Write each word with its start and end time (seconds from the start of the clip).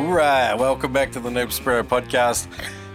All 0.00 0.06
right, 0.06 0.54
welcome 0.54 0.94
back 0.94 1.12
to 1.12 1.20
the 1.20 1.28
Noob 1.28 1.48
Spearo 1.48 1.82
podcast. 1.82 2.48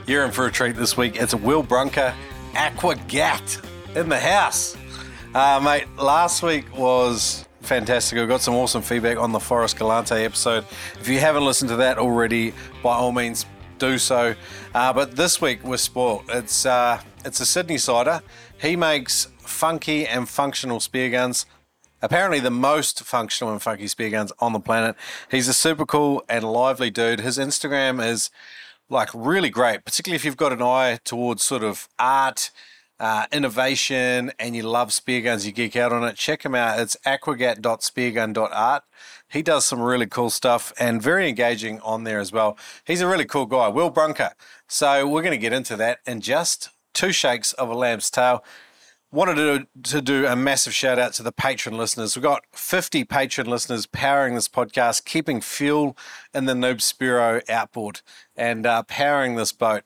You're 0.07 0.25
in 0.25 0.31
for 0.31 0.47
a 0.47 0.51
treat 0.51 0.75
this 0.75 0.97
week. 0.97 1.17
It's 1.17 1.35
Will 1.35 1.61
Brunker, 1.61 2.15
Aqua 2.55 2.95
Gat 3.07 3.63
in 3.93 4.09
the 4.09 4.19
house. 4.19 4.75
Uh, 5.35 5.61
mate, 5.63 5.85
last 5.97 6.41
week 6.41 6.75
was 6.75 7.45
fantastic. 7.61 8.17
We 8.17 8.25
got 8.25 8.41
some 8.41 8.55
awesome 8.55 8.81
feedback 8.81 9.19
on 9.19 9.31
the 9.31 9.39
Forrest 9.39 9.77
Galante 9.77 10.15
episode. 10.15 10.65
If 10.99 11.07
you 11.07 11.19
haven't 11.19 11.45
listened 11.45 11.69
to 11.69 11.75
that 11.75 11.99
already, 11.99 12.53
by 12.81 12.95
all 12.95 13.11
means, 13.11 13.45
do 13.77 13.99
so. 13.99 14.33
Uh, 14.73 14.91
but 14.91 15.15
this 15.15 15.39
week 15.39 15.63
we're 15.63 15.77
spoiled. 15.77 16.23
It's 16.29 16.65
uh, 16.65 16.99
it's 17.23 17.39
a 17.39 17.43
Sydneysider. 17.43 18.23
He 18.59 18.75
makes 18.75 19.27
funky 19.37 20.07
and 20.07 20.27
functional 20.27 20.79
spear 20.79 21.11
guns. 21.11 21.45
Apparently, 22.05 22.39
the 22.39 22.51
most 22.51 23.01
functional 23.01 23.51
and 23.51 23.59
funky 23.59 23.87
spear 23.87 24.11
guns 24.11 24.31
on 24.37 24.53
the 24.53 24.59
planet. 24.59 24.95
He's 25.31 25.47
a 25.47 25.55
super 25.55 25.87
cool 25.87 26.23
and 26.29 26.43
lively 26.43 26.91
dude. 26.91 27.21
His 27.21 27.39
Instagram 27.39 28.05
is 28.05 28.29
like 28.91 29.09
really 29.15 29.49
great, 29.49 29.85
particularly 29.85 30.17
if 30.17 30.23
you've 30.23 30.37
got 30.37 30.53
an 30.53 30.61
eye 30.61 30.99
towards 31.03 31.41
sort 31.41 31.63
of 31.63 31.89
art, 31.97 32.51
uh, 32.99 33.25
innovation, 33.31 34.31
and 34.37 34.55
you 34.55 34.61
love 34.61 34.93
spear 34.93 35.19
guns, 35.21 35.47
you 35.47 35.51
geek 35.51 35.75
out 35.75 35.91
on 35.91 36.03
it. 36.03 36.15
Check 36.15 36.45
him 36.45 36.53
out. 36.53 36.79
It's 36.79 36.95
aquagat.speargun.art. 37.07 38.83
He 39.27 39.41
does 39.41 39.65
some 39.65 39.81
really 39.81 40.05
cool 40.05 40.29
stuff 40.29 40.73
and 40.79 41.01
very 41.01 41.27
engaging 41.27 41.79
on 41.79 42.03
there 42.03 42.19
as 42.19 42.31
well. 42.31 42.55
He's 42.85 43.01
a 43.01 43.07
really 43.07 43.25
cool 43.25 43.47
guy, 43.47 43.67
Will 43.67 43.89
Brunker. 43.89 44.33
So 44.67 45.07
we're 45.07 45.23
going 45.23 45.31
to 45.31 45.39
get 45.39 45.53
into 45.53 45.75
that 45.77 46.01
in 46.05 46.21
just 46.21 46.69
two 46.93 47.11
shakes 47.11 47.51
of 47.53 47.69
a 47.71 47.75
lamb's 47.75 48.11
tail 48.11 48.43
wanted 49.15 49.35
to, 49.35 49.91
to 49.91 50.01
do 50.01 50.27
a 50.27 50.35
massive 50.35 50.75
shout 50.75 50.99
out 50.99 51.13
to 51.13 51.23
the 51.23 51.31
patron 51.31 51.77
listeners. 51.77 52.15
We've 52.15 52.23
got 52.23 52.43
50 52.51 53.05
patron 53.05 53.47
listeners 53.47 53.85
powering 53.85 54.35
this 54.35 54.49
podcast, 54.49 55.05
keeping 55.05 55.39
fuel 55.39 55.97
in 56.33 56.45
the 56.45 56.53
Noob 56.53 56.77
Spearo 56.77 57.41
outboard 57.49 58.01
and 58.35 58.65
uh, 58.65 58.83
powering 58.83 59.35
this 59.35 59.53
boat. 59.53 59.83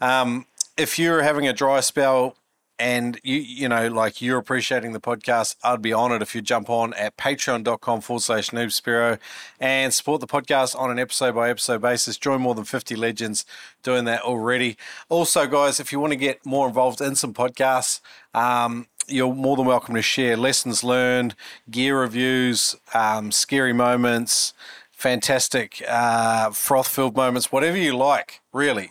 Um, 0.00 0.46
if 0.76 0.96
you're 0.96 1.22
having 1.22 1.48
a 1.48 1.52
dry 1.52 1.80
spell, 1.80 2.36
and 2.78 3.20
you 3.24 3.36
you 3.36 3.68
know 3.68 3.88
like 3.88 4.22
you're 4.22 4.38
appreciating 4.38 4.92
the 4.92 5.00
podcast 5.00 5.56
i'd 5.64 5.82
be 5.82 5.92
honored 5.92 6.22
if 6.22 6.34
you 6.34 6.40
jump 6.40 6.70
on 6.70 6.94
at 6.94 7.16
patreon.com 7.16 8.00
forward 8.00 8.20
slash 8.22 8.50
noob 8.50 8.68
spearo 8.68 9.18
and 9.58 9.92
support 9.92 10.20
the 10.20 10.26
podcast 10.26 10.78
on 10.78 10.90
an 10.90 10.98
episode 10.98 11.34
by 11.34 11.50
episode 11.50 11.80
basis. 11.80 12.16
Join 12.16 12.40
more 12.40 12.54
than 12.54 12.64
50 12.64 12.94
legends 12.96 13.44
doing 13.82 14.04
that 14.04 14.22
already. 14.22 14.76
Also 15.08 15.46
guys 15.46 15.80
if 15.80 15.92
you 15.92 16.00
want 16.00 16.12
to 16.12 16.16
get 16.16 16.44
more 16.46 16.68
involved 16.68 17.00
in 17.00 17.14
some 17.16 17.34
podcasts 17.34 18.00
um, 18.34 18.86
you're 19.08 19.34
more 19.34 19.56
than 19.56 19.66
welcome 19.66 19.94
to 19.94 20.02
share 20.02 20.36
lessons 20.36 20.84
learned 20.84 21.34
gear 21.70 21.98
reviews 22.00 22.76
um, 22.94 23.32
scary 23.32 23.72
moments 23.72 24.52
fantastic 24.90 25.82
uh, 25.88 26.50
froth 26.50 26.88
filled 26.88 27.16
moments 27.16 27.50
whatever 27.50 27.76
you 27.76 27.96
like 27.96 28.40
really 28.52 28.90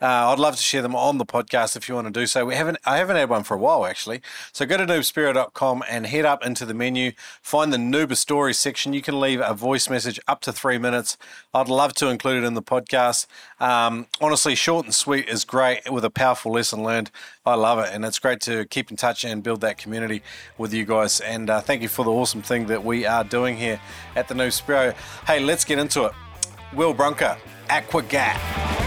uh, 0.00 0.30
I'd 0.32 0.38
love 0.38 0.56
to 0.56 0.62
share 0.62 0.82
them 0.82 0.94
on 0.94 1.18
the 1.18 1.24
podcast 1.24 1.76
if 1.76 1.88
you 1.88 1.94
want 1.94 2.06
to 2.06 2.12
do 2.12 2.26
so. 2.26 2.44
We 2.44 2.54
haven't, 2.54 2.78
I 2.84 2.98
haven't 2.98 3.16
had 3.16 3.28
one 3.28 3.44
for 3.44 3.54
a 3.54 3.58
while 3.58 3.86
actually. 3.86 4.20
So 4.52 4.66
go 4.66 4.76
to 4.76 4.84
noobspearo.com 4.86 5.84
and 5.88 6.06
head 6.06 6.24
up 6.24 6.44
into 6.44 6.66
the 6.66 6.74
menu, 6.74 7.12
find 7.40 7.72
the 7.72 7.78
Noob 7.78 8.16
Stories 8.16 8.58
section. 8.58 8.92
You 8.92 9.02
can 9.02 9.20
leave 9.20 9.40
a 9.40 9.54
voice 9.54 9.88
message 9.88 10.20
up 10.26 10.40
to 10.42 10.52
three 10.52 10.78
minutes. 10.78 11.16
I'd 11.52 11.68
love 11.68 11.94
to 11.94 12.08
include 12.08 12.42
it 12.42 12.46
in 12.46 12.54
the 12.54 12.62
podcast. 12.62 13.26
Um, 13.60 14.06
honestly, 14.20 14.54
short 14.54 14.84
and 14.84 14.94
sweet 14.94 15.28
is 15.28 15.44
great 15.44 15.90
with 15.90 16.04
a 16.04 16.10
powerful 16.10 16.52
lesson 16.52 16.82
learned. 16.82 17.10
I 17.46 17.54
love 17.54 17.78
it, 17.78 17.90
and 17.92 18.04
it's 18.04 18.18
great 18.18 18.40
to 18.42 18.64
keep 18.66 18.90
in 18.90 18.96
touch 18.96 19.24
and 19.24 19.42
build 19.42 19.60
that 19.60 19.78
community 19.78 20.22
with 20.58 20.72
you 20.72 20.84
guys. 20.84 21.20
And 21.20 21.48
uh, 21.50 21.60
thank 21.60 21.82
you 21.82 21.88
for 21.88 22.04
the 22.04 22.10
awesome 22.10 22.42
thing 22.42 22.66
that 22.66 22.84
we 22.84 23.06
are 23.06 23.24
doing 23.24 23.56
here 23.56 23.80
at 24.16 24.28
the 24.28 24.34
Noob 24.34 24.48
Spearo. 24.48 24.94
Hey, 25.26 25.40
let's 25.40 25.64
get 25.64 25.78
into 25.78 26.04
it. 26.04 26.12
Will 26.74 26.94
Brunker, 26.94 27.38
Aquagat. 27.68 28.83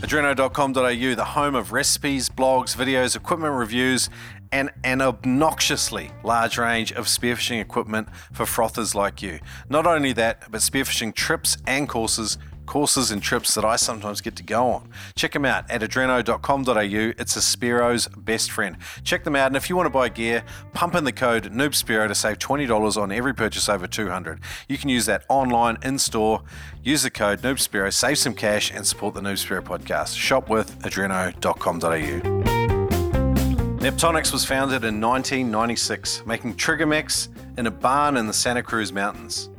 Adreno.com.au, 0.00 1.14
the 1.14 1.24
home 1.24 1.54
of 1.54 1.72
recipes, 1.72 2.30
blogs, 2.30 2.74
videos, 2.74 3.14
equipment 3.14 3.54
reviews, 3.54 4.08
and 4.50 4.70
an 4.82 5.02
obnoxiously 5.02 6.10
large 6.24 6.56
range 6.56 6.90
of 6.92 7.04
spearfishing 7.04 7.60
equipment 7.60 8.08
for 8.32 8.46
frothers 8.46 8.94
like 8.94 9.20
you. 9.20 9.38
Not 9.68 9.86
only 9.86 10.14
that, 10.14 10.50
but 10.50 10.62
spearfishing 10.62 11.14
trips 11.14 11.58
and 11.66 11.86
courses 11.86 12.38
courses 12.70 13.10
and 13.10 13.20
trips 13.20 13.56
that 13.56 13.64
I 13.64 13.74
sometimes 13.74 14.20
get 14.20 14.36
to 14.36 14.44
go 14.44 14.68
on. 14.68 14.88
Check 15.16 15.32
them 15.32 15.44
out 15.44 15.68
at 15.68 15.80
adreno.com.au. 15.80 17.12
It's 17.18 17.34
a 17.34 17.40
Spearo's 17.40 18.06
best 18.16 18.52
friend. 18.52 18.76
Check 19.02 19.24
them 19.24 19.34
out, 19.34 19.48
and 19.48 19.56
if 19.56 19.68
you 19.68 19.74
want 19.74 19.86
to 19.86 19.90
buy 19.90 20.08
gear, 20.08 20.44
pump 20.72 20.94
in 20.94 21.02
the 21.02 21.12
code 21.12 21.52
NoobSpearo 21.52 22.06
to 22.06 22.14
save 22.14 22.38
$20 22.38 22.96
on 22.96 23.10
every 23.10 23.34
purchase 23.34 23.68
over 23.68 23.88
200 23.88 24.38
You 24.68 24.78
can 24.78 24.88
use 24.88 25.06
that 25.06 25.24
online, 25.28 25.78
in 25.82 25.98
store. 25.98 26.44
Use 26.84 27.02
the 27.02 27.10
code 27.10 27.40
NoobSpearo, 27.40 27.92
save 27.92 28.18
some 28.18 28.34
cash, 28.34 28.72
and 28.72 28.86
support 28.86 29.14
the 29.14 29.20
Noob 29.20 29.44
Spearo 29.44 29.62
podcast. 29.62 30.16
Shop 30.16 30.48
with 30.48 30.80
adreno.com.au. 30.82 32.20
Neptonics 33.80 34.32
was 34.32 34.44
founded 34.44 34.84
in 34.84 35.00
1996, 35.00 36.24
making 36.24 36.54
trigger 36.54 36.86
mechs 36.86 37.30
in 37.58 37.66
a 37.66 37.70
barn 37.72 38.16
in 38.16 38.28
the 38.28 38.32
Santa 38.32 38.62
Cruz 38.62 38.92
Mountains. 38.92 39.50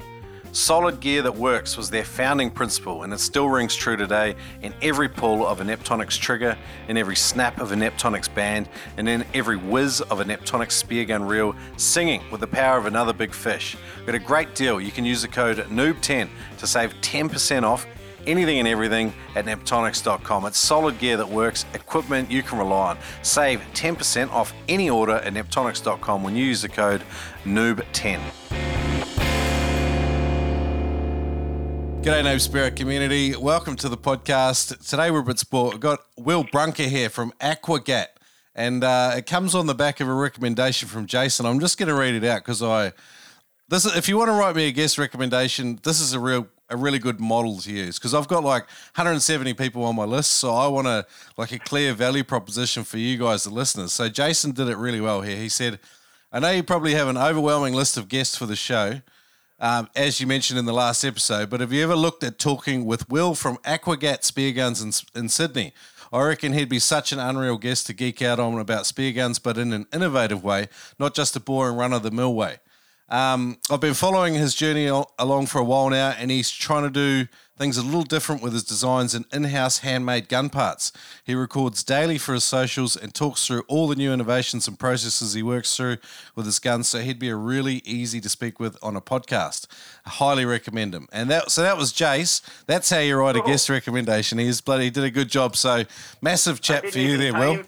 Solid 0.53 0.99
gear 0.99 1.21
that 1.21 1.35
works 1.35 1.77
was 1.77 1.89
their 1.89 2.03
founding 2.03 2.51
principle, 2.51 3.03
and 3.03 3.13
it 3.13 3.21
still 3.21 3.47
rings 3.47 3.73
true 3.73 3.95
today 3.95 4.35
in 4.61 4.73
every 4.81 5.07
pull 5.07 5.47
of 5.47 5.61
a 5.61 5.63
Neptonics 5.63 6.19
trigger, 6.19 6.57
in 6.89 6.97
every 6.97 7.15
snap 7.15 7.61
of 7.61 7.71
a 7.71 7.75
Neptonics 7.75 8.33
band, 8.33 8.67
and 8.97 9.07
in 9.07 9.23
every 9.33 9.55
whiz 9.55 10.01
of 10.01 10.19
a 10.19 10.25
Neptonics 10.25 10.83
speargun 10.83 11.25
reel, 11.25 11.55
singing 11.77 12.21
with 12.31 12.41
the 12.41 12.47
power 12.47 12.77
of 12.77 12.85
another 12.85 13.13
big 13.13 13.33
fish. 13.33 13.77
Got 14.05 14.15
a 14.15 14.19
great 14.19 14.53
deal. 14.53 14.81
You 14.81 14.91
can 14.91 15.05
use 15.05 15.21
the 15.21 15.29
code 15.29 15.57
NOOB10 15.57 16.27
to 16.57 16.67
save 16.67 16.93
10% 16.99 17.63
off 17.63 17.87
anything 18.27 18.59
and 18.59 18.67
everything 18.67 19.13
at 19.35 19.45
neptonics.com. 19.45 20.45
It's 20.45 20.57
solid 20.57 20.99
gear 20.99 21.15
that 21.15 21.29
works, 21.29 21.65
equipment 21.73 22.29
you 22.29 22.43
can 22.43 22.57
rely 22.57 22.89
on. 22.89 22.97
Save 23.21 23.61
10% 23.73 24.29
off 24.31 24.53
any 24.67 24.89
order 24.89 25.13
at 25.13 25.33
neptonics.com 25.33 26.23
when 26.23 26.35
you 26.35 26.43
use 26.43 26.61
the 26.61 26.69
code 26.69 27.03
NOOB10. 27.45 28.90
G'day, 32.01 32.23
Noob 32.23 32.49
Spearo 32.49 32.75
community. 32.75 33.35
Welcome 33.35 33.75
to 33.75 33.87
the 33.87 33.95
podcast. 33.95 34.89
Today 34.89 35.11
we're 35.11 35.19
a 35.19 35.23
bit 35.23 35.37
sport. 35.37 35.73
We've 35.73 35.81
got 35.81 35.99
Will 36.17 36.43
Brunker 36.43 36.85
here 36.85 37.11
from 37.11 37.31
Aquagat, 37.39 38.07
and 38.55 38.83
uh, 38.83 39.13
it 39.17 39.27
comes 39.27 39.53
on 39.53 39.67
the 39.67 39.75
back 39.75 39.99
of 39.99 40.07
a 40.07 40.13
recommendation 40.15 40.89
from 40.89 41.05
Jason. 41.05 41.45
I'm 41.45 41.59
just 41.59 41.77
going 41.77 41.89
to 41.89 41.93
read 41.93 42.15
it 42.15 42.23
out 42.23 42.39
because 42.39 42.63
I 42.63 42.93
this 43.69 43.85
is, 43.85 43.95
if 43.95 44.09
you 44.09 44.17
want 44.17 44.29
to 44.29 44.33
write 44.33 44.55
me 44.55 44.67
a 44.67 44.71
guest 44.71 44.97
recommendation, 44.97 45.79
this 45.83 46.01
is 46.01 46.13
a 46.13 46.19
real 46.19 46.47
a 46.71 46.75
really 46.75 46.97
good 46.97 47.19
model 47.19 47.59
to 47.59 47.71
use 47.71 47.99
because 47.99 48.15
I've 48.15 48.27
got 48.27 48.43
like 48.43 48.63
170 48.95 49.53
people 49.53 49.83
on 49.83 49.95
my 49.95 50.05
list, 50.05 50.31
so 50.31 50.55
I 50.55 50.67
want 50.69 50.87
to 50.87 51.05
like 51.37 51.51
a 51.51 51.59
clear 51.59 51.93
value 51.93 52.23
proposition 52.23 52.83
for 52.83 52.97
you 52.97 53.19
guys, 53.19 53.43
the 53.43 53.51
listeners. 53.51 53.93
So 53.93 54.09
Jason 54.09 54.53
did 54.53 54.69
it 54.69 54.77
really 54.77 55.01
well 55.01 55.21
here. 55.21 55.37
He 55.37 55.49
said, 55.49 55.77
"I 56.31 56.39
know 56.39 56.49
you 56.49 56.63
probably 56.63 56.95
have 56.95 57.09
an 57.09 57.17
overwhelming 57.17 57.75
list 57.75 57.95
of 57.95 58.07
guests 58.07 58.35
for 58.35 58.47
the 58.47 58.55
show." 58.55 59.01
Um, 59.61 59.87
as 59.95 60.19
you 60.19 60.27
mentioned 60.27 60.59
in 60.59 60.65
the 60.65 60.73
last 60.73 61.05
episode. 61.05 61.49
But 61.49 61.61
have 61.61 61.71
you 61.71 61.81
ever 61.83 61.95
looked 61.95 62.23
at 62.23 62.37
talking 62.37 62.83
with 62.85 63.09
Will 63.09 63.33
from 63.35 63.57
Aquagat 63.59 64.25
Spear 64.25 64.51
Guns 64.51 64.81
in, 64.81 64.91
in 65.17 65.29
Sydney? 65.29 65.73
I 66.11 66.23
reckon 66.23 66.51
he'd 66.51 66.67
be 66.67 66.79
such 66.79 67.13
an 67.13 67.19
unreal 67.19 67.57
guest 67.57 67.87
to 67.87 67.93
geek 67.93 68.21
out 68.21 68.37
on 68.37 68.59
about 68.59 68.85
spear 68.85 69.13
guns, 69.13 69.39
but 69.39 69.57
in 69.57 69.71
an 69.71 69.87
innovative 69.93 70.43
way, 70.43 70.67
not 70.99 71.15
just 71.15 71.37
a 71.37 71.39
boring 71.39 71.77
run 71.77 71.93
of 71.93 72.03
the 72.03 72.11
mill 72.11 72.35
way. 72.35 72.57
Um, 73.07 73.59
I've 73.69 73.79
been 73.79 73.93
following 73.93 74.33
his 74.33 74.53
journey 74.53 74.87
along 74.87 75.45
for 75.45 75.59
a 75.59 75.63
while 75.63 75.89
now, 75.89 76.09
and 76.17 76.29
he's 76.29 76.51
trying 76.51 76.83
to 76.83 76.89
do 76.89 77.29
things 77.61 77.77
a 77.77 77.83
little 77.83 78.01
different 78.01 78.41
with 78.41 78.53
his 78.53 78.63
designs 78.63 79.13
and 79.13 79.23
in 79.31 79.43
house 79.43 79.79
handmade 79.79 80.27
gun 80.27 80.49
parts. 80.49 80.91
He 81.23 81.35
records 81.35 81.83
daily 81.83 82.17
for 82.17 82.33
his 82.33 82.43
socials 82.43 82.97
and 82.97 83.13
talks 83.13 83.45
through 83.45 83.61
all 83.67 83.87
the 83.87 83.95
new 83.95 84.11
innovations 84.11 84.67
and 84.67 84.79
processes 84.79 85.35
he 85.35 85.43
works 85.43 85.77
through 85.77 85.97
with 86.35 86.47
his 86.47 86.57
guns, 86.57 86.89
so 86.89 87.01
he'd 87.01 87.19
be 87.19 87.29
a 87.29 87.35
really 87.35 87.83
easy 87.85 88.19
to 88.21 88.29
speak 88.29 88.59
with 88.59 88.77
on 88.81 88.95
a 88.95 89.01
podcast. 89.01 89.67
I 90.07 90.09
highly 90.09 90.43
recommend 90.43 90.95
him. 90.95 91.07
And 91.11 91.29
that 91.29 91.51
so 91.51 91.61
that 91.61 91.77
was 91.77 91.93
Jace. 91.93 92.41
That's 92.65 92.89
how 92.89 92.97
you 92.97 93.15
write 93.15 93.35
a 93.35 93.43
guest 93.43 93.69
recommendation. 93.69 94.39
He's 94.39 94.59
bloody 94.59 94.89
did 94.89 95.03
a 95.03 95.11
good 95.11 95.29
job. 95.29 95.55
So 95.55 95.83
massive 96.19 96.61
chat 96.61 96.89
for 96.89 96.97
you 96.97 97.15
there, 97.17 97.33
Will. 97.33 97.63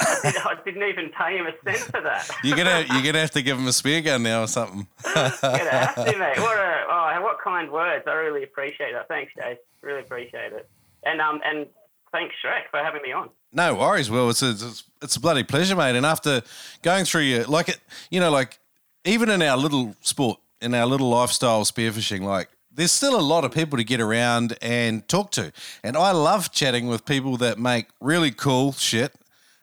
I 0.24 0.56
didn't 0.64 0.82
even 0.82 1.10
pay 1.10 1.36
him 1.36 1.46
a 1.46 1.52
cent 1.64 1.90
for 1.90 2.00
that. 2.00 2.30
you're 2.44 2.56
gonna 2.56 2.86
you're 2.90 3.02
gonna 3.02 3.20
have 3.20 3.32
to 3.32 3.42
give 3.42 3.58
him 3.58 3.66
a 3.66 3.72
spear 3.72 4.00
gun 4.00 4.22
now 4.22 4.42
or 4.42 4.46
something. 4.46 4.86
gonna 5.14 5.28
have 5.28 5.94
to, 5.94 6.18
mate. 6.18 6.38
What 6.38 6.58
a 6.58 6.84
oh, 6.88 7.20
what 7.22 7.38
kind 7.42 7.70
words. 7.70 8.04
I 8.06 8.12
really 8.12 8.42
appreciate 8.42 8.92
that. 8.92 9.08
Thanks, 9.08 9.32
Jay. 9.36 9.58
Really 9.82 10.00
appreciate 10.00 10.52
it. 10.52 10.68
And 11.02 11.20
um 11.20 11.40
and 11.44 11.66
thanks, 12.12 12.34
Shrek, 12.42 12.70
for 12.70 12.78
having 12.78 13.02
me 13.02 13.12
on. 13.12 13.28
No 13.52 13.74
worries, 13.74 14.10
Will. 14.10 14.30
It's 14.30 14.42
a, 14.42 14.50
it's, 14.50 14.84
it's 15.02 15.16
a 15.16 15.20
bloody 15.20 15.42
pleasure, 15.42 15.76
mate. 15.76 15.96
And 15.96 16.06
after 16.06 16.42
going 16.82 17.04
through 17.04 17.22
your 17.22 17.44
like 17.44 17.68
it, 17.68 17.80
you 18.10 18.20
know, 18.20 18.30
like 18.30 18.58
even 19.04 19.28
in 19.28 19.42
our 19.42 19.56
little 19.56 19.94
sport, 20.00 20.40
in 20.62 20.74
our 20.74 20.86
little 20.86 21.10
lifestyle 21.10 21.64
spearfishing, 21.64 22.22
like 22.22 22.48
there's 22.72 22.92
still 22.92 23.18
a 23.18 23.20
lot 23.20 23.44
of 23.44 23.52
people 23.52 23.76
to 23.76 23.84
get 23.84 24.00
around 24.00 24.56
and 24.62 25.06
talk 25.08 25.30
to. 25.32 25.52
And 25.82 25.96
I 25.96 26.12
love 26.12 26.52
chatting 26.52 26.86
with 26.86 27.04
people 27.04 27.36
that 27.38 27.58
make 27.58 27.88
really 28.00 28.30
cool 28.30 28.72
shit 28.72 29.12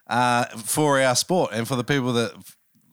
uh, 0.10 0.46
for 0.46 1.00
our 1.00 1.16
sport 1.16 1.52
and 1.54 1.68
for 1.68 1.76
the 1.76 1.84
people 1.84 2.14
that 2.14 2.34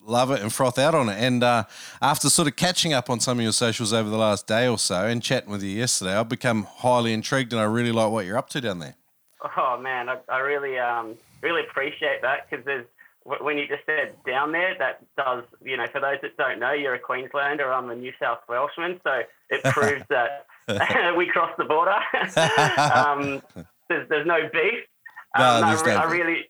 love 0.01 0.31
it 0.31 0.41
and 0.41 0.53
froth 0.53 0.77
out 0.77 0.93
on 0.95 1.09
it. 1.09 1.17
And 1.17 1.43
uh, 1.43 1.63
after 2.01 2.29
sort 2.29 2.47
of 2.47 2.55
catching 2.55 2.93
up 2.93 3.09
on 3.09 3.19
some 3.19 3.39
of 3.39 3.43
your 3.43 3.51
socials 3.51 3.91
over 3.91 4.09
the 4.09 4.17
last 4.17 4.47
day 4.47 4.67
or 4.67 4.77
so 4.77 5.05
and 5.05 5.21
chatting 5.21 5.49
with 5.49 5.63
you 5.63 5.69
yesterday, 5.69 6.15
I've 6.15 6.29
become 6.29 6.63
highly 6.63 7.13
intrigued 7.13 7.53
and 7.53 7.61
I 7.61 7.65
really 7.65 7.91
like 7.91 8.11
what 8.11 8.25
you're 8.25 8.37
up 8.37 8.49
to 8.49 8.61
down 8.61 8.79
there. 8.79 8.95
Oh 9.57 9.79
man, 9.79 10.09
I, 10.09 10.17
I 10.29 10.39
really 10.39 10.79
um, 10.79 11.15
really 11.41 11.61
appreciate 11.61 12.21
that 12.21 12.49
because 12.49 12.65
there's 12.65 12.85
when 13.25 13.57
you 13.57 13.67
just 13.67 13.83
said 13.85 14.15
down 14.25 14.51
there, 14.51 14.75
that 14.77 15.03
does, 15.17 15.43
you 15.63 15.77
know, 15.77 15.87
for 15.91 15.99
those 15.99 16.17
that 16.21 16.37
don't 16.37 16.59
know, 16.59 16.73
you're 16.73 16.93
a 16.93 16.99
Queenslander, 16.99 17.73
I'm 17.73 17.89
a 17.89 17.95
New 17.95 18.13
South 18.21 18.39
Welshman, 18.47 18.99
so 19.03 19.21
it 19.49 19.63
proves 19.73 20.03
that 20.09 20.45
we 21.17 21.25
crossed 21.25 21.57
the 21.57 21.65
border. 21.65 21.95
um, 22.79 23.41
there's, 23.89 24.07
there's 24.09 24.27
no 24.27 24.47
beef. 24.53 24.83
Um, 25.35 25.61
no, 25.61 25.67
I, 25.67 26.03
I, 26.03 26.11
really, 26.11 26.45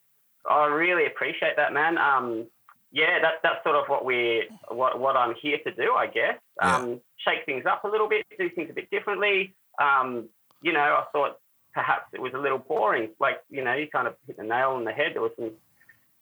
I 0.50 0.66
really 0.68 1.06
appreciate 1.06 1.56
that, 1.58 1.74
man. 1.74 1.98
Um, 1.98 2.48
yeah, 2.92 3.20
that, 3.22 3.36
that's 3.44 3.64
sort 3.64 3.76
of 3.76 3.88
what 3.88 4.06
we're, 4.06 4.44
what, 4.70 5.00
what 5.00 5.18
I'm 5.18 5.36
here 5.42 5.58
to 5.66 5.72
do, 5.74 5.94
I 5.94 6.08
guess. 6.08 6.38
Um, 6.62 6.90
yeah. 6.90 6.96
Shake 7.18 7.46
things 7.46 7.66
up 7.66 7.84
a 7.84 7.88
little 7.88 8.08
bit, 8.08 8.26
do 8.38 8.50
things 8.50 8.70
a 8.70 8.74
bit 8.74 8.90
differently. 8.90 9.54
Um, 9.82 10.30
you 10.62 10.72
know, 10.72 10.80
I 10.80 11.04
thought 11.12 11.40
perhaps 11.74 12.06
it 12.14 12.22
was 12.22 12.34
a 12.34 12.38
little 12.38 12.58
boring. 12.58 13.10
Like, 13.20 13.42
you 13.50 13.64
know, 13.64 13.74
you 13.74 13.88
kind 13.88 14.08
of 14.08 14.16
hit 14.28 14.38
the 14.38 14.44
nail 14.44 14.72
on 14.72 14.86
the 14.86 14.92
head. 14.92 15.12
There 15.14 15.22
was 15.22 15.32
some 15.38 15.52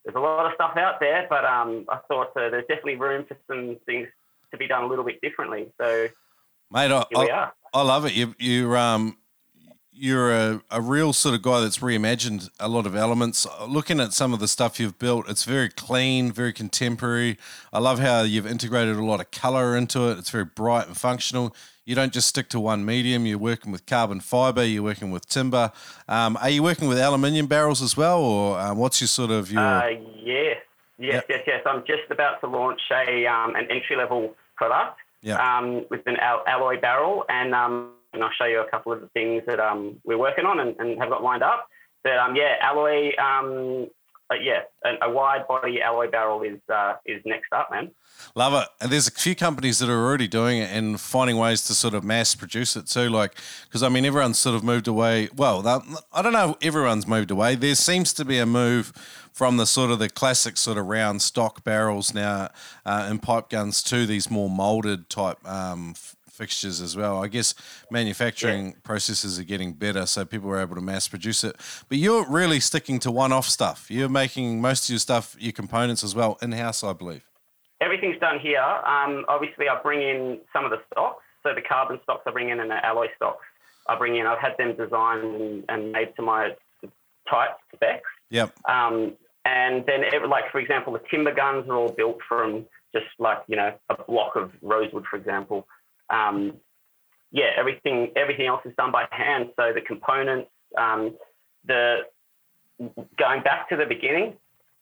there's 0.04 0.16
a 0.16 0.20
lot 0.20 0.46
of 0.46 0.54
stuff 0.56 0.75
out 0.75 1.00
there, 1.00 1.25
but 1.30 1.46
um, 1.46 1.86
I 1.90 1.98
thought 2.08 2.36
uh, 2.36 2.50
there's 2.50 2.68
definitely 2.68 2.96
room 2.96 3.25
for 3.25 3.38
some 3.48 3.78
things 3.86 4.08
to 4.52 4.58
be 4.58 4.68
done 4.68 4.84
a 4.84 4.88
little 4.88 5.06
bit 5.06 5.22
differently. 5.22 5.72
So, 5.80 6.08
mate, 6.72 6.92
I, 6.92 7.06
I, 7.16 7.50
I, 7.74 7.81
love 7.81 8.06
it. 8.06 8.14
You 8.14 8.36
you 8.38 8.75
um 8.75 9.18
you're 9.95 10.31
a, 10.31 10.62
a 10.72 10.81
real 10.81 11.13
sort 11.13 11.36
of 11.36 11.42
guy 11.42 11.62
that's 11.62 11.80
reimagined 11.80 12.50
a 12.60 12.68
lot 12.68 12.86
of 12.86 12.95
elements. 12.95 13.45
Looking 13.68 14.00
at 14.00 14.13
some 14.13 14.34
of 14.34 14.40
the 14.40 14.48
stuff 14.48 14.80
you've 14.80 15.00
built, 15.00 15.30
it's 15.30 15.44
very 15.44 15.69
clean, 15.69 16.31
very 16.31 16.54
contemporary. 16.54 17.38
I 17.72 17.80
love 17.80 18.00
how 18.00 18.24
you've 18.24 18.48
integrated 18.48 18.95
a 18.95 19.04
lot 19.04 19.19
of 19.19 19.31
color 19.31 19.78
into 19.78 20.10
it. 20.10 20.18
It's 20.18 20.30
very 20.30 20.45
bright 20.45 20.88
and 20.88 20.98
functional. 20.98 21.56
You 21.86 21.95
don't 21.95 22.13
just 22.13 22.28
stick 22.28 22.50
to 22.50 22.60
one 22.60 22.86
medium. 22.86 23.25
You're 23.25 23.38
working 23.38 23.72
with 23.72 23.86
carbon 23.86 24.22
fiber. 24.22 24.63
You're 24.63 24.84
working 24.84 25.12
with 25.12 25.28
timber. 25.28 25.72
Um, 26.07 26.38
are 26.42 26.50
you 26.50 26.63
working 26.63 26.88
with 26.88 26.98
aluminium 26.98 27.48
barrels 27.48 27.81
as 27.81 27.98
well, 27.98 28.22
or 28.22 28.60
um, 28.60 28.78
what's 28.78 29.01
your 29.01 29.10
sort 29.10 29.31
of 29.31 29.51
your? 29.51 29.62
Uh, 29.62 29.89
yes, 30.24 30.57
yes, 30.98 31.13
yep. 31.13 31.25
yes, 31.28 31.39
yes. 31.46 31.62
I'm 31.66 31.84
just 31.86 32.10
about 32.10 32.39
to 32.39 32.48
launch 32.48 32.81
a 32.92 33.25
um, 33.25 33.56
an 33.56 33.69
entry 33.69 33.98
level 33.98 34.34
product 34.56 35.00
yep. 35.22 35.39
Um, 35.39 35.86
with 35.89 36.06
an 36.06 36.18
al- 36.18 36.44
alloy 36.48 36.80
barrel, 36.80 37.25
and 37.28 37.54
um, 37.54 37.92
and 38.13 38.24
I'll 38.24 38.31
show 38.38 38.45
you 38.45 38.62
a 38.62 38.69
couple 38.69 38.92
of 38.92 39.01
the 39.01 39.07
things 39.07 39.44
that 39.48 39.60
um, 39.60 40.00
we're 40.04 40.18
working 40.18 40.45
on 40.45 40.60
and, 40.60 40.75
and, 40.80 41.00
have 41.00 41.10
got 41.10 41.24
lined 41.24 41.44
up. 41.44 41.68
But 42.04 42.18
um, 42.18 42.36
yeah, 42.36 42.56
alloy, 42.62 43.12
um, 43.18 43.88
uh, 44.30 44.36
yeah, 44.36 44.62
a, 44.86 45.07
a, 45.07 45.12
wide 45.12 45.48
body 45.48 45.81
alloy 45.81 46.10
barrel 46.10 46.42
is 46.44 46.60
uh, 46.74 46.94
is 47.06 47.21
next 47.25 47.51
up, 47.54 47.69
man. 47.71 47.92
Love 48.36 48.54
it. 48.54 48.68
And 48.81 48.92
there's 48.92 49.07
a 49.07 49.12
few 49.12 49.36
companies 49.36 49.80
that 49.80 49.89
are 49.89 50.06
already 50.06 50.27
doing 50.27 50.60
it 50.60 50.69
and 50.71 51.00
finding 51.00 51.38
ways 51.38 51.63
to 51.65 51.74
sort 51.74 51.94
of 51.94 52.04
mass 52.04 52.36
produce 52.36 52.75
it 52.75 52.88
too. 52.88 53.10
Like, 53.10 53.36
because 53.65 53.83
I 53.83 53.89
mean, 53.89 54.06
everyone's 54.06 54.39
sort 54.39 54.56
of 54.56 54.63
moved 54.63 54.88
away. 54.88 55.30
Well, 55.36 55.65
I 56.13 56.21
don't 56.21 56.33
know, 56.33 56.57
everyone's 56.62 57.07
moved 57.07 57.31
away. 57.31 57.56
There 57.56 57.75
seems 57.75 58.13
to 58.13 58.25
be 58.25 58.38
a 58.38 58.45
move 58.45 58.94
from 59.31 59.57
the 59.57 59.65
sort 59.65 59.92
of 59.92 60.00
the 60.00 60.10
classic 60.10 60.57
sort 60.57 60.77
of 60.77 60.86
round 60.86 61.21
stock 61.21 61.63
barrels 61.63 62.13
now 62.13 62.50
uh, 62.86 63.07
in 63.10 63.19
pipe 63.19 63.50
guns 63.50 63.81
to 63.83 64.06
these 64.06 64.30
more 64.30 64.50
molded 64.50 65.10
type 65.10 65.38
um, 65.48 65.95
fixtures 66.34 66.82
as 66.82 66.98
well. 66.98 67.24
I 67.24 67.28
guess 67.28 67.54
manufacturing 67.92 68.68
yeah. 68.68 68.74
processes 68.84 69.40
are 69.40 69.44
getting 69.44 69.74
better, 69.74 70.06
so 70.06 70.26
people 70.26 70.50
are 70.50 70.60
able 70.60 70.76
to 70.76 70.82
mass 70.82 71.08
produce 71.08 71.44
it. 71.44 71.56
But 71.88 72.00
you're 72.00 72.28
really 72.28 72.60
sticking 72.60 73.00
to 73.00 73.12
one-off 73.12 73.48
stuff. 73.48 73.90
You're 73.90 74.10
making 74.10 74.60
most 74.60 74.86
of 74.86 74.90
your 74.90 75.00
stuff, 75.00 75.36
your 75.40 75.52
components 75.52 76.04
as 76.04 76.16
well, 76.16 76.38
in-house, 76.42 76.84
I 76.84 76.94
believe. 76.94 77.24
Everything's 77.82 78.20
done 78.20 78.40
here. 78.40 78.62
Um, 78.62 79.26
obviously, 79.28 79.70
I 79.70 79.80
bring 79.82 80.02
in 80.02 80.40
some 80.52 80.66
of 80.66 80.72
the 80.72 80.82
stocks, 80.92 81.24
so 81.44 81.54
the 81.54 81.62
carbon 81.62 82.00
stocks 82.04 82.24
I 82.26 82.32
bring 82.32 82.50
in 82.50 82.60
and 82.60 82.72
the 82.72 82.84
alloy 82.84 83.08
stocks 83.16 83.46
I 83.88 83.98
bring 83.98 84.16
in. 84.16 84.26
I've 84.26 84.40
had 84.40 84.54
them 84.58 84.76
designed 84.76 85.24
and, 85.24 85.66
and 85.70 85.92
made 85.92 86.16
to 86.16 86.22
my 86.22 86.56
type 87.30 87.58
specs. 87.76 88.10
Yep. 88.30 88.58
Um, 88.68 89.14
and 89.46 89.86
then, 89.86 90.04
like 90.30 90.46
for 90.52 90.60
example, 90.60 90.94
the 90.94 91.02
timber 91.12 91.34
guns 91.34 91.68
are 91.70 91.76
all 91.76 91.92
built 91.92 92.20
from 92.28 92.66
just 92.96 93.06
like 93.20 93.40
you 93.48 93.58
know 93.58 93.74
a 93.90 94.04
block 94.04 94.38
of 94.38 94.52
rosewood, 94.62 95.06
for 95.10 95.18
example 95.18 95.68
um, 96.13 96.54
yeah, 97.31 97.50
everything 97.57 98.12
everything 98.15 98.48
else 98.48 98.62
is 98.65 98.74
done 98.77 98.92
by 98.92 99.06
hand. 99.12 99.50
So 99.57 99.74
the 99.74 99.81
components, 99.81 100.50
um, 100.77 101.18
the 101.65 102.01
going 103.18 103.42
back 103.42 103.69
to 103.69 103.75
the 103.75 103.86
beginning, 103.86 104.33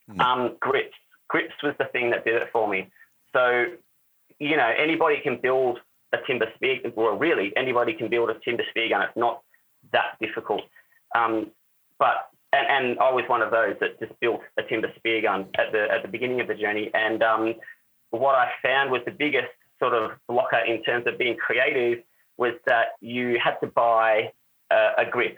mm. 0.10 0.20
um, 0.20 0.58
grips. 0.60 0.96
Grips 1.30 1.54
was 1.64 1.74
the 1.80 1.86
thing 1.86 2.10
that 2.10 2.26
did 2.26 2.36
it 2.36 2.50
for 2.52 2.68
me. 2.68 2.90
So 3.34 3.66
you 4.40 4.58
know 4.58 4.70
anybody 4.78 5.22
can 5.24 5.40
build 5.42 5.80
a 6.14 6.18
timber 6.28 6.48
spear. 6.56 6.80
Well, 6.96 7.18
really 7.18 7.54
anybody 7.56 7.94
can 7.94 8.10
build 8.10 8.30
a 8.30 8.38
timber 8.44 8.64
spear 8.70 8.90
gun. 8.90 9.04
It's 9.04 9.18
not 9.18 9.42
that 9.94 10.18
difficult. 10.20 10.64
Um, 11.16 11.52
but 12.00 12.30
and, 12.54 12.68
and, 12.68 13.00
I 13.00 13.12
was 13.12 13.24
one 13.28 13.42
of 13.42 13.52
those 13.52 13.76
that 13.80 13.98
just 14.00 14.18
built 14.20 14.42
a 14.60 14.64
timber 14.64 14.92
spear 14.98 15.22
gun 15.22 15.48
at 15.58 15.72
the 15.72 15.88
at 15.90 16.02
the 16.02 16.10
beginning 16.10 16.42
of 16.42 16.48
the 16.48 16.56
journey. 16.56 16.92
And 16.94 17.24
um, 17.24 17.56
what 18.10 18.36
I 18.36 18.52
found 18.62 18.92
was 18.92 19.02
the 19.06 19.12
biggest 19.12 19.48
sort 19.82 19.94
of 19.94 20.12
blocker 20.28 20.60
in 20.60 20.84
terms 20.84 21.06
of 21.08 21.18
being 21.18 21.36
creative 21.38 22.04
was 22.38 22.54
that 22.66 22.88
you 23.02 23.38
had 23.44 23.56
to 23.60 23.68
buy 23.68 24.32
a, 24.72 24.92
a 25.00 25.06
grip 25.10 25.38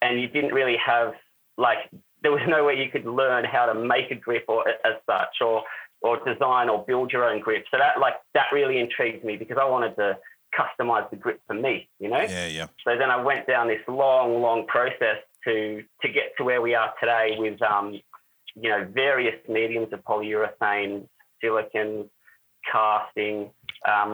and 0.00 0.20
you 0.20 0.28
didn't 0.28 0.52
really 0.52 0.76
have 0.84 1.14
like 1.56 1.78
there 2.22 2.32
was 2.32 2.42
no 2.48 2.64
way 2.64 2.74
you 2.74 2.88
could 2.90 3.04
learn 3.04 3.44
how 3.44 3.66
to 3.66 3.74
make 3.74 4.10
a 4.10 4.14
grip 4.14 4.44
or 4.48 4.68
as 4.68 4.94
such 5.06 5.36
or 5.40 5.62
or 6.02 6.18
design 6.24 6.68
or 6.68 6.84
build 6.84 7.12
your 7.12 7.24
own 7.24 7.40
grip. 7.40 7.64
So 7.70 7.78
that 7.78 8.00
like 8.00 8.14
that 8.34 8.46
really 8.52 8.78
intrigued 8.78 9.24
me 9.24 9.36
because 9.36 9.56
I 9.60 9.64
wanted 9.64 9.96
to 9.96 10.18
customize 10.58 11.08
the 11.10 11.16
grip 11.16 11.40
for 11.46 11.54
me, 11.54 11.88
you 11.98 12.10
know? 12.10 12.20
Yeah, 12.20 12.46
yeah. 12.46 12.66
So 12.84 12.96
then 12.98 13.10
I 13.10 13.22
went 13.22 13.46
down 13.46 13.68
this 13.68 13.80
long, 13.88 14.42
long 14.42 14.66
process 14.66 15.18
to 15.44 15.82
to 16.02 16.08
get 16.08 16.34
to 16.38 16.44
where 16.44 16.60
we 16.60 16.74
are 16.74 16.92
today 17.00 17.36
with 17.38 17.60
um, 17.62 18.00
you 18.54 18.68
know, 18.68 18.86
various 18.92 19.36
mediums 19.48 19.92
of 19.92 20.04
polyurethane, 20.04 21.06
silicon, 21.40 22.10
casting, 22.70 23.50
um, 23.88 24.12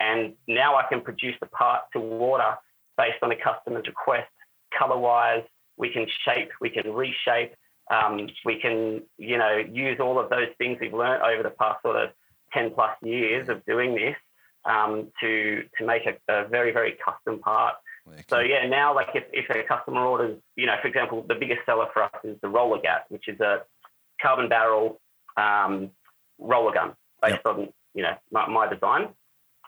and 0.00 0.34
now 0.46 0.76
I 0.76 0.84
can 0.88 1.00
produce 1.00 1.34
the 1.40 1.46
part 1.46 1.82
to 1.92 1.98
order 1.98 2.54
based 2.96 3.18
on 3.22 3.32
a 3.32 3.36
customer's 3.36 3.86
request, 3.86 4.30
color 4.76 4.98
wise. 4.98 5.44
We 5.76 5.90
can 5.90 6.06
shape, 6.24 6.50
we 6.60 6.70
can 6.70 6.92
reshape, 6.92 7.54
um, 7.90 8.28
we 8.44 8.60
can, 8.60 9.02
you 9.16 9.38
know, 9.38 9.56
use 9.56 9.98
all 10.00 10.18
of 10.18 10.30
those 10.30 10.48
things 10.58 10.78
we've 10.80 10.92
learned 10.92 11.22
over 11.22 11.42
the 11.42 11.50
past 11.50 11.82
sort 11.82 11.96
of 11.96 12.10
10 12.52 12.72
plus 12.74 12.90
years 13.02 13.48
of 13.48 13.64
doing 13.64 13.94
this 13.94 14.16
um, 14.64 15.08
to 15.20 15.62
to 15.78 15.86
make 15.86 16.02
a, 16.06 16.16
a, 16.32 16.48
very, 16.48 16.72
very 16.72 16.96
custom 17.04 17.40
part. 17.40 17.74
So 18.28 18.38
yeah, 18.38 18.66
now 18.66 18.94
like 18.94 19.08
if, 19.14 19.24
if 19.32 19.50
a 19.50 19.62
customer 19.68 20.00
orders, 20.00 20.38
you 20.56 20.64
know, 20.64 20.76
for 20.80 20.88
example, 20.88 21.24
the 21.28 21.34
biggest 21.34 21.60
seller 21.66 21.86
for 21.92 22.02
us 22.02 22.10
is 22.24 22.38
the 22.40 22.48
roller 22.48 22.80
gat, 22.80 23.04
which 23.10 23.28
is 23.28 23.38
a 23.40 23.64
carbon 24.20 24.48
barrel 24.48 24.98
um, 25.36 25.90
roller 26.38 26.72
gun 26.72 26.94
based 27.22 27.40
yep. 27.44 27.46
on 27.46 27.68
you 27.94 28.02
know, 28.02 28.14
my, 28.30 28.48
my 28.48 28.72
design. 28.72 29.08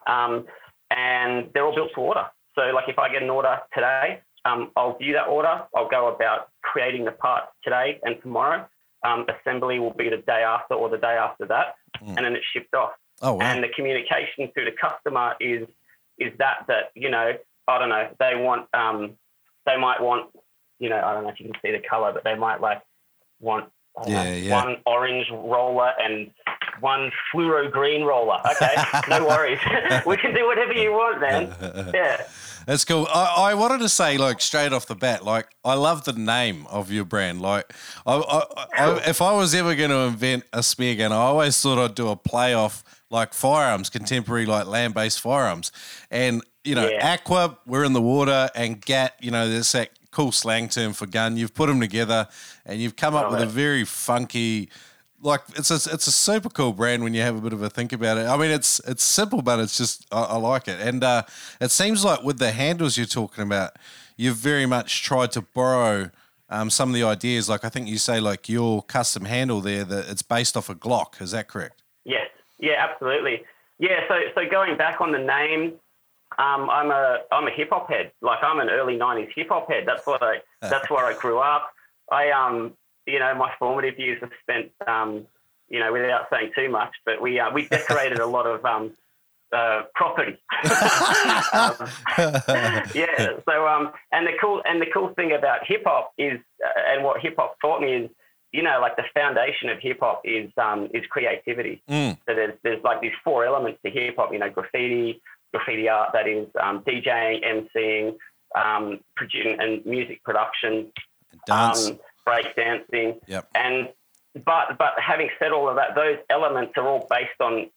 Um, 0.06 0.46
and 0.90 1.50
they're 1.54 1.64
all 1.64 1.74
built 1.74 1.90
to 1.94 2.00
order. 2.00 2.26
So 2.54 2.62
like 2.74 2.88
if 2.88 2.98
I 2.98 3.10
get 3.12 3.22
an 3.22 3.30
order 3.30 3.58
today, 3.72 4.20
um, 4.44 4.70
I'll 4.76 4.96
view 4.98 5.12
that 5.14 5.28
order. 5.28 5.62
I'll 5.74 5.88
go 5.88 6.08
about 6.08 6.48
creating 6.62 7.04
the 7.04 7.12
part 7.12 7.44
today 7.62 8.00
and 8.02 8.16
tomorrow. 8.22 8.66
Um, 9.02 9.26
assembly 9.28 9.78
will 9.78 9.94
be 9.94 10.10
the 10.10 10.18
day 10.18 10.42
after 10.42 10.74
or 10.74 10.90
the 10.90 10.98
day 10.98 11.16
after 11.16 11.46
that, 11.46 11.76
mm. 12.02 12.08
and 12.08 12.18
then 12.18 12.34
it's 12.34 12.44
shipped 12.52 12.74
off. 12.74 12.90
Oh, 13.22 13.34
wow. 13.34 13.40
And 13.40 13.64
the 13.64 13.68
communication 13.68 14.50
to 14.54 14.64
the 14.64 14.72
customer 14.72 15.36
is 15.40 15.66
is 16.18 16.32
that 16.38 16.64
that 16.68 16.90
you 16.94 17.08
know 17.08 17.32
I 17.66 17.78
don't 17.78 17.88
know 17.88 18.08
they 18.18 18.36
want 18.36 18.68
um, 18.74 19.16
they 19.64 19.78
might 19.78 20.02
want 20.02 20.30
you 20.78 20.90
know 20.90 21.00
I 21.02 21.14
don't 21.14 21.24
know 21.24 21.30
if 21.30 21.40
you 21.40 21.46
can 21.46 21.60
see 21.62 21.72
the 21.72 21.82
color, 21.88 22.12
but 22.12 22.24
they 22.24 22.34
might 22.34 22.60
like 22.60 22.82
want 23.40 23.70
yeah, 24.06 24.24
know, 24.24 24.32
yeah. 24.32 24.64
one 24.64 24.76
orange 24.86 25.26
roller 25.30 25.92
and 25.98 26.30
one 26.80 27.10
fluoro 27.32 27.70
green 27.70 28.04
roller. 28.04 28.40
Okay, 28.52 28.74
no 29.08 29.26
worries. 29.28 29.58
we 30.06 30.16
can 30.16 30.34
do 30.34 30.46
whatever 30.46 30.72
you 30.72 30.92
want, 30.92 31.20
man. 31.20 31.54
Yeah. 31.94 32.26
That's 32.66 32.84
cool. 32.84 33.08
I, 33.12 33.50
I 33.50 33.54
wanted 33.54 33.78
to 33.80 33.88
say, 33.88 34.18
like, 34.18 34.40
straight 34.40 34.72
off 34.72 34.86
the 34.86 34.94
bat, 34.94 35.24
like, 35.24 35.48
I 35.64 35.74
love 35.74 36.04
the 36.04 36.12
name 36.12 36.66
of 36.68 36.92
your 36.92 37.04
brand. 37.04 37.40
Like, 37.40 37.72
I, 38.06 38.16
I, 38.16 38.44
I 38.76 39.08
if 39.08 39.22
I 39.22 39.32
was 39.32 39.54
ever 39.54 39.74
going 39.74 39.90
to 39.90 40.00
invent 40.00 40.44
a 40.52 40.62
spear 40.62 40.94
gun, 40.94 41.10
I 41.10 41.16
always 41.16 41.60
thought 41.60 41.78
I'd 41.78 41.94
do 41.94 42.08
a 42.08 42.16
play 42.16 42.52
off 42.52 42.84
like 43.10 43.32
firearms, 43.32 43.88
contemporary, 43.90 44.46
like 44.46 44.66
land 44.66 44.94
based 44.94 45.20
firearms. 45.20 45.72
And, 46.10 46.42
you 46.62 46.74
know, 46.74 46.88
yeah. 46.88 47.14
aqua, 47.14 47.58
we're 47.66 47.84
in 47.84 47.94
the 47.94 48.02
water, 48.02 48.50
and 48.54 48.80
gat, 48.80 49.14
you 49.20 49.30
know, 49.30 49.48
there's 49.48 49.72
that 49.72 49.90
cool 50.10 50.32
slang 50.32 50.68
term 50.68 50.92
for 50.92 51.06
gun. 51.06 51.36
You've 51.36 51.54
put 51.54 51.68
them 51.68 51.80
together 51.80 52.28
and 52.66 52.80
you've 52.80 52.96
come 52.96 53.14
up 53.14 53.30
with 53.30 53.40
a 53.40 53.46
very 53.46 53.84
funky, 53.84 54.68
like 55.22 55.42
it's 55.56 55.70
a 55.70 55.74
it's 55.92 56.06
a 56.06 56.12
super 56.12 56.48
cool 56.48 56.72
brand 56.72 57.02
when 57.02 57.14
you 57.14 57.22
have 57.22 57.36
a 57.36 57.40
bit 57.40 57.52
of 57.52 57.62
a 57.62 57.70
think 57.70 57.92
about 57.92 58.18
it. 58.18 58.26
I 58.26 58.36
mean, 58.36 58.50
it's 58.50 58.80
it's 58.86 59.02
simple, 59.02 59.42
but 59.42 59.58
it's 59.58 59.76
just 59.76 60.06
I, 60.12 60.22
I 60.22 60.36
like 60.36 60.68
it, 60.68 60.80
and 60.80 61.02
uh, 61.04 61.22
it 61.60 61.70
seems 61.70 62.04
like 62.04 62.22
with 62.22 62.38
the 62.38 62.52
handles 62.52 62.96
you're 62.96 63.06
talking 63.06 63.44
about, 63.44 63.76
you've 64.16 64.36
very 64.36 64.66
much 64.66 65.02
tried 65.02 65.32
to 65.32 65.42
borrow. 65.42 66.10
Um, 66.52 66.68
some 66.68 66.88
of 66.88 66.96
the 66.96 67.04
ideas, 67.04 67.48
like 67.48 67.64
I 67.64 67.68
think 67.68 67.86
you 67.86 67.96
say, 67.96 68.18
like 68.18 68.48
your 68.48 68.82
custom 68.82 69.24
handle 69.24 69.60
there, 69.60 69.84
that 69.84 70.08
it's 70.08 70.22
based 70.22 70.56
off 70.56 70.68
a 70.68 70.74
Glock. 70.74 71.22
Is 71.22 71.30
that 71.30 71.46
correct? 71.46 71.82
Yes. 72.04 72.26
Yeah, 72.58 72.74
absolutely. 72.78 73.44
Yeah. 73.78 74.00
So 74.08 74.18
so 74.34 74.48
going 74.50 74.76
back 74.76 75.00
on 75.00 75.12
the 75.12 75.18
name, 75.18 75.74
um, 76.38 76.68
I'm 76.70 76.90
a 76.90 77.18
I'm 77.30 77.46
a 77.46 77.50
hip 77.50 77.68
hop 77.70 77.88
head. 77.88 78.10
Like 78.20 78.42
I'm 78.42 78.58
an 78.58 78.68
early 78.68 78.96
'90s 78.96 79.28
hip 79.34 79.48
hop 79.48 79.70
head. 79.70 79.84
That's 79.86 80.06
what 80.06 80.22
I 80.22 80.38
that's 80.60 80.90
where 80.90 81.04
I 81.06 81.14
grew 81.14 81.38
up. 81.38 81.70
I 82.10 82.30
um 82.30 82.74
you 83.06 83.18
know 83.18 83.34
my 83.34 83.50
formative 83.58 83.98
years 83.98 84.20
were 84.20 84.30
spent 84.42 84.70
um 84.86 85.26
you 85.68 85.80
know 85.80 85.92
without 85.92 86.26
saying 86.30 86.52
too 86.54 86.68
much, 86.68 86.92
but 87.04 87.20
we 87.20 87.38
uh, 87.38 87.50
we 87.52 87.68
decorated 87.68 88.18
a 88.18 88.26
lot 88.26 88.46
of 88.46 88.64
um 88.64 88.92
uh, 89.52 89.82
property. 89.96 90.38
um, 91.52 91.74
yeah. 92.94 93.30
So 93.48 93.66
um 93.66 93.92
and 94.12 94.26
the 94.26 94.32
cool 94.40 94.62
and 94.64 94.80
the 94.80 94.86
cool 94.92 95.12
thing 95.14 95.32
about 95.32 95.66
hip 95.66 95.82
hop 95.84 96.12
is 96.18 96.38
uh, 96.64 96.92
and 96.92 97.04
what 97.04 97.20
hip 97.20 97.34
hop 97.36 97.56
taught 97.60 97.80
me 97.80 97.94
is 97.94 98.10
you 98.52 98.62
know, 98.62 98.78
like 98.80 98.96
the 98.96 99.04
foundation 99.14 99.68
of 99.68 99.78
hip 99.78 99.98
hop 100.00 100.22
is 100.24 100.50
um, 100.56 100.88
is 100.92 101.04
creativity. 101.08 101.82
Mm. 101.88 102.18
So 102.26 102.34
there's 102.34 102.54
there's 102.62 102.82
like 102.82 103.00
these 103.00 103.12
four 103.22 103.44
elements 103.44 103.78
to 103.84 103.90
hip 103.90 104.16
hop. 104.16 104.32
You 104.32 104.40
know, 104.40 104.50
graffiti, 104.50 105.22
graffiti 105.52 105.88
art, 105.88 106.10
that 106.12 106.26
is 106.26 106.48
um, 106.60 106.82
DJing, 106.82 107.44
MCing, 107.44 108.16
um, 108.56 109.00
producing, 109.14 109.60
and 109.60 109.84
music 109.86 110.22
production, 110.24 110.90
Dance. 111.46 111.88
um, 111.88 111.98
break 112.30 112.56
dancing, 112.56 113.20
Yep. 113.26 113.48
and 113.54 113.88
but 114.44 114.78
but 114.78 114.92
having 114.98 115.28
said 115.38 115.50
all 115.52 115.68
of 115.68 115.76
that, 115.76 115.94
those 115.94 116.18
elements 116.30 116.72
are 116.76 116.86
all 116.86 117.06
based 117.10 117.40
on 117.40 117.70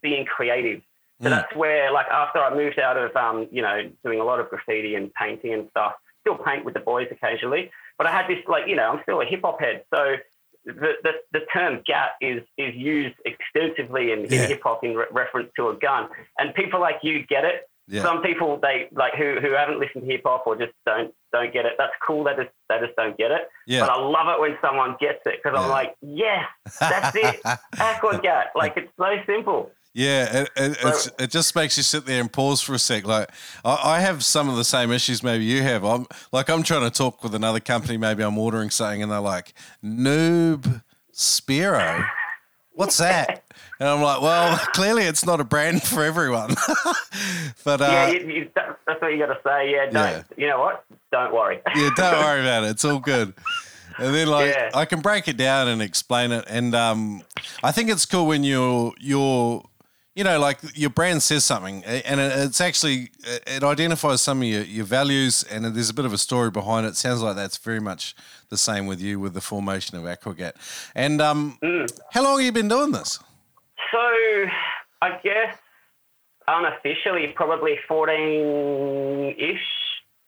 being 0.00 0.24
creative. 0.24 0.80
So 1.20 1.26
Mm. 1.28 1.30
that's 1.30 1.54
where, 1.56 1.90
like, 1.90 2.06
after 2.06 2.38
I 2.38 2.54
moved 2.54 2.78
out 2.78 2.96
of, 2.96 3.14
um, 3.16 3.48
you 3.50 3.60
know, 3.60 3.90
doing 4.04 4.20
a 4.20 4.24
lot 4.24 4.38
of 4.38 4.48
graffiti 4.48 4.94
and 4.94 5.12
painting 5.14 5.52
and 5.52 5.68
stuff, 5.70 5.94
still 6.20 6.36
paint 6.38 6.64
with 6.64 6.74
the 6.74 6.80
boys 6.80 7.08
occasionally, 7.10 7.70
but 7.96 8.06
I 8.06 8.12
had 8.12 8.28
this, 8.28 8.38
like, 8.46 8.68
you 8.68 8.76
know, 8.76 8.88
I'm 8.92 9.02
still 9.02 9.20
a 9.20 9.24
hip 9.24 9.40
hop 9.42 9.58
head. 9.60 9.84
So 9.92 10.14
the, 10.64 10.92
the, 11.02 11.12
the 11.32 11.40
term 11.52 11.82
gat 11.84 12.12
is, 12.20 12.42
is 12.56 12.72
used 12.74 13.16
extensively 13.24 14.12
in, 14.12 14.26
Yeah. 14.26 14.42
in 14.44 14.48
hip 14.48 14.62
hop 14.62 14.84
in 14.84 14.94
re- 14.94 15.06
reference 15.10 15.50
to 15.56 15.70
a 15.70 15.74
gun. 15.74 16.08
And 16.38 16.54
people 16.54 16.78
like 16.80 16.98
you 17.02 17.24
get 17.26 17.44
it. 17.44 17.68
Yeah. 17.88 18.02
Some 18.02 18.22
people, 18.22 18.58
they 18.60 18.88
like, 18.92 19.14
who, 19.14 19.38
who 19.40 19.52
haven't 19.52 19.80
listened 19.80 20.04
to 20.04 20.10
hip 20.10 20.22
hop 20.24 20.46
or 20.46 20.56
just 20.56 20.72
don't, 20.84 21.12
don't 21.32 21.52
get 21.52 21.64
it. 21.64 21.72
That's 21.78 21.92
cool. 22.06 22.24
They 22.24 22.34
just, 22.36 22.50
they 22.68 22.78
just 22.80 22.94
don't 22.96 23.16
get 23.16 23.30
it. 23.30 23.42
Yeah. 23.66 23.80
But 23.80 23.90
I 23.90 23.96
love 24.00 24.28
it 24.28 24.40
when 24.40 24.58
someone 24.60 24.96
gets 25.00 25.20
it 25.26 25.40
because 25.42 25.56
Yeah. 25.58 25.64
I'm 25.64 25.70
like, 25.70 25.94
yes, 26.02 26.44
that's 26.78 27.16
it. 27.16 27.40
Aqua 27.80 28.20
gat. 28.22 28.48
Like, 28.54 28.76
it's 28.76 28.92
so 28.98 29.16
simple. 29.26 29.70
Yeah, 29.94 30.42
it, 30.42 30.50
it, 30.54 30.78
it's, 30.84 31.10
it 31.18 31.30
just 31.30 31.56
makes 31.56 31.76
you 31.76 31.82
sit 31.82 32.04
there 32.06 32.20
and 32.20 32.30
pause 32.32 32.60
for 32.60 32.74
a 32.74 32.78
sec. 32.78 33.04
Like 33.04 33.30
I, 33.64 33.94
I 33.96 34.00
have 34.00 34.22
some 34.22 34.48
of 34.48 34.54
the 34.56 34.62
same 34.62 34.92
issues 34.92 35.22
maybe 35.24 35.44
you 35.44 35.62
have. 35.62 35.82
I'm 35.82 36.06
like 36.30 36.48
I'm 36.50 36.62
trying 36.62 36.82
to 36.82 36.90
talk 36.90 37.24
with 37.24 37.34
another 37.34 37.58
company. 37.58 37.96
Maybe 37.96 38.22
I'm 38.22 38.38
ordering 38.38 38.70
something 38.70 39.02
and 39.02 39.10
they're 39.10 39.18
like 39.18 39.54
Noob 39.82 40.82
Spearo. 41.12 42.06
What's 42.78 42.96
that? 42.98 43.42
And 43.80 43.88
I'm 43.88 44.02
like, 44.02 44.20
well, 44.20 44.58
clearly 44.72 45.04
it's 45.04 45.24
not 45.24 45.38
a 45.38 45.44
brand 45.44 45.84
for 45.84 46.02
everyone. 46.02 46.56
but 47.64 47.80
uh, 47.80 47.84
yeah, 47.84 48.08
you, 48.08 48.26
you, 48.26 48.50
that's 48.54 49.00
what 49.00 49.12
you 49.12 49.18
got 49.18 49.26
to 49.26 49.38
say. 49.46 49.70
Yeah, 49.70 49.84
don't. 49.84 49.94
Yeah. 49.94 50.22
You 50.36 50.48
know 50.48 50.58
what? 50.58 50.84
Don't 51.12 51.32
worry. 51.32 51.60
yeah, 51.76 51.90
don't 51.94 52.18
worry 52.24 52.40
about 52.40 52.64
it. 52.64 52.70
It's 52.70 52.84
all 52.84 52.98
good. 52.98 53.34
And 53.98 54.12
then 54.12 54.26
like 54.26 54.52
Yeah. 54.52 54.70
I 54.74 54.84
can 54.84 55.00
break 55.00 55.28
it 55.28 55.36
down 55.36 55.68
and 55.68 55.80
explain 55.80 56.32
it. 56.32 56.44
And 56.48 56.74
um, 56.74 57.22
I 57.62 57.70
think 57.70 57.88
it's 57.88 58.04
cool 58.04 58.26
when 58.26 58.42
you're 58.42 58.94
you're 58.98 59.62
you 60.18 60.24
know 60.24 60.38
like 60.40 60.58
your 60.74 60.90
brand 60.90 61.22
says 61.22 61.44
something 61.44 61.84
and 61.84 62.18
it's 62.20 62.60
actually 62.60 63.10
it 63.56 63.62
identifies 63.62 64.20
some 64.20 64.38
of 64.42 64.48
your, 64.48 64.62
your 64.62 64.84
values 64.84 65.44
and 65.50 65.64
there's 65.64 65.90
a 65.90 65.94
bit 65.94 66.04
of 66.04 66.12
a 66.12 66.18
story 66.18 66.50
behind 66.50 66.84
it. 66.88 66.96
Sounds 66.96 67.22
like 67.22 67.36
that's 67.36 67.56
very 67.56 67.78
much 67.90 68.16
the 68.48 68.56
same 68.56 68.84
with 68.90 69.00
you 69.00 69.20
with 69.20 69.32
the 69.34 69.40
formation 69.40 69.96
of 69.96 70.02
Aquagat. 70.04 70.54
And 71.04 71.20
um, 71.22 71.40
how 72.14 72.22
long 72.24 72.38
have 72.38 72.46
you 72.46 72.52
been 72.60 72.66
doing 72.76 72.90
this? 72.90 73.20
So, 73.92 74.04
I 75.00 75.10
guess 75.22 75.56
unofficially, 76.48 77.28
probably 77.36 77.74
fourteen-ish 77.86 79.66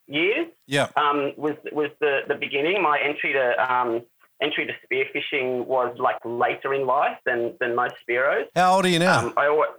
years 0.07 0.47
Yeah. 0.67 0.89
um, 0.97 1.33
was 1.37 1.57
was 1.73 1.91
the, 2.01 2.21
the 2.29 2.37
beginning. 2.37 2.81
My 2.81 2.99
entry 3.01 3.33
to 3.33 3.73
um, 3.75 4.03
entry 4.43 4.67
to 4.67 4.73
spearfishing 4.87 5.67
was 5.67 5.97
like 5.99 6.17
later 6.25 6.75
in 6.75 6.87
life 6.87 7.19
than 7.25 7.55
than 7.61 7.75
most 7.75 7.95
spearos. 8.09 8.47
How 8.55 8.75
old 8.77 8.85
are 8.85 8.89
you 8.89 8.99
now? 8.99 9.27
Um, 9.27 9.35
I 9.37 9.47
always, 9.47 9.71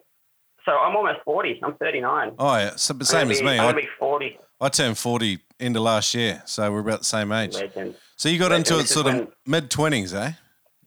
so 0.66 0.72
I'm 0.74 0.96
almost 0.96 1.20
forty. 1.26 1.60
I'm 1.64 1.76
thirty-nine. 1.76 2.34
oh 2.40 2.56
yeah, 2.58 2.76
so, 2.76 2.94
same 3.02 3.22
gonna 3.22 3.32
as 3.32 3.42
me. 3.42 3.52
I'm 3.52 3.58
gonna 3.58 3.76
be 3.78 3.90
forty. 4.00 4.38
I 4.60 4.70
turned 4.70 4.96
40 4.96 5.40
into 5.60 5.80
last 5.80 6.14
year, 6.14 6.44
so 6.46 6.72
we're 6.72 6.82
about 6.82 7.00
the 7.00 7.06
same 7.06 7.32
age. 7.32 7.56
Legend. 7.56 7.96
So 8.16 8.30
you 8.30 8.38
got 8.38 8.52
Right, 8.52 8.58
into 8.58 8.78
it 8.78 8.88
sort 8.88 9.08
of 9.08 9.34
mid 9.48 9.72
20s, 9.72 10.14
eh? 10.14 10.34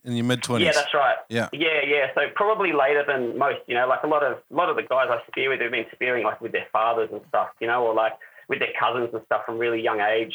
In 0.05 0.13
your 0.13 0.23
mid 0.23 0.41
20s. 0.43 0.61
Yeah, 0.61 0.71
that's 0.71 0.93
right. 0.93 1.17
Yeah. 1.27 1.49
Yeah, 1.51 1.81
yeah. 1.85 2.07
So 2.15 2.21
probably 2.35 2.71
later 2.71 3.03
than 3.05 3.37
most, 3.37 3.57
you 3.67 3.75
know, 3.75 3.85
like 3.85 4.03
a 4.03 4.07
lot 4.07 4.23
of 4.23 4.37
a 4.49 4.55
lot 4.55 4.69
of 4.69 4.77
the 4.77 4.83
guys 4.83 5.07
I 5.09 5.19
spear 5.27 5.49
with 5.49 5.59
have 5.59 5.71
been 5.71 5.87
spearing 5.93 6.23
like 6.23 6.39
with 6.39 6.53
their 6.53 6.67
fathers 6.71 7.09
and 7.11 7.19
stuff, 7.27 7.49
you 7.59 7.67
know, 7.67 7.83
or 7.85 7.93
like 7.93 8.13
with 8.47 8.59
their 8.59 8.71
cousins 8.79 9.09
and 9.13 9.21
stuff 9.25 9.41
from 9.45 9.57
really 9.57 9.81
young 9.81 9.99
age. 9.99 10.33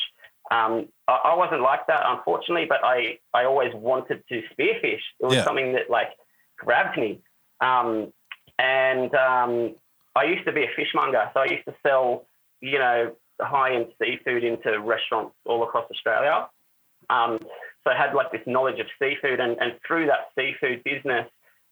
Um, 0.50 0.88
I, 1.06 1.32
I 1.32 1.34
wasn't 1.36 1.62
like 1.62 1.86
that, 1.86 2.02
unfortunately, 2.04 2.66
but 2.68 2.84
I, 2.84 3.18
I 3.32 3.44
always 3.44 3.72
wanted 3.74 4.22
to 4.28 4.42
spearfish. 4.52 5.00
It 5.20 5.26
was 5.26 5.34
Yeah. 5.36 5.44
something 5.44 5.72
that 5.74 5.90
like 5.90 6.10
grabbed 6.56 6.98
me. 6.98 7.20
Um, 7.60 8.12
and 8.58 9.14
um, 9.14 9.74
I 10.16 10.24
used 10.24 10.44
to 10.46 10.52
be 10.52 10.64
a 10.64 10.70
fishmonger, 10.76 11.30
so 11.32 11.40
I 11.40 11.46
used 11.46 11.64
to 11.66 11.74
sell, 11.86 12.26
you 12.60 12.78
know, 12.78 13.16
high 13.40 13.74
end 13.74 13.86
seafood 14.02 14.44
into 14.44 14.78
restaurants 14.80 15.34
all 15.46 15.62
across 15.62 15.90
Australia. 15.90 16.48
Um, 17.08 17.38
so 17.82 17.90
I 17.90 17.96
had 17.96 18.14
like 18.14 18.30
this 18.32 18.42
knowledge 18.46 18.78
of 18.80 18.86
seafood, 18.98 19.40
and, 19.40 19.56
and 19.60 19.72
through 19.86 20.06
that 20.06 20.28
seafood 20.36 20.84
business, 20.84 21.26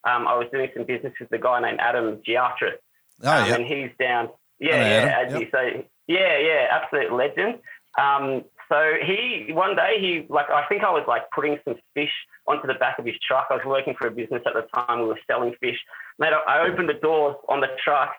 um, 0.04 0.26
I 0.26 0.37
was 0.37 0.47
doing 0.52 0.70
some 0.75 0.85
business 0.87 1.12
with 1.20 1.30
a 1.32 1.38
guy 1.38 1.61
named 1.61 1.80
Adam 1.80 2.18
Giatris. 2.26 2.78
Oh, 3.23 3.30
um, 3.30 3.47
yeah. 3.49 3.54
And 3.56 3.66
he's 3.66 3.90
down. 3.99 4.30
Yeah, 4.61 4.76
yeah, 4.76 5.25
as 5.26 5.40
you 5.40 5.49
say. 5.52 5.87
Yeah, 6.06 6.38
yeah, 6.38 6.66
absolute 6.70 7.12
legend. 7.12 7.58
Um, 7.99 8.44
so 8.68 8.94
he 9.04 9.52
one 9.52 9.76
day 9.76 9.96
he 10.00 10.26
like 10.28 10.50
I 10.50 10.64
think 10.68 10.82
I 10.82 10.90
was 10.90 11.04
like 11.08 11.22
putting 11.34 11.58
some 11.64 11.76
fish 11.94 12.12
onto 12.46 12.66
the 12.66 12.75
back 12.75 12.98
of 12.98 13.04
his 13.06 13.14
truck. 13.26 13.46
I 13.50 13.54
was 13.54 13.64
working 13.66 13.94
for 13.98 14.06
a 14.06 14.10
business 14.10 14.42
at 14.46 14.54
the 14.54 14.66
time. 14.75 15.00
We 15.00 15.06
were 15.06 15.18
selling 15.26 15.54
fish. 15.60 15.78
Mate, 16.18 16.32
I 16.46 16.60
opened 16.68 16.88
the 16.88 16.94
doors 16.94 17.37
on 17.48 17.60
the 17.60 17.68
truck, 17.84 18.12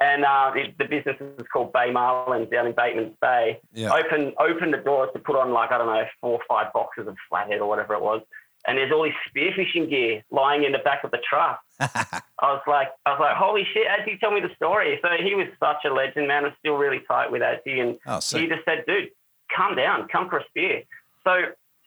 and 0.00 0.24
uh, 0.24 0.52
it, 0.54 0.76
the 0.78 0.84
business 0.84 1.16
is 1.20 1.46
called 1.52 1.72
Bay 1.72 1.90
Marlin 1.90 2.48
down 2.50 2.66
in 2.66 2.72
Bateman's 2.72 3.16
Bay. 3.20 3.60
Yeah. 3.72 3.92
Open 3.92 4.32
open 4.38 4.70
the 4.70 4.78
doors 4.78 5.10
to 5.14 5.18
put 5.18 5.36
on 5.36 5.52
like 5.52 5.70
I 5.72 5.78
don't 5.78 5.86
know 5.86 6.04
four 6.20 6.32
or 6.32 6.40
five 6.48 6.72
boxes 6.72 7.06
of 7.08 7.16
flathead 7.28 7.60
or 7.60 7.68
whatever 7.68 7.94
it 7.94 8.02
was. 8.02 8.22
And 8.66 8.78
there's 8.78 8.90
all 8.92 9.02
this 9.02 9.12
spearfishing 9.28 9.90
gear 9.90 10.24
lying 10.30 10.64
in 10.64 10.72
the 10.72 10.78
back 10.78 11.04
of 11.04 11.10
the 11.10 11.18
truck. 11.28 11.60
I 11.80 12.22
was 12.40 12.62
like, 12.66 12.88
I 13.04 13.10
was 13.10 13.20
like, 13.20 13.36
holy 13.36 13.66
shit, 13.74 13.86
Adzi, 13.86 14.18
tell 14.18 14.30
me 14.30 14.40
the 14.40 14.48
story. 14.56 14.98
So 15.02 15.08
he 15.22 15.34
was 15.34 15.48
such 15.60 15.84
a 15.84 15.92
legend, 15.92 16.28
man. 16.28 16.46
I'm 16.46 16.52
still 16.60 16.76
really 16.76 17.00
tight 17.06 17.30
with 17.30 17.42
Adzi. 17.42 17.80
And 17.82 17.98
Oh, 18.06 18.20
he 18.38 18.46
just 18.46 18.64
said, 18.64 18.84
dude, 18.86 19.10
calm 19.54 19.76
down, 19.76 20.08
come 20.08 20.28
for 20.28 20.38
a 20.38 20.44
spear. 20.48 20.82
So 21.24 21.40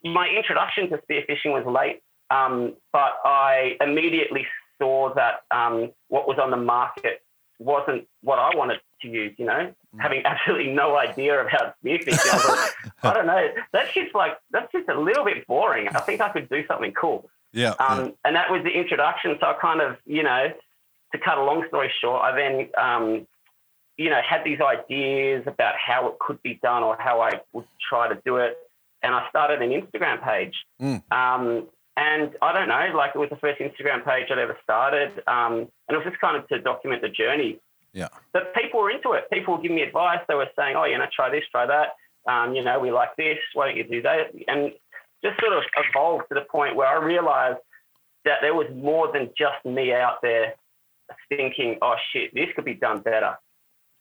my 0.04 0.28
introduction 0.28 0.90
to 0.90 0.98
spearfishing 1.10 1.52
was 1.52 1.66
late, 1.66 2.02
um, 2.30 2.74
but 2.92 3.14
I 3.24 3.78
immediately 3.82 4.46
saw 4.80 5.14
that 5.16 5.42
um, 5.52 5.92
what 6.08 6.28
was 6.28 6.38
on 6.40 6.52
the 6.52 6.58
market 6.58 7.22
wasn't 7.60 8.08
what 8.22 8.38
I 8.40 8.56
wanted 8.56 8.80
to 9.02 9.08
use, 9.08 9.34
you 9.38 9.46
know, 9.46 9.74
Mm. 9.96 10.02
having 10.02 10.22
absolutely 10.26 10.72
no 10.74 10.98
idea 10.98 11.40
about 11.40 11.76
spearfishing. 11.84 12.20
I, 12.30 12.36
was 12.36 12.48
like, 12.84 12.94
I 13.04 13.14
don't 13.14 13.26
know. 13.26 13.48
That's 13.72 13.94
just 13.94 14.14
like, 14.14 14.38
that's 14.52 14.72
just 14.72 14.90
a 14.90 15.00
little 15.00 15.24
bit 15.24 15.48
boring. 15.48 15.88
I 15.88 16.00
think 16.02 16.20
I 16.22 16.30
could 16.30 16.50
do 16.50 16.66
something 16.68 16.92
cool. 16.92 17.30
Yeah. 17.54 17.74
Um, 17.80 18.14
And 18.26 18.36
that 18.36 18.52
was 18.52 18.64
the 18.64 18.70
introduction. 18.72 19.38
So 19.40 19.48
I 19.48 19.54
kind 19.54 19.82
of, 19.82 19.96
you 20.06 20.24
know, 20.24 20.52
to 21.14 21.18
cut 21.20 21.38
a 21.38 21.44
long 21.44 21.64
story 21.70 21.92
short, 22.02 22.22
I 22.22 22.36
then, 22.36 22.70
um, 22.78 23.28
you 23.98 24.10
know, 24.10 24.22
had 24.28 24.44
these 24.44 24.60
ideas 24.62 25.44
about 25.48 25.74
how 25.76 26.08
it 26.08 26.20
could 26.20 26.42
be 26.44 26.60
done 26.62 26.84
or 26.84 26.96
how 27.00 27.20
I 27.20 27.42
would 27.54 27.66
try 27.90 28.08
to 28.08 28.20
do 28.26 28.38
it. 28.38 28.58
And 29.04 29.14
I 29.14 29.28
started 29.30 29.62
an 29.62 29.70
Instagram 29.70 30.24
page. 30.24 30.54
Mm. 30.82 31.04
Um, 31.12 31.68
and 31.96 32.32
I 32.42 32.54
don't 32.54 32.70
know, 32.70 32.96
like 32.96 33.12
it 33.16 33.18
was 33.18 33.30
the 33.30 33.38
first 33.38 33.60
Instagram 33.60 34.06
page 34.06 34.28
I'd 34.32 34.38
ever 34.38 34.58
started. 34.64 35.24
Um, 35.28 35.68
and 35.88 35.90
it 35.90 35.98
was 35.98 36.06
just 36.06 36.20
kind 36.22 36.38
of 36.38 36.48
to 36.50 36.60
document 36.60 37.02
the 37.02 37.10
journey. 37.10 37.60
Yeah. 37.94 38.10
But 38.34 38.54
people 38.54 38.82
were 38.82 38.92
into 38.92 39.14
it. 39.14 39.30
People 39.32 39.56
were 39.56 39.62
giving 39.62 39.78
me 39.78 39.82
advice. 39.82 40.20
They 40.28 40.36
were 40.36 40.50
saying, 40.56 40.76
oh, 40.76 40.86
you 40.86 40.98
know, 40.98 41.06
try 41.16 41.32
this, 41.32 41.44
try 41.52 41.66
that. 41.66 41.96
Um, 42.32 42.54
you 42.54 42.64
know, 42.64 42.80
we 42.80 42.92
like 42.92 43.16
this. 43.16 43.38
Why 43.56 43.68
don't 43.68 43.78
you 43.78 43.84
do 43.84 44.02
that? 44.04 44.32
And 44.48 44.72
just 45.24 45.40
sort 45.40 45.54
of 45.54 45.64
evolved 45.90 46.26
to 46.30 46.36
the 46.36 46.46
point 46.52 46.76
where 46.76 46.88
I 46.88 47.04
realized 47.04 47.60
that 48.26 48.40
there 48.42 48.54
was 48.54 48.68
more 48.76 49.12
than 49.12 49.30
just 49.36 49.66
me 49.66 49.94
out 49.94 50.22
there 50.22 50.54
thinking, 51.30 51.78
oh 51.82 51.96
shit, 52.12 52.34
this 52.36 52.48
could 52.56 52.66
be 52.66 52.76
done 52.76 53.02
better. 53.02 53.38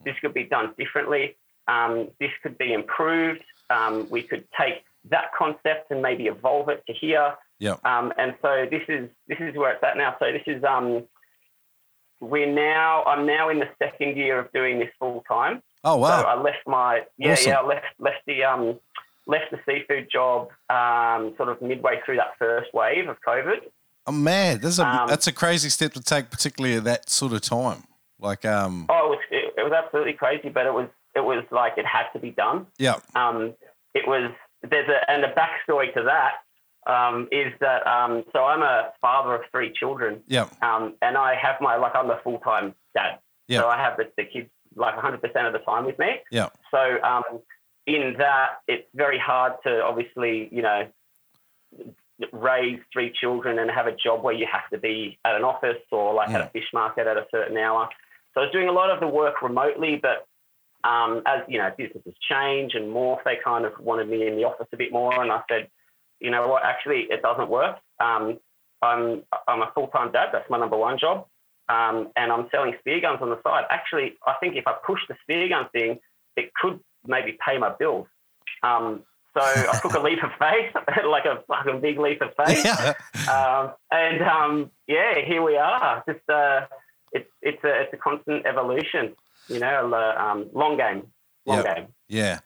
This 0.05 0.15
could 0.21 0.35
be 0.35 0.45
done 0.45 0.75
differently. 0.79 1.37
Um, 1.69 2.09
this 2.21 2.31
could 2.43 2.57
be 2.59 2.73
improved. 2.73 3.43
Um, 3.71 4.09
we 4.11 4.23
could 4.23 4.45
take 4.59 4.85
that 5.11 5.27
concept 5.37 5.91
and 5.91 6.01
maybe 6.03 6.27
evolve 6.27 6.69
it 6.69 6.85
to 6.87 6.93
here. 6.93 7.35
Yeah. 7.59 7.77
Um, 7.85 8.13
and 8.19 8.35
so 8.43 8.67
this 8.71 8.83
is 8.89 9.09
this 9.29 9.39
is 9.41 9.57
where 9.57 9.73
it's 9.73 9.83
at 9.83 9.97
now. 9.97 10.15
So 10.19 10.31
this 10.31 10.43
is 10.47 10.63
um, 10.65 11.05
we're 12.21 12.53
now 12.53 13.03
I'm 13.05 13.27
now 13.27 13.49
in 13.51 13.59
the 13.59 13.69
second 13.83 14.17
year 14.17 14.39
of 14.39 14.53
doing 14.53 14.79
this 14.79 14.91
full 14.99 15.25
time. 15.29 15.63
Oh, 15.85 15.95
So 15.97 16.01
wow. 16.01 16.23
I 16.23 16.41
left 16.41 16.67
my 16.67 17.03
yeah 17.19 17.33
Awesome. 17.33 17.51
yeah 17.51 17.59
I 17.59 17.67
left 17.67 17.87
left 17.99 18.27
the 18.27 18.45
um 18.45 18.79
left 19.27 19.51
the 19.51 19.59
seafood 19.67 20.09
job 20.11 20.51
um, 20.71 21.35
sort 21.37 21.49
of 21.49 21.61
midway 21.61 22.01
through 22.05 22.17
that 22.17 22.33
first 22.39 22.73
wave 22.73 23.09
of 23.09 23.17
COVID, 23.27 23.59
Oh, 24.09 24.13
man, 24.13 24.61
that's 24.61 24.79
a 24.79 24.87
um, 24.87 25.09
that's 25.09 25.27
a 25.27 25.33
crazy 25.33 25.69
step 25.69 25.93
to 25.95 26.01
take, 26.01 26.31
particularly 26.31 26.77
at 26.77 26.85
that 26.85 27.11
sort 27.11 27.33
of 27.33 27.41
time. 27.41 27.83
Like, 28.21 28.45
um, 28.45 28.87
oh, 28.89 29.07
it 29.07 29.09
was, 29.09 29.19
it 29.33 29.46
was 29.69 29.73
absolutely 29.73 30.15
crazy, 30.15 30.49
but 30.49 30.67
it 30.67 30.73
was 30.73 30.89
it 31.15 31.25
was 31.25 31.45
like 31.51 31.75
it 31.77 31.87
had 31.87 32.09
to 32.13 32.19
be 32.19 32.31
done. 32.31 32.67
Yeah. 32.79 32.97
Um, 33.15 33.55
it 33.95 34.07
was 34.07 34.31
there's 34.69 34.89
a 34.89 35.11
and 35.11 35.23
the 35.23 35.29
backstory 35.29 35.93
to 35.95 36.03
that 36.05 36.43
um, 36.87 37.29
is 37.33 37.53
that 37.61 37.87
um, 37.87 38.25
so 38.33 38.45
I'm 38.45 38.63
a 38.63 38.93
father 39.01 39.35
of 39.35 39.43
three 39.51 39.73
children. 39.73 40.23
Yeah. 40.27 40.49
Um, 40.63 40.95
and 41.03 41.17
I 41.17 41.35
have 41.35 41.57
my 41.61 41.77
like 41.77 41.95
I'm 41.95 42.11
a 42.11 42.21
full 42.23 42.39
time 42.39 42.75
dad. 42.95 43.19
Yeah. 43.49 43.61
So 43.61 43.69
I 43.69 43.77
have 43.77 43.97
the, 43.97 44.05
the 44.17 44.25
kids 44.25 44.49
like 44.77 44.95
100 44.95 45.21
percent 45.21 45.47
of 45.47 45.53
the 45.53 45.61
time 45.61 45.85
with 45.85 45.99
me. 45.99 46.21
Yeah. 46.31 46.49
So 46.71 47.03
um, 47.03 47.41
in 47.87 48.15
that, 48.19 48.61
it's 48.69 48.87
very 48.95 49.19
hard 49.19 49.55
to 49.65 49.83
obviously 49.83 50.49
you 50.53 50.63
know 50.63 50.87
raise 52.33 52.79
three 52.93 53.13
children 53.21 53.59
and 53.59 53.71
have 53.71 53.87
a 53.87 53.95
job 53.95 54.23
where 54.23 54.35
you 54.35 54.47
have 54.51 54.69
to 54.71 54.79
be 54.79 55.19
at 55.25 55.35
an 55.35 55.45
office 55.45 55.83
or 55.91 56.15
like 56.15 56.31
at 56.31 56.41
a 56.41 56.51
fish 56.51 56.69
market 56.73 57.07
at 57.07 57.17
a 57.17 57.27
certain 57.31 57.57
hour. 57.59 57.89
So 58.37 58.43
I 58.43 58.45
was 58.45 58.53
doing 58.53 58.69
a 58.69 58.73
lot 58.73 58.91
of 58.91 59.01
the 59.01 59.09
work 59.09 59.41
remotely, 59.41 59.97
but 60.01 60.27
um, 60.87 61.23
as 61.27 61.41
you 61.49 61.57
know, 61.57 61.71
businesses 61.77 62.13
change 62.31 62.75
and 62.75 62.85
morph, 62.93 63.25
they 63.25 63.39
kind 63.43 63.65
of 63.65 63.73
wanted 63.81 64.11
me 64.11 64.27
in 64.27 64.37
the 64.37 64.45
office 64.45 64.67
a 64.75 64.77
bit 64.77 64.93
more, 64.93 65.23
and 65.23 65.33
I 65.33 65.41
said, 65.49 65.69
you 66.21 66.31
know 66.31 66.47
what, 66.47 66.63
actually, 66.63 67.07
it 67.09 67.23
doesn't 67.23 67.49
work. 67.49 67.77
Um, 67.99 68.39
I'm 68.83 69.23
I'm 69.49 69.63
a 69.63 69.73
full 69.75 69.87
time 69.89 70.13
dad. 70.13 70.29
That's 70.33 70.49
my 70.51 70.59
number 70.59 70.77
one 70.77 70.99
job, 70.99 71.27
um, 71.71 72.13
and 72.15 72.31
I'm 72.31 72.49
selling 72.51 72.75
spear 72.81 73.01
guns 73.01 73.21
on 73.23 73.31
the 73.31 73.41
side. 73.43 73.65
Actually, 73.71 74.19
I 74.27 74.35
think 74.39 74.57
if 74.57 74.67
I 74.67 74.75
push 74.87 75.01
the 75.09 75.17
spear 75.23 75.49
gun 75.49 75.71
thing, 75.73 75.99
it 76.37 76.53
could 76.61 76.79
maybe 77.07 77.39
pay 77.45 77.57
my 77.57 77.75
bills. 77.79 78.07
Um, 78.63 79.03
so 79.33 79.43
I 79.43 79.79
took 79.81 79.95
a 79.95 80.01
leap 80.01 80.23
of 80.23 80.31
faith, 80.39 80.75
like 81.07 81.25
a 81.25 81.43
fucking 81.49 81.81
big 81.81 81.99
leap 81.99 82.21
of 82.21 82.31
faith. 82.47 82.65
Yeah. 82.65 82.93
Um, 83.33 83.73
and 83.91 84.23
um, 84.23 84.71
yeah, 84.87 85.21
here 85.27 85.43
we 85.43 85.57
are. 85.57 86.05
Just 86.07 86.29
uh, 86.29 86.67
it's 87.17 87.31
it's 87.43 87.65
a 87.65 87.83
it's 87.83 87.93
a 87.93 87.97
constant 87.97 88.47
evolution. 88.47 89.15
You 89.49 89.61
know, 89.61 89.95
um, 90.19 90.49
long 90.53 90.77
game, 90.77 91.07
long 91.45 91.59
yep. 91.59 91.77
game. 91.77 91.87
Yeah, 92.09 92.39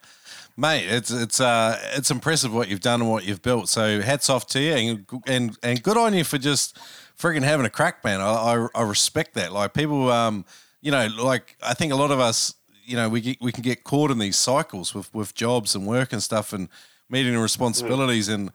mate, 0.57 0.85
it's 0.87 1.11
it's 1.11 1.39
uh 1.39 1.77
it's 1.93 2.11
impressive 2.11 2.53
what 2.53 2.67
you've 2.67 2.79
done 2.79 3.01
and 3.01 3.09
what 3.09 3.25
you've 3.25 3.41
built. 3.41 3.69
So 3.69 4.01
hats 4.01 4.29
off 4.29 4.47
to 4.47 4.59
you, 4.59 4.73
and 4.73 5.05
and 5.27 5.57
and 5.63 5.83
good 5.83 5.97
on 5.97 6.13
you 6.13 6.23
for 6.23 6.37
just 6.37 6.77
freaking 7.17 7.43
having 7.43 7.65
a 7.65 7.69
crack, 7.69 8.03
man. 8.03 8.21
I 8.21 8.25
I, 8.25 8.67
I 8.75 8.81
respect 8.83 9.33
that. 9.35 9.51
Like 9.51 9.73
people, 9.73 10.11
um, 10.11 10.45
you 10.81 10.91
know, 10.91 11.07
like 11.19 11.55
I 11.63 11.73
think 11.73 11.91
a 11.91 11.95
lot 11.95 12.11
of 12.11 12.19
us 12.19 12.55
you 12.85 12.95
know 12.95 13.09
we 13.09 13.21
get, 13.21 13.37
we 13.41 13.51
can 13.51 13.63
get 13.63 13.83
caught 13.83 14.11
in 14.11 14.19
these 14.19 14.37
cycles 14.37 14.93
with 14.93 15.13
with 15.13 15.33
jobs 15.33 15.75
and 15.75 15.87
work 15.87 16.13
and 16.13 16.21
stuff 16.21 16.53
and 16.53 16.67
meeting 17.09 17.37
responsibilities 17.37 18.29
mm. 18.29 18.35
and 18.35 18.51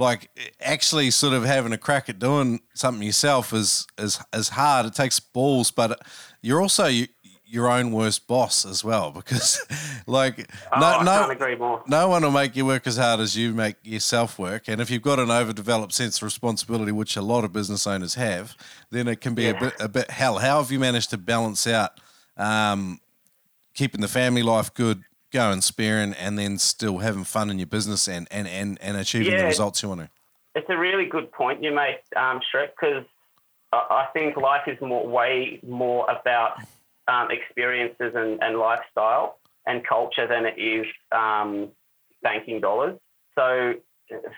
like 0.00 0.30
actually 0.60 1.10
sort 1.10 1.34
of 1.34 1.44
having 1.44 1.72
a 1.72 1.78
crack 1.78 2.08
at 2.08 2.18
doing 2.18 2.60
something 2.74 3.06
yourself 3.06 3.52
is 3.52 3.86
is 3.98 4.18
is 4.32 4.48
hard. 4.48 4.86
It 4.86 4.94
takes 4.94 5.20
balls, 5.20 5.70
but 5.70 6.00
you're 6.42 6.60
also 6.60 6.88
your 7.44 7.68
own 7.68 7.90
worst 7.90 8.28
boss 8.28 8.64
as 8.64 8.84
well 8.84 9.10
because 9.14 9.60
like 10.06 10.48
oh, 10.72 10.78
no 10.78 11.02
no 11.02 11.82
no 11.88 12.08
one 12.08 12.22
will 12.22 12.30
make 12.30 12.54
you 12.54 12.64
work 12.64 12.86
as 12.86 12.96
hard 12.96 13.18
as 13.18 13.36
you 13.36 13.52
make 13.52 13.74
yourself 13.82 14.38
work 14.38 14.68
and 14.68 14.80
if 14.80 14.88
you've 14.88 15.02
got 15.02 15.18
an 15.18 15.32
overdeveloped 15.32 15.92
sense 15.92 16.18
of 16.18 16.22
responsibility 16.22 16.92
which 16.92 17.16
a 17.16 17.20
lot 17.20 17.42
of 17.42 17.52
business 17.52 17.88
owners 17.88 18.14
have 18.14 18.56
then 18.90 19.08
it 19.08 19.20
can 19.20 19.34
be 19.34 19.42
yeah. 19.42 19.50
a 19.50 19.60
bit 19.60 19.74
a 19.80 19.88
bit 19.88 20.10
hell 20.12 20.38
how 20.38 20.62
have 20.62 20.70
you 20.70 20.78
managed 20.78 21.10
to 21.10 21.18
balance 21.18 21.66
out 21.66 21.98
um, 22.36 23.00
keeping 23.74 24.00
the 24.00 24.08
family 24.08 24.42
life 24.42 24.72
good, 24.74 25.02
going 25.32 25.60
spearing, 25.60 26.14
and 26.14 26.38
then 26.38 26.58
still 26.58 26.98
having 26.98 27.24
fun 27.24 27.50
in 27.50 27.58
your 27.58 27.66
business 27.66 28.08
and 28.08 28.26
and 28.30 28.46
and, 28.48 28.78
and 28.80 28.96
achieving 28.96 29.32
yeah, 29.32 29.40
the 29.40 29.46
results 29.46 29.82
you 29.82 29.88
want 29.88 30.02
to. 30.02 30.10
It's 30.54 30.68
a 30.68 30.76
really 30.76 31.06
good 31.06 31.30
point 31.30 31.62
you 31.62 31.72
make, 31.72 32.00
um, 32.16 32.40
Shrek, 32.52 32.70
because 32.80 33.04
I 33.72 34.06
think 34.12 34.36
life 34.36 34.66
is 34.66 34.80
more 34.80 35.06
way 35.06 35.60
more 35.66 36.10
about 36.10 36.60
um, 37.06 37.28
experiences 37.30 38.12
and, 38.14 38.42
and 38.42 38.58
lifestyle 38.58 39.38
and 39.66 39.86
culture 39.86 40.26
than 40.26 40.46
it 40.46 40.58
is 40.58 40.86
um, 41.12 41.68
banking 42.22 42.60
dollars. 42.60 42.98
So 43.36 43.74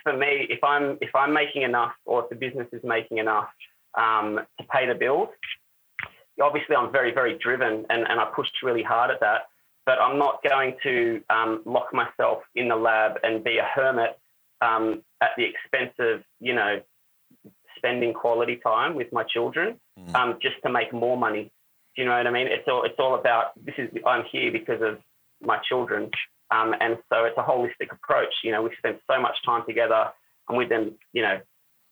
for 0.03 0.15
me, 0.15 0.47
if 0.49 0.63
I'm 0.63 0.97
if 1.01 1.15
I'm 1.15 1.33
making 1.33 1.63
enough, 1.63 1.93
or 2.05 2.23
if 2.23 2.29
the 2.29 2.35
business 2.35 2.67
is 2.71 2.81
making 2.83 3.17
enough 3.17 3.49
um, 3.97 4.39
to 4.59 4.67
pay 4.71 4.87
the 4.87 4.95
bills, 4.95 5.29
obviously 6.41 6.75
I'm 6.75 6.91
very, 6.91 7.13
very 7.13 7.37
driven 7.37 7.85
and, 7.89 8.07
and 8.07 8.19
I 8.19 8.25
pushed 8.35 8.53
really 8.63 8.83
hard 8.83 9.11
at 9.11 9.19
that. 9.19 9.47
But 9.85 9.99
I'm 10.01 10.17
not 10.17 10.41
going 10.47 10.75
to 10.83 11.21
um, 11.29 11.61
lock 11.65 11.93
myself 11.93 12.43
in 12.55 12.69
the 12.69 12.75
lab 12.75 13.13
and 13.23 13.43
be 13.43 13.57
a 13.57 13.67
hermit 13.75 14.17
um, 14.61 15.03
at 15.21 15.31
the 15.37 15.43
expense 15.43 15.93
of, 15.99 16.21
you 16.39 16.53
know, 16.53 16.81
spending 17.77 18.13
quality 18.13 18.59
time 18.63 18.95
with 18.95 19.11
my 19.11 19.23
children 19.23 19.77
mm. 19.99 20.15
um, 20.15 20.37
just 20.41 20.55
to 20.65 20.71
make 20.71 20.93
more 20.93 21.17
money. 21.17 21.51
Do 21.95 22.01
you 22.01 22.07
know 22.07 22.15
what 22.15 22.27
I 22.27 22.31
mean? 22.31 22.47
It's 22.47 22.67
all, 22.67 22.83
it's 22.83 22.95
all 22.97 23.15
about 23.15 23.51
this 23.65 23.75
is, 23.77 23.89
I'm 24.07 24.23
here 24.31 24.51
because 24.51 24.81
of 24.81 24.99
my 25.41 25.57
children. 25.67 26.09
Um, 26.49 26.73
and 26.79 26.97
so 27.11 27.25
it's 27.25 27.37
a 27.37 27.43
holistic 27.43 27.91
approach. 27.91 28.33
You 28.43 28.51
know, 28.53 28.61
we 28.61 28.69
spend 28.77 28.99
so 29.09 29.19
much 29.19 29.35
time 29.45 29.63
together. 29.67 30.11
and 30.49 30.57
with 30.57 30.69
them, 30.69 30.93
you 31.13 31.21
know, 31.21 31.39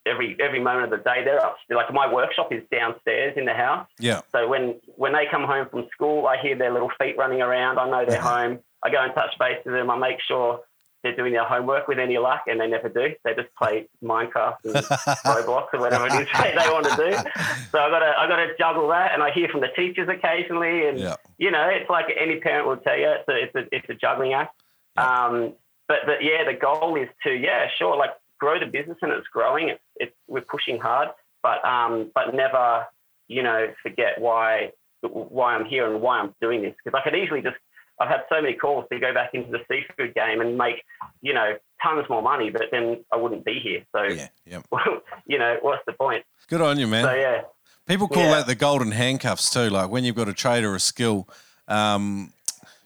every 0.06 0.36
every 0.40 0.60
moment 0.60 0.92
of 0.92 1.00
the 1.00 1.04
day. 1.04 1.24
They're 1.24 1.44
up. 1.44 1.58
Like 1.70 1.94
my 1.94 2.12
workshop 2.12 2.52
is 2.52 2.64
downstairs 2.72 3.34
in 3.38 3.46
the 3.46 3.54
house. 3.54 3.88
Yeah. 4.00 4.22
So 4.32 4.48
when 4.48 4.80
when 4.96 5.14
they 5.14 5.26
come 5.30 5.44
home 5.44 5.68
from 5.70 5.88
school, 5.94 6.28
I 6.28 6.42
hear 6.42 6.58
their 6.58 6.72
little 6.72 6.92
feet 7.00 7.18
running 7.18 7.42
around. 7.42 7.78
I 7.78 7.90
know 7.90 8.06
they're 8.06 8.22
home. 8.22 8.60
I 8.84 8.90
go 8.90 9.04
and 9.04 9.14
touch 9.14 9.38
base 9.40 9.58
with 9.64 9.76
them. 9.76 9.90
I 9.90 9.98
make 9.98 10.18
sure 10.28 10.62
they're 11.04 11.16
doing 11.16 11.34
their 11.34 11.46
homework 11.46 11.88
with 11.88 11.98
any 11.98 12.18
luck, 12.18 12.44
and 12.48 12.60
they 12.60 12.68
never 12.68 12.88
do. 12.88 13.10
They 13.24 13.34
just 13.34 13.50
play 13.58 13.88
Minecraft 14.04 14.58
and 14.66 14.74
Roblox 15.26 15.68
or 15.74 15.80
whatever 15.80 16.06
it 16.08 16.14
is 16.14 16.28
they, 16.40 16.70
want 16.70 16.86
to 16.86 16.96
do. 16.96 17.30
So 17.72 17.80
I 17.80 17.90
got 17.90 18.00
to 18.00 18.14
I 18.20 18.28
got 18.28 18.38
to 18.38 18.56
juggle 18.58 18.88
that, 18.90 19.14
and 19.14 19.24
I 19.24 19.32
hear 19.32 19.48
from 19.50 19.62
the 19.62 19.70
teachers 19.76 20.10
occasionally, 20.10 20.88
and 20.88 21.00
yeah. 21.00 21.16
you 21.38 21.52
know, 21.52 21.68
it's 21.70 21.90
like 21.90 22.06
any 22.20 22.40
parent 22.40 22.68
will 22.68 22.78
tell 22.78 22.98
you, 22.98 23.10
it's 23.10 23.28
a 23.28 23.44
it's 23.44 23.56
a, 23.56 23.76
it's 23.76 23.90
a 23.90 23.96
juggling 23.96 24.34
act. 24.34 24.56
Yeah. 24.96 25.26
Um, 25.26 25.54
but 25.88 26.00
but 26.06 26.24
yeah, 26.24 26.44
the 26.46 26.54
goal 26.54 26.96
is 26.96 27.10
to 27.24 27.34
yeah, 27.34 27.68
sure, 27.78 27.98
like 27.98 28.12
grow 28.41 28.60
the 28.60 28.65
business 28.65 28.97
and 29.01 29.12
it's 29.13 29.27
growing. 29.27 29.69
It's, 29.69 29.82
it's 29.97 30.15
we're 30.27 30.41
pushing 30.41 30.80
hard, 30.80 31.10
but 31.43 31.63
um, 31.63 32.12
but 32.13 32.34
never 32.34 32.86
you 33.27 33.43
know 33.43 33.67
forget 33.82 34.19
why 34.19 34.71
why 35.01 35.56
I'm 35.56 35.65
here 35.65 35.91
and 35.91 36.01
why 36.01 36.19
I'm 36.19 36.34
doing 36.41 36.62
this 36.63 36.73
because 36.84 36.99
I 36.99 37.08
could 37.08 37.17
easily 37.17 37.41
just 37.41 37.56
I've 37.99 38.10
had 38.10 38.21
so 38.30 38.41
many 38.41 38.56
calls 38.56 38.86
to 38.91 38.99
go 38.99 39.13
back 39.13 39.30
into 39.34 39.51
the 39.51 39.60
seafood 39.69 40.15
game 40.15 40.41
and 40.41 40.58
make 40.58 40.84
you 41.21 41.34
know 41.34 41.54
tons 41.82 42.06
more 42.10 42.21
money, 42.21 42.49
but 42.49 42.63
then 42.71 43.06
I 43.13 43.17
wouldn't 43.17 43.45
be 43.45 43.60
here. 43.63 43.86
So 43.95 44.04
yeah, 44.04 44.30
yeah. 44.45 44.62
you 45.27 45.38
know 45.38 45.58
what's 45.62 45.84
the 45.86 45.93
point? 45.93 46.25
Good 46.49 46.62
on 46.62 46.80
you, 46.80 46.88
man. 46.88 47.06
So 47.06 47.13
yeah. 47.13 47.41
People 47.88 48.08
call 48.08 48.23
yeah. 48.23 48.36
that 48.36 48.47
the 48.47 48.56
golden 48.56 48.91
handcuffs 48.91 49.49
too. 49.49 49.69
Like 49.69 49.89
when 49.89 50.04
you've 50.04 50.15
got 50.15 50.30
a 50.30 50.34
trade 50.34 50.63
or 50.63 50.75
a 50.75 50.80
skill, 50.80 51.27
um, 51.67 52.32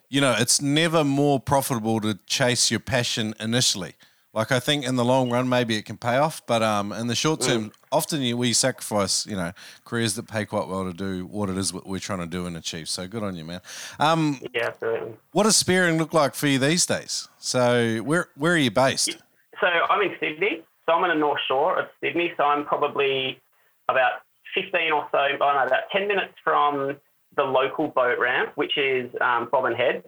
you 0.08 0.20
know, 0.20 0.34
it's 0.38 0.60
never 0.60 1.04
more 1.04 1.38
profitable 1.38 2.00
to 2.00 2.18
chase 2.26 2.70
your 2.70 2.80
passion 2.80 3.34
initially. 3.38 3.94
Like 4.36 4.52
I 4.52 4.60
think 4.60 4.84
in 4.84 4.96
the 4.96 5.04
long 5.04 5.30
run, 5.30 5.48
maybe 5.48 5.76
it 5.76 5.86
can 5.86 5.96
pay 5.96 6.18
off, 6.18 6.44
but 6.46 6.62
um, 6.62 6.92
in 6.92 7.06
the 7.06 7.14
short 7.14 7.40
term, 7.40 7.70
mm. 7.70 7.72
often 7.90 8.20
you, 8.20 8.36
we 8.36 8.52
sacrifice, 8.52 9.26
you 9.26 9.34
know, 9.34 9.52
careers 9.86 10.14
that 10.16 10.28
pay 10.28 10.44
quite 10.44 10.68
well 10.68 10.84
to 10.84 10.92
do 10.92 11.24
what 11.24 11.48
it 11.48 11.56
is 11.56 11.72
what 11.72 11.86
we're 11.86 11.98
trying 11.98 12.18
to 12.18 12.26
do 12.26 12.44
and 12.44 12.54
achieve. 12.54 12.86
So 12.86 13.08
good 13.08 13.22
on 13.22 13.34
you, 13.34 13.46
man. 13.46 13.62
Um, 13.98 14.38
yeah, 14.54 14.66
absolutely. 14.66 15.14
What 15.32 15.44
does 15.44 15.56
spearing 15.56 15.96
look 15.96 16.12
like 16.12 16.34
for 16.34 16.48
you 16.48 16.58
these 16.58 16.84
days? 16.84 17.28
So 17.38 18.00
where 18.00 18.28
where 18.36 18.52
are 18.52 18.58
you 18.58 18.70
based? 18.70 19.16
So 19.58 19.68
I'm 19.68 20.02
in 20.02 20.14
Sydney. 20.20 20.62
So 20.84 20.92
I'm 20.92 21.02
on 21.04 21.08
the 21.08 21.14
North 21.14 21.40
Shore 21.48 21.78
of 21.78 21.86
Sydney. 22.02 22.34
So 22.36 22.44
I'm 22.44 22.66
probably 22.66 23.40
about 23.88 24.20
15 24.54 24.92
or 24.92 25.08
so, 25.12 25.16
I 25.16 25.30
oh 25.32 25.38
no, 25.38 25.64
about 25.66 25.84
10 25.92 26.06
minutes 26.06 26.34
from 26.44 26.98
the 27.36 27.42
local 27.42 27.88
boat 27.88 28.18
ramp, 28.18 28.52
which 28.56 28.76
is 28.76 29.10
um, 29.22 29.48
Bobbin 29.50 29.72
Head. 29.72 30.04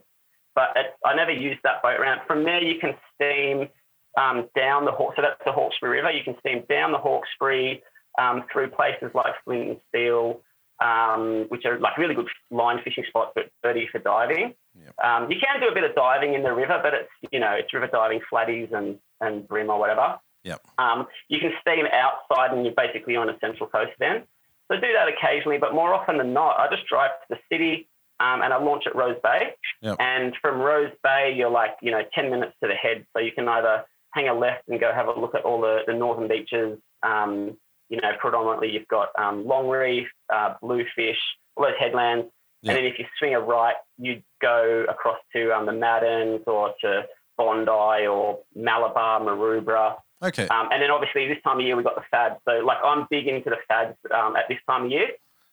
But 0.55 0.77
it, 0.77 0.97
I 1.03 1.17
never 1.17 1.33
used 1.33 1.61
that 1.65 1.83
boat 1.83 1.99
ramp. 1.99 2.23
From 2.27 2.45
there, 2.45 2.63
you 2.63 2.79
can 2.79 2.95
steam 3.15 3.69
um, 4.17 4.49
down 4.57 4.85
the 4.85 4.93
Hawkesbury, 4.93 5.17
so 5.17 5.23
that's 5.23 5.45
the 5.45 5.53
Hawkesbury 5.53 5.99
River. 5.99 6.11
You 6.11 6.25
can 6.25 6.37
steam 6.41 6.65
down 6.69 6.93
the 6.93 6.99
Hawkesbury 6.99 7.83
um, 8.19 8.45
through 8.53 8.71
places 8.71 9.11
like 9.15 9.35
Flint 9.45 9.69
and 9.69 9.81
Steel, 9.89 10.41
um, 10.81 11.47
which 11.49 11.65
are 11.65 11.79
like 11.79 11.97
really 11.99 12.15
good 12.15 12.29
line 12.51 12.79
fishing 12.83 13.05
spots, 13.09 13.33
but 13.35 13.51
dirty 13.63 13.89
for 13.91 13.99
diving. 13.99 14.55
Yep. 14.75 14.95
Um, 15.05 15.31
you 15.31 15.39
can 15.41 15.61
do 15.61 15.69
a 15.69 15.75
bit 15.75 15.85
of 15.85 15.95
diving 15.95 16.35
in 16.35 16.43
the 16.43 16.53
river, 16.53 16.81
but 16.83 16.95
it's 16.95 17.33
you 17.33 17.41
know 17.41 17.53
it's 17.53 17.73
river 17.73 17.89
diving 17.89 18.21
flatties 18.33 18.73
and 18.73 18.99
and 19.21 19.47
bream 19.47 19.71
or 19.71 19.79
whatever. 19.79 20.19
Yep. 20.45 20.61
Um, 20.79 21.07
you 21.29 21.41
can 21.41 21.53
steam 21.61 21.87
outside, 21.93 22.53
and 22.53 22.65
you're 22.65 22.75
basically 22.75 23.17
on 23.17 23.29
a 23.29 23.39
central 23.41 23.69
coast 23.69 23.93
then. 23.99 24.25
So 24.71 24.79
do 24.79 24.93
that 24.93 25.09
occasionally, 25.09 25.59
but 25.59 25.75
more 25.75 25.95
often 25.95 26.19
than 26.19 26.33
not, 26.33 26.59
I 26.59 26.69
just 26.69 26.87
drive 26.87 27.11
to 27.23 27.37
the 27.37 27.39
city. 27.51 27.89
Um, 28.21 28.43
and 28.43 28.53
I 28.53 28.61
launch 28.61 28.83
at 28.85 28.97
Rose 28.97 29.17
Bay. 29.23 29.55
Yep. 29.81 29.97
And 30.01 30.35
from 30.43 30.59
Rose 30.59 30.91
Bay, 31.05 31.33
you're 31.37 31.51
like, 31.51 31.77
you 31.81 31.93
know, 31.93 32.03
10 32.17 32.31
minutes 32.31 32.53
to 32.61 32.69
the 32.69 32.75
head. 32.75 33.07
So 33.13 33.23
you 33.23 33.31
can 33.31 33.47
either 33.49 33.85
hang 34.19 34.29
a 34.29 34.35
left 34.35 34.69
and 34.69 34.81
go 34.81 34.93
have 34.93 35.07
a 35.07 35.19
look 35.19 35.35
at 35.35 35.45
all 35.45 35.61
the, 35.61 35.81
the 35.87 35.95
northern 35.95 36.29
beaches. 36.29 36.79
Um, 37.03 37.57
you 37.89 38.01
know, 38.01 38.11
predominantly 38.21 38.71
you've 38.71 38.89
got 38.89 39.09
um, 39.19 39.45
Longreef, 39.45 40.07
uh, 40.33 40.55
Bluefish, 40.61 41.19
all 41.57 41.65
those 41.65 41.75
headlands. 41.79 42.27
Yeah. 42.63 42.73
And 42.73 42.79
then 42.79 42.85
if 42.85 42.99
you 42.99 43.05
swing 43.19 43.35
a 43.35 43.41
right, 43.41 43.77
you 43.99 44.23
go 44.43 44.85
across 44.89 45.19
to 45.35 45.53
um, 45.53 45.67
the 45.67 45.73
Maddens 45.73 46.43
or 46.47 46.75
to 46.83 47.05
Bondi 47.37 48.07
or 48.07 48.41
Malabar, 48.55 49.21
Maroubra. 49.21 49.97
Okay. 50.23 50.49
Um, 50.49 50.69
and 50.73 50.83
then 50.83 50.91
obviously 50.91 51.29
this 51.29 51.39
time 51.45 51.61
of 51.61 51.65
year 51.65 51.77
we've 51.77 51.85
got 51.85 51.95
the 51.95 52.03
fads. 52.11 52.35
So 52.47 52.65
like 52.65 52.79
I'm 52.85 53.07
big 53.11 53.29
into 53.29 53.51
the 53.51 53.59
fads 53.69 53.97
um, 54.13 54.35
at 54.37 54.45
this 54.49 54.59
time 54.69 54.87
of 54.87 54.91
year. 54.91 55.09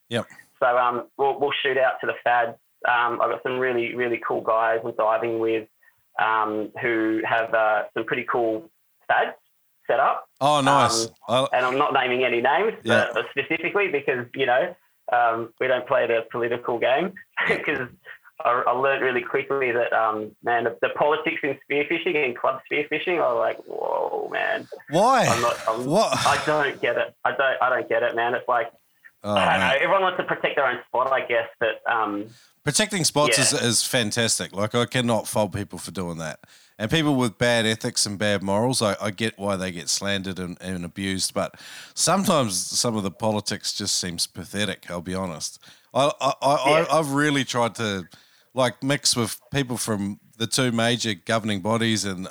Yep. 0.10 0.26
So 0.60 0.66
um, 0.66 1.08
we'll, 1.18 1.40
we'll 1.40 1.54
shoot 1.62 1.78
out 1.78 1.94
to 2.02 2.08
the 2.08 2.14
fads. 2.24 2.58
Um, 2.88 3.22
I've 3.22 3.32
got 3.32 3.44
some 3.44 3.60
really, 3.60 3.96
really 3.96 4.20
cool 4.28 4.42
guys 4.42 4.80
I'm 4.84 4.94
diving 4.96 5.40
with 5.40 5.68
um, 6.22 6.72
who 6.82 7.22
have 7.26 7.54
uh, 7.54 7.84
some 7.94 8.06
pretty 8.06 8.26
cool 8.30 8.70
fads 9.08 9.36
set 9.88 10.00
up. 10.00 10.28
Oh, 10.42 10.62
nice. 10.62 11.08
Um, 11.28 11.48
and 11.54 11.66
I'm 11.66 11.78
not 11.78 11.94
naming 11.94 12.24
any 12.24 12.42
names 12.42 12.74
Yeah. 12.84 13.08
uh, 13.16 13.24
specifically 13.32 13.90
because, 13.90 14.26
you 14.36 14.46
know, 14.46 14.76
um, 15.12 15.54
we 15.60 15.68
don't 15.68 15.88
play 15.88 16.08
the 16.08 16.26
political 16.32 16.80
game 16.80 17.14
because 17.48 17.88
I, 18.44 18.64
I 18.68 18.72
learned 18.72 19.04
really 19.04 19.22
quickly 19.22 19.72
that, 19.72 19.94
um, 19.94 20.36
man, 20.44 20.64
the, 20.64 20.78
the 20.82 20.90
politics 20.90 21.42
in 21.44 21.58
spearfishing 21.70 22.16
and 22.16 22.36
club 22.38 22.62
spearfishing 22.72 23.22
are 23.22 23.36
like, 23.38 23.58
whoa, 23.66 24.30
man. 24.32 24.68
Why? 24.90 25.26
I'm 25.28 25.42
not, 25.42 25.58
I'm, 25.68 25.86
what? 25.86 26.12
I 26.26 26.42
don't 26.46 26.82
get 26.82 26.98
it. 26.98 27.14
I 27.24 27.32
don't, 27.32 27.62
I 27.62 27.70
don't 27.70 27.88
get 27.88 28.02
it, 28.04 28.16
man. 28.16 28.34
It's 28.34 28.48
like, 28.48 28.72
Oh, 29.26 29.34
I 29.34 29.58
don't 29.58 29.60
know. 29.68 29.76
Everyone 29.76 30.02
wants 30.04 30.18
to 30.20 30.24
protect 30.24 30.56
their 30.56 30.68
own 30.68 30.80
spot, 30.88 31.12
I 31.12 31.26
guess, 31.26 31.48
but 31.60 31.82
um, 31.92 32.28
Protecting 32.64 33.04
spots 33.04 33.38
is, 33.38 33.54
is 33.54 33.84
fantastic. 33.84 34.52
Like 34.52 34.74
I 34.74 34.86
cannot 34.86 35.28
fault 35.28 35.54
people 35.54 35.78
for 35.78 35.92
doing 35.92 36.18
that. 36.18 36.40
And 36.80 36.90
people 36.90 37.16
with 37.16 37.38
bad 37.38 37.66
ethics 37.66 38.08
and 38.08 38.18
bad 38.18 38.42
morals, 38.42 38.82
I, 38.82 38.96
I 39.00 39.12
get 39.12 39.38
why 39.38 39.56
they 39.56 39.72
get 39.72 39.88
slandered 39.88 40.40
and, 40.40 40.58
and 40.60 40.84
abused. 40.84 41.34
But 41.36 41.60
sometimes 41.94 42.56
some 42.56 42.98
of 42.98 43.04
the 43.04 43.12
politics 43.12 43.72
just 43.72 44.00
seems 44.00 44.26
pathetic. 44.26 44.90
I'll 44.90 45.02
be 45.02 45.14
honest. 45.14 45.60
I, 45.94 46.12
I, 46.20 46.34
I, 46.42 46.70
Yeah. 46.70 46.86
I 46.90 47.00
I've 47.00 47.12
really 47.12 47.44
tried 47.44 47.76
to 47.76 48.08
like 48.56 48.82
mix 48.82 49.16
with 49.16 49.40
people 49.52 49.78
from 49.78 50.20
the 50.38 50.48
two 50.48 50.72
major 50.72 51.14
governing 51.14 51.62
bodies 51.62 52.06
and 52.06 52.28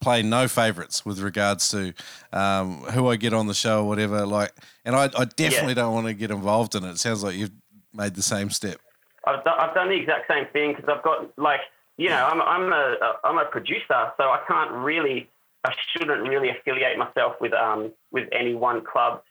play 0.00 0.22
no 0.22 0.48
favorites 0.48 1.04
with 1.04 1.18
regards 1.20 1.68
to 1.70 1.92
um, 2.32 2.82
who 2.92 3.08
I 3.08 3.16
get 3.16 3.32
on 3.32 3.46
the 3.46 3.54
show 3.54 3.80
or 3.82 3.88
whatever. 3.88 4.24
Like, 4.26 4.52
and 4.84 4.94
I, 4.94 5.10
I 5.16 5.24
definitely 5.24 5.74
don't 5.74 5.92
want 5.92 6.06
to 6.06 6.14
get 6.14 6.30
involved 6.30 6.74
in 6.74 6.84
it. 6.84 6.90
It 6.90 6.98
sounds 6.98 7.22
like 7.24 7.34
you've 7.36 7.52
made 7.92 8.14
the 8.14 8.22
same 8.22 8.50
step. 8.50 8.78
I've 9.26 9.44
done, 9.44 9.58
I've 9.58 9.74
done 9.74 9.88
the 9.88 9.96
exact 9.96 10.30
same 10.30 10.46
thing 10.52 10.74
because 10.74 10.88
I've 10.88 11.02
got 11.02 11.36
like 11.38 11.60
you 11.96 12.08
know 12.08 12.26
I'm 12.26 12.40
I'm 12.40 12.72
a 12.72 12.96
I'm 13.24 13.38
a 13.38 13.44
producer, 13.46 14.12
so 14.16 14.24
I 14.24 14.40
can't 14.46 14.70
really 14.70 15.28
I 15.64 15.72
shouldn't 15.92 16.22
really 16.28 16.50
affiliate 16.50 16.96
myself 16.96 17.34
with 17.40 17.52
um 17.52 17.92
with 18.12 18.28
any 18.32 18.54
one 18.54 18.84
club 18.84 19.22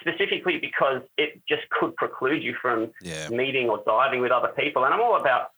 specifically 0.00 0.58
because 0.58 1.02
it 1.16 1.40
just 1.48 1.62
could 1.70 1.94
preclude 1.96 2.42
you 2.42 2.54
from 2.60 2.90
Yeah. 3.02 3.28
meeting 3.28 3.68
or 3.68 3.82
diving 3.86 4.20
with 4.20 4.32
other 4.32 4.48
people. 4.58 4.84
And 4.84 4.92
I'm 4.92 5.00
all 5.00 5.16
about 5.20 5.50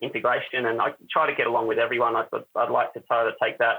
integration, 0.00 0.66
and 0.66 0.80
I 0.80 0.94
try 1.10 1.28
to 1.28 1.36
get 1.36 1.46
along 1.46 1.68
with 1.68 1.78
everyone. 1.78 2.16
I, 2.16 2.24
I'd 2.56 2.70
like 2.70 2.92
to 2.94 3.00
try 3.00 3.24
to 3.24 3.32
take 3.42 3.58
that 3.58 3.78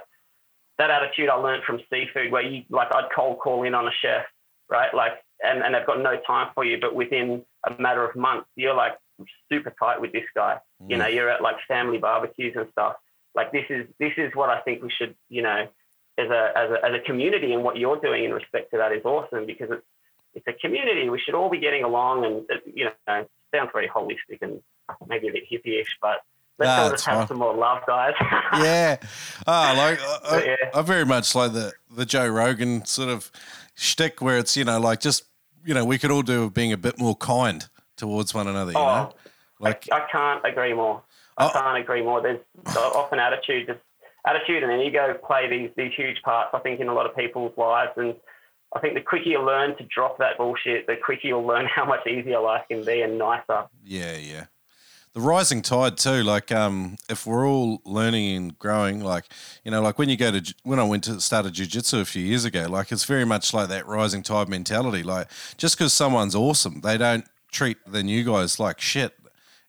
that 0.77 0.89
attitude 0.89 1.29
I 1.29 1.35
learned 1.35 1.63
from 1.63 1.79
seafood, 1.89 2.31
where 2.31 2.41
you 2.41 2.63
like 2.69 2.87
I'd 2.93 3.09
cold 3.15 3.39
call 3.39 3.63
in 3.63 3.75
on 3.75 3.87
a 3.87 3.91
chef, 4.01 4.25
right? 4.69 4.93
Like, 4.93 5.13
and, 5.43 5.61
and 5.61 5.75
they've 5.75 5.85
got 5.85 6.01
no 6.01 6.19
time 6.25 6.49
for 6.55 6.63
you, 6.65 6.77
but 6.79 6.95
within 6.95 7.43
a 7.67 7.79
matter 7.79 8.07
of 8.07 8.15
months, 8.15 8.47
you're 8.55 8.73
like 8.73 8.93
super 9.51 9.73
tight 9.79 10.01
with 10.01 10.11
this 10.11 10.25
guy. 10.35 10.57
You 10.87 10.97
know, 10.97 11.05
mm. 11.05 11.13
you're 11.13 11.29
at 11.29 11.41
like 11.41 11.57
family 11.67 11.97
barbecues 11.97 12.55
and 12.55 12.67
stuff. 12.71 12.95
Like 13.35 13.51
this 13.51 13.65
is 13.69 13.87
this 13.99 14.13
is 14.17 14.31
what 14.33 14.49
I 14.49 14.59
think 14.61 14.81
we 14.81 14.91
should, 14.91 15.15
you 15.29 15.41
know, 15.41 15.67
as 16.17 16.29
a 16.29 16.51
as 16.55 16.71
a 16.71 16.85
as 16.85 16.93
a 16.95 16.99
community, 17.05 17.53
and 17.53 17.63
what 17.63 17.77
you're 17.77 17.99
doing 17.99 18.25
in 18.25 18.33
respect 18.33 18.71
to 18.71 18.77
that 18.77 18.91
is 18.91 19.03
awesome 19.05 19.45
because 19.45 19.69
it's 19.71 19.85
it's 20.33 20.47
a 20.47 20.53
community. 20.53 21.01
And 21.01 21.11
we 21.11 21.19
should 21.19 21.35
all 21.35 21.49
be 21.49 21.59
getting 21.59 21.83
along, 21.83 22.25
and 22.25 22.61
you 22.73 22.85
know, 22.85 23.25
sounds 23.53 23.69
very 23.73 23.87
holistic 23.87 24.41
and 24.41 24.61
maybe 25.07 25.27
a 25.27 25.31
bit 25.31 25.43
hippie-ish, 25.51 25.97
but 26.01 26.17
let's 26.59 26.67
Nah, 26.69 26.83
all 26.83 26.89
just 26.91 27.05
have 27.05 27.17
fine. 27.19 27.27
some 27.27 27.37
more 27.37 27.53
love, 27.55 27.79
guys. 27.87 28.13
yeah. 28.61 28.97
Ah, 29.47 29.73
like 29.77 29.99
I, 30.01 30.35
I, 30.37 30.43
Yeah. 30.43 30.55
I 30.73 30.81
very 30.81 31.05
much 31.05 31.33
like 31.35 31.53
the 31.53 31.73
the 31.95 32.05
Joe 32.05 32.27
Rogan 32.27 32.85
sort 32.85 33.09
of 33.09 33.31
shtick 33.75 34.21
where 34.21 34.37
it's 34.37 34.55
you 34.57 34.63
know 34.63 34.79
like 34.79 34.99
just 34.99 35.23
you 35.65 35.73
know 35.73 35.83
we 35.85 35.97
could 35.97 36.11
all 36.11 36.21
do 36.21 36.45
with 36.45 36.53
being 36.53 36.71
a 36.73 36.77
bit 36.77 36.99
more 36.99 37.15
kind 37.15 37.67
towards 37.97 38.33
one 38.33 38.47
another. 38.47 38.71
You 38.71 38.77
Oh, 38.79 38.85
know, 38.85 39.13
like 39.59 39.87
I 39.91 40.01
can't 40.11 40.45
agree 40.45 40.73
more. 40.73 41.01
I 41.37 41.47
Oh. 41.47 41.49
can't 41.51 41.77
agree 41.77 42.01
more. 42.03 42.21
There's 42.21 42.39
often 42.75 43.19
attitude, 43.19 43.67
just 43.67 43.79
attitude 44.27 44.63
and 44.63 44.81
ego 44.81 45.13
play 45.25 45.47
these 45.49 45.69
these 45.77 45.93
huge 45.95 46.21
parts. 46.23 46.51
I 46.53 46.59
think 46.59 46.79
in 46.79 46.87
a 46.89 46.93
lot 46.93 47.05
of 47.05 47.15
people's 47.15 47.53
lives, 47.57 47.91
and 47.97 48.15
I 48.75 48.79
think 48.79 48.93
the 48.93 49.01
quicker 49.01 49.29
you 49.29 49.41
learn 49.41 49.75
to 49.77 49.83
drop 49.85 50.17
that 50.19 50.37
bullshit, 50.37 50.87
the 50.87 50.95
quicker 50.95 51.27
you'll 51.27 51.45
learn 51.45 51.65
how 51.75 51.85
much 51.85 52.05
easier 52.07 52.39
life 52.39 52.63
can 52.69 52.83
be 52.85 53.01
and 53.01 53.17
nicer. 53.17 53.65
yeah, 53.83 54.15
yeah. 54.17 54.45
The 55.13 55.19
rising 55.19 55.61
tide 55.61 55.97
too. 55.97 56.23
Like 56.23 56.53
um, 56.53 56.95
if 57.09 57.27
we're 57.27 57.45
all 57.45 57.81
learning 57.85 58.35
and 58.37 58.57
growing, 58.59 59.01
like 59.01 59.25
you 59.65 59.71
know, 59.71 59.81
like 59.81 59.99
when 59.99 60.07
you 60.07 60.15
go 60.15 60.31
to 60.31 60.55
when 60.63 60.79
I 60.79 60.83
went 60.83 61.03
to 61.05 61.19
started 61.19 61.53
jujitsu 61.53 61.99
a 61.99 62.05
few 62.05 62.23
years 62.23 62.45
ago, 62.45 62.67
like 62.69 62.91
it's 62.93 63.03
very 63.03 63.25
much 63.25 63.53
like 63.53 63.67
that 63.69 63.85
rising 63.87 64.23
tide 64.23 64.47
mentality. 64.47 65.03
Like 65.03 65.27
just 65.57 65.77
because 65.77 65.91
someone's 65.91 66.33
awesome, 66.33 66.79
they 66.79 66.97
don't 66.97 67.25
treat 67.51 67.77
the 67.85 68.03
new 68.03 68.23
guys 68.23 68.57
like 68.57 68.79
shit, 68.79 69.13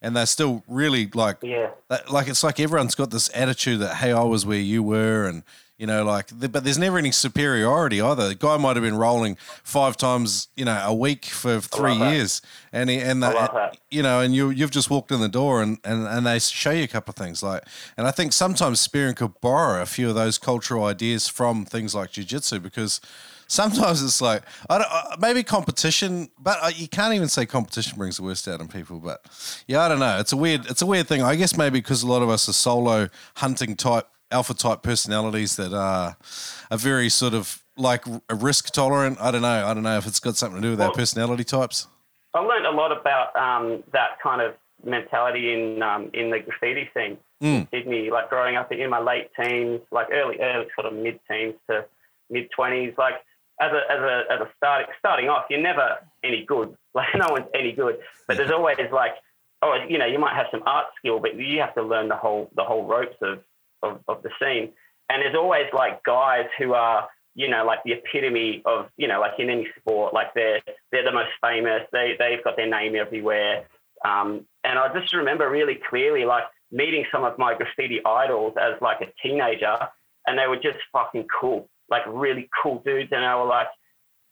and 0.00 0.14
they're 0.14 0.26
still 0.26 0.62
really 0.68 1.08
like 1.12 1.38
Yeah. 1.42 1.70
like 2.08 2.28
it's 2.28 2.44
like 2.44 2.60
everyone's 2.60 2.94
got 2.94 3.10
this 3.10 3.28
attitude 3.34 3.80
that 3.80 3.96
hey 3.96 4.12
I 4.12 4.22
was 4.22 4.46
where 4.46 4.60
you 4.60 4.84
were 4.84 5.26
and 5.26 5.42
you 5.82 5.86
know 5.88 6.04
like 6.04 6.28
but 6.52 6.62
there's 6.62 6.78
never 6.78 6.96
any 6.96 7.10
superiority 7.10 8.00
either 8.00 8.28
the 8.28 8.36
guy 8.36 8.56
might 8.56 8.76
have 8.76 8.84
been 8.84 8.96
rolling 8.96 9.36
five 9.64 9.96
times 9.96 10.46
you 10.56 10.64
know 10.64 10.80
a 10.84 10.94
week 10.94 11.24
for 11.24 11.60
three 11.60 11.98
that. 11.98 12.14
years 12.14 12.40
and 12.72 12.88
he, 12.88 13.00
and 13.00 13.20
the, 13.20 13.30
that. 13.30 13.76
you 13.90 14.00
know 14.00 14.20
and 14.20 14.32
you 14.32 14.50
you've 14.50 14.70
just 14.70 14.90
walked 14.90 15.10
in 15.10 15.20
the 15.20 15.28
door 15.28 15.60
and, 15.60 15.78
and 15.82 16.06
and 16.06 16.24
they 16.24 16.38
show 16.38 16.70
you 16.70 16.84
a 16.84 16.86
couple 16.86 17.10
of 17.10 17.16
things 17.16 17.42
like 17.42 17.64
and 17.96 18.06
I 18.06 18.12
think 18.12 18.32
sometimes 18.32 18.78
spearing 18.78 19.16
could 19.16 19.40
borrow 19.40 19.82
a 19.82 19.86
few 19.86 20.08
of 20.08 20.14
those 20.14 20.38
cultural 20.38 20.84
ideas 20.84 21.26
from 21.26 21.64
things 21.64 21.96
like 21.96 22.12
jiu-jitsu 22.12 22.60
because 22.60 23.00
sometimes 23.48 24.04
it's 24.04 24.22
like 24.22 24.42
I 24.70 24.78
don't, 24.78 24.88
uh, 24.88 25.16
maybe 25.18 25.42
competition, 25.42 26.30
but 26.38 26.58
uh, 26.62 26.70
you 26.74 26.88
can't 26.88 27.12
even 27.14 27.28
say 27.28 27.44
competition 27.44 27.98
brings 27.98 28.16
the 28.16 28.22
worst 28.22 28.48
out 28.48 28.60
in 28.60 28.68
people. 28.68 28.98
But 28.98 29.26
yeah, 29.66 29.80
I 29.80 29.88
don't 29.88 29.98
know. 29.98 30.18
It's 30.18 30.32
a 30.32 30.36
weird, 30.36 30.66
it's 30.66 30.80
a 30.80 30.86
weird 30.86 31.06
thing. 31.06 31.22
I 31.22 31.36
guess 31.36 31.56
maybe 31.56 31.80
because 31.80 32.02
a 32.02 32.06
lot 32.06 32.22
of 32.22 32.30
us 32.30 32.48
are 32.48 32.54
solo 32.54 33.08
hunting 33.36 33.76
type, 33.76 34.06
alpha 34.32 34.54
type 34.54 34.82
personalities 34.82 35.56
that 35.56 35.72
are 35.72 36.16
are 36.70 36.78
very 36.78 37.08
sort 37.08 37.34
of 37.34 37.62
like 37.76 38.04
a 38.28 38.34
risk 38.34 38.72
tolerant. 38.72 39.18
I 39.20 39.30
don't 39.30 39.42
know. 39.42 39.66
I 39.66 39.74
don't 39.74 39.82
know 39.82 39.96
if 39.98 40.06
it's 40.06 40.20
got 40.20 40.36
something 40.36 40.60
to 40.60 40.66
do 40.66 40.70
with 40.72 40.80
our 40.80 40.92
personality 40.92 41.44
types. 41.44 41.86
I 42.34 42.40
learned 42.40 42.66
a 42.66 42.70
lot 42.70 42.92
about 42.92 43.36
um, 43.36 43.84
that 43.92 44.20
kind 44.22 44.40
of 44.40 44.54
mentality 44.84 45.52
in 45.52 45.82
um, 45.82 46.10
in 46.14 46.30
the 46.30 46.38
graffiti 46.40 46.88
scene 46.94 47.18
in 47.40 47.68
Sydney. 47.70 48.10
Like 48.10 48.30
growing 48.30 48.56
up 48.56 48.72
in 48.72 48.90
my 48.90 49.00
late 49.00 49.30
teens, 49.38 49.80
like 49.90 50.08
early, 50.12 50.38
early 50.40 50.66
sort 50.74 50.92
of 50.92 50.98
mid 50.98 51.20
teens 51.30 51.54
to 51.70 51.84
mid 52.30 52.50
twenties. 52.50 52.94
Like 52.96 53.14
as 53.60 53.70
a 53.72 53.92
as 53.92 54.00
a 54.00 54.22
as 54.30 54.40
a 54.40 54.48
starting 54.56 54.86
starting 54.98 55.28
off, 55.28 55.44
you're 55.50 55.60
never 55.60 55.98
any 56.24 56.44
good. 56.44 56.76
Like 56.94 57.08
no 57.16 57.28
one's 57.30 57.46
any 57.54 57.72
good. 57.72 57.96
But 58.28 58.36
there's 58.36 58.50
always 58.50 58.76
like, 58.92 59.12
oh, 59.62 59.78
you 59.88 59.96
know, 59.96 60.04
you 60.04 60.18
might 60.18 60.36
have 60.36 60.48
some 60.50 60.62
art 60.66 60.88
skill, 60.98 61.20
but 61.20 61.36
you 61.36 61.58
have 61.58 61.74
to 61.76 61.82
learn 61.82 62.08
the 62.08 62.16
whole 62.16 62.50
the 62.54 62.64
whole 62.64 62.84
ropes 62.84 63.16
of 63.22 63.38
of, 63.82 64.00
of 64.08 64.22
the 64.22 64.30
scene. 64.40 64.72
And 65.08 65.22
there's 65.22 65.36
always 65.36 65.66
like 65.72 66.02
guys 66.04 66.46
who 66.58 66.74
are 66.74 67.08
you 67.34 67.48
know, 67.48 67.64
like 67.64 67.78
the 67.84 67.92
epitome 67.92 68.62
of, 68.66 68.88
you 68.96 69.08
know, 69.08 69.20
like 69.20 69.32
in 69.38 69.48
any 69.48 69.66
sport, 69.78 70.12
like 70.12 70.34
they're 70.34 70.60
they're 70.90 71.04
the 71.04 71.12
most 71.12 71.30
famous. 71.42 71.82
They 71.92 72.14
they've 72.18 72.44
got 72.44 72.56
their 72.56 72.68
name 72.68 72.94
everywhere. 72.94 73.64
Um, 74.04 74.46
and 74.64 74.78
I 74.78 74.92
just 74.98 75.14
remember 75.14 75.48
really 75.48 75.78
clearly, 75.88 76.24
like 76.24 76.44
meeting 76.70 77.04
some 77.12 77.24
of 77.24 77.38
my 77.38 77.54
graffiti 77.54 78.00
idols 78.04 78.54
as 78.60 78.74
like 78.80 79.00
a 79.00 79.06
teenager, 79.22 79.78
and 80.26 80.38
they 80.38 80.46
were 80.46 80.56
just 80.56 80.78
fucking 80.92 81.26
cool, 81.40 81.68
like 81.88 82.02
really 82.06 82.50
cool 82.62 82.82
dudes, 82.84 83.10
and 83.12 83.22
they 83.22 83.34
were 83.34 83.46
like, 83.46 83.68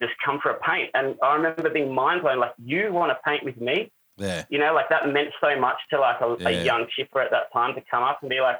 just 0.02 0.14
come 0.24 0.38
for 0.42 0.50
a 0.50 0.60
paint. 0.60 0.90
And 0.94 1.16
I 1.22 1.34
remember 1.34 1.70
being 1.70 1.94
mind 1.94 2.22
blown, 2.22 2.38
like, 2.40 2.54
you 2.62 2.92
want 2.92 3.12
to 3.12 3.18
paint 3.24 3.44
with 3.44 3.60
me? 3.60 3.90
Yeah. 4.16 4.44
You 4.50 4.58
know, 4.58 4.74
like 4.74 4.88
that 4.90 5.08
meant 5.08 5.30
so 5.40 5.58
much 5.58 5.76
to 5.90 6.00
like 6.00 6.20
a, 6.20 6.36
Yeah. 6.38 6.48
a 6.48 6.64
young 6.64 6.86
chipper 6.94 7.20
at 7.20 7.30
that 7.30 7.52
time 7.52 7.74
to 7.74 7.82
come 7.90 8.02
up 8.02 8.18
and 8.22 8.28
be 8.28 8.40
like, 8.40 8.56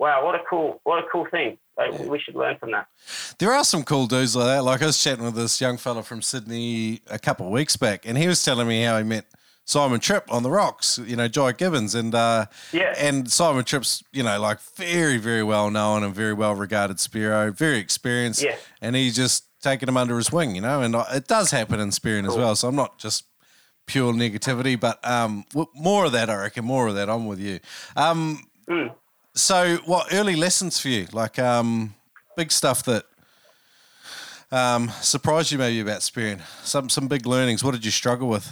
wow, 0.00 0.24
what 0.24 0.34
a 0.34 0.40
cool, 0.48 0.80
what 0.84 0.98
a 0.98 1.06
cool 1.12 1.26
thing. 1.30 1.58
Like, 1.76 1.98
We 2.00 2.18
should 2.18 2.34
learn 2.34 2.56
from 2.58 2.72
that. 2.72 2.86
There 3.38 3.52
are 3.52 3.64
some 3.64 3.84
cool 3.84 4.06
dudes 4.06 4.34
like 4.34 4.46
that. 4.46 4.64
Like 4.64 4.82
I 4.82 4.86
was 4.86 5.02
chatting 5.02 5.24
with 5.24 5.34
this 5.34 5.60
young 5.60 5.76
fella 5.76 6.02
from 6.02 6.20
Sydney 6.22 7.00
a 7.08 7.18
couple 7.18 7.46
of 7.46 7.52
weeks 7.52 7.76
back, 7.76 8.06
and 8.06 8.16
he 8.18 8.26
was 8.26 8.42
telling 8.44 8.66
me 8.66 8.82
how 8.82 8.96
he 8.98 9.04
met 9.04 9.26
Simon 9.64 10.00
Tripp 10.00 10.24
on 10.32 10.42
the 10.42 10.50
rocks. 10.50 10.98
You 11.06 11.16
know, 11.16 11.28
Jai 11.28 11.52
Gibbons, 11.52 11.94
and 11.94 12.14
uh, 12.14 12.46
Yeah. 12.72 12.94
and 12.98 13.30
Simon 13.30 13.64
Tripp's 13.64 14.02
you 14.12 14.22
know 14.22 14.40
like 14.40 14.60
very 14.76 15.16
very 15.18 15.42
well 15.42 15.70
known 15.70 16.02
and 16.02 16.14
very 16.14 16.34
well 16.34 16.54
regarded 16.54 16.96
Spearo, 16.96 17.54
very 17.56 17.78
experienced, 17.78 18.42
Yeah. 18.42 18.56
and 18.82 18.96
he's 18.96 19.14
just 19.16 19.44
taking 19.62 19.88
him 19.88 19.96
under 19.96 20.16
his 20.16 20.32
wing. 20.32 20.54
You 20.54 20.62
know, 20.62 20.80
and 20.82 20.96
uh, 20.96 21.04
it 21.12 21.28
does 21.28 21.50
happen 21.50 21.78
in 21.80 21.92
spearing 21.92 22.26
as 22.26 22.36
well. 22.36 22.56
So 22.56 22.68
I'm 22.68 22.76
not 22.76 22.98
just 22.98 23.24
pure 23.86 24.12
negativity, 24.12 24.78
but 24.78 24.98
um, 25.08 25.44
more 25.74 26.04
of 26.06 26.12
that. 26.12 26.28
I 26.30 26.36
reckon 26.36 26.64
more 26.64 26.88
of 26.88 26.94
that. 26.96 27.08
I'm 27.10 27.26
with 27.26 27.38
you. 27.40 27.60
Um, 27.96 28.44
Mm. 28.68 28.94
So 29.40 29.76
what 29.84 30.12
early 30.12 30.36
lessons 30.36 30.78
for 30.80 30.88
you? 30.88 31.06
Like 31.12 31.38
um, 31.38 31.94
big 32.36 32.52
stuff 32.52 32.84
that 32.84 33.04
um, 34.52 34.90
surprised 35.00 35.52
you 35.52 35.58
maybe 35.58 35.80
about 35.80 36.02
spearing? 36.02 36.40
Some 36.62 36.88
some 36.88 37.08
big 37.08 37.26
learnings. 37.26 37.64
What 37.64 37.72
did 37.72 37.84
you 37.84 37.90
struggle 37.90 38.28
with? 38.28 38.46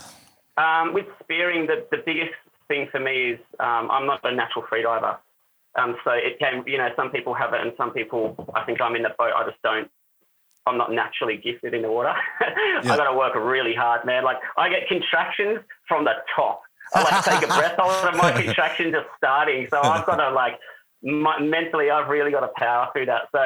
Um, 0.56 0.92
with 0.92 1.06
spearing, 1.22 1.66
the, 1.66 1.86
the 1.90 2.02
biggest 2.04 2.34
thing 2.66 2.88
for 2.90 2.98
me 2.98 3.32
is 3.32 3.38
um, 3.60 3.90
I'm 3.90 4.06
not 4.06 4.20
a 4.24 4.34
natural 4.34 4.64
freediver. 4.64 5.16
Um, 5.76 5.96
so 6.02 6.10
it 6.10 6.40
can, 6.40 6.64
you 6.66 6.78
know, 6.78 6.88
some 6.96 7.10
people 7.10 7.34
have 7.34 7.52
it 7.52 7.60
and 7.60 7.72
some 7.76 7.92
people, 7.92 8.34
I 8.56 8.64
think 8.64 8.80
I'm 8.80 8.96
in 8.96 9.02
the 9.02 9.14
boat, 9.16 9.32
I 9.36 9.48
just 9.48 9.62
don't 9.62 9.88
I'm 10.68 10.76
not 10.76 10.92
naturally 10.92 11.38
gifted 11.38 11.74
in 11.74 11.82
the 11.82 11.90
water. 11.90 12.14
Yeah. 12.84 12.92
I 12.92 12.96
got 12.96 13.10
to 13.10 13.16
work 13.16 13.34
really 13.34 13.74
hard, 13.74 14.04
man. 14.06 14.22
Like 14.22 14.36
I 14.56 14.68
get 14.68 14.86
contractions 14.86 15.58
from 15.88 16.04
the 16.04 16.12
top. 16.36 16.62
I 16.94 17.02
like 17.02 17.24
take 17.24 17.42
a 17.42 17.52
breath 17.52 17.74
hold, 17.76 18.06
and 18.06 18.16
my 18.16 18.30
contractions 18.44 18.94
are 18.94 19.04
starting. 19.16 19.66
So 19.68 19.80
I've 19.80 20.06
got 20.06 20.16
to 20.16 20.30
like 20.30 20.60
my, 21.02 21.40
mentally, 21.40 21.90
I've 21.90 22.08
really 22.08 22.30
got 22.30 22.40
to 22.40 22.50
power 22.56 22.88
through 22.92 23.06
that. 23.06 23.22
So 23.32 23.40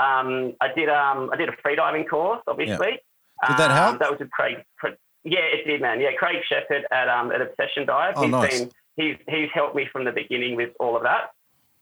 um, 0.00 0.54
I 0.60 0.68
did 0.74 0.88
um, 0.88 1.30
I 1.32 1.36
did 1.36 1.48
a 1.48 1.52
freediving 1.52 2.08
course, 2.08 2.40
obviously. 2.46 3.00
Yeah. 3.42 3.48
Did 3.48 3.56
that 3.58 3.70
help? 3.70 3.92
Um, 3.92 3.98
that 4.00 4.10
was 4.10 4.20
with 4.20 4.30
Craig. 4.30 4.64
Yeah, 5.24 5.40
it 5.40 5.66
did, 5.66 5.80
man. 5.80 6.00
Yeah, 6.00 6.12
Craig 6.18 6.36
Shepherd 6.48 6.84
at 6.92 7.08
um, 7.08 7.32
at 7.32 7.40
Obsession 7.40 7.86
Dive. 7.86 8.14
Oh, 8.16 8.22
he's 8.22 8.30
nice. 8.30 8.58
been 8.58 8.70
he's 8.96 9.16
he's 9.28 9.48
helped 9.52 9.74
me 9.74 9.88
from 9.92 10.04
the 10.04 10.12
beginning 10.12 10.56
with 10.56 10.70
all 10.80 10.96
of 10.96 11.02
that. 11.02 11.30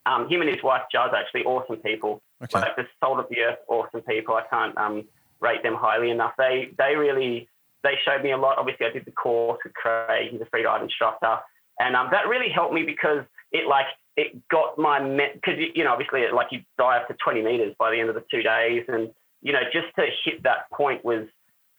Um, 0.06 0.28
him 0.28 0.40
and 0.40 0.50
his 0.50 0.62
wife 0.62 0.82
Juz 0.92 1.10
actually 1.16 1.44
awesome 1.44 1.76
people. 1.76 2.22
Okay. 2.42 2.60
Like 2.60 2.76
the 2.76 2.86
salt 3.00 3.18
of 3.18 3.26
the 3.30 3.40
earth, 3.40 3.58
awesome 3.68 4.02
people. 4.02 4.34
I 4.34 4.42
can't 4.48 4.76
um, 4.78 5.04
rate 5.40 5.62
them 5.62 5.74
highly 5.74 6.10
enough. 6.10 6.32
They 6.38 6.70
they 6.78 6.94
really 6.96 7.48
they 7.82 7.94
showed 8.04 8.22
me 8.22 8.32
a 8.32 8.36
lot. 8.36 8.58
Obviously, 8.58 8.86
I 8.86 8.90
did 8.90 9.04
the 9.04 9.12
course 9.12 9.58
with 9.64 9.74
Craig. 9.74 10.30
He's 10.30 10.40
a 10.40 10.44
freedive 10.44 10.82
instructor, 10.82 11.38
and 11.80 11.96
um, 11.96 12.08
that 12.12 12.28
really 12.28 12.50
helped 12.50 12.74
me 12.74 12.84
because 12.84 13.24
it 13.52 13.66
like 13.68 13.86
it 14.16 14.48
got 14.48 14.78
my 14.78 15.02
me 15.02 15.26
because 15.34 15.54
you 15.74 15.84
know 15.84 15.92
obviously 15.92 16.24
like 16.32 16.48
you 16.50 16.62
dive 16.78 17.06
to 17.08 17.14
20 17.14 17.42
meters 17.42 17.74
by 17.78 17.90
the 17.90 18.00
end 18.00 18.08
of 18.08 18.14
the 18.14 18.24
two 18.30 18.42
days, 18.42 18.84
and 18.88 19.10
you 19.42 19.52
know 19.52 19.62
just 19.72 19.88
to 19.98 20.06
hit 20.24 20.42
that 20.42 20.70
point 20.72 21.04
was 21.04 21.26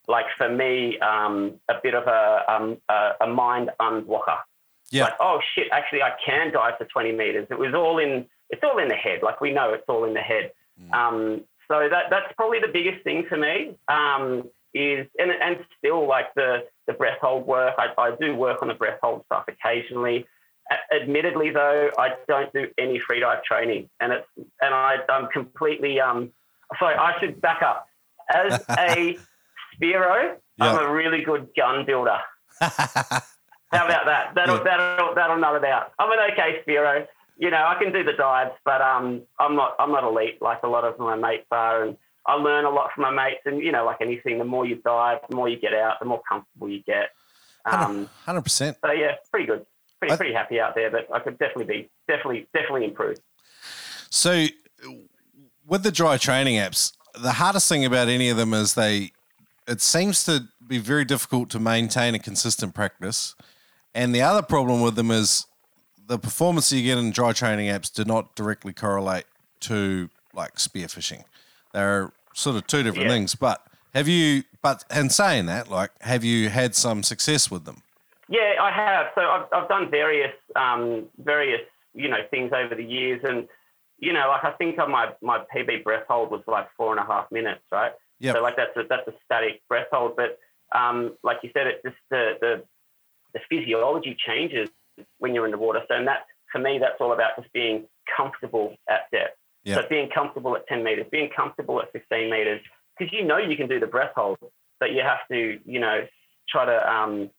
like 0.07 0.25
for 0.37 0.49
me 0.49 0.97
um, 0.99 1.59
a 1.69 1.75
bit 1.81 1.93
of 1.93 2.07
a 2.07 2.43
um, 2.47 2.77
a, 2.89 3.11
a 3.21 3.27
mind 3.27 3.71
unblocker. 3.81 4.37
Yeah. 4.89 5.05
Like 5.05 5.15
oh 5.19 5.39
shit, 5.55 5.67
actually 5.71 6.01
I 6.01 6.11
can 6.25 6.53
dive 6.53 6.77
to 6.79 6.85
20 6.85 7.11
meters. 7.11 7.47
It 7.49 7.59
was 7.59 7.73
all 7.73 7.97
in 7.99 8.25
it's 8.49 8.63
all 8.63 8.77
in 8.77 8.87
the 8.87 8.95
head. 8.95 9.21
Like 9.23 9.41
we 9.41 9.51
know 9.51 9.73
it's 9.73 9.83
all 9.87 10.05
in 10.05 10.13
the 10.13 10.21
head. 10.21 10.51
Mm. 10.81 10.93
Um, 10.93 11.43
so 11.67 11.89
that 11.89 12.05
that's 12.09 12.31
probably 12.35 12.59
the 12.59 12.71
biggest 12.71 13.03
thing 13.03 13.25
for 13.27 13.37
me. 13.37 13.75
Um, 13.87 14.49
is 14.73 15.07
and, 15.17 15.31
and 15.31 15.57
still 15.77 16.07
like 16.07 16.33
the 16.35 16.65
the 16.85 16.93
breath 16.93 17.17
hold 17.19 17.47
work. 17.47 17.75
I, 17.77 17.87
I 17.97 18.15
do 18.15 18.35
work 18.35 18.61
on 18.61 18.67
the 18.67 18.73
breath 18.73 18.99
hold 19.01 19.23
stuff 19.25 19.45
occasionally. 19.47 20.25
Admittedly, 20.91 21.51
though, 21.51 21.89
I 21.97 22.09
don't 22.27 22.51
do 22.53 22.67
any 22.77 22.99
freedive 23.09 23.43
training, 23.43 23.89
and 23.99 24.11
it's 24.13 24.27
and 24.61 24.73
I, 24.73 24.97
I'm 25.09 25.27
completely 25.27 25.99
um. 25.99 26.31
Sorry, 26.79 26.95
I 26.95 27.17
should 27.19 27.39
back 27.41 27.61
up. 27.61 27.87
As 28.33 28.61
a 28.69 29.17
Spearo, 29.79 30.35
I'm 30.59 30.77
a 30.77 30.91
really 30.91 31.23
good 31.23 31.47
gun 31.55 31.85
builder. 31.85 32.17
How 32.59 33.85
about 33.85 34.05
that? 34.05 34.33
That'll 34.35 34.57
Yeah. 34.57 34.63
that'll 34.63 35.15
that'll 35.15 35.37
nut 35.37 35.55
it 35.55 35.65
out. 35.65 35.91
I'm 35.99 36.11
an 36.11 36.19
okay 36.33 36.61
Spearo. 36.67 37.05
You 37.37 37.51
know, 37.51 37.65
I 37.67 37.75
can 37.81 37.93
do 37.93 38.03
the 38.03 38.13
dives, 38.13 38.51
but 38.65 38.81
um, 38.81 39.21
I'm 39.39 39.55
not 39.55 39.75
I'm 39.79 39.91
not 39.91 40.03
elite 40.03 40.41
like 40.41 40.63
a 40.63 40.67
lot 40.67 40.83
of 40.83 40.97
my 40.99 41.15
mates 41.15 41.45
are, 41.51 41.83
and 41.83 41.97
I 42.25 42.33
learn 42.35 42.65
a 42.65 42.69
lot 42.69 42.91
from 42.93 43.03
my 43.03 43.11
mates. 43.11 43.41
And 43.45 43.61
you 43.61 43.71
know, 43.71 43.85
like 43.85 43.97
anything, 44.01 44.39
the 44.39 44.45
more 44.45 44.65
you 44.65 44.77
dive, 44.77 45.19
the 45.29 45.35
more 45.35 45.47
you 45.47 45.57
get 45.59 45.73
out, 45.73 45.99
the 45.99 46.05
more 46.05 46.21
comfortable 46.27 46.67
you 46.69 46.81
get. 46.83 47.09
Um, 47.65 48.09
Hundred 48.25 48.41
percent. 48.43 48.77
so 48.83 48.91
yeah, 48.91 49.15
pretty 49.31 49.45
good. 49.45 49.65
Pretty 49.99 50.13
I- 50.13 50.17
pretty 50.17 50.33
happy 50.33 50.59
out 50.59 50.75
there, 50.75 50.89
but 50.91 51.07
I 51.13 51.19
could 51.19 51.37
definitely 51.39 51.65
be 51.65 51.89
definitely 52.07 52.47
definitely 52.53 52.85
improve. 52.85 53.17
So, 54.09 54.45
with 55.65 55.83
the 55.83 55.91
dry 55.91 56.17
training 56.17 56.55
apps, 56.55 56.93
the 57.19 57.33
hardest 57.33 57.67
thing 57.67 57.83
about 57.85 58.07
any 58.07 58.29
of 58.29 58.37
them 58.37 58.53
is 58.53 58.73
they. 58.75 59.11
It 59.67 59.81
seems 59.81 60.23
to 60.25 60.45
be 60.65 60.77
very 60.77 61.03
difficult 61.03 61.49
to 61.49 61.59
maintain 61.59 62.15
a 62.15 62.19
consistent 62.19 62.73
practice, 62.73 63.35
and 63.93 64.13
the 64.15 64.21
other 64.21 64.41
problem 64.41 64.81
with 64.81 64.95
them 64.95 65.11
is 65.11 65.45
the 66.05 66.17
performance 66.17 66.71
you 66.71 66.83
get 66.83 66.97
in 66.97 67.11
dry 67.11 67.33
training 67.33 67.67
apps 67.67 67.91
do 67.91 68.05
not 68.05 68.33
directly 68.35 68.71
correlate 68.71 69.25
to 69.61 70.09
like 70.33 70.55
spearfishing. 70.55 71.23
They're 71.73 72.13
sort 72.33 72.55
of 72.55 72.65
two 72.67 72.83
different 72.83 73.07
Yeah. 73.09 73.13
things. 73.15 73.35
But 73.35 73.61
have 73.93 74.07
you? 74.07 74.43
But 74.61 74.85
and 74.89 75.11
saying 75.11 75.47
that, 75.47 75.69
like, 75.69 75.91
have 76.01 76.23
you 76.23 76.49
had 76.49 76.75
some 76.75 77.03
success 77.03 77.51
with 77.51 77.65
them? 77.65 77.81
Yeah, 78.29 78.55
I 78.61 78.71
have. 78.71 79.07
So 79.15 79.21
I've, 79.21 79.45
I've 79.53 79.69
done 79.69 79.89
various 79.89 80.33
um, 80.55 81.05
various 81.17 81.61
you 81.93 82.09
know 82.09 82.17
things 82.29 82.51
over 82.53 82.75
the 82.75 82.83
years, 82.83 83.21
and 83.23 83.47
you 83.99 84.13
know, 84.13 84.27
like 84.27 84.43
I 84.43 84.51
think 84.57 84.79
on 84.79 84.91
my 84.91 85.13
my 85.21 85.43
PB 85.53 85.83
breath 85.83 86.03
hold 86.09 86.31
was 86.31 86.41
like 86.47 86.67
four 86.75 86.91
and 86.91 86.99
a 86.99 87.05
half 87.05 87.31
minutes, 87.31 87.63
right? 87.71 87.93
Yep. 88.19 88.35
So 88.35 88.41
like 88.41 88.55
that's 88.55 88.75
a 88.75 88.83
that's 88.89 89.07
a 89.07 89.13
static 89.25 89.61
breath 89.69 89.87
hold, 89.91 90.15
but 90.15 90.39
um, 90.77 91.15
like 91.23 91.37
you 91.43 91.49
said, 91.53 91.67
it 91.67 91.81
just 91.83 91.95
the, 92.09 92.33
the 92.41 92.63
the 93.33 93.39
physiology 93.49 94.15
changes 94.25 94.69
when 95.19 95.33
you're 95.33 95.45
in 95.45 95.51
the 95.51 95.57
water. 95.57 95.81
So 95.87 95.95
and 95.95 96.07
that 96.07 96.25
for 96.51 96.59
me, 96.59 96.79
that's 96.79 96.99
all 96.99 97.13
about 97.13 97.31
just 97.39 97.51
being 97.53 97.85
comfortable 98.15 98.75
at 98.89 99.09
depth. 99.11 99.37
Yeah. 99.63 99.75
So 99.75 99.81
being 99.89 100.09
comfortable 100.09 100.55
at 100.55 100.65
10 100.67 100.83
meters, 100.83 101.05
being 101.11 101.29
comfortable 101.35 101.81
at 101.81 101.91
15 101.91 102.29
meters, 102.31 102.61
because 102.97 103.13
you 103.13 103.25
know 103.25 103.37
you 103.37 103.57
can 103.57 103.67
do 103.67 103.81
the 103.81 103.87
breath 103.87 104.13
hold, 104.15 104.37
but 104.79 104.93
you 104.93 105.01
have 105.01 105.27
to, 105.29 105.59
you 105.65 105.79
know, 105.79 106.05
try 106.49 106.65
to. 106.65 106.91
Um, 106.91 107.29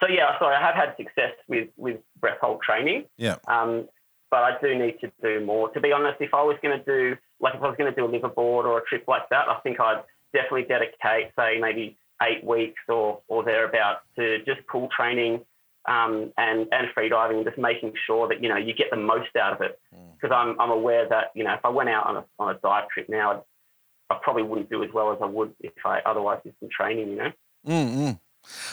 so 0.00 0.08
yeah, 0.08 0.38
sorry, 0.38 0.56
I 0.56 0.60
have 0.60 0.74
had 0.74 0.96
success 0.96 1.32
with 1.48 1.68
with 1.76 1.98
breath 2.20 2.38
hold 2.40 2.62
training. 2.62 3.04
Yeah. 3.16 3.36
Um, 3.48 3.88
but 4.30 4.42
I 4.42 4.52
do 4.60 4.74
need 4.76 4.98
to 5.00 5.12
do 5.22 5.44
more. 5.44 5.70
To 5.70 5.80
be 5.80 5.92
honest, 5.92 6.20
if 6.20 6.34
I 6.34 6.42
was 6.42 6.56
going 6.62 6.78
to 6.78 6.84
do, 6.84 7.16
like 7.40 7.54
if 7.54 7.62
I 7.62 7.68
was 7.68 7.76
going 7.76 7.92
to 7.92 7.96
do 7.96 8.06
a 8.06 8.08
liveaboard 8.08 8.64
or 8.64 8.78
a 8.78 8.84
trip 8.84 9.04
like 9.06 9.28
that, 9.30 9.48
I 9.48 9.60
think 9.60 9.78
I'd 9.78 10.02
definitely 10.32 10.64
dedicate, 10.64 11.32
say, 11.38 11.58
maybe 11.60 11.96
eight 12.22 12.44
weeks 12.44 12.80
or, 12.88 13.20
or 13.28 13.44
thereabouts 13.44 14.00
to 14.16 14.38
just 14.44 14.66
pool 14.66 14.88
training 14.94 15.42
um, 15.88 16.32
and, 16.36 16.66
and 16.72 16.88
free 16.92 17.08
diving, 17.08 17.44
just 17.44 17.56
making 17.56 17.92
sure 18.06 18.26
that, 18.26 18.42
you 18.42 18.48
know, 18.48 18.56
you 18.56 18.74
get 18.74 18.88
the 18.90 18.96
most 18.96 19.34
out 19.36 19.52
of 19.52 19.60
it. 19.60 19.78
Because 20.20 20.34
I'm, 20.34 20.60
I'm 20.60 20.70
aware 20.70 21.08
that, 21.08 21.26
you 21.34 21.44
know, 21.44 21.54
if 21.54 21.60
I 21.64 21.68
went 21.68 21.88
out 21.88 22.06
on 22.06 22.16
a, 22.16 22.24
on 22.38 22.54
a 22.54 22.58
dive 22.58 22.88
trip 22.88 23.08
now, 23.08 23.30
I'd, 23.30 23.42
I 24.10 24.18
probably 24.22 24.42
wouldn't 24.42 24.70
do 24.70 24.82
as 24.82 24.90
well 24.92 25.12
as 25.12 25.18
I 25.22 25.26
would 25.26 25.54
if 25.60 25.72
I 25.84 26.00
otherwise 26.04 26.40
did 26.42 26.54
some 26.58 26.68
training, 26.76 27.10
you 27.10 27.16
know? 27.16 27.32
Mm-mm. 27.66 28.20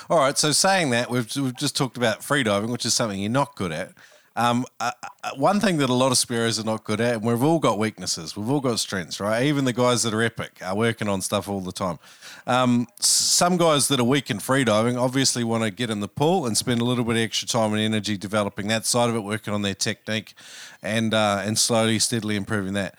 All 0.09 0.19
right. 0.19 0.37
So 0.37 0.51
saying 0.51 0.89
that, 0.91 1.09
we've 1.09 1.33
we've 1.35 1.55
just 1.55 1.75
talked 1.75 1.97
about 1.97 2.21
freediving, 2.21 2.69
which 2.69 2.85
is 2.85 2.93
something 2.93 3.19
you're 3.19 3.29
not 3.29 3.55
good 3.55 3.71
at. 3.71 3.93
Um, 4.35 4.65
uh, 4.79 4.91
uh, 5.23 5.29
one 5.35 5.59
thing 5.59 5.77
that 5.77 5.91
a 5.91 5.93
lot 5.93 6.11
of 6.11 6.17
spearos 6.17 6.59
are 6.59 6.65
not 6.65 6.83
good 6.83 6.99
at, 6.99 7.15
and 7.15 7.23
we've 7.23 7.43
all 7.43 7.59
got 7.59 7.77
weaknesses, 7.77 8.35
we've 8.35 8.49
all 8.49 8.61
got 8.61 8.79
strengths, 8.79 9.19
right? 9.19 9.43
Even 9.43 9.65
the 9.65 9.73
guys 9.73 10.01
that 10.03 10.13
are 10.13 10.23
epic 10.23 10.57
are 10.63 10.75
working 10.75 11.07
on 11.07 11.21
stuff 11.21 11.47
all 11.47 11.61
the 11.61 11.71
time. 11.71 11.99
Um, 12.47 12.87
some 12.99 13.57
guys 13.57 13.89
that 13.89 13.99
are 13.99 14.03
weak 14.03 14.31
in 14.31 14.39
freediving 14.39 14.99
obviously 14.99 15.43
want 15.43 15.63
to 15.63 15.69
get 15.69 15.91
in 15.91 15.99
the 15.99 16.07
pool 16.07 16.47
and 16.47 16.57
spend 16.57 16.81
a 16.81 16.83
little 16.83 17.03
bit 17.03 17.15
of 17.15 17.21
extra 17.21 17.47
time 17.47 17.73
and 17.73 17.81
energy 17.81 18.17
developing 18.17 18.67
that 18.69 18.87
side 18.87 19.09
of 19.09 19.15
it, 19.15 19.19
working 19.19 19.53
on 19.53 19.61
their 19.61 19.75
technique, 19.75 20.33
and 20.81 21.13
uh, 21.13 21.43
and 21.45 21.59
slowly, 21.59 21.99
steadily 21.99 22.35
improving 22.35 22.73
that. 22.73 22.95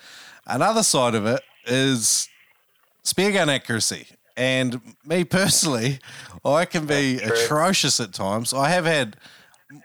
Another 0.46 0.84
side 0.84 1.16
of 1.16 1.26
it 1.26 1.42
is 1.66 2.28
spear 3.02 3.32
gun 3.32 3.50
accuracy. 3.50 4.06
And 4.36 4.80
me 5.04 5.24
personally, 5.24 6.00
I 6.44 6.64
can 6.64 6.86
be 6.86 7.18
atrocious 7.18 8.00
at 8.00 8.12
times. 8.12 8.52
I 8.52 8.68
have 8.68 8.84
had 8.84 9.16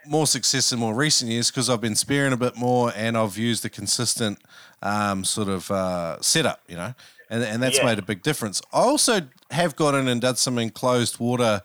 more 0.06 0.26
success 0.26 0.72
in 0.72 0.78
more 0.78 0.94
recent 0.94 1.30
years 1.30 1.50
because 1.50 1.70
I've 1.70 1.80
been 1.80 1.94
spearing 1.96 2.32
a 2.32 2.36
bit 2.36 2.56
more 2.56 2.92
and 2.94 3.16
I've 3.16 3.36
used 3.38 3.64
a 3.64 3.68
consistent 3.70 4.38
um, 4.82 5.24
sort 5.24 5.48
of 5.48 5.70
uh, 5.70 6.20
setup, 6.20 6.62
you 6.68 6.76
know, 6.76 6.94
and, 7.28 7.42
and 7.42 7.62
that's 7.62 7.78
Yeah. 7.78 7.86
made 7.86 7.98
a 7.98 8.02
big 8.02 8.22
difference. 8.22 8.60
I 8.72 8.80
also 8.80 9.22
have 9.50 9.76
gone 9.76 9.94
in 9.94 10.08
and 10.08 10.20
done 10.20 10.36
some 10.36 10.58
enclosed 10.58 11.18
water, 11.18 11.62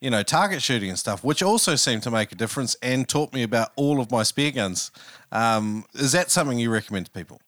you 0.00 0.10
know, 0.10 0.22
target 0.22 0.62
shooting 0.62 0.88
and 0.88 0.98
stuff, 0.98 1.24
which 1.24 1.42
also 1.42 1.76
seemed 1.76 2.02
to 2.04 2.10
make 2.10 2.30
a 2.32 2.34
difference 2.36 2.74
and 2.82 3.08
taught 3.08 3.32
me 3.32 3.42
about 3.42 3.72
all 3.76 4.00
of 4.00 4.10
my 4.10 4.22
spear 4.22 4.50
guns. 4.50 4.90
Um, 5.32 5.84
is 5.94 6.12
that 6.12 6.30
something 6.30 6.58
you 6.58 6.70
recommend 6.70 7.06
to 7.06 7.12
people? 7.12 7.40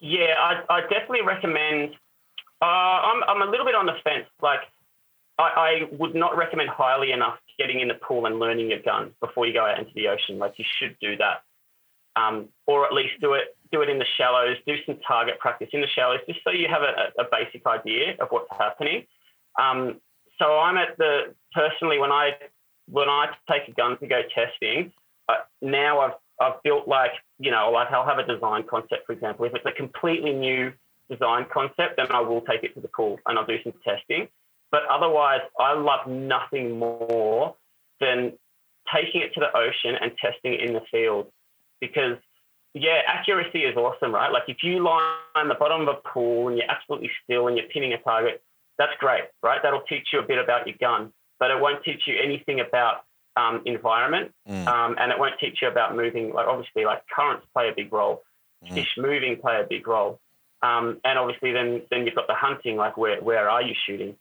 Yeah, 0.00 0.34
I, 0.38 0.62
I 0.68 0.80
definitely 0.82 1.22
recommend. 1.22 1.96
Uh, 2.62 2.64
I'm, 2.64 3.24
I'm 3.26 3.42
a 3.42 3.50
little 3.50 3.66
bit 3.66 3.74
on 3.74 3.86
the 3.86 3.94
fence. 4.04 4.26
Like, 4.40 4.60
I, 5.36 5.42
I 5.42 5.96
would 5.98 6.14
not 6.14 6.36
recommend 6.36 6.70
highly 6.70 7.10
enough 7.10 7.38
getting 7.58 7.80
in 7.80 7.88
the 7.88 7.94
pool 7.94 8.26
and 8.26 8.38
learning 8.38 8.70
your 8.70 8.80
gun 8.82 9.10
before 9.20 9.46
you 9.46 9.52
go 9.52 9.66
out 9.66 9.80
into 9.80 9.90
the 9.96 10.06
ocean. 10.06 10.38
Like, 10.38 10.54
you 10.58 10.64
should 10.78 10.96
do 11.00 11.16
that, 11.16 11.42
um, 12.14 12.48
or 12.66 12.86
at 12.86 12.92
least 12.92 13.14
do 13.20 13.34
it 13.34 13.56
do 13.72 13.80
it 13.80 13.88
in 13.88 13.98
the 13.98 14.06
shallows. 14.16 14.58
Do 14.66 14.76
some 14.86 14.98
target 15.06 15.40
practice 15.40 15.68
in 15.72 15.80
the 15.80 15.88
shallows, 15.88 16.20
just 16.28 16.40
so 16.44 16.50
you 16.50 16.68
have 16.68 16.82
a, 16.82 17.20
a 17.20 17.24
basic 17.32 17.66
idea 17.66 18.14
of 18.20 18.28
what's 18.30 18.50
happening. 18.56 19.06
Um, 19.58 20.00
so 20.38 20.58
I'm 20.58 20.76
at 20.76 20.96
the 20.98 21.34
personally 21.52 21.98
when 21.98 22.12
I 22.12 22.32
when 22.88 23.08
I 23.08 23.26
take 23.50 23.66
a 23.68 23.72
gun 23.72 23.98
to 23.98 24.06
go 24.06 24.20
testing, 24.34 24.92
uh, 25.28 25.42
now 25.62 26.00
I've 26.00 26.12
I've 26.40 26.62
built 26.62 26.86
like 26.86 27.12
you 27.38 27.50
know 27.50 27.70
like 27.72 27.90
I'll 27.90 28.06
have 28.06 28.18
a 28.18 28.26
design 28.26 28.64
concept 28.68 29.06
for 29.06 29.12
example. 29.14 29.46
If 29.46 29.54
it's 29.54 29.66
a 29.66 29.72
completely 29.72 30.32
new 30.32 30.72
design 31.12 31.46
concept, 31.52 31.96
then 31.96 32.06
I 32.10 32.20
will 32.20 32.40
take 32.42 32.62
it 32.64 32.74
to 32.74 32.80
the 32.80 32.88
pool 32.88 33.18
and 33.26 33.38
I'll 33.38 33.46
do 33.46 33.58
some 33.62 33.74
testing. 33.84 34.28
But 34.70 34.82
otherwise, 34.90 35.40
I 35.58 35.74
love 35.74 36.06
nothing 36.08 36.78
more 36.78 37.54
than 38.00 38.32
taking 38.92 39.20
it 39.20 39.32
to 39.34 39.40
the 39.40 39.50
ocean 39.56 39.94
and 40.00 40.12
testing 40.18 40.54
it 40.54 40.60
in 40.60 40.72
the 40.72 40.82
field 40.90 41.26
because 41.80 42.16
yeah, 42.74 43.00
accuracy 43.06 43.64
is 43.64 43.76
awesome, 43.76 44.14
right? 44.14 44.32
Like 44.32 44.44
if 44.48 44.58
you 44.62 44.82
lie 44.82 45.18
on 45.34 45.48
the 45.48 45.54
bottom 45.54 45.82
of 45.82 45.88
a 45.88 46.08
pool 46.08 46.48
and 46.48 46.56
you're 46.56 46.70
absolutely 46.70 47.10
still 47.22 47.46
and 47.48 47.56
you're 47.56 47.66
pinning 47.68 47.92
a 47.92 47.98
target, 47.98 48.42
that's 48.78 48.92
great, 48.98 49.24
right? 49.42 49.60
That'll 49.62 49.82
teach 49.82 50.08
you 50.12 50.20
a 50.20 50.22
bit 50.22 50.38
about 50.38 50.66
your 50.66 50.76
gun, 50.80 51.12
but 51.38 51.50
it 51.50 51.60
won't 51.60 51.84
teach 51.84 52.02
you 52.06 52.14
anything 52.22 52.60
about 52.60 53.04
um, 53.36 53.62
environment, 53.66 54.32
Mm. 54.48 54.66
um, 54.66 54.96
and 54.98 55.10
it 55.12 55.18
won't 55.18 55.38
teach 55.38 55.58
you 55.62 55.68
about 55.68 55.96
moving. 55.96 56.32
Like 56.32 56.46
obviously, 56.46 56.84
like 56.84 57.02
currents 57.14 57.46
play 57.54 57.68
a 57.68 57.74
big 57.74 57.92
role, 57.92 58.22
Mm. 58.64 58.74
fish 58.74 58.92
moving 58.96 59.36
play 59.38 59.60
a 59.60 59.64
big 59.64 59.86
role. 59.86 60.20
Um, 60.62 61.00
and 61.04 61.18
obviously, 61.18 61.52
then 61.52 61.82
then 61.90 62.06
you've 62.06 62.14
got 62.14 62.26
the 62.28 62.34
hunting, 62.34 62.76
like 62.76 62.96
where 62.96 63.20
where 63.20 63.50
are 63.50 63.62
you 63.62 63.74
shooting, 63.86 64.16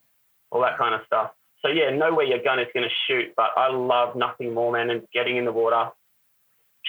all 0.51 0.61
that 0.61 0.77
kind 0.77 0.95
of 0.95 1.01
stuff. 1.05 1.31
So 1.61 1.67
yeah, 1.67 1.91
know 1.91 2.13
where 2.13 2.25
your 2.25 2.41
gun 2.43 2.59
is 2.59 2.67
going 2.73 2.87
to 2.87 2.95
shoot. 3.07 3.33
But 3.35 3.49
I 3.55 3.71
love 3.71 4.15
nothing 4.15 4.53
more, 4.53 4.71
man, 4.71 4.87
than 4.87 5.07
getting 5.13 5.37
in 5.37 5.45
the 5.45 5.51
water, 5.51 5.91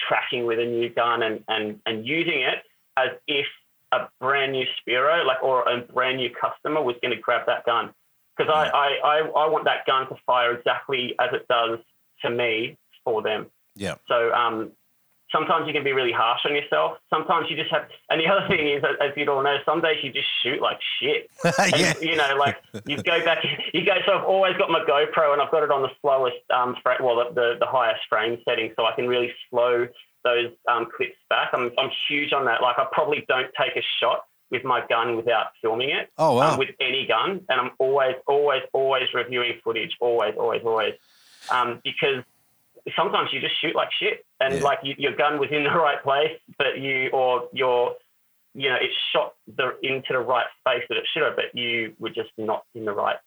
tracking 0.07 0.45
with 0.45 0.59
a 0.59 0.65
new 0.65 0.89
gun, 0.89 1.21
and 1.21 1.43
and 1.47 1.79
and 1.85 2.05
using 2.05 2.41
it 2.41 2.63
as 2.97 3.09
if 3.27 3.45
a 3.91 4.09
brand 4.19 4.53
new 4.53 4.65
Spearo, 4.81 5.25
like 5.25 5.43
or 5.43 5.63
a 5.69 5.81
brand 5.81 6.17
new 6.17 6.29
customer, 6.29 6.81
was 6.81 6.95
going 7.01 7.15
to 7.15 7.21
grab 7.21 7.45
that 7.45 7.65
gun. 7.65 7.93
Because 8.35 8.51
I, 8.51 8.67
I, 8.67 8.87
I, 9.03 9.17
I 9.19 9.47
want 9.47 9.65
that 9.65 9.85
gun 9.85 10.09
to 10.09 10.15
fire 10.25 10.57
exactly 10.57 11.13
as 11.19 11.29
it 11.33 11.47
does 11.47 11.77
to 12.23 12.31
me 12.31 12.77
for 13.03 13.21
them. 13.21 13.45
Yeah. 13.75 13.95
So 14.07 14.33
um, 14.33 14.71
sometimes 15.33 15.67
you 15.67 15.73
can 15.73 15.83
be 15.83 15.91
really 15.91 16.13
harsh 16.13 16.41
on 16.45 16.55
yourself. 16.55 16.97
Sometimes 17.09 17.47
you 17.49 17.57
just 17.57 17.71
have, 17.71 17.87
and 18.09 18.21
the 18.21 18.27
other 18.27 18.47
thing 18.47 18.69
is, 18.69 18.83
as 19.01 19.11
you'd 19.17 19.27
all 19.27 19.43
know, 19.43 19.57
some 19.65 19.81
days 19.81 19.97
you 20.03 20.13
just 20.13 20.27
shoot 20.41 20.61
like 20.61 20.79
shit. 20.99 21.29
yeah. 21.43 21.93
And, 21.93 22.01
you 22.01 22.15
know, 22.15 22.35
like 22.39 22.57
you 22.85 22.97
go 22.97 23.23
back, 23.25 23.43
you 23.73 23.85
go. 23.85 23.95
So 24.05 24.13
I've 24.13 24.23
always 24.23 24.55
got 24.57 24.69
my 24.69 24.79
GoPro, 24.79 25.33
and 25.33 25.41
I've 25.41 25.51
got 25.51 25.63
it 25.63 25.71
on 25.71 25.81
the 25.81 25.91
slowest, 26.01 26.37
um, 26.53 26.77
well, 27.01 27.17
the, 27.17 27.33
the, 27.33 27.55
the 27.59 27.65
highest 27.65 28.01
frame 28.07 28.37
setting, 28.47 28.71
so 28.77 28.85
I 28.85 28.93
can 28.95 29.07
really 29.07 29.33
slow 29.49 29.87
those 30.23 30.51
um, 30.71 30.87
clips 30.95 31.17
back. 31.29 31.49
I'm 31.53 31.71
I'm 31.77 31.89
huge 32.07 32.31
on 32.31 32.45
that. 32.45 32.61
Like 32.61 32.79
I 32.79 32.85
probably 32.91 33.25
don't 33.27 33.51
take 33.59 33.75
a 33.75 33.83
shot 33.99 34.25
with 34.51 34.63
my 34.63 34.85
gun 34.87 35.17
without 35.17 35.47
filming 35.61 35.89
it. 35.89 36.09
Oh 36.17 36.35
wow. 36.35 36.53
Um, 36.53 36.59
with 36.59 36.69
any 36.79 37.05
gun, 37.07 37.41
and 37.49 37.59
I'm 37.59 37.71
always, 37.79 38.15
always, 38.27 38.61
always 38.71 39.07
reviewing 39.13 39.59
footage. 39.63 39.97
Always, 39.99 40.35
always, 40.37 40.61
always. 40.63 40.93
Um, 41.51 41.81
because 41.83 42.23
sometimes 42.95 43.29
you 43.31 43.39
just 43.39 43.59
shoot 43.61 43.75
like 43.75 43.89
shit, 43.99 44.25
and 44.39 44.55
Yeah. 44.55 44.61
like 44.63 44.79
you, 44.83 44.95
your 44.97 45.15
gun 45.15 45.39
was 45.39 45.49
in 45.51 45.63
the 45.63 45.69
right 45.87 46.01
place, 46.03 46.37
but 46.57 46.77
you 46.79 47.09
or 47.11 47.47
your, 47.53 47.95
you 48.53 48.69
know, 48.69 48.75
it 48.75 48.91
shot 49.11 49.33
the 49.55 49.77
into 49.81 50.13
the 50.13 50.19
right 50.19 50.45
space 50.59 50.83
that 50.89 50.97
it 50.97 51.05
should 51.13 51.23
have, 51.23 51.35
but 51.35 51.45
you 51.53 51.93
were 51.99 52.09
just 52.09 52.29
not 52.37 52.63
in 52.75 52.85
the 52.85 52.93
right 52.93 53.17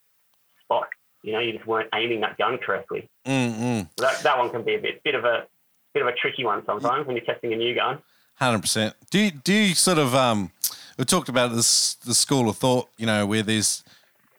spot. 0.62 0.88
You 1.22 1.32
know, 1.32 1.40
you 1.40 1.52
just 1.52 1.66
weren't 1.66 1.88
aiming 1.94 2.20
that 2.20 2.38
gun 2.38 2.58
correctly. 2.58 3.08
Mm-mm. 3.26 3.88
That 3.96 4.22
that 4.22 4.38
one 4.38 4.50
can 4.50 4.62
be 4.62 4.74
a 4.74 4.78
bit 4.78 5.02
bit 5.02 5.14
of 5.14 5.24
a 5.24 5.46
bit 5.94 6.02
of 6.02 6.08
a 6.08 6.12
tricky 6.12 6.44
one 6.44 6.64
sometimes 6.66 7.06
when 7.06 7.16
you're 7.16 7.24
testing 7.24 7.52
a 7.52 7.56
new 7.56 7.74
gun. 7.74 7.98
Hundred 8.36 8.60
percent. 8.60 8.94
Do 9.10 9.18
you, 9.18 9.30
do 9.30 9.52
you 9.52 9.74
sort 9.74 9.98
of 9.98 10.14
um? 10.14 10.52
We 10.98 11.04
talked 11.04 11.28
about 11.28 11.52
this 11.54 11.94
the 11.94 12.14
school 12.14 12.48
of 12.48 12.56
thought, 12.58 12.88
you 12.96 13.06
know, 13.06 13.26
where 13.26 13.42
there's 13.42 13.82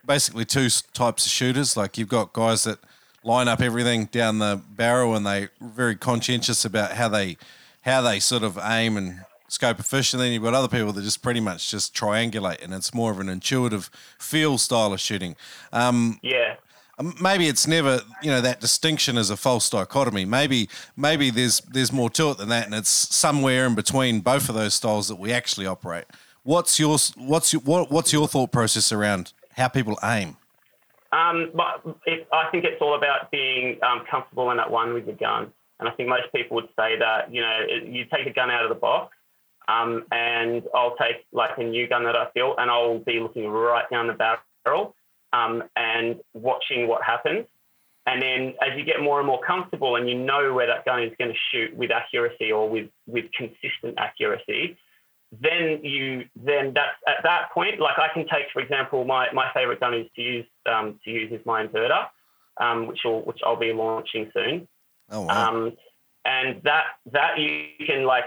basically 0.06 0.46
two 0.46 0.70
types 0.94 1.26
of 1.26 1.32
shooters. 1.32 1.76
Like 1.76 1.98
you've 1.98 2.08
got 2.08 2.32
guys 2.32 2.64
that 2.64 2.80
line 3.24 3.48
up 3.48 3.62
everything 3.62 4.06
down 4.06 4.40
the 4.40 4.62
barrel, 4.70 5.16
and 5.16 5.26
they 5.26 5.50
very 5.62 5.96
conscientious 5.96 6.66
about 6.66 6.94
how 6.94 7.08
they 7.10 7.38
how 7.82 8.02
they 8.02 8.20
sort 8.20 8.44
of 8.44 8.58
aim 8.62 8.98
and 8.98 9.22
scope 9.48 9.80
a 9.80 9.84
fish. 9.84 10.14
And 10.14 10.22
then 10.22 10.32
you've 10.34 10.44
got 10.44 10.54
other 10.54 10.68
people 10.68 10.92
that 10.94 11.02
just 11.04 11.22
pretty 11.22 11.40
much 11.40 11.72
just 11.72 11.96
triangulate, 11.96 12.64
and 12.64 12.74
it's 12.74 12.94
more 12.94 13.12
of 13.12 13.20
an 13.20 13.30
intuitive 13.30 13.90
feel 14.20 14.58
style 14.58 14.94
of 14.94 15.00
shooting. 15.00 15.36
Um, 15.72 16.20
Yeah. 16.22 16.56
um, 17.00 17.16
maybe 17.22 17.48
it's 17.48 17.68
never 17.68 18.02
you 18.24 18.30
know 18.32 18.42
that 18.42 18.60
distinction 18.60 19.18
is 19.18 19.30
a 19.30 19.38
false 19.38 19.70
dichotomy 19.70 20.26
maybe 20.26 20.68
maybe 20.96 21.30
there's 21.30 21.60
there's 21.62 21.94
more 21.94 22.10
to 22.10 22.32
it 22.32 22.38
than 22.40 22.50
that 22.50 22.66
and 22.66 22.74
it's 22.74 22.90
somewhere 22.90 23.68
in 23.68 23.76
between 23.76 24.20
both 24.22 24.50
of 24.50 24.56
those 24.56 24.74
styles 24.74 25.08
that 25.08 25.18
we 25.18 25.32
actually 25.32 25.68
operate 25.68 26.06
what's 26.44 26.80
your 26.80 26.98
what's 27.16 27.54
your 27.54 27.62
what, 27.62 27.92
what's 27.92 28.12
your 28.12 28.28
thought 28.28 28.52
process 28.52 28.92
around 28.92 29.32
how 29.58 29.68
people 29.68 29.96
aim 30.04 30.38
Um, 31.18 31.50
but 31.56 31.82
it, 32.06 32.28
I 32.32 32.48
think 32.52 32.64
it's 32.64 32.80
all 32.80 32.96
about 32.96 33.32
being 33.32 33.80
um, 33.82 34.04
comfortable 34.10 34.52
in 34.52 34.58
that 34.58 34.70
one 34.70 34.94
with 34.94 35.08
your 35.08 35.16
gun. 35.16 35.52
And 35.80 35.90
I 35.90 35.92
think 35.94 36.10
most 36.10 36.32
people 36.34 36.56
would 36.56 36.70
say 36.78 36.98
that, 37.00 37.34
you 37.34 37.42
know, 37.42 37.58
it- 37.68 37.86
you 37.86 38.06
take 38.06 38.28
a 38.28 38.34
gun 38.34 38.52
out 38.52 38.64
of 38.64 38.70
the 38.70 38.76
box 38.76 39.16
um, 39.68 40.06
and 40.12 40.64
I'll 40.76 40.96
take 40.96 41.26
like 41.32 41.58
a 41.58 41.64
new 41.64 41.88
gun 41.88 42.04
that 42.04 42.16
I 42.16 42.30
feel 42.36 42.56
and 42.60 42.70
I'll 42.70 43.00
be 43.00 43.20
looking 43.20 43.48
right 43.48 43.90
down 43.90 44.06
the 44.06 44.14
barrel 44.14 44.96
um, 45.34 45.64
and 45.76 46.20
watching 46.36 46.88
what 46.88 47.02
happens. 47.02 47.48
And 48.06 48.22
then 48.22 48.54
as 48.62 48.78
you 48.78 48.86
get 48.86 49.02
more 49.02 49.20
and 49.20 49.28
more 49.28 49.42
comfortable 49.46 49.96
and 49.96 50.08
you 50.08 50.16
know 50.16 50.54
where 50.54 50.68
that 50.68 50.86
gun 50.86 51.02
is 51.02 51.14
going 51.18 51.32
to 51.32 51.38
shoot 51.52 51.76
with 51.76 51.90
accuracy 51.90 52.52
or 52.52 52.70
with, 52.70 52.90
with 53.08 53.26
consistent 53.34 53.96
accuracy, 53.98 54.78
then 55.32 55.84
you 55.84 56.24
then 56.36 56.74
that's 56.74 56.96
at 57.08 57.24
that 57.24 57.52
point 57.54 57.80
like 57.80 58.00
I 58.00 58.08
can 58.14 58.24
take 58.24 58.46
for 58.54 58.62
example 58.62 59.04
my, 59.04 59.28
my 59.34 59.52
favorite 59.54 59.80
gun 59.82 59.94
is 59.94 60.08
to 60.16 60.22
use 60.22 60.46
um, 60.66 61.00
to 61.04 61.12
use 61.12 61.32
is 61.32 61.46
my 61.46 61.66
inverter 61.66 62.06
um, 62.60 62.88
which 62.88 63.00
will 63.04 63.22
which 63.22 63.40
I'll 63.46 63.60
be 63.60 63.74
launching 63.74 64.32
soon. 64.34 64.68
Oh 65.10 65.22
wow. 65.22 65.50
Um, 65.50 65.78
and 66.26 66.62
that 66.64 66.86
that 67.12 67.40
you 67.40 67.68
can 67.86 68.06
like 68.06 68.26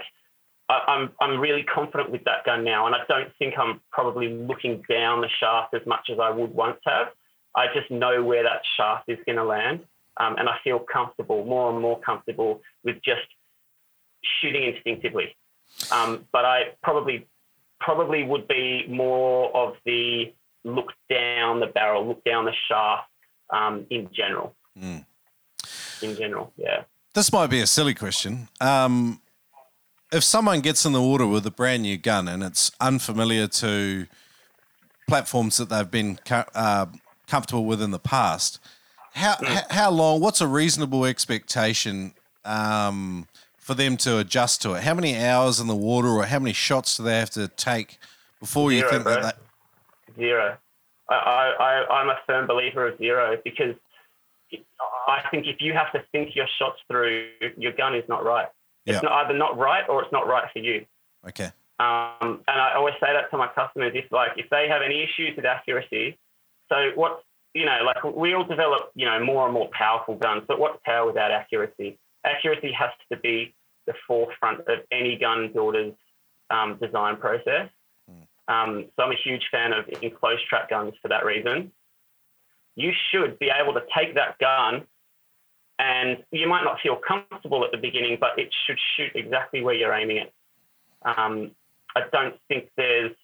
I, 0.69 0.79
I'm 0.87 1.11
I'm 1.19 1.39
really 1.39 1.63
confident 1.63 2.11
with 2.11 2.23
that 2.25 2.45
gun 2.45 2.63
now 2.63 2.85
and 2.85 2.95
I 2.95 2.99
don't 3.07 3.31
think 3.37 3.55
I'm 3.57 3.81
probably 3.91 4.29
looking 4.29 4.83
down 4.89 5.21
the 5.21 5.29
shaft 5.39 5.73
as 5.73 5.85
much 5.85 6.09
as 6.11 6.19
I 6.19 6.29
would 6.29 6.53
once 6.53 6.79
have. 6.85 7.07
I 7.55 7.67
just 7.73 7.91
know 7.91 8.23
where 8.23 8.43
that 8.43 8.61
shaft 8.77 9.09
is 9.09 9.17
going 9.25 9.35
to 9.37 9.43
land 9.43 9.81
um, 10.17 10.35
and 10.37 10.47
I 10.47 10.57
feel 10.63 10.79
comfortable 10.79 11.45
more 11.45 11.71
and 11.71 11.81
more 11.81 11.99
comfortable 11.99 12.61
with 12.83 12.95
just 13.03 13.27
shooting 14.39 14.63
instinctively 14.63 15.35
um, 15.91 16.25
but 16.31 16.45
I 16.45 16.73
probably 16.83 17.27
probably 17.79 18.23
would 18.23 18.47
be 18.47 18.85
more 18.87 19.55
of 19.55 19.75
the 19.85 20.33
look 20.63 20.93
down 21.09 21.59
the 21.59 21.67
barrel, 21.67 22.07
look 22.07 22.23
down 22.23 22.45
the 22.45 22.53
shaft 22.67 23.09
um, 23.49 23.85
in 23.89 24.09
general. 24.13 24.55
Mm. 24.77 25.05
In 26.01 26.15
general, 26.15 26.51
yeah. 26.57 26.83
this 27.13 27.31
might 27.31 27.47
be 27.47 27.59
a 27.59 27.67
silly 27.67 27.93
question 27.93 28.47
um, 28.59 29.21
if 30.11 30.23
someone 30.23 30.59
gets 30.59 30.85
in 30.85 30.91
the 30.91 31.01
water 31.01 31.25
with 31.25 31.45
a 31.45 31.51
brand 31.51 31.83
new 31.83 31.97
gun 31.97 32.27
and 32.27 32.43
it's 32.43 32.71
unfamiliar 32.79 33.47
to 33.47 34.07
platforms 35.07 35.57
that 35.57 35.69
they've 35.69 35.89
been 35.89 36.19
uh, 36.29 36.85
comfortable 37.27 37.65
with 37.65 37.81
in 37.81 37.91
the 37.91 37.99
past, 37.99 38.59
how 39.13 39.35
h- 39.41 39.65
how 39.69 39.89
long? 39.89 40.21
What's 40.21 40.41
a 40.41 40.47
reasonable 40.47 41.05
expectation 41.05 42.13
um, 42.45 43.27
for 43.71 43.75
them 43.75 43.95
to 43.95 44.17
adjust 44.17 44.61
to 44.63 44.73
it? 44.73 44.83
How 44.83 44.93
many 44.93 45.17
hours 45.17 45.61
in 45.61 45.67
the 45.67 45.75
water, 45.75 46.09
or 46.09 46.25
how 46.25 46.39
many 46.39 46.51
shots 46.51 46.97
do 46.97 47.03
they 47.03 47.17
have 47.17 47.29
to 47.31 47.47
take 47.47 47.97
before 48.41 48.71
you 48.73 48.87
think 48.89 49.03
bro. 49.03 49.21
that? 49.21 49.37
Zero. 50.17 50.57
I, 51.09 51.15
I, 51.59 51.93
I'm 51.93 52.09
a 52.09 52.17
firm 52.27 52.47
believer 52.47 52.87
of 52.87 52.97
zero 52.97 53.37
because 53.43 53.75
I 55.07 55.23
think 55.29 55.47
if 55.47 55.57
you 55.61 55.73
have 55.73 55.91
to 55.93 56.03
think 56.11 56.35
your 56.35 56.47
shots 56.59 56.79
through, 56.89 57.27
your 57.57 57.71
gun 57.71 57.95
is 57.95 58.03
not 58.09 58.25
right. 58.25 58.47
Yeah. 58.85 58.95
It's 58.95 59.03
not, 59.03 59.11
either 59.25 59.37
not 59.37 59.57
right 59.57 59.87
or 59.87 60.03
it's 60.03 60.11
not 60.11 60.27
right 60.27 60.45
for 60.51 60.59
you. 60.59 60.85
Okay. 61.27 61.51
Um, 61.79 62.41
and 62.47 62.59
I 62.61 62.73
always 62.75 62.95
say 62.99 63.11
that 63.13 63.31
to 63.31 63.37
my 63.37 63.47
customers 63.47 63.93
if 63.95 64.11
like 64.11 64.31
if 64.37 64.49
they 64.49 64.67
have 64.69 64.81
any 64.81 65.01
issues 65.01 65.35
with 65.35 65.45
accuracy, 65.45 66.17
so 66.69 66.91
what 66.95 67.23
you 67.53 67.65
know, 67.65 67.79
like 67.85 68.03
we 68.03 68.33
all 68.33 68.43
develop, 68.43 68.91
you 68.95 69.05
know, 69.05 69.23
more 69.23 69.45
and 69.45 69.53
more 69.53 69.69
powerful 69.71 70.15
guns, 70.15 70.43
but 70.47 70.59
what's 70.59 70.79
power 70.85 71.05
without 71.05 71.31
accuracy? 71.31 71.97
Accuracy 72.23 72.71
has 72.71 72.91
to 73.11 73.17
be 73.17 73.53
the 73.91 73.97
forefront 74.07 74.59
of 74.61 74.79
any 74.91 75.17
gun 75.17 75.51
builder's 75.53 75.93
um, 76.49 76.77
design 76.81 77.17
process. 77.17 77.69
Um, 78.47 78.87
so 78.95 79.03
I'm 79.03 79.11
a 79.11 79.21
huge 79.23 79.43
fan 79.51 79.71
of 79.71 79.85
enclosed 80.01 80.43
trap 80.49 80.69
guns 80.69 80.93
for 81.01 81.07
that 81.07 81.23
reason. 81.25 81.71
You 82.75 82.91
should 83.09 83.39
be 83.39 83.49
able 83.49 83.73
to 83.73 83.83
take 83.95 84.15
that 84.15 84.37
gun 84.39 84.83
and 85.79 86.17
you 86.31 86.47
might 86.47 86.63
not 86.63 86.77
feel 86.83 86.97
comfortable 87.07 87.63
at 87.63 87.71
the 87.71 87.77
beginning, 87.77 88.17
but 88.19 88.37
it 88.37 88.49
should 88.65 88.77
shoot 88.95 89.11
exactly 89.15 89.63
where 89.63 89.73
you're 89.73 89.93
aiming 89.93 90.17
it. 90.17 90.33
Um, 91.03 91.51
I 91.95 92.01
don't 92.11 92.35
think 92.47 92.69
there's, 92.75 93.15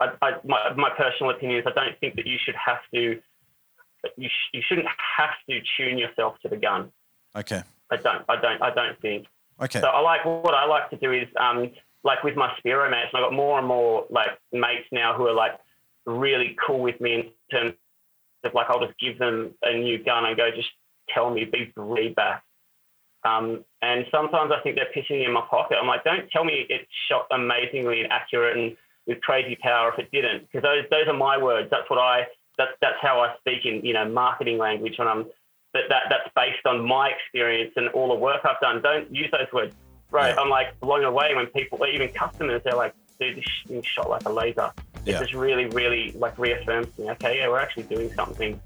I, 0.00 0.12
I, 0.20 0.30
my, 0.44 0.72
my 0.74 0.90
personal 0.96 1.30
opinion 1.30 1.60
is 1.60 1.66
I 1.66 1.72
don't 1.72 1.98
think 2.00 2.16
that 2.16 2.26
you 2.26 2.38
should 2.44 2.56
have 2.56 2.80
to, 2.92 3.20
you, 4.16 4.28
sh- 4.28 4.50
you 4.52 4.62
shouldn't 4.66 4.88
have 5.16 5.30
to 5.48 5.60
tune 5.76 5.96
yourself 5.96 6.36
to 6.42 6.48
the 6.48 6.56
gun. 6.56 6.90
Okay. 7.36 7.62
I 7.90 7.96
don't, 7.96 8.24
I 8.28 8.40
don't, 8.40 8.62
I 8.62 8.74
don't 8.74 9.00
think. 9.00 9.26
Okay. 9.62 9.80
So 9.80 9.86
I 9.86 10.00
like 10.00 10.24
what 10.24 10.54
I 10.54 10.66
like 10.66 10.90
to 10.90 10.96
do 10.96 11.12
is 11.12 11.28
um, 11.40 11.70
like 12.04 12.22
with 12.22 12.36
my 12.36 12.50
Spearo 12.58 12.90
mates, 12.90 13.10
and 13.12 13.24
I've 13.24 13.30
got 13.30 13.32
more 13.32 13.58
and 13.58 13.66
more 13.66 14.06
like 14.10 14.28
mates 14.52 14.86
now 14.92 15.16
who 15.16 15.26
are 15.26 15.34
like 15.34 15.52
really 16.04 16.56
cool 16.66 16.80
with 16.80 17.00
me 17.00 17.14
in 17.14 17.22
terms 17.50 17.74
of 18.44 18.54
like 18.54 18.66
I'll 18.68 18.84
just 18.84 18.98
give 19.00 19.18
them 19.18 19.54
a 19.62 19.76
new 19.76 20.02
gun 20.02 20.24
and 20.26 20.36
go 20.36 20.50
just 20.54 20.68
tell 21.12 21.30
me 21.30 21.44
be 21.44 21.72
feedback. 21.74 22.42
Um, 23.24 23.64
and 23.82 24.04
sometimes 24.12 24.52
I 24.56 24.60
think 24.62 24.76
they're 24.76 24.92
pissing 24.94 25.26
in 25.26 25.32
my 25.32 25.42
pocket. 25.50 25.78
I'm 25.80 25.88
like, 25.88 26.04
don't 26.04 26.30
tell 26.30 26.44
me 26.44 26.66
it 26.68 26.86
shot 27.08 27.26
amazingly 27.32 28.02
and 28.02 28.12
accurate 28.12 28.56
and 28.56 28.76
with 29.06 29.20
crazy 29.22 29.56
power 29.60 29.92
if 29.92 29.98
it 29.98 30.10
didn't, 30.12 30.42
because 30.42 30.62
those 30.62 30.84
those 30.90 31.08
are 31.08 31.16
my 31.16 31.38
words. 31.38 31.68
That's 31.70 31.88
what 31.88 31.98
I 31.98 32.26
that's 32.58 32.72
that's 32.80 32.98
how 33.00 33.20
I 33.20 33.34
speak 33.38 33.64
in 33.64 33.84
you 33.84 33.94
know 33.94 34.08
marketing 34.08 34.58
language 34.58 34.94
when 34.98 35.08
I'm 35.08 35.26
that, 35.76 35.88
that 35.88 36.02
that's 36.08 36.30
based 36.34 36.66
on 36.66 36.86
my 36.86 37.10
experience 37.10 37.72
and 37.76 37.88
all 37.90 38.08
the 38.08 38.14
work 38.14 38.40
I've 38.44 38.60
done. 38.60 38.82
Don't 38.82 39.14
use 39.14 39.30
those 39.30 39.52
words. 39.52 39.74
Right. 40.10 40.34
Yeah. 40.34 40.40
I'm 40.40 40.48
like 40.48 40.78
blown 40.80 41.04
away 41.04 41.34
when 41.34 41.46
people, 41.46 41.84
even 41.86 42.08
customers, 42.12 42.62
they're 42.64 42.74
like, 42.74 42.94
dude, 43.20 43.36
this 43.36 43.44
thing 43.66 43.82
shot 43.82 44.08
like 44.08 44.24
a 44.26 44.32
laser. 44.32 44.72
It 45.04 45.12
Yeah. 45.12 45.20
just 45.20 45.34
really, 45.34 45.66
really 45.66 46.12
like 46.12 46.38
reaffirms 46.38 46.96
me, 46.98 47.10
okay, 47.12 47.38
yeah, 47.38 47.48
we're 47.48 47.60
actually 47.60 47.84
doing 47.84 48.12
something 48.14 48.60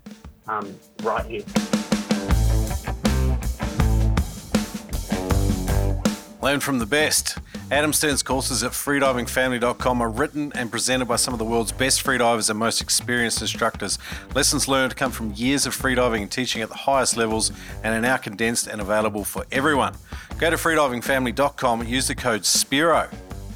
um, 0.47 0.75
right 1.03 1.25
here. 1.27 1.43
Learn 6.43 6.61
from 6.61 6.78
the 6.78 6.86
best. 6.86 7.36
Adam 7.70 7.93
Stern's 7.93 8.22
courses 8.22 8.62
at 8.62 8.72
freedivingfamily.com 8.72 10.01
are 10.01 10.09
written 10.09 10.51
and 10.55 10.70
presented 10.70 11.07
by 11.07 11.16
some 11.16 11.34
of 11.34 11.38
the 11.38 11.45
world's 11.45 11.70
best 11.70 12.03
freedivers 12.03 12.49
and 12.49 12.59
most 12.59 12.80
experienced 12.80 13.43
instructors. 13.43 13.99
Lessons 14.34 14.66
learned 14.66 14.97
come 14.97 15.12
from 15.12 15.34
years 15.34 15.66
of 15.66 15.76
freediving 15.76 16.22
and 16.22 16.30
teaching 16.30 16.62
at 16.62 16.70
the 16.70 16.74
highest 16.74 17.16
levels 17.16 17.53
and 17.84 17.95
are 17.95 18.01
now 18.01 18.16
condensed 18.16 18.66
and 18.66 18.80
available 18.80 19.22
for 19.22 19.45
everyone. 19.53 19.95
Go 20.38 20.49
to 20.49 20.57
freedivingfamily.com 20.57 21.82
and 21.82 21.91
use 21.91 22.09
the 22.09 22.14
code 22.14 22.43
SPEARO 22.43 23.11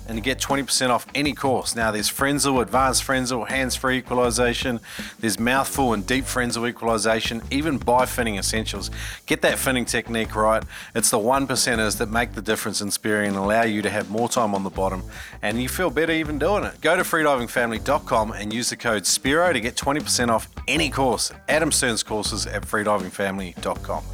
and 0.09 0.23
get 0.23 0.39
20% 0.39 0.91
off 0.91 1.07
any 1.15 1.33
course. 1.33 1.75
Now, 1.75 1.91
there's 1.91 2.11
Frenzel, 2.11 2.61
Advanced 2.61 3.05
Frenzel, 3.05 3.49
Hands 3.49 3.75
Free 3.75 3.99
Equalization, 3.99 4.81
there's 5.21 5.39
Mouthful 5.39 5.93
and 5.93 6.07
Deep 6.07 6.25
Frenzel 6.25 6.69
Equalization, 6.69 7.43
even 7.51 7.79
Bifinning 7.79 8.39
Essentials. 8.39 8.91
Get 9.27 9.43
that 9.43 9.57
finning 9.57 9.87
technique 9.87 10.35
right. 10.35 10.63
It's 10.95 11.11
the 11.11 11.19
one 11.19 11.47
percenters 11.47 11.99
that 11.99 12.11
make 12.11 12.33
the 12.33 12.43
difference 12.43 12.81
in 12.81 12.91
spearing 12.91 13.29
and 13.29 13.37
allow 13.37 13.63
you 13.63 13.83
to 13.83 13.91
have 13.91 14.11
more 14.11 14.29
time 14.29 14.55
on 14.55 14.65
the 14.65 14.71
bottom, 14.71 15.03
and 15.43 15.63
you 15.63 15.69
feel 15.69 15.91
better 15.91 16.13
even 16.13 16.39
doing 16.39 16.65
it. 16.65 16.81
Go 16.81 16.97
to 16.97 17.03
freedivingfamily.com 17.03 18.33
and 18.33 18.53
use 18.53 18.71
the 18.71 18.77
code 18.77 19.05
SPEARO 19.05 19.53
to 19.53 19.61
get 19.61 19.77
20% 19.77 20.29
off 20.29 20.49
any 20.69 20.91
course. 20.91 21.33
Adam 21.49 21.73
Stern's 21.73 22.03
courses 22.03 22.47
at 22.47 22.63
freedivingfamily.com. 22.63 24.05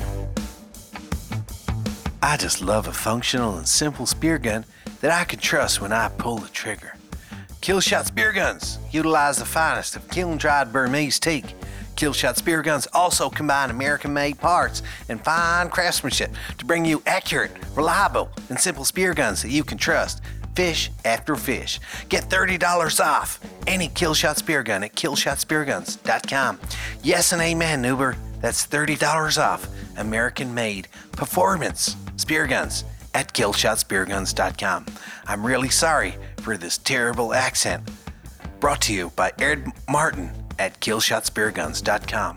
I 2.23 2.37
just 2.37 2.61
love 2.61 2.87
a 2.87 2.93
functional 2.93 3.57
and 3.57 3.67
simple 3.67 4.05
spear 4.05 4.39
gun 4.39 4.67
that 5.01 5.11
I 5.11 5.25
can 5.25 5.39
trust 5.39 5.81
when 5.81 5.93
I 5.93 6.09
pull 6.09 6.39
the 6.39 6.49
trigger. 6.49 6.95
Killshot 7.61 8.07
Spear 8.07 8.33
Guns 8.33 8.79
utilize 8.91 9.37
the 9.37 9.45
finest 9.45 9.97
of 9.97 10.09
kiln 10.11 10.39
dried 10.39 10.73
Burmese 10.73 11.21
teak. 11.21 11.45
Killshot 11.95 12.37
Spear 12.37 12.63
Guns 12.63 12.89
also 12.95 13.29
combine 13.29 13.69
American 13.69 14.15
made 14.15 14.39
parts 14.39 14.83
and 15.11 15.23
fine 15.23 15.69
craftsmanship 15.69 16.31
to 16.57 16.65
bring 16.65 16.87
you 16.87 17.03
accurate, 17.05 17.53
reliable, 17.75 18.31
and 18.49 18.59
simple 18.59 18.87
spear 18.87 19.13
guns 19.13 19.43
that 19.43 19.51
you 19.51 19.63
can 19.63 19.77
trust. 19.77 20.23
Fish 20.55 20.91
after 21.05 21.37
fish. 21.37 21.79
Get 22.09 22.25
$30 22.25 23.05
off 23.05 23.39
any 23.67 23.89
Killshot 23.89 24.37
Spear 24.37 24.63
Gun 24.63 24.83
at 24.83 24.95
killshotspearguns.com. 24.95 26.61
Yes 27.03 27.33
and 27.33 27.43
amen, 27.43 27.85
Uber. 27.85 28.17
That's 28.41 28.67
$30 28.67 29.43
off 29.43 29.69
American 29.99 30.55
made 30.55 30.89
performance 31.13 31.95
spear 32.17 32.47
guns 32.47 32.85
at 33.15 33.33
killshotspearguns.com. 33.35 34.87
I'm 35.27 35.47
really 35.47 35.69
sorry 35.69 36.15
for 36.39 36.57
this 36.57 36.79
terrible 36.79 37.35
accent. 37.35 37.89
Brought 38.61 38.83
to 38.83 38.95
you 38.95 39.11
by 39.17 39.33
Ed 39.39 39.67
Martin 39.89 40.31
at 40.59 40.81
killshotspearguns.com. 40.81 42.37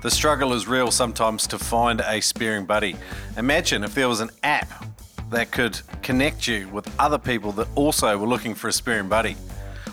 The 0.00 0.10
struggle 0.10 0.52
is 0.52 0.68
real 0.68 0.90
sometimes 0.92 1.46
to 1.48 1.58
find 1.58 2.00
a 2.00 2.20
spearing 2.20 2.66
buddy. 2.66 2.96
Imagine 3.36 3.82
if 3.82 3.94
there 3.94 4.08
was 4.08 4.20
an 4.20 4.30
app 4.42 4.84
that 5.30 5.50
could 5.50 5.80
connect 6.02 6.46
you 6.46 6.68
with 6.68 6.88
other 7.00 7.18
people 7.18 7.52
that 7.52 7.66
also 7.74 8.16
were 8.16 8.26
looking 8.26 8.54
for 8.54 8.68
a 8.68 8.72
spearing 8.72 9.08
buddy. 9.08 9.36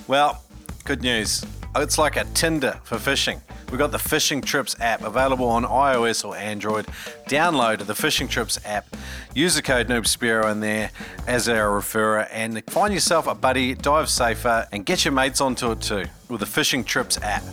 Well, 0.07 0.43
good 0.83 1.01
news. 1.01 1.43
It's 1.75 1.97
like 1.97 2.15
a 2.15 2.23
Tinder 2.35 2.79
for 2.83 2.97
fishing. 2.99 3.41
We've 3.75 3.79
got 3.81 3.91
the 3.91 3.99
Fishing 3.99 4.39
Trips 4.39 4.73
app 4.79 5.03
available 5.03 5.49
on 5.49 5.65
iOS 5.65 6.23
or 6.23 6.33
Android. 6.37 6.85
Download 7.27 7.85
the 7.85 7.93
Fishing 7.93 8.29
Trips 8.29 8.57
app. 8.63 8.95
Use 9.33 9.55
the 9.55 9.61
code 9.61 9.89
NoobSpearo 9.89 10.49
in 10.49 10.61
there 10.61 10.91
as 11.27 11.49
our 11.49 11.77
referrer 11.77 12.25
and 12.31 12.63
find 12.67 12.93
yourself 12.93 13.27
a 13.27 13.35
buddy, 13.35 13.73
dive 13.73 14.07
safer, 14.07 14.65
and 14.71 14.85
get 14.85 15.03
your 15.03 15.11
mates 15.11 15.41
onto 15.41 15.71
it 15.71 15.81
too 15.81 16.05
with 16.29 16.39
the 16.39 16.45
Fishing 16.45 16.85
Trips 16.85 17.17
app. 17.21 17.43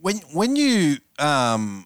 When 0.00 0.16
when 0.32 0.56
you 0.56 0.96
um, 1.18 1.84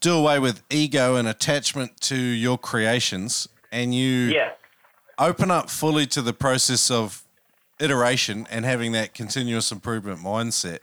do 0.00 0.14
away 0.14 0.38
with 0.38 0.62
ego 0.70 1.16
and 1.16 1.26
attachment 1.26 2.00
to 2.02 2.16
your 2.16 2.56
creations, 2.56 3.48
and 3.72 3.92
you 3.92 4.30
Yeah. 4.32 4.52
open 5.18 5.50
up 5.50 5.70
fully 5.70 6.06
to 6.06 6.22
the 6.22 6.32
process 6.32 6.88
of 6.88 7.24
iteration 7.80 8.46
and 8.50 8.64
having 8.64 8.92
that 8.92 9.14
continuous 9.14 9.70
improvement 9.72 10.20
mindset. 10.20 10.78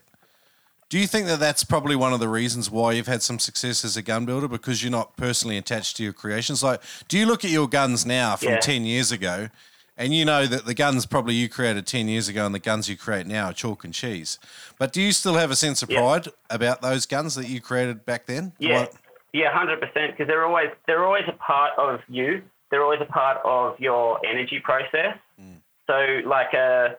Do 0.89 0.99
you 0.99 1.07
think 1.07 1.25
that 1.27 1.39
that's 1.39 1.63
probably 1.63 1.95
one 1.95 2.13
of 2.13 2.19
the 2.19 2.29
reasons 2.29 2.69
why 2.69 2.91
you've 2.93 3.07
had 3.07 3.23
some 3.23 3.39
success 3.39 3.83
as 3.83 3.97
a 3.97 4.01
gun 4.01 4.25
builder 4.25 4.47
because 4.47 4.83
you're 4.83 4.91
not 4.91 5.17
personally 5.17 5.57
attached 5.57 5.97
to 5.97 6.03
your 6.03 6.13
creations? 6.13 6.63
Like, 6.63 6.81
do 7.07 7.17
you 7.17 7.25
look 7.25 7.43
at 7.43 7.49
your 7.51 7.67
guns 7.67 8.05
now 8.05 8.35
from 8.35 8.49
Yeah. 8.49 8.59
10 8.59 8.85
years 8.85 9.11
ago 9.11 9.49
and 9.97 10.13
you 10.13 10.25
know 10.25 10.45
that 10.45 10.65
the 10.65 10.75
guns 10.75 11.05
probably 11.07 11.33
you 11.33 11.49
created 11.49 11.87
10 11.87 12.07
years 12.07 12.27
ago 12.27 12.45
and 12.45 12.53
the 12.53 12.59
guns 12.59 12.87
you 12.87 12.95
create 12.97 13.25
now 13.25 13.47
are 13.47 13.53
chalk 13.53 13.83
and 13.83 13.93
cheese? 13.93 14.37
But 14.77 14.93
do 14.93 15.01
you 15.01 15.11
still 15.11 15.35
have 15.35 15.49
a 15.49 15.55
sense 15.55 15.81
of 15.81 15.89
Yeah. 15.89 15.99
pride 16.01 16.27
about 16.51 16.81
those 16.83 17.05
guns 17.07 17.33
that 17.35 17.47
you 17.47 17.61
created 17.61 18.05
back 18.05 18.27
then? 18.27 18.53
Yeah, 18.59 18.81
What- 18.81 18.93
yeah, 19.33 19.51
hundred 19.51 19.79
percent. 19.81 20.11
Because 20.11 20.27
they're 20.27 20.45
always 20.45 20.69
they're 20.85 21.03
always 21.03 21.25
a 21.27 21.33
part 21.33 21.71
of 21.79 22.01
you. 22.07 22.43
They're 22.69 22.83
always 22.83 23.01
a 23.01 23.05
part 23.11 23.39
of 23.43 23.79
your 23.79 24.19
energy 24.25 24.59
process. 24.59 25.17
Mm. 25.41 25.61
So, 25.87 26.27
like 26.27 26.53
a 26.53 26.97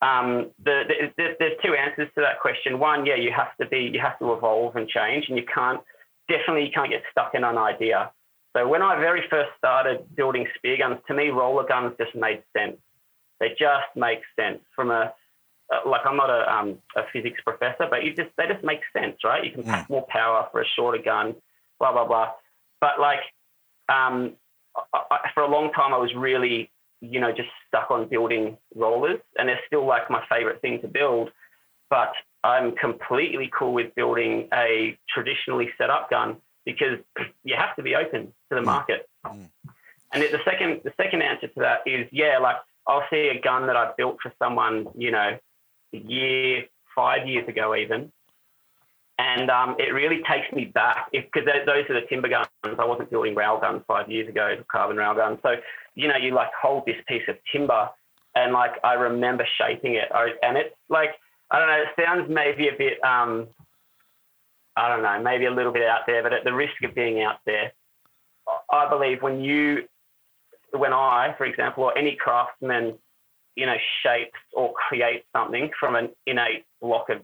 um, 0.00 0.50
the, 0.64 0.82
the, 0.86 0.94
there's, 1.16 1.36
there's 1.38 1.58
two 1.64 1.74
answers 1.74 2.08
to 2.14 2.20
that 2.20 2.40
question. 2.40 2.78
One, 2.78 3.04
yeah, 3.04 3.16
you 3.16 3.32
have 3.36 3.56
to 3.60 3.66
be 3.66 3.90
you 3.92 4.00
have 4.00 4.18
to 4.20 4.32
evolve 4.32 4.76
and 4.76 4.88
change, 4.88 5.26
and 5.28 5.36
you 5.36 5.44
can't 5.52 5.80
definitely 6.28 6.66
you 6.66 6.72
can't 6.72 6.90
get 6.90 7.02
stuck 7.10 7.34
in 7.34 7.44
an 7.44 7.58
idea. 7.58 8.12
So 8.56 8.66
when 8.66 8.82
I 8.82 8.96
very 8.96 9.22
first 9.28 9.50
started 9.58 10.04
building 10.16 10.46
spear 10.56 10.78
guns, 10.78 10.98
to 11.08 11.14
me 11.14 11.28
roller 11.28 11.66
guns 11.66 11.94
just 11.98 12.14
made 12.14 12.42
sense. 12.56 12.76
They 13.40 13.50
just 13.50 13.90
make 13.94 14.20
sense 14.38 14.60
from 14.74 14.90
a 14.90 15.12
uh, 15.72 15.88
like 15.88 16.00
I'm 16.06 16.16
not 16.16 16.30
a, 16.30 16.50
um, 16.50 16.78
a 16.96 17.02
physics 17.12 17.40
professor, 17.44 17.86
but 17.90 18.04
you 18.04 18.14
just 18.14 18.30
they 18.36 18.46
just 18.46 18.64
make 18.64 18.80
sense, 18.92 19.16
right? 19.24 19.44
You 19.44 19.50
can 19.50 19.64
pack 19.64 19.90
more 19.90 20.06
power 20.08 20.48
for 20.50 20.62
a 20.62 20.64
shorter 20.76 21.02
gun, 21.02 21.34
blah 21.78 21.92
blah 21.92 22.06
blah. 22.06 22.32
But 22.80 23.00
like 23.00 23.20
um, 23.88 24.34
I, 24.94 25.00
I, 25.10 25.30
for 25.34 25.42
a 25.42 25.50
long 25.50 25.72
time, 25.72 25.92
I 25.92 25.98
was 25.98 26.14
really 26.16 26.70
you 27.00 27.20
know 27.20 27.30
just 27.30 27.48
stuck 27.66 27.90
on 27.90 28.08
building 28.08 28.56
rollers, 28.74 29.20
and 29.38 29.48
they're 29.48 29.60
still 29.66 29.86
like 29.86 30.10
my 30.10 30.22
favorite 30.28 30.60
thing 30.60 30.80
to 30.82 30.88
build. 30.88 31.30
But 31.90 32.12
I'm 32.44 32.74
completely 32.76 33.50
cool 33.56 33.72
with 33.72 33.94
building 33.94 34.48
a 34.52 34.98
traditionally 35.08 35.70
set 35.78 35.90
up 35.90 36.10
gun 36.10 36.36
because 36.64 36.98
you 37.44 37.56
have 37.56 37.74
to 37.76 37.82
be 37.82 37.94
open 37.94 38.26
to 38.26 38.54
the 38.54 38.60
mm. 38.60 38.66
market. 38.66 39.08
Mm. 39.26 39.48
And 40.12 40.22
the 40.22 40.40
second 40.44 40.80
the 40.84 40.92
second 40.96 41.22
answer 41.22 41.48
to 41.48 41.60
that 41.60 41.80
is 41.86 42.06
yeah, 42.12 42.38
like 42.38 42.56
I'll 42.86 43.04
see 43.10 43.28
a 43.28 43.40
gun 43.40 43.66
that 43.66 43.76
I 43.76 43.92
built 43.96 44.18
for 44.22 44.32
someone, 44.42 44.88
you 44.96 45.10
know, 45.10 45.38
a 45.94 45.96
year, 45.96 46.64
five 46.94 47.28
years 47.28 47.46
ago 47.48 47.74
even, 47.74 48.10
and 49.18 49.50
um, 49.50 49.74
it 49.78 49.92
really 49.92 50.22
takes 50.30 50.50
me 50.52 50.66
back 50.66 51.08
because 51.12 51.42
those 51.44 51.84
are 51.90 52.00
the 52.00 52.06
timber 52.08 52.28
guns. 52.28 52.48
I 52.64 52.84
wasn't 52.84 53.10
building 53.10 53.34
rail 53.34 53.58
guns 53.60 53.82
five 53.86 54.08
years 54.10 54.28
ago, 54.28 54.56
carbon 54.70 54.96
rail 54.96 55.14
guns. 55.14 55.38
So 55.42 55.56
you 55.94 56.08
know, 56.08 56.16
you 56.16 56.34
like 56.34 56.50
hold 56.60 56.84
this 56.86 56.96
piece 57.08 57.22
of 57.28 57.36
timber, 57.50 57.90
and 58.34 58.52
like 58.52 58.72
I 58.84 58.94
remember 58.94 59.46
shaping 59.58 59.94
it, 59.94 60.08
and 60.42 60.56
it's 60.56 60.74
like 60.88 61.10
I 61.50 61.58
don't 61.58 61.68
know, 61.68 61.82
it 61.82 62.04
sounds 62.04 62.30
maybe 62.30 62.68
a 62.68 62.76
bit 62.78 63.02
um, 63.02 63.48
I 64.76 64.88
don't 64.88 65.02
know, 65.02 65.20
maybe 65.20 65.46
a 65.46 65.50
little 65.50 65.72
bit 65.72 65.82
out 65.82 66.02
there, 66.06 66.22
but 66.22 66.32
at 66.32 66.44
the 66.44 66.54
risk 66.54 66.74
of 66.84 66.94
being 66.94 67.20
out 67.22 67.40
there, 67.44 67.72
I 68.70 68.88
believe 68.88 69.22
when 69.22 69.40
you 69.40 69.88
when 70.72 70.92
I, 70.92 71.34
for 71.36 71.44
example, 71.44 71.84
or 71.84 71.98
any 71.98 72.14
craftsman, 72.14 72.94
you 73.56 73.66
know, 73.66 73.76
shapes 74.02 74.38
or 74.52 74.72
creates 74.74 75.26
something 75.34 75.70
from 75.80 75.96
an 75.96 76.10
innate 76.26 76.64
block 76.80 77.08
of 77.08 77.18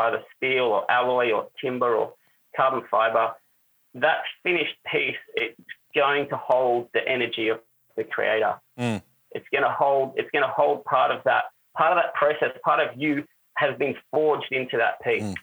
either 0.00 0.22
steel 0.36 0.64
or 0.64 0.90
alloy 0.90 1.30
or 1.32 1.48
timber 1.60 1.94
or 1.94 2.14
carbon 2.56 2.82
fiber, 2.90 3.32
that 3.94 4.18
finished 4.42 4.76
piece, 4.90 5.16
it's 5.34 5.60
going 5.94 6.28
to 6.28 6.36
hold 6.36 6.88
the 6.94 7.06
energy 7.06 7.48
of 7.48 7.60
the 7.96 8.04
creator. 8.04 8.54
Mm. 8.78 9.02
It's 9.32 9.46
going 9.52 9.64
to 9.64 9.70
hold. 9.70 10.14
It's 10.16 10.30
going 10.30 10.44
to 10.44 10.52
hold 10.52 10.84
part 10.84 11.10
of 11.10 11.22
that. 11.24 11.44
Part 11.76 11.96
of 11.96 12.02
that 12.02 12.14
process. 12.14 12.56
Part 12.64 12.80
of 12.80 13.00
you 13.00 13.24
has 13.54 13.76
been 13.78 13.94
forged 14.10 14.52
into 14.52 14.76
that 14.76 15.00
piece. 15.02 15.22
Mm. 15.22 15.34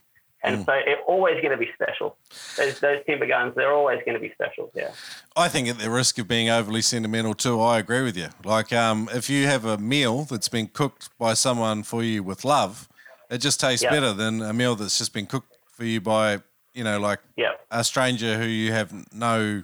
And 0.44 0.66
so 0.66 0.74
it's 0.74 1.02
always 1.08 1.36
going 1.42 1.52
to 1.52 1.58
be 1.58 1.70
special. 1.74 2.16
Those, 2.58 2.80
those 2.80 3.00
timber 3.06 3.26
guns, 3.26 3.54
they're 3.56 3.74
always 3.74 4.00
going 4.06 4.14
to 4.14 4.20
be 4.20 4.32
special. 4.34 4.72
Yeah. 4.74 4.92
I 5.36 5.50
think 5.50 5.68
at 5.68 5.80
the 5.80 5.90
risk 5.90 6.20
of 6.20 6.28
being 6.28 6.50
overly 6.50 6.82
sentimental 6.82 7.34
too, 7.34 7.60
I 7.60 7.80
agree 7.80 8.04
with 8.04 8.16
you. 8.16 8.28
Like, 8.46 8.72
um, 8.72 9.10
if 9.14 9.30
you 9.30 9.48
have 9.48 9.66
a 9.66 9.78
meal 9.78 10.24
that's 10.24 10.48
been 10.48 10.68
cooked 10.68 11.10
by 11.18 11.34
someone 11.34 11.84
for 11.84 12.04
you 12.04 12.24
with 12.24 12.46
love, 12.46 12.88
it 13.30 13.40
just 13.40 13.60
tastes 13.60 13.84
Yeah. 13.84 13.92
better 13.92 14.14
than 14.14 14.42
a 14.42 14.54
meal 14.54 14.76
that's 14.76 14.98
just 14.98 15.14
been 15.14 15.26
cooked 15.26 15.54
for 15.72 15.84
you 15.86 16.02
by, 16.02 16.42
you 16.74 16.84
know, 16.84 17.00
like 17.00 17.20
Yeah. 17.36 17.54
a 17.72 17.84
stranger 17.84 18.38
who 18.38 18.46
you 18.46 18.72
have 18.72 18.92
no 19.14 19.64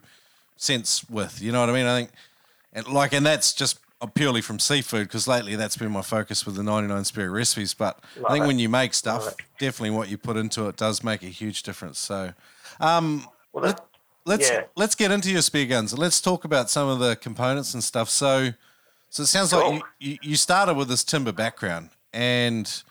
sense 0.57 1.03
with. 1.09 1.41
You 1.41 1.51
know 1.51 1.59
what 1.59 1.69
I 1.69 1.73
mean? 1.73 1.85
I 1.85 1.95
think, 1.99 2.11
and 2.73 2.87
like, 2.87 3.13
and 3.13 3.25
that's 3.25 3.53
just 3.53 3.77
purely 4.15 4.41
from 4.41 4.59
seafood 4.59 5.07
because 5.07 5.27
lately 5.29 5.55
that's 5.55 5.77
been 5.77 5.91
my 5.91 6.01
focus 6.01 6.45
with 6.45 6.55
the 6.55 6.63
99 6.63 7.05
Spirit 7.05 7.29
recipes. 7.31 7.73
But 7.73 7.99
I 8.27 8.33
think 8.33 8.43
it. 8.43 8.47
when 8.47 8.59
you 8.59 8.67
make 8.67 8.93
stuff, 8.93 9.33
definitely 9.59 9.91
what 9.91 10.09
you 10.09 10.17
put 10.17 10.35
into 10.35 10.67
it 10.67 10.75
does 10.75 11.03
make 11.03 11.23
a 11.23 11.27
huge 11.27 11.63
difference. 11.63 11.99
So, 11.99 12.33
um, 12.81 13.27
Well, 13.53 13.63
let, 13.63 13.77
that, 13.77 13.85
let's 14.25 14.49
Yeah. 14.49 14.63
let's 14.75 14.95
get 14.95 15.11
into 15.11 15.31
your 15.31 15.41
spear 15.41 15.65
guns. 15.67 15.97
Let's 15.97 16.19
talk 16.19 16.43
about 16.43 16.69
some 16.69 16.89
of 16.89 16.99
the 16.99 17.15
components 17.15 17.73
and 17.73 17.81
stuff. 17.83 18.09
So, 18.09 18.53
so 19.09 19.23
it 19.23 19.27
sounds 19.27 19.53
like 19.53 19.73
you, 19.73 19.81
you, 19.99 20.17
you 20.21 20.35
started 20.35 20.73
with 20.73 20.89
this 20.89 21.03
timber 21.05 21.31
background, 21.31 21.91
and 22.11 22.83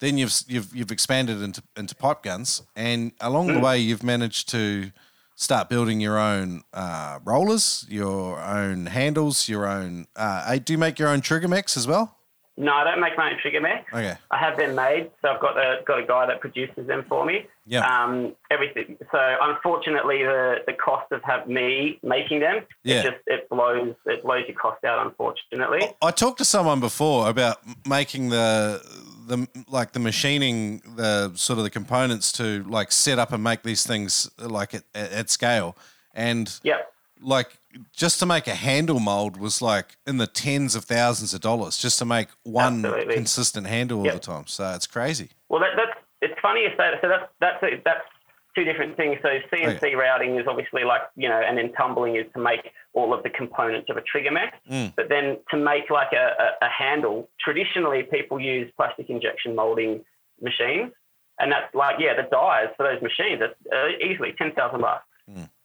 then 0.00 0.18
you've 0.18 0.34
you've 0.46 0.74
you've 0.74 0.90
expanded 0.92 1.42
into 1.42 1.62
into 1.76 1.94
pipe 1.94 2.22
guns, 2.22 2.62
and 2.76 3.12
along 3.20 3.48
Hmm. 3.48 3.54
the 3.54 3.60
way 3.60 3.78
you've 3.78 4.02
managed 4.02 4.48
to 4.50 4.92
start 5.36 5.68
building 5.68 6.00
your 6.00 6.18
own 6.18 6.62
uh, 6.74 7.20
rollers, 7.24 7.86
your 7.88 8.40
own 8.40 8.86
handles, 8.86 9.48
your 9.48 9.66
own. 9.66 10.06
Uh, 10.16 10.58
do 10.58 10.72
you 10.72 10.78
make 10.78 10.98
your 10.98 11.08
own 11.08 11.20
trigger 11.20 11.48
mechs 11.48 11.76
as 11.76 11.86
well? 11.86 12.17
No, 12.60 12.72
I 12.72 12.82
don't 12.82 13.00
make 13.00 13.16
my 13.16 13.30
own 13.30 13.38
trigger 13.40 13.60
mechs. 13.60 13.90
Okay. 13.92 14.16
I 14.32 14.36
have 14.36 14.58
them 14.58 14.74
made, 14.74 15.12
so 15.22 15.28
I've 15.28 15.40
got 15.40 15.56
a 15.56 15.80
got 15.86 16.00
a 16.00 16.06
guy 16.06 16.26
that 16.26 16.40
produces 16.40 16.88
them 16.88 17.04
for 17.08 17.24
me. 17.24 17.46
Yeah. 17.66 17.86
Um, 17.86 18.34
everything. 18.50 18.96
So 19.12 19.36
unfortunately, 19.40 20.24
the 20.24 20.56
the 20.66 20.72
cost 20.72 21.12
of 21.12 21.22
have 21.22 21.46
me 21.46 22.00
making 22.02 22.40
them, 22.40 22.62
Yeah. 22.82 22.96
it 22.96 23.02
just 23.04 23.16
it 23.26 23.48
blows 23.48 23.94
it 24.06 24.24
blows 24.24 24.44
your 24.48 24.56
cost 24.56 24.84
out. 24.84 25.06
Unfortunately. 25.06 25.82
I 26.02 26.10
talked 26.10 26.38
to 26.38 26.44
someone 26.44 26.80
before 26.80 27.28
about 27.28 27.58
making 27.86 28.30
the 28.30 28.82
the 29.28 29.46
like 29.68 29.92
the 29.92 30.00
machining 30.00 30.82
the 30.96 31.30
sort 31.36 31.58
of 31.58 31.64
the 31.64 31.70
components 31.70 32.32
to 32.32 32.64
like 32.64 32.90
set 32.90 33.20
up 33.20 33.32
and 33.32 33.44
make 33.44 33.62
these 33.62 33.86
things 33.86 34.28
like 34.40 34.74
at, 34.74 34.82
at 34.96 35.12
at 35.12 35.30
scale 35.30 35.76
and 36.14 36.58
yeah 36.64 36.78
like 37.20 37.57
just 37.92 38.18
to 38.20 38.26
make 38.26 38.46
a 38.46 38.54
handle 38.54 38.98
mold 39.00 39.36
was 39.36 39.60
like 39.60 39.96
in 40.06 40.16
the 40.16 40.26
tens 40.26 40.74
of 40.74 40.84
thousands 40.84 41.34
of 41.34 41.40
dollars 41.40 41.76
just 41.78 41.98
to 41.98 42.04
make 42.04 42.28
one 42.42 42.84
Absolutely. 42.84 43.14
consistent 43.14 43.66
handle 43.66 43.98
all 43.98 44.04
Yep. 44.06 44.14
the 44.14 44.20
time 44.20 44.46
so 44.46 44.72
it's 44.74 44.86
crazy 44.86 45.30
Well, 45.48 45.60
that, 45.60 45.70
that's 45.76 45.98
it's 46.20 46.34
funny 46.40 46.62
you 46.62 46.70
say 46.70 46.90
that. 46.90 47.00
So 47.00 47.08
that's 47.08 47.30
that's 47.40 47.82
that's 47.84 48.00
two 48.56 48.64
different 48.64 48.96
things. 48.96 49.18
So 49.22 49.28
CNC 49.52 49.94
routing 49.96 50.36
is 50.36 50.46
obviously 50.48 50.82
like 50.82 51.02
you 51.14 51.28
know, 51.28 51.40
and 51.40 51.56
then 51.56 51.72
tumbling 51.74 52.16
is 52.16 52.24
to 52.34 52.40
make 52.40 52.72
all 52.92 53.14
of 53.14 53.22
the 53.22 53.30
components 53.30 53.88
of 53.88 53.96
a 53.96 54.00
trigger 54.02 54.32
mech. 54.32 54.54
Mm. 54.68 54.94
But 54.96 55.08
then 55.08 55.36
to 55.52 55.56
make 55.56 55.90
like 55.90 56.12
a, 56.12 56.34
a, 56.62 56.66
a 56.66 56.68
handle, 56.68 57.28
traditionally 57.40 58.02
people 58.02 58.40
use 58.40 58.68
plastic 58.76 59.10
injection 59.10 59.54
molding 59.54 60.04
machines, 60.42 60.90
and 61.38 61.52
that's 61.52 61.72
like 61.72 61.96
yeah, 62.00 62.14
the 62.16 62.28
dies 62.30 62.66
for 62.76 62.82
those 62.84 63.00
machines 63.00 63.38
that's 63.40 63.54
uh, 63.72 63.88
easily 64.04 64.34
ten 64.38 64.52
thousand 64.54 64.80
bucks. 64.80 65.04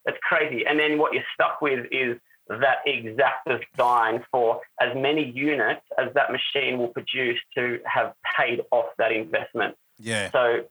That's 0.06 0.18
crazy. 0.22 0.66
And 0.66 0.80
then 0.80 0.98
what 0.98 1.14
you're 1.14 1.24
stuck 1.34 1.62
with 1.62 1.86
is 1.92 2.18
that 2.50 2.80
exact 2.86 3.48
design 3.48 4.24
for 4.32 4.62
as 4.82 4.96
many 4.96 5.24
units 5.32 5.82
as 5.98 6.14
that 6.14 6.30
machine 6.32 6.78
will 6.78 6.90
produce 6.90 7.40
to 7.56 7.80
have 7.86 8.14
paid 8.38 8.62
off 8.72 8.88
that 8.98 9.12
investment. 9.12 9.76
yeah 9.98 10.30
So 10.32 10.64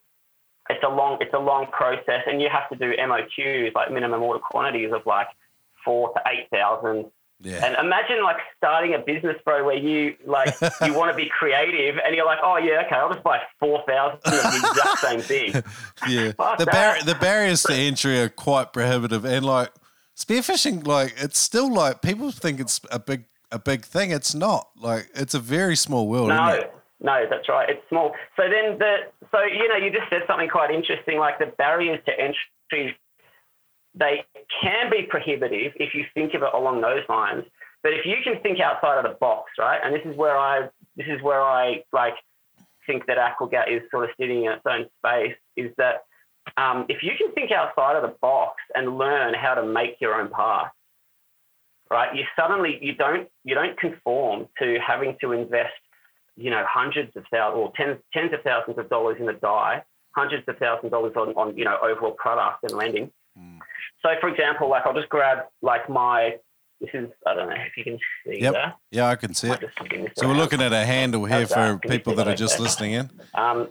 it's 0.70 0.84
a 0.84 0.88
long 0.88 1.18
it's 1.20 1.34
a 1.34 1.38
long 1.38 1.66
process, 1.72 2.22
and 2.26 2.40
you 2.40 2.48
have 2.50 2.68
to 2.70 2.76
do 2.76 2.94
MOQs 2.96 3.74
like 3.74 3.90
minimum 3.90 4.22
order 4.22 4.38
quantities 4.38 4.92
of 4.92 5.04
like 5.06 5.28
four 5.84 6.12
to 6.14 6.22
eight 6.28 6.48
thousand. 6.50 7.10
Yeah 7.42 7.64
And 7.64 7.76
imagine 7.84 8.22
like 8.22 8.36
starting 8.56 8.94
a 8.94 8.98
business, 8.98 9.36
bro, 9.44 9.64
where 9.64 9.76
you 9.76 10.16
like 10.26 10.54
you 10.86 10.94
want 10.94 11.10
to 11.10 11.16
be 11.16 11.28
creative, 11.28 11.98
and 12.04 12.14
you're 12.14 12.26
like, 12.26 12.38
oh 12.42 12.56
yeah, 12.56 12.82
okay, 12.86 12.96
I'll 12.96 13.12
just 13.12 13.22
buy 13.24 13.40
four 13.60 13.82
thousand 13.86 14.18
of 14.24 14.32
the 14.32 14.68
exact 14.70 14.98
same 14.98 15.20
thing. 15.20 15.62
yeah 16.08 16.32
Fuck 16.36 16.58
the, 16.58 16.66
bar- 16.66 17.02
the 17.04 17.14
barriers 17.16 17.62
to 17.64 17.74
entry 17.74 18.20
are 18.20 18.28
quite 18.28 18.72
prohibitive 18.72 19.24
and 19.24 19.44
like 19.44 19.70
spearfishing 20.16 20.86
like 20.86 21.14
it's 21.16 21.38
still 21.38 21.72
like 21.72 22.02
people 22.02 22.30
think 22.30 22.60
it's 22.60 22.80
a 22.90 22.98
big 22.98 23.24
a 23.50 23.58
big 23.58 23.82
thing 23.84 24.10
it's 24.10 24.34
not 24.34 24.68
like 24.80 25.08
it's 25.14 25.34
a 25.34 25.38
very 25.40 25.76
small 25.76 26.06
world 26.08 26.28
No, 26.28 26.58
no, 27.00 27.26
that's 27.28 27.48
right. 27.48 27.68
It's 27.68 27.82
small. 27.88 28.12
So 28.36 28.44
then 28.44 28.78
the 28.78 28.98
so 29.32 29.42
you 29.42 29.68
know 29.68 29.76
you 29.76 29.90
just 29.90 30.08
said 30.08 30.22
something 30.26 30.48
quite 30.48 30.70
interesting, 30.70 31.18
like 31.18 31.38
the 31.38 31.46
barriers 31.58 32.00
to 32.06 32.12
entry. 32.18 32.96
They 33.94 34.24
can 34.62 34.90
be 34.90 35.02
prohibitive 35.08 35.72
if 35.76 35.94
you 35.94 36.04
think 36.14 36.34
of 36.34 36.42
it 36.42 36.48
along 36.54 36.80
those 36.80 37.02
lines. 37.08 37.44
But 37.82 37.92
if 37.92 38.06
you 38.06 38.16
can 38.24 38.40
think 38.42 38.60
outside 38.60 39.04
of 39.04 39.10
the 39.10 39.18
box, 39.18 39.52
right? 39.58 39.80
And 39.82 39.94
this 39.94 40.02
is 40.04 40.16
where 40.16 40.38
I 40.38 40.68
this 40.96 41.06
is 41.08 41.20
where 41.22 41.42
I 41.42 41.82
like 41.92 42.14
think 42.86 43.06
that 43.06 43.18
Aquagat 43.18 43.70
is 43.70 43.82
sort 43.90 44.04
of 44.04 44.10
sitting 44.18 44.44
in 44.44 44.52
its 44.52 44.62
own 44.66 44.86
space. 44.98 45.36
Is 45.56 45.72
that 45.78 46.04
um, 46.56 46.86
if 46.88 47.02
you 47.02 47.12
can 47.18 47.32
think 47.32 47.50
outside 47.50 47.96
of 47.96 48.02
the 48.02 48.16
box 48.20 48.56
and 48.74 48.98
learn 48.98 49.34
how 49.34 49.54
to 49.54 49.64
make 49.64 50.00
your 50.00 50.14
own 50.14 50.30
path, 50.30 50.70
right? 51.90 52.14
You 52.14 52.24
suddenly 52.38 52.78
you 52.80 52.94
don't 52.94 53.28
you 53.44 53.54
don't 53.54 53.78
conform 53.78 54.48
to 54.58 54.78
having 54.84 55.16
to 55.20 55.32
invest, 55.32 55.74
you 56.36 56.50
know, 56.50 56.64
hundreds 56.68 57.16
of 57.16 57.24
thousands 57.32 57.58
or 57.58 57.72
tens 57.76 57.98
tens 58.12 58.32
of 58.32 58.42
thousands 58.42 58.78
of 58.78 58.88
dollars 58.88 59.16
in 59.20 59.28
a 59.28 59.34
die, 59.34 59.82
hundreds 60.16 60.48
of 60.48 60.56
thousands 60.58 60.86
of 60.86 60.90
dollars 60.92 61.12
on, 61.16 61.28
on 61.34 61.56
you 61.56 61.64
know 61.64 61.76
overall 61.82 62.12
product 62.12 62.62
and 62.64 62.72
lending. 62.72 63.10
Mm. 63.38 63.58
So 64.02 64.08
for 64.20 64.28
example, 64.28 64.68
like 64.68 64.84
I'll 64.86 64.94
just 64.94 65.08
grab 65.08 65.38
like 65.62 65.88
my 65.88 66.36
this 66.80 66.90
is 66.94 67.08
I 67.26 67.34
don't 67.34 67.48
know 67.48 67.54
if 67.56 67.76
you 67.76 67.84
can 67.84 67.98
see 68.26 68.40
Yep. 68.42 68.52
there. 68.54 68.74
yeah 68.90 69.06
i 69.06 69.14
can 69.14 69.32
see 69.34 69.48
it 69.48 69.60
so 70.16 70.26
we're 70.26 70.34
looking 70.34 70.60
at 70.60 70.72
a 70.72 70.84
handle 70.84 71.24
here 71.24 71.46
for 71.46 71.78
people 71.78 72.12
that 72.16 72.24
that 72.24 72.32
are 72.32 72.36
just 72.36 72.54
okay? 72.54 72.62
listening 72.64 72.92
in 72.94 73.10
Um, 73.34 73.68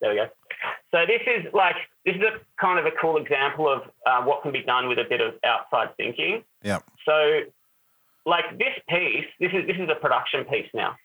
there 0.00 0.10
we 0.10 0.16
go. 0.16 0.26
So 0.90 1.06
this 1.06 1.22
is 1.26 1.52
like 1.54 1.76
this 2.04 2.16
is 2.16 2.20
a 2.22 2.40
kind 2.60 2.78
of 2.78 2.84
a 2.86 2.90
cool 3.00 3.16
example 3.16 3.66
of 3.72 3.82
uh, 4.06 4.22
what 4.24 4.42
can 4.42 4.52
be 4.52 4.62
done 4.62 4.88
with 4.88 4.98
a 4.98 5.04
bit 5.08 5.20
of 5.20 5.34
outside 5.44 5.96
thinking. 5.96 6.44
yeah 6.62 6.80
So, 7.06 7.40
like 8.26 8.44
this 8.58 8.74
piece, 8.88 9.24
this 9.40 9.52
is 9.54 9.66
this 9.66 9.76
is 9.78 9.88
a 9.88 9.94
production 9.94 10.44
piece 10.44 10.68
now. 10.74 10.96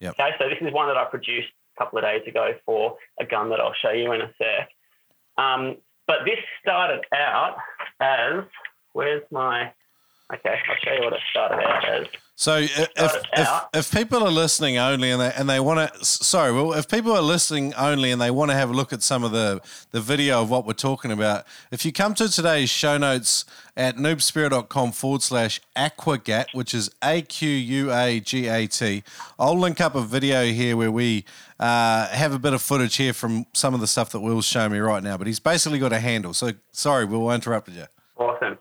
Yep. 0.00 0.14
Okay, 0.20 0.30
so 0.38 0.48
this 0.48 0.58
is 0.60 0.72
one 0.72 0.88
that 0.88 0.96
I 0.96 1.04
produced 1.04 1.48
a 1.76 1.84
couple 1.84 1.98
of 1.98 2.04
days 2.04 2.22
ago 2.26 2.52
for 2.66 2.96
a 3.20 3.24
gun 3.24 3.48
that 3.50 3.60
I'll 3.60 3.74
show 3.80 3.90
you 3.92 4.12
in 4.12 4.20
a 4.20 4.30
sec. 4.36 4.68
Um, 5.38 5.76
but 6.12 6.26
this 6.26 6.36
started 6.60 7.00
out 7.14 7.56
as 7.98 8.44
where's 8.92 9.22
my 9.30 9.72
okay? 10.34 10.58
I'll 10.68 10.76
show 10.84 10.92
you 10.92 11.04
what 11.04 11.14
it 11.14 11.20
started 11.30 11.64
out 11.64 11.88
as. 11.88 12.06
So 12.42 12.56
if, 12.56 12.88
if, 12.96 13.62
if 13.72 13.92
people 13.92 14.24
are 14.24 14.30
listening 14.30 14.76
only 14.76 15.12
and 15.12 15.20
they 15.20 15.32
and 15.32 15.48
they 15.48 15.60
want 15.60 15.94
to 15.94 16.04
sorry 16.04 16.52
well 16.52 16.72
if 16.72 16.88
people 16.88 17.12
are 17.12 17.22
listening 17.22 17.72
only 17.74 18.10
and 18.10 18.20
they 18.20 18.32
want 18.32 18.50
to 18.50 18.56
have 18.56 18.70
a 18.70 18.72
look 18.72 18.92
at 18.92 19.00
some 19.00 19.22
of 19.22 19.30
the 19.30 19.60
the 19.92 20.00
video 20.00 20.42
of 20.42 20.50
what 20.50 20.66
we're 20.66 20.72
talking 20.72 21.12
about 21.12 21.44
if 21.70 21.84
you 21.84 21.92
come 21.92 22.14
to 22.14 22.28
today's 22.28 22.68
show 22.68 22.98
notes 22.98 23.44
at 23.76 23.94
noobspearo.com 23.94 24.90
forward 24.90 25.22
slash 25.22 25.60
aquagat 25.76 26.46
which 26.52 26.74
is 26.74 26.90
a-q-u-a-g-a-t 27.00 29.04
I'll 29.38 29.56
link 29.56 29.80
up 29.80 29.94
a 29.94 30.02
video 30.02 30.42
here 30.46 30.76
where 30.76 30.90
we 30.90 31.24
uh, 31.60 32.08
have 32.08 32.34
a 32.34 32.40
bit 32.40 32.54
of 32.54 32.60
footage 32.60 32.96
here 32.96 33.12
from 33.12 33.46
some 33.52 33.72
of 33.72 33.78
the 33.78 33.86
stuff 33.86 34.10
that 34.10 34.18
Will's 34.18 34.46
showing 34.46 34.72
me 34.72 34.80
right 34.80 35.04
now 35.04 35.16
but 35.16 35.28
he's 35.28 35.38
basically 35.38 35.78
got 35.78 35.92
a 35.92 36.00
handle 36.00 36.34
so 36.34 36.50
sorry 36.72 37.04
Will 37.04 37.28
I 37.28 37.36
interrupted 37.36 37.74
you 37.74 37.86
Awesome. 38.16 38.58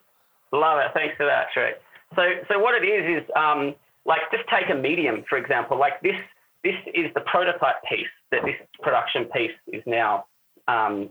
Love 0.54 0.80
it. 0.80 0.92
Thanks 0.94 1.16
for 1.18 1.26
that, 1.26 1.48
Shrek. 1.56 1.74
So, 2.16 2.24
so 2.50 2.60
what 2.60 2.82
it 2.82 2.86
is 2.88 3.24
is 3.24 3.30
um, 3.36 3.76
like 4.06 4.22
just 4.32 4.44
take 4.50 4.70
a 4.70 4.76
medium, 4.76 5.24
for 5.30 5.38
example. 5.38 5.78
Like 5.78 6.02
this, 6.02 6.16
this 6.64 6.76
is 6.94 7.06
the 7.14 7.22
prototype 7.22 7.84
piece 7.90 8.08
that 8.32 8.42
this 8.44 8.56
production 8.82 9.26
piece 9.26 9.52
is 9.68 9.84
now 9.86 10.26
um, 10.68 11.10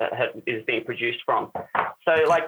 uh, 0.00 0.06
is 0.46 0.64
being 0.66 0.84
produced 0.84 1.18
from. 1.24 1.50
So, 2.04 2.24
like 2.28 2.44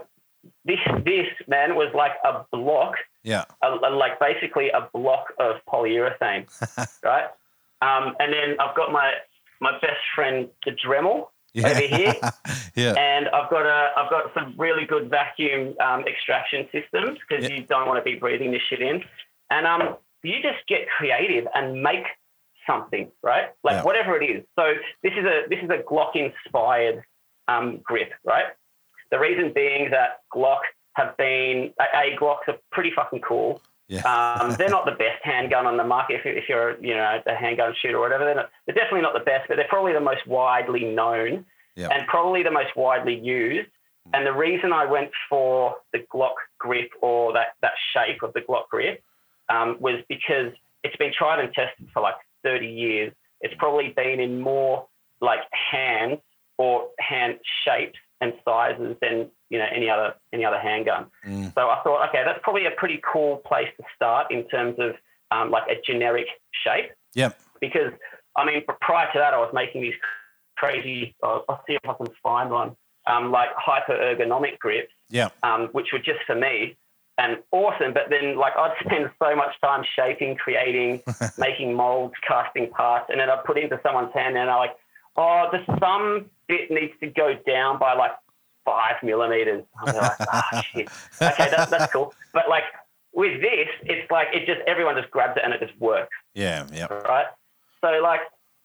this, 0.64 0.78
this 1.04 1.26
man 1.46 1.74
was 1.74 1.88
like 1.94 2.12
a 2.24 2.44
block, 2.52 2.94
yeah 3.22 3.44
a, 3.62 3.68
a- 3.72 3.90
like 3.90 4.20
basically 4.20 4.70
a 4.70 4.88
block 4.94 5.32
of 5.38 5.56
polyurethane, 5.68 6.46
right? 7.04 7.26
Um, 7.80 8.14
and 8.18 8.32
then 8.32 8.56
I've 8.60 8.76
got 8.76 8.92
my 8.92 9.12
my 9.60 9.72
best 9.80 9.98
friend, 10.14 10.48
the 10.64 10.70
Dremel, 10.72 11.28
yeah 11.54 11.68
over 11.68 11.80
here. 11.80 12.14
yeah 12.76 12.92
and 12.94 13.28
I've 13.28 13.50
got 13.50 13.66
a 13.66 13.90
I've 13.96 14.10
got 14.10 14.32
some 14.34 14.54
really 14.58 14.84
good 14.86 15.08
vacuum 15.10 15.74
um, 15.80 16.04
extraction 16.06 16.68
systems 16.72 17.18
because 17.28 17.44
Yeah. 17.44 17.56
you 17.56 17.62
don't 17.64 17.86
want 17.86 17.98
to 17.98 18.04
be 18.10 18.18
breathing 18.18 18.50
this 18.50 18.62
shit 18.68 18.80
in, 18.82 19.02
and 19.50 19.66
um 19.66 19.96
you 20.22 20.42
just 20.42 20.66
get 20.68 20.88
creative 20.96 21.46
and 21.54 21.82
make 21.82 22.04
something 22.66 23.10
right 23.22 23.46
like 23.64 23.76
Yeah. 23.76 23.82
whatever 23.84 24.20
it 24.20 24.26
is. 24.26 24.44
So 24.58 24.74
this 25.02 25.12
is 25.12 25.24
a 25.24 25.42
this 25.48 25.60
is 25.62 25.70
a 25.70 25.78
Glock 25.78 26.14
inspired 26.16 27.02
um, 27.48 27.80
grip 27.82 28.10
right. 28.24 28.46
The 29.10 29.18
reason 29.18 29.52
being 29.54 29.90
that 29.90 30.20
Glock 30.34 30.60
have 30.96 31.16
been 31.16 31.72
a, 31.80 31.84
a 32.12 32.16
Glocks 32.20 32.46
are 32.48 32.58
pretty 32.72 32.92
fucking 32.94 33.22
cool. 33.22 33.62
Yeah 33.88 34.36
Um, 34.40 34.52
they're 34.58 34.68
not 34.68 34.84
the 34.84 34.92
best 34.92 35.22
handgun 35.22 35.66
on 35.66 35.76
the 35.76 35.84
market. 35.84 36.20
If, 36.24 36.26
if 36.26 36.48
you're, 36.48 36.82
you 36.82 36.94
know, 36.94 37.20
a 37.26 37.34
handgun 37.34 37.74
shooter 37.80 37.96
or 37.96 38.00
whatever, 38.00 38.24
they're, 38.24 38.34
not, 38.34 38.50
they're 38.66 38.74
definitely 38.74 39.02
not 39.02 39.14
the 39.14 39.24
best, 39.24 39.48
but 39.48 39.56
they're 39.56 39.68
probably 39.68 39.92
the 39.92 40.00
most 40.00 40.26
widely 40.26 40.84
known 40.84 41.44
and 41.90 42.06
probably 42.06 42.42
the 42.42 42.50
most 42.50 42.76
widely 42.76 43.18
used. 43.18 43.68
And 44.14 44.26
the 44.26 44.32
reason 44.32 44.72
I 44.72 44.86
went 44.86 45.10
for 45.28 45.76
the 45.92 46.00
Glock 46.12 46.34
grip 46.58 46.90
or 47.02 47.32
that, 47.34 47.48
that 47.60 47.72
shape 47.92 48.22
of 48.22 48.32
the 48.32 48.40
Glock 48.40 48.68
grip 48.70 49.02
um, 49.50 49.76
was 49.80 50.00
because 50.08 50.52
it's 50.82 50.96
been 50.96 51.12
tried 51.16 51.40
and 51.40 51.52
tested 51.52 51.88
for 51.92 52.00
like 52.00 52.14
30 52.42 52.66
years. 52.66 53.12
It's 53.40 53.54
probably 53.58 53.92
been 53.94 54.20
in 54.20 54.40
more 54.40 54.86
like 55.20 55.40
hands 55.72 56.20
or 56.56 56.88
hand 56.98 57.38
shapes 57.64 57.98
and 58.20 58.32
sizes 58.44 58.96
than 59.00 59.30
you 59.50 59.58
know 59.58 59.66
any 59.74 59.88
other 59.88 60.14
any 60.32 60.44
other 60.44 60.58
handgun. 60.58 61.06
Mm. 61.26 61.54
So 61.54 61.68
I 61.68 61.80
thought, 61.82 62.08
okay, 62.08 62.22
that's 62.24 62.40
probably 62.42 62.66
a 62.66 62.72
pretty 62.72 63.00
cool 63.10 63.38
place 63.46 63.68
to 63.78 63.84
start 63.94 64.30
in 64.30 64.46
terms 64.48 64.76
of 64.78 64.92
um, 65.30 65.50
like 65.50 65.64
a 65.68 65.80
generic 65.84 66.26
shape. 66.64 66.90
Yep. 67.14 67.38
Because 67.60 67.92
I 68.36 68.44
mean, 68.44 68.62
prior 68.80 69.10
to 69.12 69.18
that, 69.18 69.34
I 69.34 69.38
was 69.38 69.50
making 69.52 69.82
these 69.82 69.94
crazy. 70.56 71.14
I'll, 71.22 71.44
I'll 71.48 71.62
see 71.66 71.74
if 71.74 71.88
I 71.88 71.94
can 71.94 72.08
find 72.22 72.50
one. 72.50 72.76
Um, 73.06 73.32
like 73.32 73.48
hyper 73.56 73.94
ergonomic 73.94 74.58
grips, 74.58 74.92
yeah 75.08 75.30
um, 75.42 75.68
which 75.72 75.86
were 75.94 75.98
just 75.98 76.18
for 76.26 76.34
me 76.34 76.76
and 77.18 77.38
awesome. 77.50 77.92
But 77.92 78.04
then, 78.08 78.36
like, 78.36 78.54
I'd 78.56 78.74
spend 78.84 79.10
so 79.22 79.36
much 79.36 79.60
time 79.60 79.84
shaping, 79.96 80.36
creating, 80.36 81.02
making 81.38 81.74
molds, 81.74 82.14
casting 82.26 82.70
parts, 82.70 83.06
and 83.10 83.20
then 83.20 83.28
I'd 83.28 83.44
put 83.44 83.58
it 83.58 83.64
into 83.64 83.80
someone's 83.82 84.14
hand, 84.14 84.38
and 84.38 84.48
I'm 84.48 84.56
like, 84.56 84.76
oh, 85.18 85.48
the 85.52 85.78
some 85.78 86.26
bit 86.46 86.70
needs 86.70 86.94
to 87.00 87.08
go 87.08 87.34
down 87.46 87.78
by 87.78 87.92
like 87.92 88.12
five 88.64 88.94
millimeters. 89.02 89.64
I'm 89.78 89.94
like, 89.94 90.12
ah, 90.20 90.62
shit. 90.72 90.88
Okay, 91.20 91.50
that's, 91.50 91.70
that's 91.70 91.92
cool. 91.92 92.14
But 92.32 92.48
like 92.48 92.64
with 93.12 93.40
this, 93.42 93.68
it's 93.82 94.10
like 94.10 94.28
it 94.32 94.46
just 94.46 94.60
everyone 94.66 94.96
just 94.96 95.10
grabs 95.10 95.36
it 95.36 95.42
and 95.44 95.52
it 95.52 95.60
just 95.60 95.78
works. 95.80 96.14
Yeah, 96.34 96.66
yeah. 96.72 96.86
Right. 96.86 97.26
So 97.80 97.88
like 98.02 98.20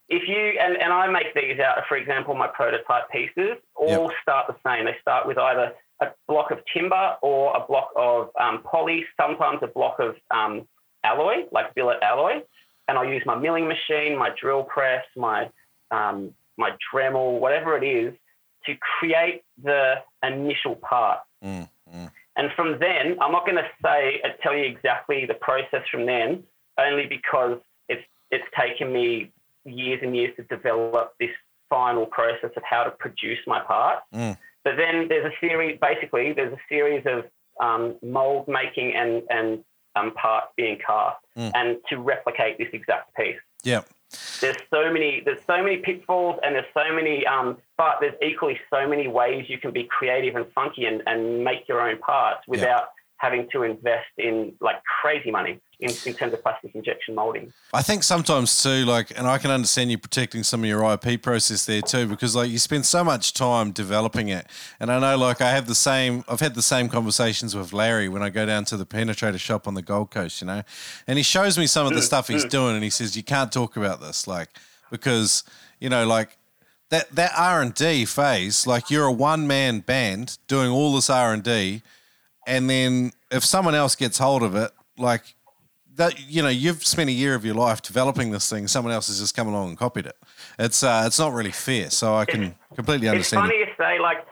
if 0.10 0.28
you 0.28 0.60
and, 0.60 0.78
and 0.78 0.94
I 0.94 1.10
make 1.10 1.34
these 1.34 1.60
out, 1.60 1.80
for 1.90 1.98
example, 1.98 2.36
my 2.36 2.48
prototype 2.48 3.10
pieces 3.12 3.58
all 3.76 4.10
yep. 4.10 4.12
start 4.22 4.48
the 4.48 4.56
same. 4.66 4.86
They 4.86 4.96
start 5.02 5.28
with 5.28 5.38
either 5.38 5.74
a 6.02 6.08
block 6.28 6.52
of 6.52 6.60
timber 6.74 7.16
or 7.22 7.56
a 7.56 7.66
block 7.66 7.90
of 7.96 8.30
um, 8.40 8.64
poly, 8.64 9.06
sometimes 9.20 9.60
a 9.62 9.68
block 9.68 9.98
of 10.00 10.16
um, 10.32 10.68
alloy, 11.04 11.46
like 11.52 11.74
billet 11.74 11.98
alloy. 12.02 12.42
And 12.88 12.98
I 12.98 13.10
use 13.10 13.24
my 13.26 13.36
milling 13.36 13.68
machine, 13.68 14.18
my 14.18 14.32
drill 14.40 14.64
press, 14.64 15.06
my 15.16 15.50
um, 15.90 16.34
my 16.58 16.72
Dremel, 16.94 17.40
whatever 17.40 17.78
it 17.78 17.86
is, 17.86 18.14
to 18.66 18.76
create 19.00 19.44
the 19.62 19.96
initial 20.24 20.76
part. 20.76 21.20
Mm, 21.44 21.70
mm. 21.94 22.12
And 22.36 22.50
from 22.56 22.80
then, 22.80 23.18
I'm 23.22 23.32
not 23.32 23.46
going 23.46 23.58
to 23.58 23.70
say 23.84 24.22
uh, 24.24 24.30
tell 24.42 24.56
you 24.56 24.66
exactly 24.66 25.26
the 25.26 25.36
process 25.36 25.84
from 25.92 26.06
then, 26.06 26.44
only 26.80 27.06
because 27.06 27.60
it's 27.90 28.04
it's 28.32 28.46
taken 28.60 28.92
me 28.92 29.32
years 29.66 30.00
and 30.02 30.16
years 30.16 30.36
to 30.38 30.44
develop 30.44 31.14
this 31.20 31.30
final 31.70 32.06
process 32.06 32.52
of 32.56 32.64
how 32.64 32.84
to 32.84 32.92
produce 32.92 33.40
my 33.48 33.60
part. 33.62 34.00
Mm. 34.14 34.38
But 34.64 34.74
then 34.78 35.08
there's 35.10 35.26
a 35.26 35.36
series, 35.46 35.78
basically, 35.82 36.34
there's 36.34 36.54
a 36.54 36.62
series 36.70 37.04
of 37.06 37.26
um, 37.62 37.96
mold 38.02 38.48
making 38.48 38.94
and, 38.96 39.24
and 39.30 39.64
um, 39.96 40.14
parts 40.14 40.48
being 40.56 40.78
cast 40.86 41.18
mm. 41.38 41.52
and 41.54 41.78
to 41.90 41.98
replicate 41.98 42.58
this 42.58 42.70
exact 42.74 43.16
piece. 43.16 43.36
Yeah. 43.64 43.82
There's 44.42 44.58
so 44.70 44.92
many, 44.92 45.22
there's 45.24 45.44
so 45.48 45.64
many 45.64 45.78
pitfalls 45.78 46.40
and 46.44 46.56
there's 46.56 46.66
so 46.74 46.94
many, 46.94 47.26
um, 47.26 47.58
but 47.78 47.98
there's 48.02 48.16
equally 48.22 48.60
so 48.70 48.88
many 48.88 49.08
ways 49.08 49.46
you 49.50 49.58
can 49.58 49.72
be 49.72 49.86
creative 49.86 50.36
and 50.36 50.46
funky 50.54 50.86
and, 50.86 51.02
and 51.06 51.44
make 51.44 51.68
your 51.68 51.82
own 51.82 51.98
parts 52.00 52.42
without. 52.48 52.90
Having 53.18 53.48
to 53.52 53.64
invest 53.64 54.08
in 54.18 54.54
like 54.60 54.76
crazy 55.02 55.32
money 55.32 55.60
in, 55.80 55.92
in 56.06 56.14
terms 56.14 56.34
of 56.34 56.42
plastic 56.42 56.76
injection 56.76 57.16
molding. 57.16 57.54
I 57.74 57.82
think 57.82 58.04
sometimes 58.04 58.62
too, 58.62 58.86
like, 58.86 59.18
and 59.18 59.28
I 59.28 59.38
can 59.38 59.50
understand 59.50 59.92
you 59.92 59.98
protecting 59.98 60.44
some 60.44 60.62
of 60.62 60.70
your 60.70 60.84
IP 60.94 61.22
process 61.22 61.66
there 61.66 61.82
too, 61.82 62.08
because 62.08 62.36
like 62.36 62.50
you 62.50 62.58
spend 62.58 62.86
so 62.86 63.04
much 63.04 63.34
time 63.34 63.72
developing 63.72 64.30
it. 64.30 64.48
And 64.80 64.92
I 64.92 65.00
know, 65.00 65.18
like, 65.18 65.42
I 65.42 65.52
have 65.52 65.68
the 65.68 65.76
same, 65.76 66.24
I've 66.28 66.42
had 66.42 66.56
the 66.56 66.62
same 66.62 66.90
conversations 66.90 67.56
with 67.56 67.72
Larry 67.72 68.10
when 68.10 68.22
I 68.22 68.30
go 68.30 68.46
down 68.46 68.66
to 68.66 68.78
the 68.78 68.86
penetrator 68.86 69.40
shop 69.40 69.68
on 69.68 69.74
the 69.74 69.82
Gold 69.82 70.12
Coast, 70.12 70.42
you 70.42 70.48
know, 70.48 70.64
and 71.08 71.18
he 71.18 71.24
shows 71.24 71.58
me 71.58 71.68
some 71.68 71.88
of 71.88 71.94
the 71.94 72.00
mm, 72.00 72.04
stuff 72.04 72.28
he's 72.28 72.46
mm. 72.46 72.50
doing, 72.50 72.76
and 72.76 72.84
he 72.84 72.90
says 72.90 73.16
you 73.16 73.24
can't 73.24 73.52
talk 73.52 73.78
about 73.78 74.02
this, 74.02 74.28
like, 74.28 74.50
because 74.92 75.44
you 75.80 75.90
know, 75.90 76.06
like 76.06 76.38
that 76.90 77.10
that 77.16 77.32
R 77.36 77.62
and 77.62 77.74
D 77.74 78.06
phase, 78.06 78.68
like 78.68 78.90
you're 78.90 79.06
a 79.06 79.12
one 79.12 79.48
man 79.48 79.80
band 79.80 80.38
doing 80.48 80.70
all 80.70 80.94
this 80.94 81.10
R 81.10 81.34
and 82.48 82.70
then 82.70 83.12
if 83.32 83.44
someone 83.44 83.76
else 83.76 83.96
gets 83.96 84.18
hold 84.18 84.44
of 84.44 84.56
it, 84.56 84.72
like 84.98 85.36
that 85.96 86.30
you 86.30 86.42
know 86.42 86.50
you've 86.50 86.86
spent 86.86 87.10
a 87.10 87.14
year 87.14 87.36
of 87.36 87.46
your 87.46 87.56
life 87.56 87.82
developing 87.82 88.32
this 88.32 88.50
thing. 88.50 88.68
Someone 88.68 88.94
else 88.94 89.08
has 89.08 89.20
just 89.20 89.36
come 89.36 89.48
along 89.48 89.70
and 89.70 89.78
copied 89.78 90.06
it. 90.06 90.18
It's 90.60 90.84
uh, 90.84 91.04
it's 91.06 91.20
not 91.20 91.34
really 91.34 91.52
fair. 91.52 91.90
So 91.90 92.16
I 92.16 92.26
can 92.26 92.56
completely 92.76 93.08
understand. 93.08 93.46
It's 93.46 93.52
funny 93.52 93.62
it. 93.62 93.70
you 93.70 93.74
say 93.78 94.00
like. 94.00 94.26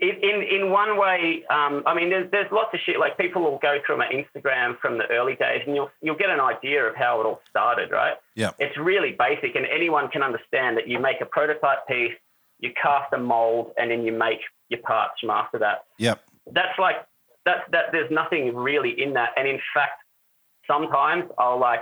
In, 0.00 0.42
in 0.42 0.70
one 0.70 0.98
way, 0.98 1.44
um, 1.48 1.82
I 1.86 1.94
mean, 1.94 2.10
there's, 2.10 2.30
there's 2.30 2.50
lots 2.52 2.74
of 2.74 2.80
shit. 2.84 2.98
Like 2.98 3.16
people 3.16 3.40
will 3.40 3.58
go 3.62 3.78
through 3.86 3.96
my 3.96 4.08
Instagram 4.08 4.78
from 4.78 4.98
the 4.98 5.06
early 5.06 5.34
days, 5.36 5.62
and 5.64 5.74
you'll 5.74 5.88
you'll 6.02 6.16
get 6.16 6.28
an 6.28 6.40
idea 6.40 6.84
of 6.84 6.94
how 6.94 7.20
it 7.20 7.24
all 7.24 7.40
started, 7.48 7.90
right? 7.90 8.14
Yeah. 8.34 8.50
It's 8.58 8.76
really 8.76 9.16
basic, 9.18 9.54
and 9.54 9.64
anyone 9.64 10.08
can 10.08 10.22
understand 10.22 10.76
that 10.76 10.88
you 10.88 10.98
make 10.98 11.22
a 11.22 11.24
prototype 11.24 11.86
piece, 11.86 12.12
you 12.58 12.72
cast 12.82 13.14
a 13.14 13.18
mold, 13.18 13.72
and 13.78 13.90
then 13.90 14.04
you 14.04 14.12
make 14.12 14.40
your 14.68 14.80
parts 14.80 15.20
from 15.20 15.30
after 15.30 15.58
that. 15.60 15.84
Yep. 15.98 16.20
That's 16.52 16.78
like 16.78 16.96
that's 17.44 17.62
that. 17.72 17.86
There's 17.92 18.10
nothing 18.10 18.54
really 18.54 19.00
in 19.00 19.14
that, 19.14 19.30
and 19.36 19.46
in 19.46 19.60
fact, 19.74 20.02
sometimes 20.66 21.24
I'll 21.38 21.60
like 21.60 21.80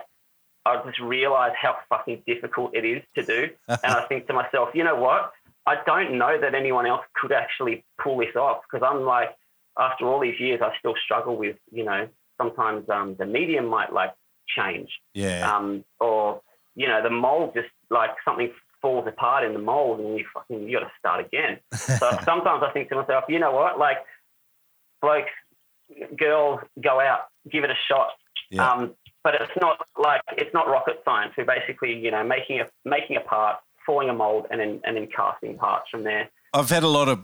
I 0.64 0.82
just 0.84 1.00
realize 1.00 1.52
how 1.60 1.76
fucking 1.88 2.22
difficult 2.26 2.74
it 2.74 2.84
is 2.84 3.02
to 3.14 3.24
do, 3.24 3.48
and 3.68 3.92
I 3.94 4.04
think 4.06 4.26
to 4.28 4.32
myself, 4.32 4.70
you 4.74 4.84
know 4.84 4.96
what? 4.96 5.32
I 5.66 5.76
don't 5.86 6.18
know 6.18 6.40
that 6.40 6.54
anyone 6.54 6.86
else 6.86 7.02
could 7.20 7.32
actually 7.32 7.84
pull 8.02 8.18
this 8.18 8.34
off 8.34 8.62
because 8.62 8.86
I'm 8.88 9.04
like, 9.04 9.30
after 9.78 10.06
all 10.06 10.20
these 10.20 10.40
years, 10.40 10.60
I 10.62 10.72
still 10.78 10.94
struggle 11.04 11.36
with, 11.36 11.56
you 11.70 11.84
know, 11.84 12.08
sometimes 12.40 12.88
um, 12.90 13.14
the 13.18 13.26
medium 13.26 13.66
might 13.66 13.92
like 13.92 14.12
change, 14.48 14.90
yeah, 15.14 15.50
um, 15.50 15.84
or 16.00 16.42
you 16.74 16.88
know, 16.88 17.02
the 17.02 17.10
mold 17.10 17.52
just 17.54 17.68
like 17.90 18.10
something 18.24 18.50
falls 18.80 19.06
apart 19.06 19.44
in 19.44 19.52
the 19.52 19.58
mold, 19.58 20.00
and 20.00 20.18
you 20.18 20.24
fucking 20.34 20.68
you 20.68 20.78
got 20.78 20.86
to 20.86 20.92
start 20.98 21.24
again. 21.24 21.58
so 21.74 22.10
sometimes 22.24 22.62
I 22.66 22.70
think 22.72 22.88
to 22.88 22.96
myself, 22.96 23.24
you 23.28 23.38
know 23.38 23.52
what, 23.52 23.78
like 23.78 23.98
blokes, 25.00 25.30
girls, 26.18 26.60
go 26.82 27.00
out, 27.00 27.28
give 27.50 27.64
it 27.64 27.70
a 27.70 27.76
shot 27.88 28.10
yeah. 28.52 28.70
Um, 28.70 28.94
but 29.24 29.34
it's 29.34 29.52
not 29.60 29.86
like 29.98 30.20
it's 30.36 30.52
not 30.52 30.68
rocket 30.68 31.00
science. 31.04 31.32
We're 31.36 31.46
basically, 31.46 31.94
you 31.94 32.10
know, 32.10 32.22
making 32.22 32.60
a 32.60 32.66
making 32.84 33.16
a 33.16 33.20
part, 33.20 33.56
falling 33.86 34.10
a 34.10 34.12
mold, 34.12 34.46
and 34.50 34.60
then 34.60 34.80
and 34.84 34.96
then 34.96 35.08
casting 35.14 35.56
parts 35.56 35.88
from 35.90 36.04
there. 36.04 36.28
I've 36.52 36.68
had 36.68 36.82
a 36.82 36.88
lot 36.88 37.08
of 37.08 37.20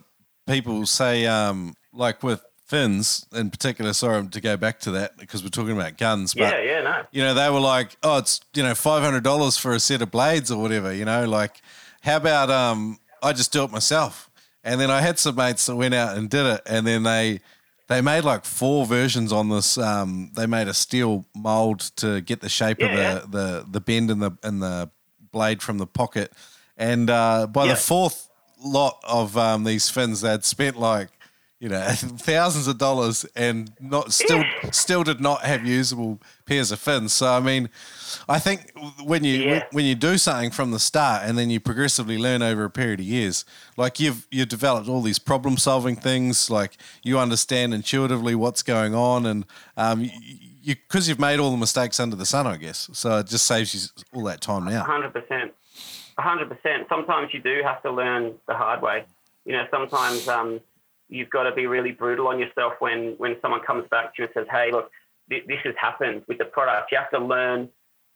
people 0.46 0.86
say, 0.86 1.26
um, 1.26 1.74
like 1.92 2.22
with 2.22 2.42
fins 2.64 3.26
in 3.34 3.50
particular. 3.50 3.92
Sorry 3.92 4.26
to 4.26 4.40
go 4.40 4.56
back 4.56 4.80
to 4.80 4.90
that 4.92 5.18
because 5.18 5.42
we're 5.42 5.50
talking 5.50 5.72
about 5.72 5.98
guns. 5.98 6.34
But, 6.34 6.54
yeah, 6.54 6.60
yeah, 6.62 6.82
no. 6.82 7.02
You 7.10 7.22
know, 7.24 7.34
they 7.34 7.50
were 7.50 7.60
like, 7.60 7.96
oh, 8.02 8.18
it's 8.18 8.40
you 8.54 8.62
know 8.62 8.74
five 8.74 9.02
hundred 9.02 9.24
dollars 9.24 9.58
for 9.58 9.72
a 9.72 9.80
set 9.80 10.00
of 10.00 10.10
blades 10.10 10.50
or 10.50 10.62
whatever. 10.62 10.94
You 10.94 11.04
know, 11.04 11.26
like 11.26 11.60
how 12.00 12.16
about 12.16 12.48
um, 12.48 12.98
I 13.22 13.34
just 13.34 13.52
do 13.52 13.64
it 13.64 13.70
myself. 13.70 14.30
And 14.64 14.80
then 14.80 14.90
I 14.90 15.00
had 15.00 15.18
some 15.18 15.36
mates 15.36 15.66
that 15.66 15.76
went 15.76 15.94
out 15.94 16.16
and 16.16 16.28
did 16.28 16.46
it, 16.46 16.62
and 16.66 16.86
then 16.86 17.02
they 17.02 17.40
they 17.88 18.02
made 18.02 18.22
like 18.22 18.44
four 18.44 18.86
versions 18.86 19.32
on 19.32 19.48
this. 19.48 19.78
Um, 19.78 20.30
they 20.34 20.46
made 20.46 20.68
a 20.68 20.74
steel 20.74 21.24
mold 21.34 21.80
to 21.96 22.20
get 22.20 22.40
the 22.40 22.48
shape 22.48 22.80
yeah, 22.80 23.16
of 23.16 23.30
the, 23.30 23.38
the 23.38 23.66
the 23.72 23.80
bend 23.80 24.10
in 24.10 24.20
the 24.20 24.32
in 24.44 24.60
the 24.60 24.90
blade 25.32 25.62
from 25.62 25.78
the 25.78 25.86
pocket, 25.86 26.32
and 26.76 27.10
uh, 27.10 27.46
by 27.46 27.64
yeah. 27.64 27.72
the 27.72 27.80
fourth 27.80 28.28
lot 28.62 29.02
of 29.04 29.36
um, 29.36 29.64
these 29.64 29.88
fins, 29.88 30.20
they'd 30.20 30.44
spent 30.44 30.78
like 30.78 31.08
you 31.60 31.68
know 31.68 31.82
thousands 31.88 32.68
of 32.68 32.78
dollars 32.78 33.24
and 33.34 33.72
not 33.80 34.12
still 34.12 34.44
still 34.70 35.02
did 35.02 35.20
not 35.20 35.42
have 35.42 35.66
usable 35.66 36.20
pairs 36.48 36.72
of 36.72 36.80
fins. 36.80 37.12
So 37.12 37.26
I 37.26 37.40
mean, 37.40 37.68
I 38.28 38.38
think 38.38 38.72
when 39.04 39.22
you 39.22 39.34
yeah. 39.42 39.64
when 39.72 39.84
you 39.84 39.94
do 39.94 40.18
something 40.18 40.50
from 40.50 40.70
the 40.70 40.78
start 40.78 41.22
and 41.24 41.36
then 41.38 41.50
you 41.50 41.60
progressively 41.60 42.18
learn 42.18 42.42
over 42.42 42.64
a 42.64 42.70
period 42.70 43.00
of 43.00 43.06
years, 43.06 43.44
like 43.76 44.00
you've 44.00 44.26
you've 44.30 44.48
developed 44.48 44.88
all 44.88 45.02
these 45.02 45.18
problem 45.18 45.56
solving 45.58 45.96
things, 45.96 46.50
like 46.50 46.76
you 47.02 47.18
understand 47.18 47.74
intuitively 47.74 48.34
what's 48.34 48.62
going 48.62 48.94
on, 48.94 49.26
and 49.26 49.44
um, 49.76 50.02
you 50.02 50.74
because 50.74 51.08
you, 51.08 51.12
have 51.12 51.20
made 51.20 51.38
all 51.38 51.50
the 51.50 51.56
mistakes 51.56 52.00
under 52.00 52.16
the 52.16 52.26
sun, 52.26 52.46
I 52.46 52.56
guess. 52.56 52.88
So 52.92 53.18
it 53.18 53.26
just 53.26 53.46
saves 53.46 53.74
you 53.74 54.04
all 54.12 54.24
that 54.24 54.40
time 54.40 54.64
now. 54.64 54.84
Hundred 54.84 55.12
percent, 55.12 55.52
hundred 56.18 56.48
percent. 56.48 56.86
Sometimes 56.88 57.32
you 57.32 57.40
do 57.40 57.60
have 57.64 57.82
to 57.82 57.90
learn 57.90 58.34
the 58.46 58.54
hard 58.54 58.82
way. 58.82 59.04
You 59.44 59.52
know, 59.52 59.64
sometimes 59.70 60.28
um, 60.28 60.60
you've 61.08 61.30
got 61.30 61.44
to 61.44 61.54
be 61.54 61.66
really 61.66 61.92
brutal 61.92 62.28
on 62.28 62.38
yourself 62.38 62.74
when 62.80 63.14
when 63.18 63.36
someone 63.40 63.60
comes 63.60 63.86
back 63.90 64.14
to 64.16 64.22
you 64.22 64.24
and 64.26 64.34
says, 64.34 64.46
"Hey, 64.50 64.70
look." 64.72 64.90
This 65.28 65.60
has 65.64 65.74
happened 65.80 66.22
with 66.26 66.38
the 66.38 66.46
product. 66.46 66.90
You 66.92 66.98
have 66.98 67.10
to 67.10 67.18
learn 67.18 67.68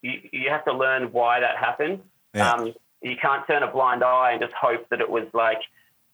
you, 0.03 0.19
you 0.31 0.49
have 0.49 0.65
to 0.65 0.73
learn 0.73 1.11
why 1.11 1.39
that 1.39 1.57
happened. 1.57 2.01
Yeah. 2.35 2.51
Um, 2.51 2.73
you 3.01 3.15
can't 3.19 3.45
turn 3.47 3.63
a 3.63 3.71
blind 3.71 4.03
eye 4.03 4.31
and 4.33 4.41
just 4.41 4.53
hope 4.53 4.87
that 4.89 5.01
it 5.01 5.09
was 5.09 5.27
like, 5.33 5.59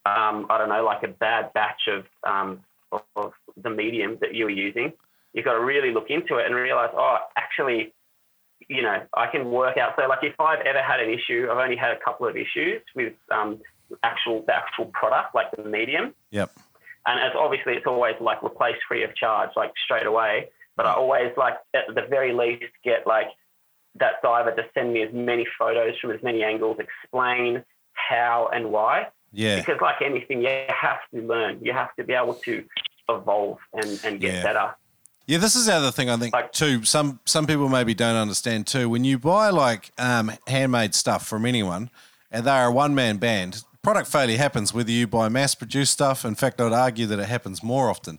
um, 0.05 0.47
I 0.49 0.57
don't 0.57 0.69
know, 0.69 0.83
like 0.83 1.03
a 1.03 1.07
bad 1.09 1.51
batch 1.53 1.81
of, 1.87 2.05
um, 2.23 2.61
of, 2.91 3.01
of 3.15 3.33
the 3.61 3.69
medium 3.69 4.17
that 4.21 4.33
you 4.33 4.45
were 4.45 4.49
using. 4.49 4.93
You've 5.33 5.45
got 5.45 5.53
to 5.53 5.63
really 5.63 5.91
look 5.91 6.09
into 6.09 6.37
it 6.37 6.45
and 6.45 6.55
realize, 6.55 6.89
oh, 6.95 7.17
actually, 7.35 7.93
you 8.67 8.81
know, 8.81 9.01
I 9.13 9.27
can 9.27 9.51
work 9.51 9.77
out. 9.77 9.93
So, 9.95 10.07
like, 10.07 10.23
if 10.23 10.39
I've 10.39 10.61
ever 10.65 10.81
had 10.81 10.99
an 10.99 11.09
issue, 11.09 11.47
I've 11.51 11.57
only 11.57 11.75
had 11.75 11.91
a 11.91 11.99
couple 12.03 12.27
of 12.27 12.35
issues 12.35 12.81
with 12.95 13.13
um, 13.31 13.59
actual 14.03 14.43
the 14.45 14.55
actual 14.55 14.85
product, 14.85 15.35
like 15.35 15.51
the 15.55 15.63
medium. 15.63 16.15
Yep. 16.31 16.51
And 17.05 17.19
as 17.19 17.31
obviously, 17.37 17.73
it's 17.73 17.85
always 17.85 18.15
like 18.19 18.43
replace 18.43 18.75
free 18.87 19.03
of 19.03 19.15
charge, 19.15 19.51
like 19.55 19.71
straight 19.85 20.07
away. 20.07 20.49
But 20.79 20.85
I 20.85 20.93
always 20.93 21.33
like 21.35 21.55
at 21.73 21.93
the 21.93 22.03
very 22.09 22.31
least 22.31 22.71
get 22.85 23.05
like 23.05 23.27
that 23.95 24.21
diver 24.23 24.51
to 24.55 24.63
send 24.73 24.93
me 24.93 25.01
as 25.01 25.11
many 25.11 25.45
photos 25.59 25.99
from 25.99 26.11
as 26.11 26.23
many 26.23 26.41
angles, 26.41 26.77
explain 26.79 27.65
how 27.95 28.49
and 28.53 28.71
why. 28.71 29.09
Yeah. 29.33 29.59
Because 29.59 29.81
like 29.81 30.01
anything, 30.01 30.41
you 30.41 30.63
have 30.69 30.99
to 31.13 31.21
learn. 31.21 31.59
You 31.61 31.73
have 31.73 31.93
to 31.97 32.05
be 32.05 32.13
able 32.13 32.35
to 32.35 32.63
evolve 33.09 33.57
and, 33.73 33.99
and 34.05 34.21
get 34.21 34.35
yeah. 34.35 34.43
better. 34.43 34.75
Yeah, 35.27 35.39
this 35.39 35.57
is 35.57 35.65
the 35.65 35.73
other 35.73 35.91
thing 35.91 36.09
I 36.09 36.15
think 36.15 36.33
like, 36.33 36.53
too. 36.53 36.85
Some 36.85 37.19
some 37.25 37.45
people 37.45 37.67
maybe 37.67 37.93
don't 37.93 38.15
understand 38.15 38.65
too. 38.65 38.87
When 38.87 39.03
you 39.03 39.19
buy 39.19 39.49
like 39.49 39.91
um, 39.97 40.31
handmade 40.47 40.95
stuff 40.95 41.27
from 41.27 41.45
anyone, 41.45 41.89
and 42.31 42.45
they're 42.45 42.67
a 42.67 42.71
one 42.71 42.95
man 42.95 43.17
band, 43.17 43.65
product 43.81 44.09
failure 44.09 44.37
happens 44.37 44.73
whether 44.73 44.91
you 44.91 45.07
buy 45.07 45.27
mass 45.27 45.55
produced 45.55 45.91
stuff. 45.91 46.23
In 46.23 46.35
fact, 46.35 46.61
I'd 46.61 46.71
argue 46.71 47.05
that 47.07 47.19
it 47.19 47.27
happens 47.27 47.61
more 47.61 47.89
often. 47.89 48.17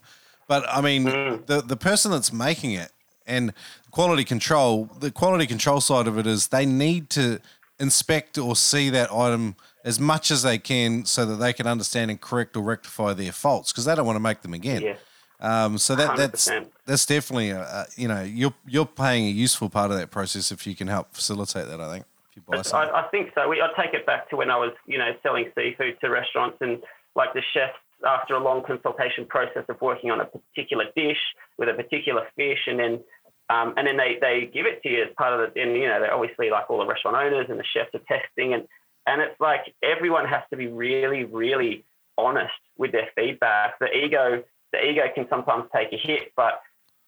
But 0.51 0.65
I 0.69 0.81
mean, 0.81 1.05
mm. 1.05 1.47
the 1.47 1.61
the 1.61 1.77
person 1.77 2.11
that's 2.11 2.33
making 2.33 2.73
it 2.73 2.91
and 3.25 3.53
quality 3.93 4.25
control, 4.25 4.91
the 4.99 5.13
quality 5.13 5.47
control 5.47 5.81
side 5.81 6.09
of 6.09 6.19
it 6.19 6.27
is 6.27 6.49
they 6.49 6.67
need 6.67 7.09
to 7.11 7.39
inspect 7.79 8.37
or 8.37 8.57
see 8.57 8.91
that 8.91 9.13
item 9.13 9.55
as 9.85 10.01
much 10.01 10.33
as 10.33 10.43
they 10.43 10.59
can 10.59 11.05
so 11.05 11.25
that 11.25 11.37
they 11.37 11.53
can 11.53 11.69
understand 11.69 12.11
and 12.11 12.21
correct 12.21 12.57
or 12.57 12.65
rectify 12.65 13.13
their 13.13 13.31
faults 13.31 13.71
because 13.71 13.85
they 13.85 13.95
don't 13.95 14.05
want 14.05 14.17
to 14.17 14.21
make 14.21 14.43
them 14.43 14.53
again. 14.53 14.83
Yeah. 14.83 14.97
Um, 15.39 15.79
so 15.79 15.95
that 15.95 16.17
that's 16.17 16.49
100%. 16.49 16.67
that's 16.85 17.07
definitely 17.07 17.51
a, 17.51 17.61
a, 17.61 17.87
you 17.95 18.09
know 18.09 18.23
you're 18.23 18.55
you're 18.67 18.87
playing 18.87 19.27
a 19.27 19.31
useful 19.31 19.71
part 19.71 19.93
of 19.93 19.99
that 19.99 20.11
process 20.11 20.51
if 20.51 20.67
you 20.67 20.75
can 20.75 20.89
help 20.89 21.15
facilitate 21.15 21.69
that. 21.69 21.81
I 21.81 21.93
think 21.93 22.07
if 22.29 22.37
you 22.37 22.43
buy 22.43 22.57
But. 22.57 22.75
I, 22.75 23.03
I 23.03 23.09
think 23.11 23.31
so. 23.37 23.49
We, 23.49 23.63
I 23.63 23.69
take 23.81 23.95
it 23.95 24.05
back 24.05 24.29
to 24.31 24.37
when 24.37 24.51
I 24.51 24.57
was, 24.57 24.73
you 24.87 24.99
know, 24.99 25.13
selling 25.23 25.53
seafood 25.55 25.97
to 26.01 26.11
restaurants 26.11 26.57
and 26.61 26.83
like 27.15 27.35
the 27.35 27.43
chefs, 27.55 27.79
after 28.07 28.35
a 28.35 28.43
long 28.43 28.63
consultation 28.65 29.27
process 29.27 29.65
of 29.69 29.81
working 29.81 30.11
on 30.11 30.21
a 30.21 30.25
particular 30.25 30.87
dish 30.97 31.19
with 31.59 31.69
a 31.69 31.75
particular 31.75 32.27
fish, 32.37 32.61
and 32.67 32.79
then 32.79 33.01
um, 33.51 33.75
and 33.77 33.87
then 33.87 33.97
they, 33.97 34.17
they 34.21 34.49
give 34.53 34.67
it 34.67 34.81
to 34.85 34.89
you 34.89 35.03
as 35.03 35.09
part 35.19 35.33
of 35.33 35.53
the, 35.53 35.61
and 35.61 35.75
you 35.75 35.89
know, 35.89 36.01
they're 36.01 36.15
obviously 36.15 36.51
like 36.51 36.71
all 36.71 36.79
the 36.79 36.87
restaurant 36.87 37.17
owners 37.17 37.47
and 37.49 37.59
the 37.59 37.65
chefs 37.65 37.91
are 37.95 38.01
testing, 38.07 38.55
and 38.55 38.67
and 39.07 39.21
it's 39.21 39.39
like 39.41 39.75
everyone 39.83 40.27
has 40.27 40.43
to 40.51 40.57
be 40.57 40.69
really, 40.69 41.25
really 41.25 41.85
honest 42.17 42.53
with 42.79 42.93
their 42.93 43.09
feedback. 43.17 43.79
The 43.81 43.91
ego, 43.93 44.45
the 44.73 44.85
ego 44.85 45.03
can 45.15 45.27
sometimes 45.29 45.65
take 45.75 45.93
a 45.93 45.97
hit, 45.97 46.33
but 46.37 46.61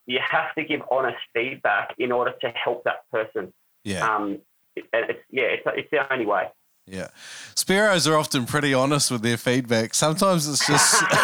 you 0.07 0.19
have 0.29 0.55
to 0.57 0.65
give 0.65 0.81
honest 0.91 1.19
feedback 1.33 1.95
in 1.99 2.11
order 2.11 2.33
to 2.41 2.49
help 2.49 2.85
that 2.85 3.09
person. 3.13 3.53
yeah. 3.85 4.05
Um, 4.05 4.41
it, 4.75 4.85
it's, 4.93 5.21
yeah, 5.31 5.45
it's, 5.45 5.63
it's 5.67 5.91
the 5.91 6.13
only 6.13 6.27
way. 6.27 6.49
Yeah. 6.87 7.09
Spearos 7.55 8.11
are 8.11 8.17
often 8.17 8.45
pretty 8.45 8.75
honest 8.75 9.11
with 9.11 9.23
their 9.23 9.37
feedback. 9.37 9.95
Sometimes 9.95 10.49
it's 10.49 10.67
just 10.67 11.01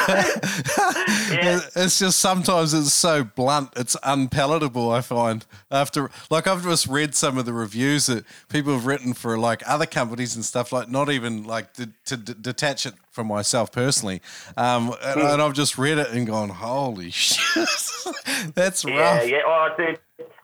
Yeah. 1.31 1.61
it's 1.77 1.99
just 1.99 2.21
sometimes 2.21 2.73
it's 2.75 2.93
so 2.93 3.25
blunt, 3.25 3.71
it's 3.77 3.97
unpalatable, 4.03 4.91
I 4.91 5.01
find. 5.01 5.45
After 5.71 6.11
like 6.31 6.47
I've 6.47 6.63
just 6.63 6.87
read 6.87 7.15
some 7.15 7.39
of 7.39 7.45
the 7.45 7.53
reviews 7.53 8.07
that 8.07 8.25
people 8.49 8.73
have 8.73 8.87
written 8.87 9.15
for 9.15 9.37
like 9.39 9.63
other 9.69 9.87
companies 9.87 10.37
and 10.37 10.45
stuff 10.45 10.73
like 10.73 10.89
not 10.89 11.11
even 11.11 11.43
like 11.45 11.73
to, 11.75 11.91
to 12.07 12.17
d- 12.17 12.35
detach 12.41 12.87
it 12.87 12.95
from 13.11 13.27
myself 13.27 13.73
personally. 13.73 14.23
Um, 14.57 14.95
and, 15.03 15.21
and 15.21 15.43
I've 15.43 15.55
just 15.55 15.77
read 15.77 15.99
it 15.99 16.11
and 16.13 16.27
gone, 16.27 16.51
"Holy 16.51 17.11
shit. 17.13 17.69
That's 18.55 18.85
Yeah, 18.85 18.97
rough." 19.01 19.29
yeah. 19.29 19.37
yeah. 19.39 19.43
Oh, 19.45 19.69
dude, 19.77 19.99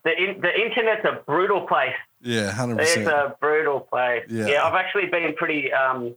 the 0.04 0.10
in, 0.10 0.40
the 0.40 0.52
internet's 0.60 1.04
a 1.04 1.22
brutal 1.24 1.66
place. 1.66 1.94
Yeah, 2.24 2.50
100%. 2.52 2.80
It's 2.80 2.96
a 3.06 3.36
brutal 3.38 3.80
place. 3.80 4.24
Yeah. 4.28 4.46
Yeah, 4.46 4.64
I've 4.64 4.74
actually 4.74 5.06
been 5.06 5.34
pretty 5.34 5.72
um, 5.72 6.14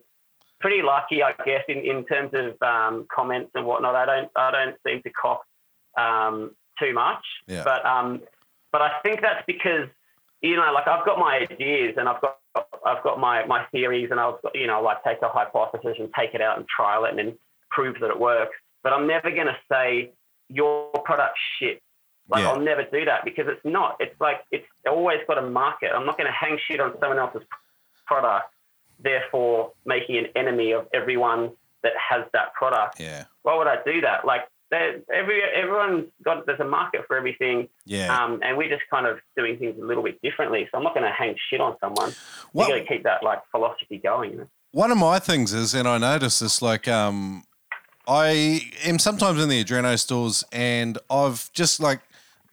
pretty 0.60 0.82
lucky, 0.82 1.22
I 1.22 1.34
guess, 1.46 1.64
in, 1.68 1.80
in 1.80 2.06
terms 2.06 2.32
of 2.34 2.62
um, 2.68 3.06
comments 3.14 3.52
and 3.56 3.66
whatnot. 3.66 3.96
I 3.96 4.06
don't 4.06 4.32
I 4.36 4.52
don't 4.52 4.76
seem 4.86 5.04
to 5.04 5.10
cock 5.12 5.42
um, 5.98 6.56
too 6.80 6.94
much. 6.94 7.24
Yeah. 7.48 7.64
But 7.64 7.86
um, 7.86 8.22
but 8.72 8.82
I 8.82 8.92
think 9.04 9.22
that's 9.22 9.44
because 9.46 9.90
you 10.42 10.56
know, 10.56 10.72
like 10.74 10.88
I've 10.88 11.06
got 11.06 11.20
my 11.20 11.46
ideas 11.50 11.96
and 11.98 12.08
I've 12.08 12.22
got 12.22 12.38
I've 12.86 13.04
got 13.04 13.20
my 13.20 13.46
my 13.46 13.66
theories 13.72 14.10
and 14.12 14.20
I've 14.20 14.42
got 14.42 14.56
you 14.56 14.68
know 14.68 14.82
like 14.82 15.04
take 15.04 15.22
a 15.22 15.30
hypothesis 15.30 15.98
and 16.00 16.10
take 16.18 16.34
it 16.34 16.42
out 16.42 16.58
and 16.58 16.66
trial 16.68 17.06
it 17.06 17.10
and 17.10 17.20
then 17.20 17.38
prove 17.70 17.96
that 18.02 18.10
it 18.10 18.20
works. 18.20 18.56
But 18.84 18.94
I'm 18.94 19.08
never 19.08 19.30
going 19.30 19.48
to 19.48 19.58
say 19.70 20.14
your 20.50 20.92
product 21.04 21.38
shit. 21.60 21.82
Like 22.30 22.42
Yeah. 22.44 22.50
I'll 22.52 22.60
never 22.60 22.84
do 22.84 23.06
that 23.06 23.24
because 23.26 23.46
it's 23.48 23.64
not. 23.64 23.98
It's 24.00 24.20
like 24.20 24.38
it's 24.52 24.66
always 24.88 25.20
got 25.28 25.38
a 25.38 25.42
market. 25.50 25.92
I'm 25.96 26.06
not 26.06 26.18
going 26.18 26.28
to 26.28 26.34
hang 26.34 26.58
shit 26.68 26.80
on 26.80 26.94
someone 27.00 27.20
else's 27.20 27.44
product, 28.06 28.52
therefore 29.00 29.72
making 29.86 30.18
an 30.18 30.28
enemy 30.36 30.72
of 30.72 30.88
everyone 30.94 31.52
that 31.84 31.94
has 32.10 32.26
that 32.34 32.54
product. 32.54 33.00
yeah. 33.00 33.26
Why 33.44 33.56
would 33.58 33.68
I 33.68 33.78
do 33.86 34.02
that? 34.02 34.26
Like 34.26 34.42
every 34.72 35.42
everyone's 35.56 36.08
got 36.24 36.46
there's 36.46 36.60
a 36.60 36.66
market 36.66 37.06
for 37.08 37.16
everything, 37.16 37.70
Yeah. 37.86 38.14
um, 38.14 38.42
and 38.44 38.58
we're 38.58 38.68
just 38.70 38.84
kind 38.90 39.06
of 39.08 39.20
doing 39.38 39.58
things 39.58 39.80
a 39.82 39.86
little 39.86 40.04
bit 40.04 40.22
differently. 40.22 40.68
So 40.72 40.78
I'm 40.78 40.84
not 40.84 40.94
going 40.94 41.06
to 41.06 41.12
hang 41.14 41.36
shit 41.50 41.62
on 41.62 41.78
someone. 41.80 42.14
What- 42.52 42.68
You 42.68 42.74
got 42.76 42.80
to 42.82 42.86
keep 42.86 43.04
that 43.04 43.24
like 43.24 43.40
philosophy 43.52 43.98
going. 44.00 44.32
You 44.32 44.38
know? 44.40 44.48
one 44.72 44.92
of 44.92 44.98
my 44.98 45.20
things 45.20 45.54
is, 45.54 45.74
and 45.74 45.88
I 45.88 45.98
notice 45.98 46.40
this, 46.40 46.62
like, 46.62 46.88
um, 46.90 47.44
I 48.08 48.62
am 48.86 49.00
sometimes 49.00 49.42
in 49.42 49.50
the 49.50 49.64
Adreno 49.64 49.98
stores, 49.98 50.44
and 50.52 50.98
I've 51.10 51.52
just 51.54 51.80
like 51.80 52.00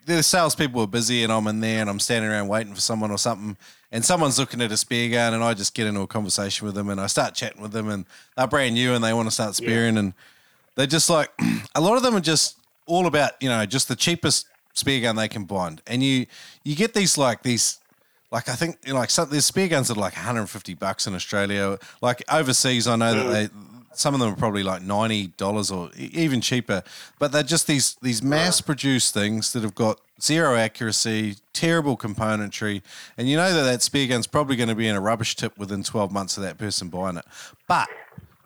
the 0.07 0.23
salespeople 0.23 0.83
are 0.83 0.87
busy, 0.87 1.23
and 1.23 1.33
I'm 1.33 1.47
in 1.47 1.61
there, 1.61 1.81
and 1.81 1.91
I'm 1.91 2.01
standing 2.01 2.31
around 2.31 2.49
waiting 2.49 2.75
for 2.75 2.81
someone 2.81 3.11
or 3.11 3.19
something, 3.19 3.57
and 3.93 4.05
someone's 4.05 4.39
looking 4.39 4.61
at 4.61 4.73
a 4.73 4.77
spear 4.77 5.11
gun, 5.11 5.35
and 5.35 5.43
I 5.43 5.55
just 5.55 5.75
get 5.75 5.87
into 5.87 6.01
a 6.01 6.07
conversation 6.07 6.67
with 6.67 6.75
them, 6.75 6.89
and 6.89 7.01
I 7.01 7.07
start 7.07 7.35
chatting 7.35 7.63
with 7.63 7.73
them, 7.73 7.89
and 7.89 8.05
they're 8.37 8.47
brand 8.47 8.75
new, 8.75 8.95
and 8.95 9.03
they 9.03 9.13
want 9.13 9.27
to 9.29 9.33
start 9.33 9.55
spearing, 9.55 9.97
and 9.97 10.15
they're 10.75 10.87
just 10.87 11.09
like, 11.09 11.31
a 11.75 11.81
lot 11.81 11.97
of 11.97 12.03
them 12.03 12.15
are 12.15 12.21
just 12.21 12.59
all 12.87 13.07
about, 13.07 13.33
you 13.41 13.49
know, 13.49 13.65
just 13.67 13.89
the 13.89 13.97
cheapest 13.97 14.47
spear 14.75 15.01
gun 15.01 15.17
they 15.17 15.29
can 15.29 15.47
find, 15.47 15.81
and 15.87 16.03
you 16.03 16.27
you 16.65 16.75
get 16.75 16.95
these 16.95 17.17
like 17.17 17.43
these 17.43 17.79
like 18.31 18.49
I 18.49 18.57
think 18.57 18.79
you 18.85 18.93
know, 18.93 18.99
like 18.99 19.11
some 19.11 19.31
there's 19.31 19.47
spear 19.47 19.69
guns 19.69 19.89
that 19.89 19.97
are 19.97 20.01
like 20.01 20.17
150 20.17 20.75
bucks 20.75 21.07
in 21.07 21.15
Australia. 21.15 21.79
Like 22.03 22.23
overseas, 22.31 22.89
I 22.89 22.97
know 22.97 23.15
that 23.15 23.27
mm. 23.27 23.33
they 23.33 23.49
some 23.97 24.15
of 24.15 24.21
them 24.21 24.33
are 24.33 24.37
probably 24.37 24.63
like 24.63 24.83
ninety 24.83 25.29
dollars 25.37 25.71
or 25.71 25.91
even 25.97 26.41
cheaper. 26.41 26.83
But 27.19 27.33
they're 27.33 27.43
just 27.43 27.67
these 27.67 27.97
these 28.03 28.23
mass 28.23 28.61
produced 28.61 29.15
things 29.15 29.53
that 29.53 29.63
have 29.63 29.75
got 29.75 30.01
zero 30.21 30.55
accuracy, 30.57 31.37
terrible 31.53 31.97
componentry, 31.97 32.83
and 33.19 33.29
you 33.29 33.37
know 33.37 33.53
that 33.53 33.63
that 33.63 33.83
spear 33.83 34.07
gun's 34.07 34.27
probably 34.27 34.57
going 34.57 34.69
to 34.69 34.75
be 34.75 34.87
in 34.89 34.95
a 34.97 35.01
rubbish 35.01 35.37
tip 35.37 35.57
within 35.59 35.83
12 35.83 36.13
months 36.13 36.37
of 36.37 36.43
that 36.43 36.57
person 36.59 36.89
buying 36.89 37.17
it. 37.17 37.25
But 37.67 37.89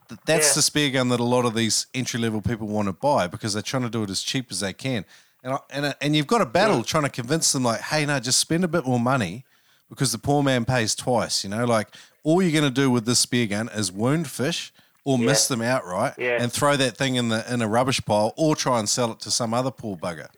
th- 0.09 0.21
that's 0.25 0.49
Yeah. 0.49 0.55
the 0.55 0.63
spear 0.63 0.91
gun 0.91 1.09
that 1.11 1.21
a 1.21 1.25
lot 1.25 1.45
of 1.45 1.55
these 1.55 1.87
entry 1.95 2.19
level 2.21 2.41
people 2.41 2.67
want 2.67 2.87
to 2.89 2.93
buy 2.93 3.27
because 3.27 3.53
they're 3.53 3.63
trying 3.63 3.83
to 3.85 3.91
do 3.91 4.03
it 4.03 4.11
as 4.11 4.23
cheap 4.23 4.47
as 4.51 4.61
they 4.61 4.73
can. 4.73 5.05
And 5.45 5.59
and 5.71 5.85
uh, 5.87 5.95
and 6.01 6.17
you've 6.17 6.27
got 6.27 6.41
a 6.41 6.47
battle 6.47 6.83
trying 6.83 7.05
to 7.05 7.11
convince 7.11 7.53
them 7.53 7.63
like, 7.65 7.81
hey, 7.81 8.05
no, 8.07 8.19
just 8.19 8.41
spend 8.41 8.65
a 8.65 8.69
bit 8.69 8.85
more 8.87 8.99
money 9.01 9.45
because 9.89 10.11
the 10.13 10.19
poor 10.19 10.43
man 10.43 10.65
pays 10.65 10.95
twice. 10.95 11.45
You 11.45 11.51
know, 11.51 11.65
like 11.65 11.89
all 12.25 12.43
you're 12.43 12.51
going 12.53 12.65
to 12.65 12.71
do 12.83 12.91
with 12.91 13.07
this 13.07 13.21
spear 13.21 13.47
gun 13.47 13.69
is 13.69 13.93
wound 13.93 14.29
fish 14.29 14.73
or 15.09 15.19
miss 15.19 15.49
them 15.49 15.63
outright 15.63 16.15
Yeah. 16.19 16.43
and 16.43 16.53
throw 16.53 16.77
that 16.77 16.97
thing 16.99 17.15
in 17.15 17.31
the 17.31 17.51
in 17.53 17.63
a 17.63 17.69
rubbish 17.69 18.05
pile 18.05 18.35
or 18.37 18.55
try 18.55 18.79
and 18.79 18.87
sell 18.87 19.13
it 19.13 19.21
to 19.21 19.31
some 19.31 19.55
other 19.55 19.71
poor 19.71 19.97
bugger. 19.97 20.29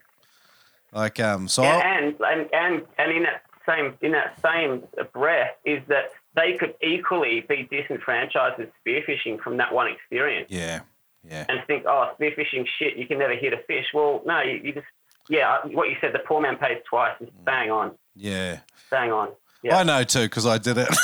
Like 0.93 1.19
um, 1.19 1.49
so 1.49 1.63
Yeah, 1.63 1.99
and, 1.99 2.15
and 2.21 2.49
and 2.53 2.83
and 2.97 3.13
in 3.13 3.23
that 3.25 3.43
same 3.69 3.95
in 4.01 4.13
that 4.13 4.39
same 4.41 4.85
breath 5.13 5.57
is 5.65 5.83
that 5.89 6.13
they 6.37 6.57
could 6.57 6.75
equally 6.83 7.41
be 7.49 7.69
disenfranchised 7.69 8.59
with 8.59 8.69
spearfishing 8.87 9.41
from 9.41 9.57
that 9.57 9.75
one 9.75 9.89
experience 9.89 10.47
yeah, 10.49 10.83
yeah, 11.29 11.45
and 11.49 11.59
think, 11.67 11.85
oh, 11.87 12.13
spearfishing 12.21 12.65
shit, 12.79 12.97
you 12.97 13.07
can 13.09 13.19
never 13.19 13.35
hit 13.35 13.53
a 13.53 13.59
fish. 13.67 13.87
Well, 13.93 14.23
no, 14.25 14.41
you, 14.41 14.61
you 14.63 14.73
just 14.73 14.87
yeah, 15.29 15.59
what 15.67 15.89
you 15.89 15.97
said, 16.01 16.13
the 16.13 16.21
poor 16.21 16.41
man 16.41 16.57
pays 16.57 16.79
twice. 16.89 17.15
Is 17.21 17.29
bang 17.45 17.73
on, 17.73 17.97
yeah. 18.15 18.61
bang 18.91 19.11
on. 19.11 19.31
Yeah. 19.63 19.79
I 19.79 19.83
know 19.83 20.05
too 20.05 20.23
because 20.23 20.47
I 20.47 20.59
did 20.59 20.79
it. 20.79 20.89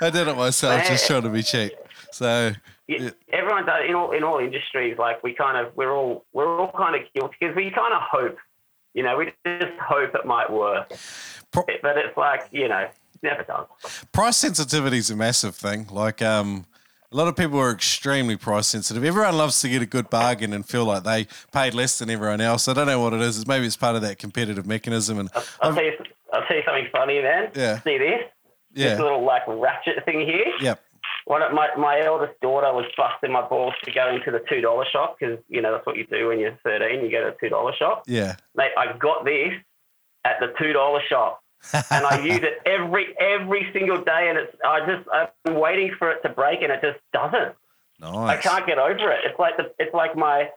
I 0.00 0.10
did 0.10 0.28
it 0.28 0.36
myself, 0.36 0.86
just 0.86 1.06
trying 1.06 1.22
to 1.22 1.28
be 1.28 1.42
cheap. 1.42 1.72
So 2.12 2.52
Yeah, 2.86 3.10
everyone 3.32 3.66
does 3.66 3.84
in 3.88 3.94
all 3.94 4.12
in 4.12 4.24
all 4.24 4.38
industries. 4.38 4.96
Like 4.98 5.22
we 5.22 5.34
kind 5.34 5.56
of 5.64 5.76
we're 5.76 5.94
all 5.94 6.24
we're 6.32 6.60
all 6.60 6.72
kind 6.76 6.94
of 6.94 7.02
guilty 7.14 7.36
because 7.40 7.54
we 7.56 7.70
kind 7.70 7.92
of 7.94 8.02
hope, 8.10 8.38
you 8.94 9.02
know, 9.02 9.16
we 9.16 9.26
just 9.46 9.78
hope 9.80 10.14
it 10.14 10.26
might 10.26 10.50
work, 10.50 10.92
Pro- 11.50 11.64
but 11.82 11.96
it's 11.98 12.16
like 12.16 12.48
you 12.50 12.68
know, 12.68 12.88
never 13.22 13.42
does. 13.42 13.66
price 14.12 14.36
sensitivity 14.36 14.98
is 14.98 15.10
a 15.10 15.16
massive 15.16 15.54
thing. 15.54 15.86
Like 15.90 16.22
um, 16.22 16.66
a 17.10 17.16
lot 17.16 17.28
of 17.28 17.36
people 17.36 17.58
are 17.58 17.70
extremely 17.70 18.36
price 18.36 18.66
sensitive. 18.68 19.04
Everyone 19.04 19.36
loves 19.36 19.60
to 19.60 19.68
get 19.68 19.80
a 19.82 19.86
good 19.86 20.10
bargain 20.10 20.52
and 20.52 20.66
feel 20.66 20.84
like 20.84 21.04
they 21.04 21.26
paid 21.52 21.74
less 21.74 21.98
than 21.98 22.10
everyone 22.10 22.40
else. 22.40 22.68
I 22.68 22.74
don't 22.74 22.86
know 22.86 23.00
what 23.00 23.12
it 23.14 23.20
is. 23.20 23.38
It's 23.38 23.46
maybe 23.46 23.66
it's 23.66 23.76
part 23.76 23.96
of 23.96 24.02
that 24.02 24.18
competitive 24.18 24.66
mechanism. 24.66 25.18
And 25.18 25.30
I'll 25.62 25.74
tell 25.74 25.84
you, 25.84 25.92
I'll 26.32 26.44
tell 26.46 26.56
you 26.56 26.62
something 26.66 26.88
funny, 26.92 27.20
man. 27.22 27.50
Yeah. 27.54 27.80
See 27.82 27.98
this? 27.98 28.20
This 28.74 28.84
yeah, 28.84 29.02
little 29.02 29.24
like 29.24 29.42
ratchet 29.48 30.04
thing 30.04 30.20
here. 30.20 30.44
yep, 30.60 30.82
One 31.28 31.42
of 31.42 31.52
my 31.52 31.68
my 31.76 32.00
eldest 32.00 32.40
daughter 32.40 32.72
was 32.72 32.86
busting 32.96 33.30
my 33.30 33.46
balls 33.46 33.74
to 33.84 33.92
go 33.92 34.08
into 34.08 34.30
the 34.30 34.40
two 34.48 34.62
dollar 34.62 34.86
shop 34.90 35.18
because 35.20 35.38
you 35.48 35.60
know 35.60 35.72
that's 35.72 35.84
what 35.84 35.98
you 35.98 36.06
do 36.06 36.28
when 36.28 36.40
you're 36.40 36.58
13. 36.64 37.04
You 37.04 37.10
go 37.10 37.20
to 37.20 37.36
a 37.36 37.38
two 37.38 37.50
dollar 37.50 37.74
shop. 37.78 38.04
yeah. 38.06 38.36
Mate, 38.56 38.70
I 38.78 38.96
got 38.96 39.26
this 39.26 39.52
at 40.24 40.40
the 40.40 40.54
two 40.58 40.72
dollar 40.72 41.00
shop. 41.06 41.42
and 41.90 42.06
I 42.06 42.20
use 42.24 42.40
it 42.42 42.62
every 42.64 43.14
every 43.20 43.68
single 43.74 44.02
day, 44.02 44.30
and 44.30 44.38
it's 44.38 44.56
I 44.64 44.80
just 44.86 45.06
I'm 45.44 45.54
waiting 45.56 45.94
for 45.98 46.10
it 46.10 46.22
to 46.22 46.30
break, 46.30 46.62
and 46.62 46.72
it 46.72 46.80
just 46.80 46.98
doesn't. 47.12 47.54
nice. 48.00 48.38
I 48.38 48.40
can't 48.40 48.66
get 48.66 48.78
over 48.78 49.10
it. 49.12 49.20
It's 49.24 49.38
like 49.38 49.58
the 49.58 49.70
it's 49.78 49.92
like 49.92 50.16
my 50.16 50.48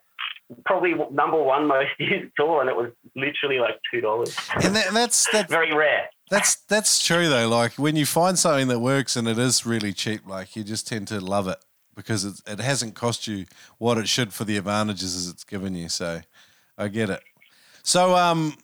probably 0.65 0.93
number 1.11 1.41
one 1.41 1.67
most 1.67 1.89
used 1.99 2.32
tool, 2.39 2.61
and 2.61 2.69
it 2.69 2.76
was 2.78 2.91
literally 3.13 3.59
like 3.59 3.78
two 3.91 3.99
dollars. 3.99 4.34
And, 4.63 4.74
that, 4.74 4.88
and 4.88 4.95
that's 4.95 5.30
that's 5.34 5.51
Very 5.51 5.74
rare. 5.76 6.07
That's 6.32 6.55
that's 6.55 7.05
true 7.05 7.27
though. 7.27 7.47
Like 7.49 7.73
when 7.73 7.95
you 7.97 8.05
find 8.05 8.39
something 8.39 8.69
that 8.69 8.79
works 8.79 9.15
and 9.17 9.27
it 9.27 9.38
is 9.38 9.65
really 9.65 9.91
cheap, 9.91 10.25
like 10.25 10.55
you 10.55 10.63
just 10.63 10.88
tend 10.88 11.09
to 11.09 11.19
love 11.19 11.47
it 11.49 11.57
because 11.93 12.23
it 12.23 12.36
it 12.47 12.59
hasn't 12.61 12.95
cost 12.95 13.27
you 13.27 13.45
what 13.79 13.97
it 13.97 14.07
should 14.07 14.34
for 14.34 14.45
the 14.45 14.55
advantages 14.55 15.29
it's 15.29 15.43
given 15.43 15.75
you. 15.75 15.89
So 15.89 16.21
I 16.77 16.88
get 16.88 17.09
it. 17.09 17.21
So 17.84 18.15
um, 18.15 18.55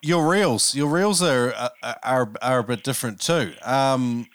your 0.00 0.26
reels, 0.26 0.74
your 0.74 0.88
reels 0.88 1.22
are 1.22 1.52
are 1.82 1.98
are, 2.02 2.32
are 2.40 2.58
a 2.60 2.64
bit 2.64 2.82
different 2.82 3.20
too. 3.20 3.52
Um, 3.62 4.26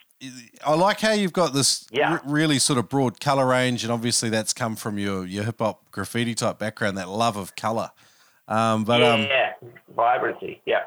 I 0.65 0.75
like 0.75 0.99
how 0.99 1.13
you've 1.13 1.33
got 1.33 1.53
this 1.53 1.87
Yeah. 1.91 2.13
re- 2.15 2.19
really 2.25 2.59
sort 2.59 2.77
of 2.77 2.89
broad 2.89 3.19
color 3.19 3.47
range, 3.47 3.83
and 3.83 3.91
obviously 3.91 4.29
that's 4.29 4.53
come 4.53 4.75
from 4.75 4.99
your 4.99 5.25
your 5.25 5.45
hip 5.45 5.57
hop 5.59 5.89
graffiti 5.89 6.35
type 6.35 6.59
background, 6.59 6.95
that 6.99 7.09
love 7.09 7.37
of 7.37 7.55
color. 7.55 7.89
Um, 8.47 8.83
but 8.83 9.01
yeah, 9.01 9.13
um, 9.13 9.21
yeah, 9.23 9.53
vibrancy. 9.95 10.61
Yeah. 10.65 10.83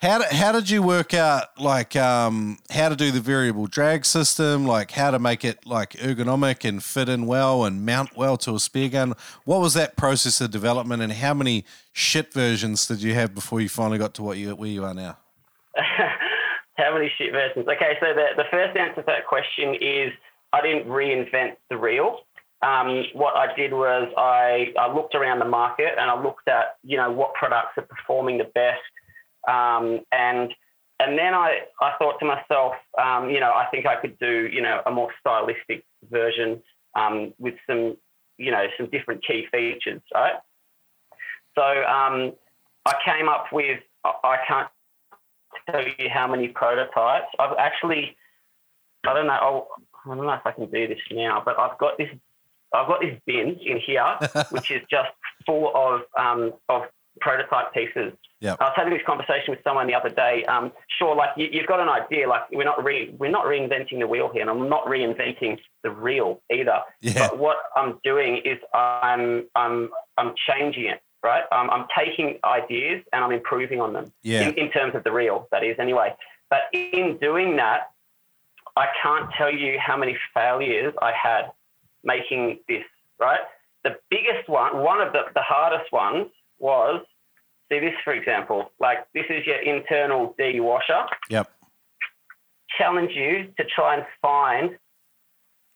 How 0.00 0.18
did, 0.18 0.28
how 0.28 0.52
did 0.52 0.70
you 0.70 0.80
work 0.80 1.12
out 1.12 1.60
like 1.60 1.96
um, 1.96 2.58
how 2.70 2.88
to 2.88 2.94
do 2.94 3.10
the 3.10 3.20
variable 3.20 3.66
drag 3.66 4.04
system, 4.04 4.64
like 4.64 4.92
how 4.92 5.10
to 5.10 5.18
make 5.18 5.44
it 5.44 5.66
like 5.66 5.94
ergonomic 5.94 6.64
and 6.64 6.84
fit 6.84 7.08
in 7.08 7.26
well 7.26 7.64
and 7.64 7.84
mount 7.84 8.16
well 8.16 8.36
to 8.38 8.54
a 8.54 8.60
spear 8.60 8.90
gun? 8.90 9.14
What 9.44 9.60
was 9.60 9.74
that 9.74 9.96
process 9.96 10.40
of 10.40 10.52
development, 10.52 11.02
and 11.02 11.12
how 11.12 11.34
many 11.34 11.64
shit 11.92 12.32
versions 12.32 12.86
did 12.86 13.02
you 13.02 13.14
have 13.14 13.34
before 13.34 13.60
you 13.60 13.68
finally 13.68 13.98
got 13.98 14.14
to 14.14 14.22
what 14.22 14.38
you 14.38 14.54
where 14.54 14.68
you 14.68 14.84
are 14.84 14.94
now? 14.94 15.18
how 15.74 16.94
many 16.94 17.10
shit 17.18 17.32
versions? 17.32 17.66
Okay, 17.66 17.96
so 17.98 18.14
the, 18.14 18.26
the 18.36 18.44
first 18.52 18.76
answer 18.76 19.02
to 19.02 19.06
that 19.08 19.26
question 19.26 19.74
is 19.80 20.12
I 20.52 20.62
didn't 20.62 20.86
reinvent 20.86 21.56
the 21.70 21.76
reel. 21.76 22.20
Um, 22.62 23.02
what 23.14 23.36
I 23.36 23.52
did 23.56 23.72
was 23.72 24.12
I, 24.16 24.72
I 24.78 24.94
looked 24.94 25.16
around 25.16 25.40
the 25.40 25.44
market 25.44 25.94
and 25.98 26.08
I 26.08 26.22
looked 26.22 26.46
at 26.46 26.76
you 26.84 26.96
know 26.96 27.10
what 27.10 27.34
products 27.34 27.72
are 27.78 27.82
performing 27.82 28.38
the 28.38 28.50
best 28.54 28.78
um, 29.46 30.00
and 30.12 30.52
and 31.00 31.16
then 31.16 31.32
I, 31.32 31.60
I 31.80 31.92
thought 31.98 32.18
to 32.18 32.26
myself, 32.26 32.74
um, 33.00 33.30
you 33.30 33.38
know, 33.38 33.52
I 33.52 33.66
think 33.70 33.86
I 33.86 34.00
could 34.00 34.18
do, 34.18 34.48
you 34.52 34.60
know, 34.60 34.82
a 34.84 34.90
more 34.90 35.10
stylistic 35.20 35.84
version 36.10 36.60
um, 36.96 37.32
with 37.38 37.54
some, 37.68 37.96
you 38.36 38.50
know, 38.50 38.66
some 38.76 38.90
different 38.90 39.24
key 39.24 39.46
features, 39.52 40.02
right? 40.12 40.34
So 41.56 41.62
um, 41.62 42.32
I 42.84 42.94
came 43.04 43.28
up 43.28 43.46
with, 43.52 43.80
I 44.04 44.38
can't 44.46 44.68
tell 45.70 45.82
you 45.82 46.08
how 46.12 46.26
many 46.26 46.48
prototypes. 46.48 47.28
I've 47.38 47.56
actually, 47.58 48.16
I 49.06 49.14
don't 49.14 49.28
know, 49.28 49.32
I'll, 49.34 49.68
I 50.04 50.16
don't 50.16 50.26
know 50.26 50.32
if 50.32 50.46
I 50.46 50.52
can 50.52 50.66
do 50.66 50.88
this 50.88 50.98
now, 51.12 51.42
but 51.44 51.58
I've 51.60 51.78
got 51.78 51.96
this, 51.96 52.08
I've 52.74 52.88
got 52.88 53.00
this 53.00 53.18
bin 53.24 53.56
in 53.64 53.78
here, 53.78 54.18
which 54.50 54.72
is 54.72 54.82
just 54.90 55.10
full 55.46 55.70
of 55.74 56.02
um, 56.18 56.54
of 56.68 56.82
prototype 57.20 57.72
pieces. 57.72 58.12
Yeah. 58.40 58.54
I 58.60 58.64
was 58.64 58.72
having 58.76 58.92
this 58.92 59.02
conversation 59.04 59.50
with 59.50 59.58
someone 59.64 59.86
the 59.86 59.94
other 59.94 60.10
day. 60.10 60.44
Um, 60.44 60.72
sure, 60.98 61.16
like 61.16 61.30
you, 61.36 61.50
have 61.58 61.66
got 61.66 61.80
an 61.80 61.88
idea. 61.88 62.28
Like 62.28 62.42
we're 62.52 62.64
not 62.64 62.82
re, 62.82 63.14
we're 63.18 63.30
not 63.30 63.46
reinventing 63.46 63.98
the 63.98 64.06
wheel 64.06 64.30
here, 64.32 64.42
and 64.42 64.50
I'm 64.50 64.68
not 64.68 64.86
reinventing 64.86 65.58
the 65.82 65.90
reel 65.90 66.40
either. 66.52 66.80
Yeah. 67.00 67.28
But 67.28 67.38
what 67.38 67.56
I'm 67.76 67.98
doing 68.04 68.42
is 68.44 68.58
I'm 68.74 69.46
I'm 69.56 69.90
I'm 70.16 70.34
changing 70.48 70.86
it. 70.86 71.00
Right. 71.22 71.42
Um, 71.50 71.68
I'm 71.70 71.86
taking 71.98 72.38
ideas 72.44 73.02
and 73.12 73.24
I'm 73.24 73.32
improving 73.32 73.80
on 73.80 73.92
them. 73.92 74.12
Yeah. 74.22 74.48
In, 74.48 74.54
in 74.54 74.70
terms 74.70 74.94
of 74.94 75.02
the 75.02 75.10
reel, 75.10 75.48
that 75.50 75.64
is 75.64 75.76
anyway. 75.80 76.14
But 76.48 76.60
in 76.72 77.18
doing 77.20 77.56
that, 77.56 77.90
I 78.76 78.86
can't 79.02 79.28
tell 79.36 79.52
you 79.52 79.78
how 79.84 79.96
many 79.96 80.16
failures 80.32 80.94
I 81.02 81.12
had 81.20 81.50
making 82.04 82.60
this. 82.68 82.84
Right. 83.18 83.40
The 83.82 83.96
biggest 84.10 84.48
one, 84.48 84.78
one 84.78 85.00
of 85.00 85.12
the, 85.12 85.22
the 85.34 85.42
hardest 85.42 85.90
ones 85.92 86.28
was 86.58 87.04
see 87.70 87.80
this 87.80 87.94
for 88.04 88.12
example, 88.12 88.70
like 88.80 88.98
this 89.14 89.24
is 89.30 89.46
your 89.46 89.60
internal 89.60 90.34
D 90.38 90.60
washer. 90.60 91.06
Yep. 91.30 91.50
Challenge 92.76 93.10
you 93.14 93.52
to 93.56 93.64
try 93.64 93.96
and 93.96 94.04
find 94.22 94.78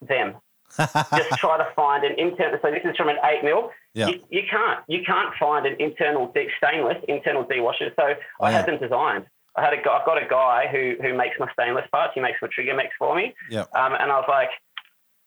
them. 0.01 0.35
Just 0.79 1.31
try 1.39 1.59
to 1.59 1.69
find 1.77 2.05
an 2.05 2.19
internal. 2.19 2.59
So 2.63 2.71
this 2.71 2.81
is 2.85 2.97
from 2.97 3.09
an 3.09 3.17
eight 3.25 3.45
mil. 3.45 3.71
Yeah. 3.95 4.09
You, 4.09 4.21
you, 4.31 4.43
can't. 4.51 4.81
You 4.89 5.03
can't 5.05 5.35
find 5.39 5.67
an 5.67 5.77
internal 5.79 6.33
D, 6.35 6.49
stainless 6.57 6.97
internal 7.09 7.45
D 7.45 7.61
washer. 7.61 7.91
So 7.97 8.15
I 8.41 8.51
had 8.51 8.67
them 8.67 8.79
designed. 8.79 9.27
I 9.55 9.63
had 9.63 9.75
a 9.75 9.83
guy. 9.83 9.99
I've 9.99 10.07
got 10.07 10.23
a 10.23 10.27
guy 10.27 10.67
who 10.73 10.95
who 11.03 11.15
makes 11.15 11.37
my 11.39 11.51
stainless 11.53 11.85
parts. 11.93 12.13
He 12.15 12.21
makes 12.21 12.39
my 12.41 12.49
trigger 12.53 12.75
mechs 12.75 12.95
for 12.99 13.15
me. 13.15 13.35
Yeah. 13.51 13.67
Um, 13.75 13.93
and 13.93 14.11
I 14.11 14.17
was 14.17 14.25
like, 14.29 14.49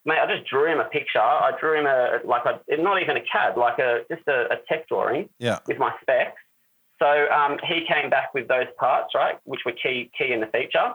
mate, 0.05 0.19
I 0.19 0.27
just 0.33 0.49
drew 0.49 0.71
him 0.71 0.79
a 0.79 0.85
picture. 0.85 1.19
I 1.19 1.51
drew 1.59 1.79
him 1.79 1.85
a 1.85 2.19
like 2.25 2.43
a 2.45 2.81
not 2.81 3.01
even 3.01 3.17
a 3.17 3.21
CAD, 3.21 3.57
like 3.57 3.79
a 3.79 4.01
just 4.09 4.27
a, 4.27 4.53
a 4.53 4.57
tech 4.67 4.87
drawing. 4.87 5.29
Yeah. 5.39 5.59
With 5.67 5.77
my 5.77 5.93
specs. 6.01 6.37
So 6.99 7.27
um, 7.29 7.57
he 7.67 7.85
came 7.85 8.09
back 8.09 8.33
with 8.33 8.47
those 8.47 8.67
parts, 8.79 9.13
right, 9.15 9.37
which 9.43 9.61
were 9.65 9.73
key 9.73 10.09
key 10.17 10.31
in 10.31 10.39
the 10.39 10.47
feature. 10.47 10.93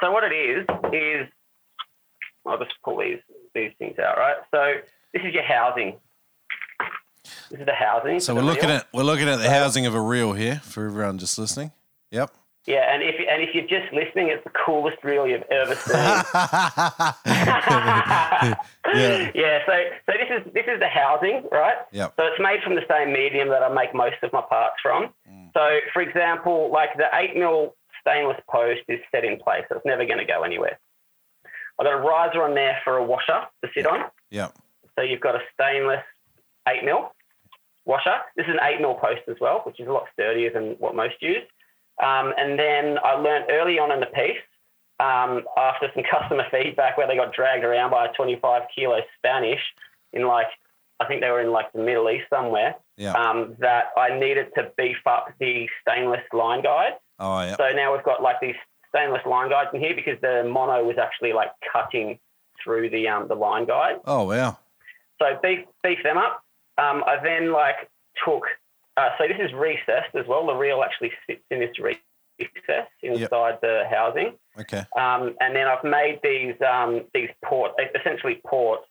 So 0.00 0.10
what 0.10 0.24
it 0.24 0.34
is 0.34 0.66
is 0.92 1.28
I'll 2.46 2.58
just 2.58 2.74
pull 2.84 2.98
these 2.98 3.20
these 3.54 3.72
things 3.78 3.98
out, 3.98 4.18
right? 4.18 4.36
So 4.50 4.74
this 5.14 5.22
is 5.24 5.32
your 5.32 5.44
housing. 5.44 5.96
This 7.50 7.60
is 7.60 7.66
the 7.66 7.74
housing. 7.74 8.20
So 8.20 8.34
we're 8.34 8.42
looking 8.42 8.70
at 8.70 8.86
we're 8.92 9.02
looking 9.04 9.28
at 9.28 9.36
the 9.36 9.50
housing 9.50 9.86
of 9.86 9.94
a 9.94 10.00
reel 10.00 10.32
here 10.32 10.60
for 10.64 10.86
everyone 10.86 11.18
just 11.18 11.38
listening. 11.38 11.72
Yep. 12.10 12.34
Yeah, 12.66 12.94
and 12.94 13.02
if 13.02 13.16
and 13.18 13.42
if 13.42 13.54
you're 13.54 13.66
just 13.66 13.92
listening, 13.92 14.28
it's 14.28 14.44
the 14.44 14.50
coolest 14.50 15.02
reel 15.02 15.26
you've 15.26 15.42
ever 15.50 15.74
seen. 15.74 15.94
yeah. 18.94 19.30
yeah. 19.34 19.58
So 19.66 19.72
so 20.06 20.12
this 20.12 20.30
is 20.30 20.52
this 20.54 20.66
is 20.68 20.78
the 20.78 20.86
housing, 20.86 21.42
right? 21.50 21.78
Yep. 21.90 22.14
So 22.16 22.24
it's 22.26 22.40
made 22.40 22.62
from 22.62 22.76
the 22.76 22.84
same 22.88 23.12
medium 23.12 23.48
that 23.48 23.64
I 23.64 23.68
make 23.74 23.92
most 23.94 24.22
of 24.22 24.32
my 24.32 24.42
parts 24.42 24.76
from. 24.80 25.12
Mm. 25.28 25.50
So 25.54 25.80
for 25.92 26.02
example, 26.02 26.70
like 26.72 26.96
the 26.96 27.06
eight 27.14 27.36
mil 27.36 27.74
stainless 28.00 28.38
post 28.48 28.82
is 28.86 29.00
set 29.10 29.24
in 29.24 29.38
place, 29.38 29.64
so 29.68 29.76
it's 29.76 29.86
never 29.86 30.06
going 30.06 30.18
to 30.18 30.24
go 30.24 30.44
anywhere. 30.44 30.78
I've 31.80 31.86
got 31.86 31.94
a 31.94 32.00
riser 32.00 32.44
on 32.44 32.54
there 32.54 32.78
for 32.84 32.96
a 32.96 33.04
washer 33.04 33.42
to 33.64 33.70
sit 33.74 33.86
on. 33.86 34.04
Yep. 34.30 34.54
So 34.96 35.02
you've 35.02 35.20
got 35.20 35.34
a 35.34 35.40
stainless 35.54 36.04
eight 36.68 36.84
mil 36.84 37.12
washer. 37.86 38.18
This 38.36 38.46
is 38.46 38.54
an 38.54 38.60
eight 38.62 38.80
mil 38.80 38.94
post 38.94 39.22
as 39.28 39.36
well, 39.40 39.62
which 39.66 39.80
is 39.80 39.88
a 39.88 39.92
lot 39.92 40.04
sturdier 40.12 40.52
than 40.52 40.76
what 40.78 40.94
most 40.94 41.14
use. 41.20 41.42
Um, 42.02 42.32
and 42.36 42.58
then 42.58 42.98
I 43.04 43.14
learned 43.14 43.46
early 43.50 43.78
on 43.78 43.90
in 43.92 44.00
the 44.00 44.06
piece, 44.06 44.38
um, 45.00 45.42
after 45.56 45.90
some 45.94 46.04
customer 46.10 46.44
feedback 46.50 46.96
where 46.96 47.06
they 47.06 47.16
got 47.16 47.34
dragged 47.34 47.64
around 47.64 47.90
by 47.90 48.06
a 48.06 48.12
25 48.12 48.62
kilo 48.74 49.00
Spanish 49.18 49.60
in 50.12 50.26
like, 50.26 50.46
I 51.00 51.06
think 51.06 51.20
they 51.20 51.30
were 51.30 51.40
in 51.40 51.50
like 51.50 51.72
the 51.72 51.80
Middle 51.80 52.08
East 52.10 52.26
somewhere, 52.30 52.76
Yeah. 52.96 53.12
um, 53.12 53.56
that 53.58 53.86
I 53.96 54.18
needed 54.18 54.48
to 54.56 54.70
beef 54.76 54.98
up 55.06 55.28
the 55.40 55.68
stainless 55.80 56.22
line 56.32 56.62
guide. 56.62 56.94
Oh 57.18 57.40
yeah. 57.42 57.56
So 57.56 57.70
now 57.74 57.92
we've 57.94 58.04
got 58.04 58.22
like 58.22 58.40
these 58.40 58.54
stainless 58.88 59.22
line 59.26 59.48
guides 59.50 59.70
in 59.72 59.80
here 59.80 59.94
because 59.94 60.20
the 60.20 60.44
mono 60.48 60.84
was 60.84 60.98
actually 60.98 61.32
like 61.32 61.50
cutting 61.72 62.18
through 62.62 62.90
the 62.90 63.08
um, 63.08 63.26
the 63.28 63.34
line 63.34 63.64
guide. 63.66 63.96
Oh 64.04 64.24
wow. 64.24 64.58
So 65.20 65.38
beef 65.42 65.60
beef 65.82 65.98
them 66.04 66.18
up. 66.18 66.42
Um, 66.78 67.02
I 67.06 67.16
then 67.22 67.52
like 67.52 67.88
took. 68.24 68.44
Uh, 68.96 69.08
so 69.18 69.24
this 69.26 69.38
is 69.40 69.52
recessed 69.54 70.14
as 70.14 70.26
well. 70.26 70.46
The 70.46 70.54
reel 70.54 70.82
actually 70.84 71.12
sits 71.26 71.42
in 71.50 71.60
this 71.60 71.78
recess 71.78 72.86
inside 73.02 73.58
the 73.62 73.84
housing, 73.90 74.34
Okay. 74.60 74.84
um, 74.98 75.34
and 75.40 75.54
then 75.56 75.66
I've 75.66 75.84
made 75.84 76.20
these 76.22 76.54
um, 76.60 77.04
these 77.14 77.30
ports, 77.44 77.74
essentially 77.98 78.40
ports, 78.46 78.84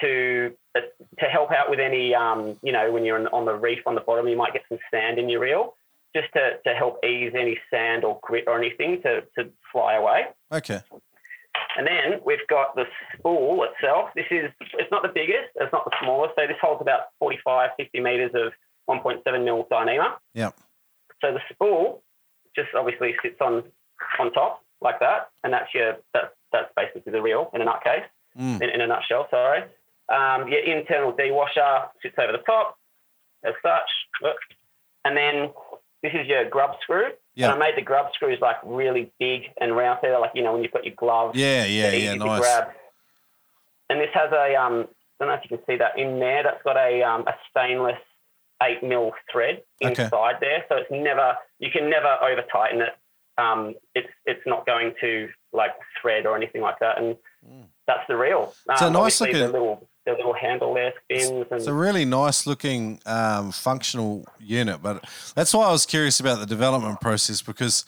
to 0.00 0.52
uh, 0.76 0.80
to 1.18 1.24
help 1.26 1.50
out 1.52 1.70
with 1.70 1.80
any 1.80 2.14
um, 2.14 2.56
you 2.62 2.72
know 2.72 2.90
when 2.92 3.04
you're 3.04 3.18
on- 3.18 3.28
on 3.28 3.44
the 3.44 3.54
reef 3.54 3.80
on 3.86 3.94
the 3.94 4.00
bottom, 4.02 4.28
you 4.28 4.36
might 4.36 4.52
get 4.52 4.62
some 4.68 4.78
sand 4.90 5.18
in 5.18 5.28
your 5.28 5.40
reel, 5.40 5.74
just 6.14 6.32
to, 6.34 6.58
to 6.66 6.74
help 6.74 7.04
ease 7.04 7.32
any 7.34 7.58
sand 7.70 8.04
or 8.04 8.18
grit 8.22 8.44
or 8.46 8.58
anything 8.58 9.00
to, 9.02 9.22
to 9.38 9.50
fly 9.72 9.94
away. 9.94 10.26
Okay. 10.52 10.80
And 11.76 11.86
then 11.86 12.20
we've 12.24 12.46
got 12.48 12.74
the 12.76 12.84
spool 13.16 13.64
itself. 13.64 14.10
This 14.14 14.26
is, 14.30 14.50
it's 14.74 14.90
not 14.90 15.02
the 15.02 15.08
biggest, 15.14 15.48
it's 15.56 15.72
not 15.72 15.84
the 15.86 15.92
smallest. 16.02 16.34
So 16.36 16.46
this 16.46 16.56
holds 16.60 16.82
about 16.82 17.00
45, 17.18 17.70
50 17.78 18.00
meters 18.00 18.30
of 18.34 18.52
1.7 18.88 19.44
mil 19.44 19.66
Dyneema. 19.70 20.14
Yep. 20.34 20.56
So 21.20 21.32
the 21.32 21.40
spool 21.52 22.02
just 22.56 22.68
obviously 22.76 23.14
sits 23.22 23.36
on, 23.40 23.62
on 24.18 24.32
top 24.32 24.62
like 24.80 24.98
that. 25.00 25.30
And 25.44 25.52
that's 25.52 25.72
your, 25.74 25.96
that's, 26.12 26.34
that's 26.52 26.70
basically 26.76 27.12
the 27.12 27.22
reel 27.22 27.50
in 27.54 27.62
a 27.62 27.64
nutcase, 27.66 28.04
Mm. 28.38 28.62
in, 28.62 28.70
in 28.70 28.80
a 28.80 28.86
nutshell, 28.86 29.26
sorry. 29.30 29.62
Um, 30.08 30.48
your 30.48 30.60
internal 30.60 31.12
D 31.12 31.30
washer 31.30 31.82
sits 32.02 32.14
over 32.18 32.32
the 32.32 32.38
top 32.38 32.78
as 33.44 33.52
such. 33.62 34.34
And 35.04 35.14
then 35.14 35.50
this 36.02 36.12
is 36.14 36.26
your 36.26 36.48
grub 36.48 36.76
screw. 36.80 37.08
Yeah. 37.34 37.52
And 37.52 37.62
I 37.62 37.66
made 37.66 37.76
the 37.76 37.82
grub 37.82 38.06
screws 38.14 38.38
like 38.40 38.56
really 38.64 39.12
big 39.20 39.42
and 39.60 39.76
round. 39.76 39.98
So 40.02 40.08
like, 40.18 40.30
you 40.34 40.42
know, 40.42 40.54
when 40.54 40.62
you've 40.62 40.72
got 40.72 40.84
your 40.86 40.94
glove. 40.94 41.36
Yeah. 41.36 41.66
Yeah. 41.66 41.92
Yeah. 41.92 42.14
Nice. 42.14 42.40
grab. 42.40 42.68
And 43.90 44.00
this 44.00 44.08
has 44.14 44.32
a, 44.32 44.54
um, 44.56 44.88
I 45.20 45.24
don't 45.24 45.28
know 45.28 45.34
if 45.34 45.50
you 45.50 45.56
can 45.58 45.66
see 45.66 45.76
that 45.76 45.98
in 45.98 46.18
there. 46.18 46.42
That's 46.42 46.62
got 46.62 46.76
a, 46.78 47.02
um, 47.02 47.24
a 47.26 47.34
stainless 47.50 47.98
eight 48.62 48.82
mil 48.82 49.12
thread 49.30 49.62
Okay. 49.84 50.04
inside 50.04 50.36
there. 50.40 50.64
So 50.68 50.76
it's 50.76 50.90
never, 50.90 51.36
you 51.58 51.70
can 51.70 51.90
never 51.90 52.16
over 52.22 52.42
tighten 52.52 52.80
it. 52.82 52.94
Um, 53.38 53.74
it's, 53.94 54.08
it's 54.26 54.42
not 54.46 54.66
going 54.66 54.94
to 55.00 55.28
like 55.52 55.72
thread 56.00 56.26
or 56.26 56.36
anything 56.36 56.60
like 56.60 56.78
that. 56.80 56.98
And 56.98 57.16
that's 57.86 58.06
the 58.08 58.16
reel. 58.16 58.54
It's 58.70 58.80
a 58.82 58.86
Um, 58.86 58.92
nice 58.92 59.20
looking- 59.20 59.36
The 59.38 59.48
little, 59.48 59.88
the 60.06 60.12
little 60.12 60.34
handle 60.34 60.74
there 60.74 60.92
spins. 61.04 61.30
And 61.50 61.60
It's 61.60 61.66
a 61.66 61.72
really 61.72 62.04
nice 62.04 62.46
looking 62.46 63.00
um, 63.06 63.52
functional 63.52 64.24
unit, 64.38 64.82
but 64.82 65.04
that's 65.34 65.54
why 65.54 65.66
I 65.66 65.72
was 65.72 65.86
curious 65.86 66.20
about 66.20 66.40
the 66.40 66.46
development 66.46 67.00
process 67.00 67.40
because 67.42 67.84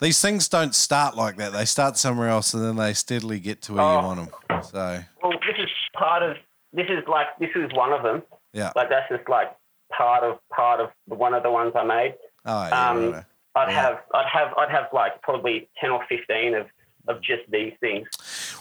these 0.00 0.20
things 0.20 0.48
don't 0.48 0.74
start 0.74 1.16
like 1.16 1.36
that. 1.36 1.52
They 1.52 1.64
start 1.64 1.96
somewhere 1.96 2.28
else 2.28 2.52
and 2.54 2.64
then 2.64 2.76
they 2.76 2.92
steadily 2.94 3.40
get 3.40 3.62
to 3.62 3.74
where 3.74 3.82
Oh. 3.84 4.00
you 4.00 4.06
want 4.06 4.30
them. 4.48 4.62
So 4.62 5.00
well, 5.22 5.32
this 5.32 5.56
is 5.58 5.70
part 5.96 6.22
of, 6.22 6.36
this 6.72 6.86
is 6.88 7.02
like, 7.08 7.26
this 7.38 7.50
is 7.56 7.70
one 7.74 7.92
of 7.92 8.02
them. 8.02 8.22
yeah. 8.52 8.72
Like 8.76 8.88
that's 8.90 9.08
just 9.08 9.28
like 9.28 9.52
part 9.96 10.24
of, 10.24 10.38
part 10.54 10.80
of 10.80 10.90
one 11.06 11.34
of 11.34 11.42
the 11.42 11.50
ones 11.50 11.72
I 11.74 11.84
made. 11.84 12.14
Oh 12.46 12.66
yeah. 12.68 12.90
Um, 12.90 12.96
righto. 13.12 13.24
I'd 13.56 13.68
Yeah. 13.68 13.82
have, 13.82 13.98
I'd 14.14 14.26
have, 14.32 14.48
I'd 14.58 14.70
have 14.70 14.86
like 14.92 15.22
probably 15.22 15.68
ten 15.80 15.90
or 15.90 16.04
fifteen 16.08 16.54
of, 16.54 16.66
of 17.08 17.20
just 17.22 17.42
these 17.50 17.72
things. 17.80 18.08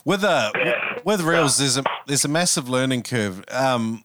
With 0.05 0.23
uh, 0.23 0.51
Yeah. 0.55 0.99
with 1.05 1.21
reels, 1.21 1.57
there's 1.57 1.77
a 1.77 1.83
there's 2.07 2.25
a 2.25 2.29
massive 2.29 2.69
learning 2.69 3.03
curve. 3.03 3.43
Um, 3.49 4.03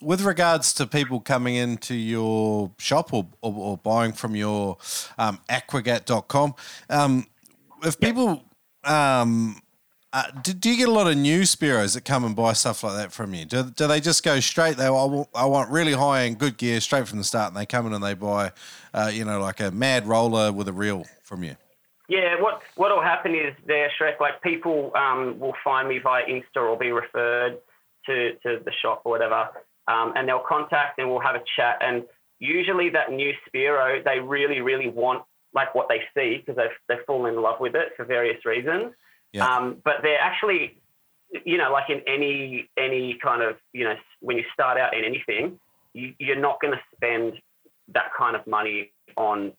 with 0.00 0.22
regards 0.22 0.72
to 0.74 0.86
people 0.86 1.20
coming 1.20 1.54
into 1.54 1.94
your 1.94 2.72
shop 2.78 3.12
or, 3.14 3.26
or, 3.40 3.54
or 3.56 3.76
buying 3.78 4.12
from 4.12 4.34
your 4.34 4.76
um, 5.16 5.38
aquagat.com, 5.48 6.54
um, 6.90 7.26
if 7.84 7.98
people 8.00 8.42
um, 8.84 9.60
uh, 10.12 10.30
do, 10.42 10.52
do, 10.52 10.70
you 10.70 10.76
get 10.76 10.88
a 10.88 10.92
lot 10.92 11.06
of 11.06 11.16
new 11.16 11.40
Spearos 11.42 11.94
that 11.94 12.04
come 12.04 12.24
and 12.24 12.36
buy 12.36 12.52
stuff 12.52 12.82
like 12.82 12.96
that 12.96 13.12
from 13.12 13.32
you? 13.32 13.46
Do, 13.46 13.64
do 13.64 13.86
they 13.86 14.00
just 14.00 14.22
go 14.22 14.40
straight? 14.40 14.76
They 14.76 14.84
I 14.84 14.90
want, 14.90 15.28
I 15.34 15.46
want 15.46 15.70
really 15.70 15.94
high 15.94 16.24
end 16.24 16.38
good 16.38 16.58
gear 16.58 16.80
straight 16.80 17.08
from 17.08 17.18
the 17.18 17.24
start, 17.24 17.48
and 17.48 17.56
they 17.56 17.64
come 17.64 17.86
in 17.86 17.94
and 17.94 18.04
they 18.04 18.12
buy, 18.12 18.52
uh, 18.92 19.10
you 19.12 19.24
know, 19.24 19.40
like 19.40 19.60
a 19.60 19.70
mad 19.70 20.06
roller 20.06 20.52
with 20.52 20.68
a 20.68 20.72
reel 20.72 21.06
from 21.22 21.42
you. 21.42 21.56
Yeah, 22.08 22.40
what 22.40 22.60
what 22.76 22.94
will 22.94 23.02
happen 23.02 23.34
is 23.34 23.54
there, 23.66 23.90
Shrek. 23.98 24.20
Like 24.20 24.42
people 24.42 24.92
um, 24.94 25.38
will 25.38 25.54
find 25.64 25.88
me 25.88 25.98
via 25.98 26.24
Insta 26.26 26.56
or 26.56 26.76
be 26.76 26.92
referred 26.92 27.58
to 28.04 28.34
to 28.42 28.60
the 28.62 28.72
shop 28.82 29.02
or 29.06 29.12
whatever, 29.12 29.48
um, 29.88 30.12
and 30.14 30.28
they'll 30.28 30.44
contact 30.46 30.98
and 30.98 31.08
we'll 31.08 31.20
have 31.20 31.36
a 31.36 31.42
chat. 31.56 31.78
And 31.80 32.04
usually 32.38 32.90
that 32.90 33.12
new 33.12 33.32
Spearo, 33.48 34.04
they 34.04 34.20
really 34.20 34.60
really 34.60 34.88
want 34.88 35.22
like 35.54 35.74
what 35.74 35.88
they 35.88 36.02
see 36.14 36.38
because 36.38 36.56
they've 36.56 36.76
they've 36.86 37.06
fallen 37.06 37.32
in 37.32 37.40
love 37.40 37.60
with 37.60 37.74
it 37.74 37.92
for 37.96 38.04
various 38.04 38.44
reasons. 38.44 38.92
Yeah. 39.32 39.46
Um, 39.46 39.78
but 39.84 39.96
they're 40.02 40.20
actually, 40.20 40.76
you 41.44 41.56
know, 41.58 41.72
like 41.72 41.88
in 41.88 42.02
any 42.06 42.68
any 42.76 43.18
kind 43.22 43.42
of, 43.42 43.56
you 43.72 43.84
know, 43.84 43.94
when 44.20 44.36
you 44.36 44.44
start 44.52 44.78
out 44.78 44.94
in 44.96 45.04
anything, 45.04 45.58
you, 45.94 46.14
you're 46.18 46.36
not 46.40 46.60
going 46.60 46.74
to 46.74 46.80
spend 46.94 47.34
that 47.94 48.10
kind 48.16 48.36
of 48.36 48.46
money 48.46 48.92
on 49.16 49.52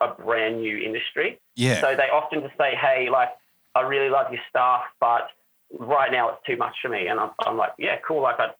a 0.00 0.08
brand 0.08 0.60
new 0.60 0.78
industry. 0.78 1.40
Yeah. 1.56 1.80
So 1.80 1.96
they 1.96 2.08
often 2.12 2.40
just 2.40 2.56
say, 2.56 2.74
hey, 2.80 3.08
like, 3.10 3.30
I 3.74 3.82
really 3.82 4.10
love 4.10 4.32
your 4.32 4.40
stuff, 4.48 4.82
but 5.00 5.28
right 5.78 6.10
now 6.12 6.30
it's 6.30 6.46
too 6.46 6.56
much 6.56 6.74
for 6.80 6.88
me. 6.88 7.08
And 7.08 7.18
I'm, 7.18 7.30
I'm 7.44 7.56
like, 7.56 7.72
yeah, 7.78 7.96
cool. 8.06 8.22
Like, 8.22 8.38
I 8.38 8.50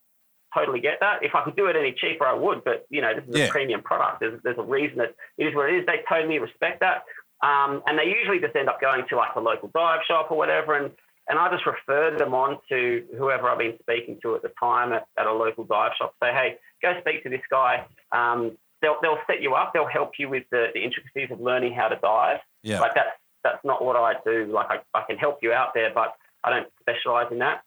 totally 0.57 0.81
get 0.81 0.99
that. 1.01 1.23
If 1.23 1.35
I 1.35 1.45
could 1.45 1.57
do 1.57 1.67
it 1.67 1.77
any 1.77 1.93
cheaper, 1.93 2.27
I 2.27 2.35
would. 2.35 2.65
But, 2.65 2.87
you 2.91 3.01
know, 3.01 3.15
this 3.15 3.25
is 3.29 3.37
yeah. 3.37 3.45
a 3.47 3.51
premium 3.51 3.83
product. 3.83 4.21
There's, 4.21 4.41
there's 4.43 4.59
a 4.59 4.63
reason 4.63 4.99
that 4.99 5.15
it 5.37 5.47
is 5.47 5.55
what 5.55 5.71
it 5.71 5.77
is. 5.79 5.87
They 5.87 6.01
totally 6.09 6.39
respect 6.39 6.81
that. 6.81 7.05
Um, 7.43 7.83
and 7.87 7.99
they 7.99 8.05
usually 8.05 8.41
just 8.41 8.57
end 8.57 8.69
up 8.69 8.81
going 8.81 9.05
to 9.09 9.17
like 9.17 9.35
a 9.37 9.41
local 9.41 9.71
dive 9.75 10.01
shop 10.09 10.31
or 10.31 10.37
whatever. 10.37 10.75
And, 10.75 10.91
and 11.29 11.39
I 11.39 11.51
just 11.51 11.67
refer 11.67 12.17
them 12.17 12.35
on 12.35 12.59
to 12.69 13.05
whoever 13.17 13.49
I've 13.49 13.59
been 13.59 13.79
speaking 13.83 14.19
to 14.23 14.35
at 14.35 14.43
the 14.43 14.51
time 14.59 14.93
at, 14.93 15.07
at 15.19 15.27
a 15.27 15.33
local 15.33 15.65
dive 15.65 15.93
shop. 15.99 16.15
Say, 16.23 16.33
hey, 16.33 16.57
go 16.83 16.99
speak 17.01 17.23
to 17.23 17.29
this 17.29 17.43
guy. 17.51 17.87
Um, 18.13 18.57
they'll, 18.83 18.97
they'll 19.03 19.19
set 19.27 19.41
you 19.41 19.55
up. 19.55 19.73
They'll 19.73 19.87
help 19.87 20.13
you 20.19 20.29
with 20.29 20.45
the, 20.51 20.67
the 20.75 20.83
intricacies 20.83 21.31
of 21.31 21.41
learning 21.41 21.75
how 21.75 21.89
to 21.89 21.97
dive. 21.97 22.39
Yeah. 22.63 22.81
Like 22.81 22.95
that's, 22.95 23.11
that's 23.45 23.65
not 23.65 23.85
what 23.85 23.97
I 23.97 24.15
do. 24.25 24.51
Like 24.53 24.67
I, 24.71 24.99
I 24.99 25.05
can 25.07 25.17
help 25.17 25.39
you 25.43 25.53
out 25.53 25.75
there, 25.75 25.93
but 25.95 26.15
I 26.43 26.51
don't 26.51 26.67
specialize 26.81 27.29
in 27.31 27.39
that. 27.39 27.63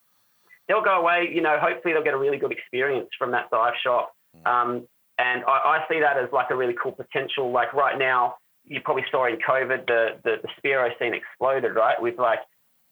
They'll 0.67 0.83
go 0.83 0.99
away, 0.99 1.29
you 1.33 1.41
know, 1.41 1.57
hopefully 1.61 1.93
they'll 1.93 2.03
get 2.03 2.13
a 2.13 2.17
really 2.17 2.37
good 2.37 2.51
experience 2.51 3.09
from 3.17 3.31
that 3.31 3.49
dive 3.51 3.73
shop. 3.83 4.13
Mm. 4.37 4.51
Um, 4.51 4.87
and 5.17 5.43
I, 5.45 5.79
I 5.79 5.85
see 5.89 5.99
that 5.99 6.17
as 6.17 6.29
like 6.33 6.49
a 6.49 6.55
really 6.55 6.75
cool 6.81 6.91
potential. 6.93 7.51
Like 7.51 7.73
right 7.73 7.97
now, 7.97 8.35
you 8.65 8.81
probably 8.81 9.05
saw 9.11 9.25
in 9.27 9.37
COVID, 9.37 9.87
the, 9.87 10.17
the, 10.23 10.35
the 10.41 10.49
Spearo 10.57 10.89
scene 10.99 11.13
exploded, 11.13 11.75
right? 11.75 12.01
With 12.01 12.17
like 12.17 12.39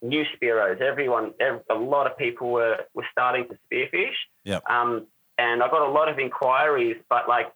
new 0.02 0.24
Spearos. 0.36 0.80
Everyone, 0.80 1.32
every, 1.40 1.60
a 1.70 1.74
lot 1.74 2.06
of 2.06 2.16
people 2.16 2.50
were, 2.50 2.78
were 2.94 3.06
starting 3.10 3.46
to 3.48 3.58
spearfish. 3.70 4.14
Yeah. 4.44 4.60
Um, 4.68 5.06
and 5.38 5.62
I 5.62 5.68
got 5.68 5.82
a 5.82 5.90
lot 5.90 6.08
of 6.08 6.18
inquiries, 6.18 6.96
but 7.08 7.28
like 7.28 7.52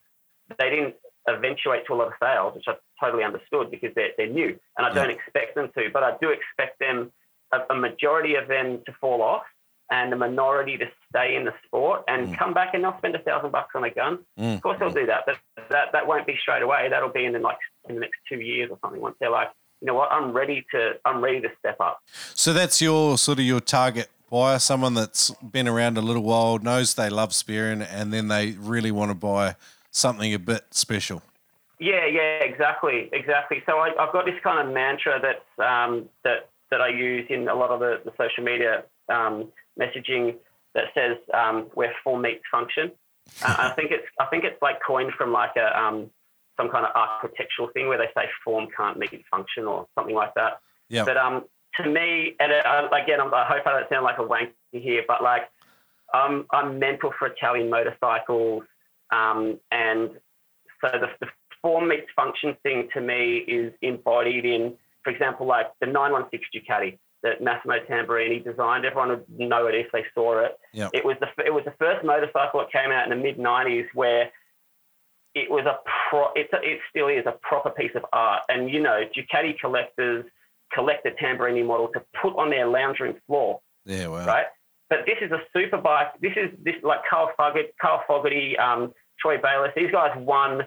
they 0.59 0.71
didn't 0.71 0.95
eventuate 1.29 1.87
to 1.87 1.95
a 1.95 1.97
lot 1.97 2.09
of 2.09 2.13
sales, 2.23 2.55
which 2.55 2.65
I 2.69 2.75
totally 3.03 3.25
understood 3.25 3.71
because 3.71 3.91
they're, 3.95 4.11
they're 4.17 4.29
new 4.29 4.59
and 4.77 4.87
I 4.87 4.89
yeah. 4.89 4.95
don't 4.95 5.11
expect 5.11 5.55
them 5.55 5.71
to, 5.77 5.91
but 5.93 6.03
I 6.03 6.17
do 6.21 6.31
expect 6.31 6.79
them, 6.79 7.13
a, 7.53 7.61
a 7.71 7.77
majority 7.77 8.35
of 8.35 8.49
them 8.49 8.81
to 8.87 8.93
fall 9.01 9.23
off 9.23 9.43
and 9.91 10.11
the 10.11 10.17
minority 10.17 10.77
to 10.79 10.87
stay 11.11 11.37
in 11.37 11.45
the 11.45 11.53
sport 11.67 12.05
and 12.09 12.29
mm. 12.29 12.39
come 12.39 12.55
back 12.55 12.75
and 12.75 12.85
they'll 12.85 12.97
spend 12.99 13.15
a 13.15 13.19
thousand 13.21 13.53
bucks 13.53 13.73
on 13.75 13.85
a 13.85 13.91
gun. 13.91 14.19
Mm. 14.39 14.57
Of 14.57 14.63
course 14.63 14.79
they'll 14.79 14.91
do 14.91 15.07
that, 15.07 15.25
but 15.27 15.37
that, 15.71 15.93
that 15.93 16.07
won't 16.07 16.27
be 16.27 16.37
straight 16.41 16.63
away. 16.63 16.89
That'll 16.91 17.13
be 17.13 17.25
in 17.25 17.33
the 17.33 17.39
like 17.39 17.59
in 17.89 17.97
the 17.97 18.01
next 18.01 18.19
two 18.29 18.41
years 18.41 18.71
or 18.71 18.79
something 18.83 19.01
once 19.01 19.17
they're 19.21 19.31
like, 19.31 19.49
you 19.81 19.87
know 19.87 19.95
what, 19.95 20.11
I'm 20.11 20.33
ready 20.33 20.65
to 20.73 20.93
I'm 21.05 21.23
ready 21.23 21.41
to 21.41 21.49
step 21.59 21.77
up. 21.81 22.01
So 22.35 22.53
that's 22.53 22.81
your 22.81 23.19
sort 23.19 23.39
of 23.39 23.45
your 23.45 23.61
target 23.61 24.09
buyer, 24.31 24.59
someone 24.59 24.95
that's 24.95 25.31
been 25.43 25.69
around 25.69 25.99
a 25.99 26.01
little 26.01 26.23
while, 26.23 26.59
knows 26.59 26.95
they 26.95 27.11
love 27.11 27.35
spearing, 27.35 27.83
and 27.83 28.13
then 28.13 28.29
they 28.29 28.53
really 28.53 28.91
want 28.91 29.11
to 29.11 29.15
buy 29.15 29.57
something 29.91 30.35
a 30.35 30.39
bit 30.39 30.65
special. 30.71 31.23
Yeah, 31.79 32.07
yeah, 32.07 32.39
exactly, 32.39 33.09
exactly. 33.13 33.63
So 33.67 33.79
I, 33.79 33.91
have 33.99 34.13
got 34.13 34.25
this 34.25 34.41
kind 34.43 34.67
of 34.67 34.73
mantra 34.73 35.21
that 35.21 35.65
um, 35.65 36.09
that 36.25 36.49
that 36.71 36.81
I 36.81 36.89
use 36.89 37.27
in 37.29 37.49
a 37.49 37.55
lot 37.55 37.71
of 37.71 37.81
the, 37.81 38.01
the 38.05 38.13
social 38.17 38.43
media 38.43 38.85
um, 39.09 39.53
messaging 39.79 40.37
that 40.75 40.85
says 40.95 41.17
um, 41.33 41.67
where 41.75 41.93
form 42.03 42.23
meets 42.23 42.45
function. 42.51 42.93
Uh, 43.43 43.57
I 43.59 43.71
think 43.71 43.91
it's 43.91 44.05
I 44.21 44.27
think 44.27 44.45
it's 44.45 44.61
like 44.61 44.77
coined 44.87 45.13
from 45.17 45.33
like 45.33 45.57
a 45.57 45.81
um, 45.81 46.11
some 46.57 46.71
kind 46.71 46.87
of 46.87 46.93
architectural 46.95 47.69
thing 47.75 47.89
where 47.89 47.99
they 47.99 48.09
say 48.17 48.29
form 48.45 48.69
can't 48.77 48.99
meet 48.99 49.25
function 49.31 49.65
or 49.65 49.87
something 49.95 50.15
like 50.15 50.35
that. 50.35 50.61
Yeah. 50.89 51.05
But 51.05 51.17
um, 51.17 51.45
to 51.81 51.89
me, 51.89 52.37
and 52.41 52.53
uh, 52.53 52.89
again, 52.93 53.21
I 53.21 53.45
hope 53.45 53.67
I 53.67 53.73
don't 53.73 53.89
sound 53.89 54.05
like 54.05 54.19
a 54.19 54.23
wanker 54.23 54.53
here, 54.73 55.03
but 55.07 55.23
like 55.23 55.51
I'm 56.13 56.47
I'm 56.51 56.79
mental 56.79 57.13
for 57.19 57.29
Italian 57.29 57.71
motorcycles, 57.71 58.63
um, 59.11 59.59
and 59.71 60.11
so 60.81 60.89
the, 60.93 61.09
the 61.21 61.27
form 61.61 61.89
meets 61.89 62.07
function 62.15 62.57
thing 62.63 62.89
to 62.95 63.01
me 63.01 63.39
is 63.49 63.73
embodied 63.83 64.45
in, 64.45 64.75
for 65.03 65.11
example, 65.11 65.47
like 65.47 65.67
the 65.81 65.87
916 65.87 66.41
Ducati 66.55 66.99
that 67.25 67.43
Massimo 67.43 67.77
Tamburini 67.89 68.45
designed. 68.45 68.85
Everyone 68.85 69.09
would 69.09 69.25
know 69.37 69.67
it 69.67 69.75
if 69.75 69.87
they 69.93 70.05
saw 70.15 70.45
it. 70.45 70.59
Yep. 70.75 70.91
It 70.93 71.05
was 71.05 71.17
the 71.21 71.45
it 71.45 71.53
was 71.53 71.65
the 71.65 71.75
first 71.79 72.05
motorcycle 72.05 72.61
that 72.61 72.71
came 72.71 72.93
out 72.93 73.11
in 73.11 73.11
the 73.11 73.23
mid 73.23 73.39
'90s 73.39 73.87
where 73.95 74.31
it 75.35 75.51
was 75.51 75.67
a 75.67 75.79
pro. 76.09 76.29
It's 76.35 76.53
a, 76.53 76.57
it 76.63 76.79
still 76.91 77.09
is 77.09 77.25
a 77.27 77.33
proper 77.43 77.71
piece 77.71 77.93
of 77.95 78.05
art. 78.13 78.43
And 78.49 78.71
you 78.71 78.81
know, 78.81 79.03
Ducati 79.17 79.59
collectors 79.59 80.25
collect 80.73 81.05
the 81.05 81.11
Tamburini 81.11 81.65
model 81.65 81.89
to 81.95 82.03
put 82.21 82.37
on 82.37 82.51
their 82.51 82.67
lounge 82.67 83.01
room 83.01 83.17
floor. 83.27 83.61
Yeah, 83.85 84.09
well, 84.09 84.27
Right. 84.27 84.47
But 84.91 85.01
this 85.07 85.17
is 85.23 85.33
a 85.33 85.41
super 85.53 85.79
bike. 85.79 86.09
This 86.21 86.33
is 86.37 86.51
this 86.63 86.75
like 86.83 87.01
Carl 87.09 87.31
Fogarty, 87.37 87.69
Carl 87.81 88.03
Fogarty, 88.07 88.57
um, 88.59 88.93
Troy 89.19 89.39
Bayliss. 89.39 89.73
These 89.75 89.91
guys 89.91 90.13
won 90.17 90.63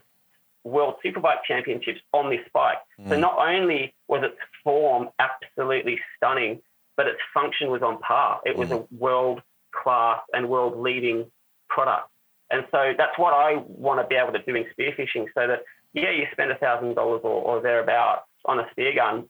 World 0.64 0.96
Superbike 1.06 1.44
Championships 1.48 2.00
on 2.14 2.30
this 2.30 2.42
bike. 2.54 2.80
Mm. 3.00 3.10
So 3.10 3.20
not 3.20 3.38
only 3.38 3.94
was 4.08 4.24
its 4.24 4.36
form 4.64 5.10
absolutely 5.20 6.00
stunning, 6.16 6.62
but 6.98 7.08
its 7.08 7.20
function 7.34 7.70
was 7.70 7.82
on 7.84 8.00
par. 8.00 8.42
It 8.44 8.58
was 8.58 8.70
mm. 8.70 8.82
a 8.82 8.96
world 8.96 9.42
class 9.72 10.20
and 10.34 10.50
world 10.50 10.78
leading 10.78 11.32
product. 11.70 12.10
And 12.50 12.66
so 12.72 12.94
that's 12.98 13.18
what 13.18 13.34
I 13.34 13.58
want 13.68 14.02
to 14.02 14.08
be 14.08 14.16
able 14.16 14.34
to 14.34 14.42
do 14.44 14.56
in 14.56 14.66
spearfishing 14.78 15.26
so 15.34 15.48
that, 15.48 15.64
yeah, 15.94 16.12
you 16.12 16.26
spend 16.32 16.52
a 16.52 16.56
$1,000 16.56 16.96
or, 16.98 17.20
or 17.24 17.62
thereabouts 17.62 18.28
on 18.46 18.60
a 18.60 18.70
spear 18.72 18.94
gun. 18.96 19.26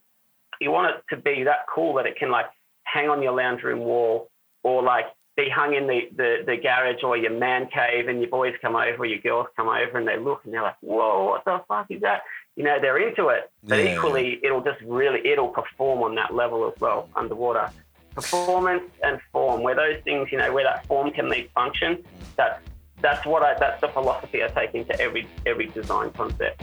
You 0.60 0.70
want 0.70 0.94
it 0.94 1.02
to 1.14 1.20
be 1.20 1.44
that 1.44 1.66
cool 1.72 1.94
that 1.94 2.06
it 2.06 2.16
can 2.16 2.30
like 2.30 2.46
hang 2.84 3.08
on 3.08 3.22
your 3.22 3.32
lounge 3.32 3.62
room 3.62 3.80
wall 3.80 4.30
or 4.62 4.82
like 4.82 5.06
be 5.36 5.48
hung 5.48 5.74
in 5.74 5.86
the, 5.86 6.08
the, 6.16 6.36
the 6.44 6.56
garage 6.56 7.02
or 7.02 7.16
your 7.16 7.32
man 7.32 7.68
cave 7.72 8.08
and 8.08 8.20
your 8.20 8.28
boys 8.28 8.54
come 8.60 8.74
over 8.74 9.02
or 9.02 9.06
your 9.06 9.20
girls 9.20 9.46
come 9.56 9.68
over 9.68 9.96
and 9.96 10.06
they 10.06 10.18
look 10.18 10.40
and 10.44 10.52
they're 10.52 10.62
like, 10.62 10.76
whoa, 10.80 11.26
what 11.26 11.44
the 11.44 11.62
fuck 11.68 11.86
is 11.90 12.00
that? 12.00 12.22
You 12.56 12.64
know, 12.64 12.78
they're 12.80 12.98
into 12.98 13.28
it. 13.28 13.50
But 13.62 13.78
yeah. 13.78 13.94
equally, 13.94 14.40
it'll 14.42 14.62
just 14.62 14.80
really, 14.82 15.24
it'll 15.24 15.48
perform 15.48 16.02
on 16.02 16.16
that 16.16 16.34
level 16.34 16.66
as 16.66 16.78
well 16.80 17.08
underwater. 17.14 17.70
Performance 18.16 18.90
and 19.04 19.20
form, 19.30 19.62
where 19.62 19.76
those 19.76 20.02
things, 20.02 20.28
you 20.32 20.38
know, 20.38 20.52
where 20.52 20.64
that 20.64 20.84
form 20.86 21.12
can 21.12 21.28
meet 21.28 21.52
function, 21.52 22.04
that's, 22.36 22.60
that's 23.00 23.24
what 23.26 23.42
I, 23.42 23.54
that's 23.58 23.80
the 23.80 23.88
philosophy 23.88 24.42
I 24.42 24.48
take 24.48 24.74
into 24.74 24.98
every, 25.00 25.28
every 25.46 25.66
design 25.66 26.10
concept. 26.10 26.62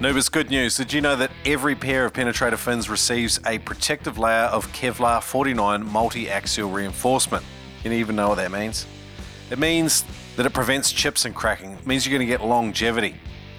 Noobers, 0.00 0.32
good 0.32 0.50
news. 0.50 0.76
Did 0.76 0.92
you 0.92 1.00
know 1.00 1.14
that 1.14 1.30
every 1.44 1.76
pair 1.76 2.04
of 2.04 2.12
penetrator 2.12 2.58
fins 2.58 2.90
receives 2.90 3.38
a 3.46 3.60
protective 3.60 4.18
layer 4.18 4.46
of 4.46 4.66
Kevlar 4.72 5.22
49 5.22 5.86
multi 5.86 6.28
axial 6.28 6.70
reinforcement? 6.70 7.44
You 7.84 7.92
even 7.92 8.16
know 8.16 8.28
what 8.28 8.36
that 8.36 8.50
means? 8.50 8.84
It 9.50 9.60
means 9.60 10.04
that 10.36 10.44
it 10.44 10.52
prevents 10.52 10.90
chips 10.90 11.24
and 11.24 11.32
cracking. 11.32 11.72
It 11.72 11.86
means 11.86 12.04
you're 12.04 12.18
going 12.18 12.26
to 12.26 12.32
get 12.32 12.44
longevity 12.44 13.14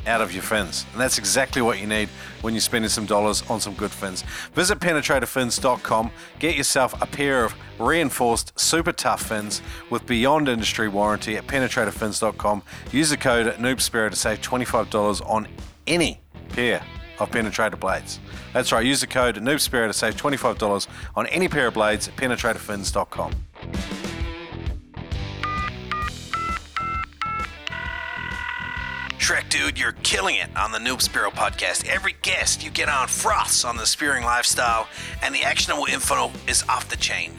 out 0.08 0.22
of 0.22 0.34
your 0.34 0.44
fins. 0.44 0.86
And 0.92 1.02
that's 1.02 1.18
exactly 1.18 1.62
what 1.62 1.80
you 1.80 1.88
need 1.88 2.10
when 2.42 2.54
you're 2.54 2.62
spending 2.62 2.90
some 2.90 3.06
dollars 3.06 3.44
on 3.50 3.60
some 3.60 3.74
good 3.74 3.92
fins. 3.92 4.24
Visit 4.54 4.80
penetratorfins.com, 4.80 6.12
get 6.40 6.56
yourself 6.56 7.00
a 7.02 7.06
pair 7.06 7.46
of 7.46 7.54
reinforced 7.80 8.58
super 8.60 8.92
tough 8.92 9.24
fins 9.24 9.62
with 9.90 10.06
beyond 10.06 10.48
industry 10.48 10.88
warranty 10.88 11.38
at 11.38 11.48
penetratorfins.com. 11.48 12.64
Use 12.92 13.10
the 13.10 13.18
code 13.18 13.48
NoobSpearo 13.56 14.10
to 14.10 14.16
save 14.16 14.42
$25 14.42 15.30
on 15.30 15.48
any 15.88 16.20
pair 16.50 16.84
of 17.20 17.32
penetrator 17.32 17.80
blades. 17.80 18.20
That's 18.54 18.72
right, 18.72 18.86
use 18.86 19.02
the 19.02 19.08
code 19.08 19.36
NoobSpearo 19.36 19.88
to 19.88 19.94
save 19.94 20.16
$25 20.16 20.88
on 21.16 21.28
any 21.28 21.48
pair 21.48 21.68
of 21.68 21.74
blades 21.74 22.08
at 22.08 22.16
penetratorfins.com. 22.16 23.34
Shrek 29.24 29.48
dude, 29.48 29.80
you're 29.80 29.94
killing 30.04 30.36
it 30.36 30.50
on 30.58 30.74
the 30.74 30.80
Noob 30.80 31.02
Spearo 31.02 31.32
podcast. 31.32 31.88
Every 31.88 32.14
guest 32.24 32.62
you 32.62 32.70
get 32.70 32.90
on 32.90 33.08
froths 33.08 33.64
on 33.64 33.78
the 33.78 33.86
spearing 33.86 34.26
lifestyle, 34.26 34.90
and 35.22 35.34
the 35.34 35.44
actionable 35.44 35.86
info 35.86 36.30
is 36.46 36.62
off 36.68 36.90
the 36.90 36.98
chain. 36.98 37.32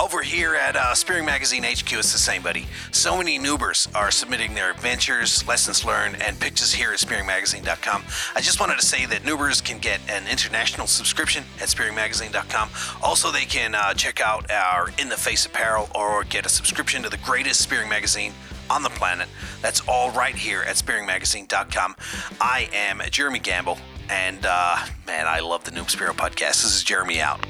Over 0.00 0.22
here 0.22 0.56
at 0.56 0.74
uh, 0.74 0.92
Spearing 0.92 1.24
Magazine 1.24 1.62
HQ, 1.62 1.92
it's 1.92 2.10
the 2.10 2.18
same, 2.18 2.42
buddy. 2.42 2.66
So 2.90 3.16
many 3.16 3.38
noobers 3.38 3.94
are 3.94 4.10
submitting 4.10 4.54
their 4.54 4.72
adventures, 4.72 5.46
lessons 5.46 5.84
learned, 5.84 6.20
and 6.20 6.40
pictures 6.40 6.72
here 6.72 6.90
at 6.90 6.98
SpearingMagazine.com. 6.98 8.02
I 8.34 8.40
just 8.40 8.58
wanted 8.58 8.80
to 8.80 8.84
say 8.84 9.06
that 9.06 9.22
noobers 9.22 9.64
can 9.64 9.78
get 9.78 10.00
an 10.10 10.26
international 10.26 10.88
subscription 10.88 11.44
at 11.60 11.68
SpearingMagazine.com. 11.68 12.70
Also, 13.04 13.30
they 13.30 13.44
can 13.44 13.76
uh, 13.76 13.94
check 13.94 14.20
out 14.20 14.50
our 14.50 14.90
In 14.98 15.08
the 15.08 15.16
Face 15.16 15.46
apparel 15.46 15.90
or 15.94 16.24
get 16.24 16.44
a 16.44 16.48
subscription 16.48 17.04
to 17.04 17.08
the 17.08 17.18
greatest 17.18 17.60
Spearing 17.60 17.88
Magazine 17.88 18.32
on 18.70 18.82
the 18.82 18.90
planet. 18.90 19.28
That's 19.60 19.82
all 19.88 20.10
right 20.12 20.34
here 20.34 20.62
at 20.62 20.76
SpearingMagazine.com. 20.76 21.96
I 22.40 22.68
am 22.72 23.02
Jeremy 23.10 23.40
Gamble, 23.40 23.78
and 24.08 24.46
uh, 24.46 24.78
man, 25.06 25.26
I 25.26 25.40
love 25.40 25.64
the 25.64 25.72
Noob 25.72 25.94
Spearo 25.94 26.12
podcast. 26.12 26.62
This 26.62 26.76
is 26.76 26.84
Jeremy 26.84 27.20
out. 27.20 27.44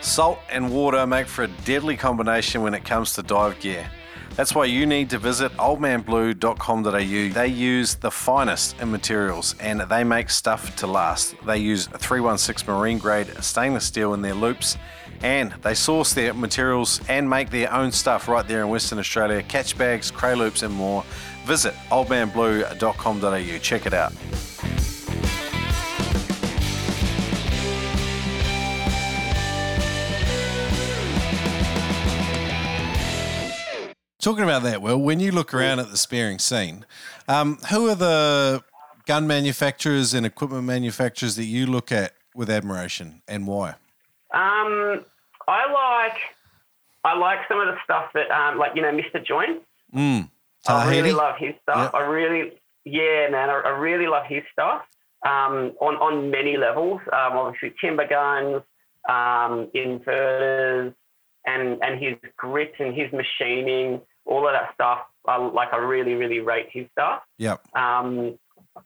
Salt 0.00 0.38
and 0.50 0.70
water 0.70 1.06
make 1.06 1.26
for 1.26 1.44
a 1.44 1.48
deadly 1.64 1.96
combination 1.96 2.62
when 2.62 2.74
it 2.74 2.84
comes 2.84 3.14
to 3.14 3.22
dive 3.22 3.58
gear. 3.60 3.88
That's 4.36 4.52
why 4.52 4.64
you 4.64 4.84
need 4.84 5.10
to 5.10 5.18
visit 5.18 5.52
oldmanblue.com.au. 5.52 6.90
They 7.32 7.46
use 7.46 7.94
the 7.94 8.10
finest 8.10 8.76
in 8.80 8.90
materials 8.90 9.54
and 9.60 9.80
they 9.80 10.02
make 10.02 10.28
stuff 10.28 10.74
to 10.76 10.88
last. 10.88 11.36
They 11.46 11.58
use 11.58 11.86
316 11.86 12.74
marine 12.74 12.98
grade 12.98 13.28
stainless 13.42 13.84
steel 13.84 14.12
in 14.12 14.22
their 14.22 14.34
loops 14.34 14.76
and 15.22 15.52
they 15.62 15.74
source 15.74 16.12
their 16.12 16.34
materials 16.34 17.00
and 17.08 17.28
make 17.28 17.50
their 17.50 17.72
own 17.72 17.92
stuff 17.92 18.28
right 18.28 18.46
there 18.46 18.62
in 18.62 18.68
Western 18.68 18.98
Australia 18.98 19.42
catch 19.42 19.76
bags, 19.76 20.10
cray 20.10 20.34
loops, 20.34 20.62
and 20.62 20.74
more. 20.74 21.04
Visit 21.44 21.74
oldmanblue.com.au. 21.90 23.58
Check 23.58 23.86
it 23.86 23.94
out. 23.94 24.12
Talking 34.24 34.44
about 34.44 34.62
that, 34.62 34.80
well, 34.80 34.96
when 34.96 35.20
you 35.20 35.32
look 35.32 35.52
around 35.52 35.80
at 35.80 35.90
the 35.90 35.98
spearing 35.98 36.38
scene, 36.38 36.86
um, 37.28 37.58
who 37.70 37.90
are 37.90 37.94
the 37.94 38.64
gun 39.04 39.26
manufacturers 39.26 40.14
and 40.14 40.24
equipment 40.24 40.64
manufacturers 40.64 41.36
that 41.36 41.44
you 41.44 41.66
look 41.66 41.92
at 41.92 42.14
with 42.34 42.48
admiration, 42.48 43.20
and 43.28 43.46
why? 43.46 43.74
Um, 44.34 45.04
I 45.46 45.70
like 45.70 46.18
I 47.04 47.16
like 47.16 47.40
some 47.48 47.60
of 47.60 47.66
the 47.66 47.76
stuff 47.84 48.06
that 48.14 48.30
um, 48.30 48.58
like 48.58 48.72
you 48.74 48.82
know 48.82 48.90
Mr. 48.90 49.24
Joint. 49.24 49.62
Mm. 49.94 50.28
I 50.66 50.90
really 50.90 51.12
love 51.12 51.36
his 51.38 51.54
stuff. 51.62 51.92
Yep. 51.92 51.94
I 51.94 52.06
really 52.06 52.52
yeah 52.84 53.28
man, 53.30 53.50
I, 53.50 53.60
I 53.64 53.68
really 53.70 54.06
love 54.06 54.26
his 54.26 54.42
stuff 54.52 54.82
um, 55.24 55.72
on 55.80 55.96
on 55.96 56.30
many 56.30 56.56
levels. 56.56 57.00
Um, 57.12 57.38
obviously 57.38 57.74
timber 57.80 58.08
guns, 58.08 58.62
um, 59.08 59.70
inverters, 59.74 60.94
and 61.46 61.78
and 61.82 62.02
his 62.02 62.16
grit 62.36 62.74
and 62.78 62.94
his 62.94 63.12
machining, 63.12 64.00
all 64.24 64.46
of 64.46 64.54
that 64.54 64.74
stuff. 64.74 65.00
I, 65.26 65.36
like 65.36 65.72
I 65.72 65.76
really 65.76 66.14
really 66.14 66.40
rate 66.40 66.68
his 66.70 66.86
stuff. 66.92 67.22
Yep. 67.38 67.62
Um, 67.76 68.38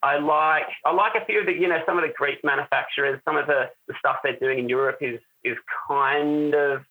I 0.03 0.19
like 0.19 0.67
I 0.85 0.93
like 0.93 1.15
a 1.15 1.25
few 1.25 1.41
of 1.41 1.47
the 1.47 1.53
you 1.53 1.69
know 1.69 1.81
some 1.87 1.97
of 1.97 2.03
the 2.03 2.13
Greek 2.15 2.45
manufacturers. 2.45 3.21
Some 3.25 3.37
of 3.37 3.47
the, 3.47 3.71
the 3.87 3.95
stuff 3.99 4.17
they're 4.23 4.39
doing 4.39 4.59
in 4.59 4.69
Europe 4.69 4.99
is 5.01 5.21
is 5.45 5.57
kind 5.89 6.55
of 6.55 6.83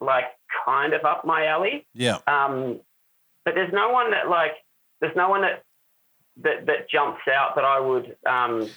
like 0.00 0.24
kind 0.66 0.92
of 0.94 1.04
up 1.04 1.24
my 1.24 1.46
alley. 1.46 1.86
Yeah. 1.94 2.18
Um, 2.26 2.80
but 3.44 3.54
there's 3.54 3.72
no 3.72 3.90
one 3.90 4.10
that 4.12 4.28
like 4.28 4.52
there's 5.00 5.16
no 5.16 5.28
one 5.28 5.42
that 5.42 5.62
that, 6.42 6.66
that 6.66 6.88
jumps 6.90 7.20
out 7.28 7.54
that 7.56 7.64
I 7.64 7.78
would. 7.80 8.16
Um, 8.26 8.68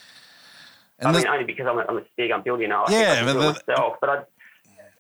And 1.00 1.08
I 1.10 1.12
this- 1.12 1.24
mean, 1.24 1.32
only 1.34 1.46
because 1.46 1.68
I'm 1.68 1.78
a, 1.78 1.86
I'm 1.88 1.98
a 1.98 2.04
big 2.18 2.32
I'm 2.32 2.42
building 2.44 2.70
now. 2.70 2.86
I 2.86 2.92
Yeah, 2.92 3.20
I 3.22 3.26
but 3.26 3.34
the- 3.34 3.64
myself. 3.68 3.98
But 4.02 4.10
I, 4.10 4.24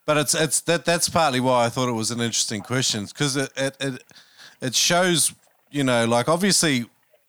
But 0.05 0.17
it's 0.17 0.35
it's 0.35 0.61
that 0.61 0.85
that's 0.85 1.09
partly 1.09 1.39
why 1.39 1.65
I 1.65 1.69
thought 1.69 1.89
it 1.89 1.93
was 1.93 2.11
an 2.11 2.19
interesting 2.21 2.61
question 2.61 3.05
because 3.05 3.35
it, 3.35 3.51
it 3.57 3.75
it 3.79 4.03
it 4.61 4.75
shows 4.75 5.33
you 5.71 5.83
know 5.83 6.05
like 6.05 6.29
obviously 6.29 6.85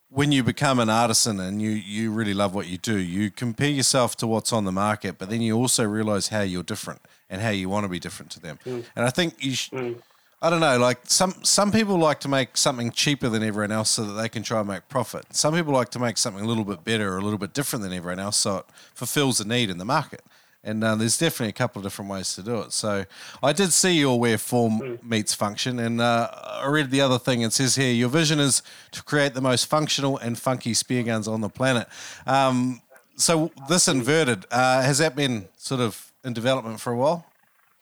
when 0.08 0.32
you 0.32 0.42
become 0.42 0.78
an 0.78 0.88
artisan 0.88 1.40
and 1.40 1.60
you 1.60 1.70
you 1.70 2.10
really 2.12 2.34
love 2.34 2.54
what 2.54 2.66
you 2.68 2.78
do 2.78 2.96
you 2.96 3.30
compare 3.30 3.68
yourself 3.68 4.16
to 4.16 4.26
what's 4.26 4.52
on 4.52 4.64
the 4.64 4.72
market 4.72 5.18
but 5.18 5.28
then 5.28 5.42
you 5.42 5.56
also 5.56 5.84
realize 5.84 6.28
how 6.28 6.42
you're 6.42 6.62
different 6.62 7.00
and 7.28 7.40
how 7.40 7.50
you 7.50 7.68
want 7.68 7.84
to 7.84 7.88
be 7.88 7.98
different 7.98 8.30
to 8.32 8.40
them. 8.40 8.58
Mm. 8.64 8.84
And 8.94 9.04
I 9.04 9.10
think 9.10 9.34
you 9.44 9.54
sh- 9.54 9.70
mm. 9.70 10.00
I 10.42 10.50
don't 10.50 10.60
know 10.60 10.78
like 10.78 11.00
some 11.04 11.34
some 11.42 11.72
people 11.72 11.98
like 11.98 12.20
to 12.20 12.28
make 12.28 12.56
something 12.56 12.90
cheaper 12.90 13.28
than 13.28 13.42
everyone 13.42 13.72
else 13.72 13.90
so 13.90 14.04
that 14.04 14.12
they 14.20 14.28
can 14.28 14.42
try 14.42 14.60
and 14.60 14.68
make 14.68 14.88
profit. 14.88 15.24
Some 15.34 15.54
people 15.54 15.72
like 15.72 15.90
to 15.90 15.98
make 15.98 16.18
something 16.18 16.44
a 16.44 16.46
little 16.46 16.64
bit 16.64 16.84
better 16.84 17.14
or 17.14 17.18
a 17.18 17.22
little 17.22 17.38
bit 17.38 17.54
different 17.54 17.82
than 17.82 17.92
everyone 17.92 18.20
else 18.20 18.36
so 18.36 18.58
it 18.58 18.66
fulfills 18.94 19.38
the 19.38 19.44
need 19.44 19.70
in 19.70 19.78
the 19.78 19.84
market 19.84 20.22
and 20.66 20.84
uh, 20.84 20.94
there's 20.96 21.16
definitely 21.16 21.50
a 21.50 21.52
couple 21.52 21.80
of 21.80 21.84
different 21.84 22.10
ways 22.10 22.34
to 22.34 22.42
do 22.42 22.60
it. 22.60 22.72
So 22.72 23.06
I 23.42 23.52
did 23.52 23.72
see 23.72 23.98
your 23.98 24.20
where 24.20 24.36
form 24.36 24.98
meets 25.02 25.32
function, 25.32 25.78
and 25.78 26.00
uh, 26.00 26.30
I 26.32 26.66
read 26.68 26.90
the 26.90 27.00
other 27.00 27.18
thing. 27.18 27.42
It 27.42 27.52
says 27.52 27.76
here 27.76 27.92
your 27.92 28.08
vision 28.10 28.38
is 28.38 28.62
to 28.92 29.02
create 29.02 29.34
the 29.34 29.40
most 29.40 29.66
functional 29.66 30.18
and 30.18 30.38
funky 30.38 30.74
spear 30.74 31.02
guns 31.02 31.26
on 31.26 31.40
the 31.40 31.48
planet. 31.48 31.88
Um, 32.26 32.82
so 33.16 33.50
this 33.68 33.88
inverted 33.88 34.44
uh, 34.50 34.82
has 34.82 34.98
that 34.98 35.16
been 35.16 35.48
sort 35.56 35.80
of 35.80 36.12
in 36.22 36.34
development 36.34 36.80
for 36.80 36.92
a 36.92 36.96
while? 36.96 37.24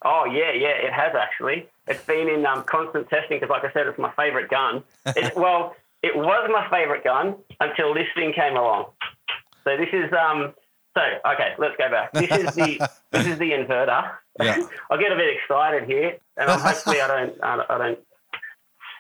oh 0.05 0.24
yeah, 0.26 0.53
yeah, 0.53 0.68
it 0.68 0.93
has 0.93 1.14
actually. 1.14 1.68
It's 1.87 2.05
been 2.05 2.28
in 2.28 2.47
um, 2.47 2.62
constant 2.64 3.09
testing 3.11 3.39
because, 3.41 3.51
like 3.51 3.64
I 3.64 3.72
said, 3.72 3.87
it's 3.87 3.99
my 3.99 4.12
favorite 4.12 4.49
gun. 4.49 4.82
It, 5.07 5.35
well, 5.37 5.76
it 6.03 6.16
was 6.16 6.49
my 6.53 6.68
favorite 6.70 7.05
gun 7.05 7.37
until 7.61 7.93
this 7.93 8.07
thing 8.14 8.32
came 8.32 8.57
along. 8.57 8.87
So 9.64 9.76
this 9.76 9.89
is 9.93 10.12
um. 10.12 10.55
So 10.97 11.03
okay, 11.32 11.55
let's 11.59 11.74
go 11.76 11.90
back. 11.90 12.12
This 12.12 12.30
is 12.30 12.55
the 12.55 12.88
this 13.11 13.26
is 13.26 13.38
the 13.38 13.51
inverter. 13.51 14.12
Yeah. 14.40 14.59
I 14.90 14.97
get 14.97 15.12
a 15.12 15.16
bit 15.16 15.34
excited 15.36 15.88
here, 15.88 16.18
and 16.36 16.49
hopefully 16.51 17.01
I 17.01 17.07
don't 17.09 17.42
I 17.42 17.78
don't- 17.78 17.99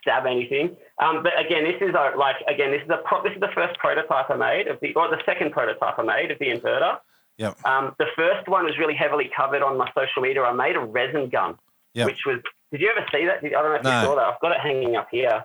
stab 0.02 0.26
anything. 0.26 0.76
Um, 0.98 1.22
but 1.22 1.32
again, 1.38 1.64
this 1.64 1.80
is 1.80 1.94
a, 1.94 2.12
like 2.16 2.36
again 2.46 2.70
this 2.72 2.82
is 2.82 2.90
a 2.90 2.98
pro- 3.04 3.22
this 3.22 3.32
is 3.32 3.40
the 3.40 3.48
first 3.54 3.78
prototype 3.78 4.28
I 4.28 4.36
made 4.36 4.68
of 4.68 4.78
the 4.80 4.92
or 4.94 5.08
the 5.08 5.20
second 5.24 5.52
prototype 5.52 5.98
I 5.98 6.02
made 6.02 6.30
of 6.30 6.38
the 6.38 6.46
inverter. 6.46 6.98
Yep. 7.38 7.64
Um, 7.64 7.94
the 7.98 8.06
first 8.14 8.46
one 8.48 8.64
was 8.64 8.76
really 8.78 8.94
heavily 8.94 9.30
covered 9.36 9.62
on 9.62 9.76
my 9.78 9.90
social 9.94 10.22
media. 10.22 10.42
I 10.42 10.52
made 10.52 10.76
a 10.76 10.80
resin 10.80 11.30
gun, 11.30 11.56
Yep. 11.94 12.06
which 12.06 12.20
was. 12.26 12.40
Did 12.70 12.80
you 12.80 12.90
ever 12.94 13.06
see 13.12 13.24
that? 13.26 13.40
Did- 13.42 13.54
I 13.54 13.62
don't 13.62 13.70
know 13.72 13.76
if 13.76 13.82
No. 13.82 14.00
you 14.00 14.06
saw 14.06 14.14
that. 14.16 14.24
I've 14.26 14.40
got 14.40 14.52
it 14.52 14.60
hanging 14.60 14.94
up 14.96 15.08
here. 15.10 15.44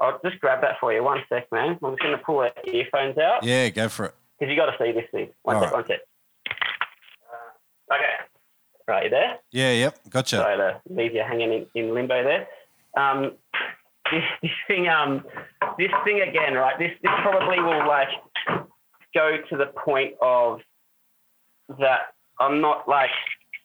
I'll 0.00 0.20
just 0.24 0.40
grab 0.40 0.60
that 0.60 0.78
for 0.78 0.92
you. 0.92 1.02
One 1.02 1.22
sec, 1.28 1.50
man. 1.50 1.78
I'm 1.82 1.92
just 1.92 2.02
going 2.02 2.16
to 2.18 2.22
pull 2.22 2.40
the 2.40 2.52
earphones 2.76 3.16
out 3.18 3.42
Yeah, 3.44 3.68
go 3.70 3.88
for 3.88 4.06
it. 4.06 4.14
Because 4.38 4.50
you 4.50 4.56
got 4.56 4.66
to 4.66 4.76
see 4.78 4.92
this 4.92 5.06
thing. 5.10 5.30
One 5.42 5.56
All 5.56 5.62
sec, 5.62 5.72
right. 5.72 5.78
one 5.78 5.86
sec. 5.86 6.00
Uh, 6.50 7.94
okay. 7.94 8.14
Right, 8.88 9.04
you 9.04 9.10
there? 9.10 9.38
Yeah, 9.50 9.72
yep, 9.72 9.98
gotcha. 10.10 10.36
Sorry 10.36 10.56
to 10.56 10.80
leave 10.88 11.14
you 11.14 11.22
hanging 11.26 11.52
in, 11.52 11.66
in 11.74 11.94
limbo 11.94 12.22
there. 12.22 12.46
Um, 12.96 13.32
this, 14.12 14.22
this 14.42 14.50
thing, 14.68 14.88
um, 14.88 15.24
this 15.78 15.90
thing 16.04 16.20
again, 16.20 16.54
right? 16.54 16.78
This 16.78 16.92
this 17.02 17.10
probably 17.22 17.60
will 17.60 17.86
like 17.86 18.08
go 19.12 19.38
to 19.50 19.56
the 19.56 19.66
point 19.66 20.14
of 20.22 20.60
that. 21.80 22.14
I'm 22.38 22.60
not 22.60 22.88
like 22.88 23.10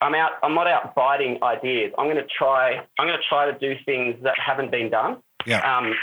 I'm 0.01 0.15
out. 0.15 0.31
I'm 0.41 0.55
not 0.55 0.65
out 0.65 0.95
biting 0.95 1.37
ideas. 1.43 1.93
I'm 1.99 2.05
going 2.05 2.17
to 2.17 2.27
try. 2.37 2.81
I'm 2.97 3.07
going 3.07 3.19
to 3.19 3.27
try 3.29 3.51
to 3.51 3.57
do 3.59 3.75
things 3.85 4.15
that 4.23 4.33
haven't 4.43 4.71
been 4.71 4.89
done. 4.89 5.17
Yeah. 5.45 5.59
Um, 5.61 5.93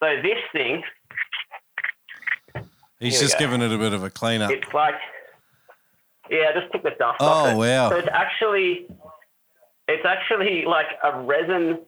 so 0.00 0.16
this 0.22 0.38
thing, 0.52 0.82
He's 3.02 3.20
just 3.20 3.38
giving 3.38 3.60
it 3.62 3.72
a 3.72 3.78
bit 3.78 3.92
of 3.92 4.02
a 4.04 4.10
clean 4.10 4.42
up. 4.42 4.50
it's 4.50 4.72
like, 4.72 4.94
yeah, 6.30 6.50
I 6.54 6.60
just 6.60 6.72
took 6.72 6.82
the 6.82 6.90
dust 6.90 7.18
Oh, 7.20 7.26
off 7.26 7.48
it. 7.52 7.56
wow. 7.56 7.90
So 7.90 7.96
it's 7.96 8.08
actually, 8.12 8.86
it's 9.88 10.04
actually 10.06 10.64
like 10.64 10.86
a 11.02 11.20
resin. 11.20 11.80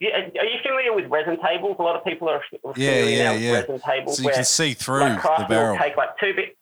Yeah, 0.00 0.10
are 0.38 0.44
you 0.44 0.58
familiar 0.62 0.92
with 0.92 1.06
resin 1.10 1.38
tables? 1.42 1.76
A 1.78 1.82
lot 1.82 1.96
of 1.96 2.04
people 2.04 2.28
are 2.28 2.42
familiar 2.50 2.74
Yeah, 2.76 3.04
yeah, 3.08 3.24
now 3.24 3.32
with 3.34 3.42
yeah. 3.42 3.52
resin 3.52 3.80
tables 3.80 4.16
So 4.16 4.22
you 4.22 4.26
where 4.26 4.34
can 4.34 4.44
see 4.44 4.74
through 4.74 5.00
like 5.00 5.22
the 5.22 5.46
barrel. 5.48 5.78
take 5.78 5.96
like 5.96 6.10
two 6.20 6.34
bit. 6.34 6.56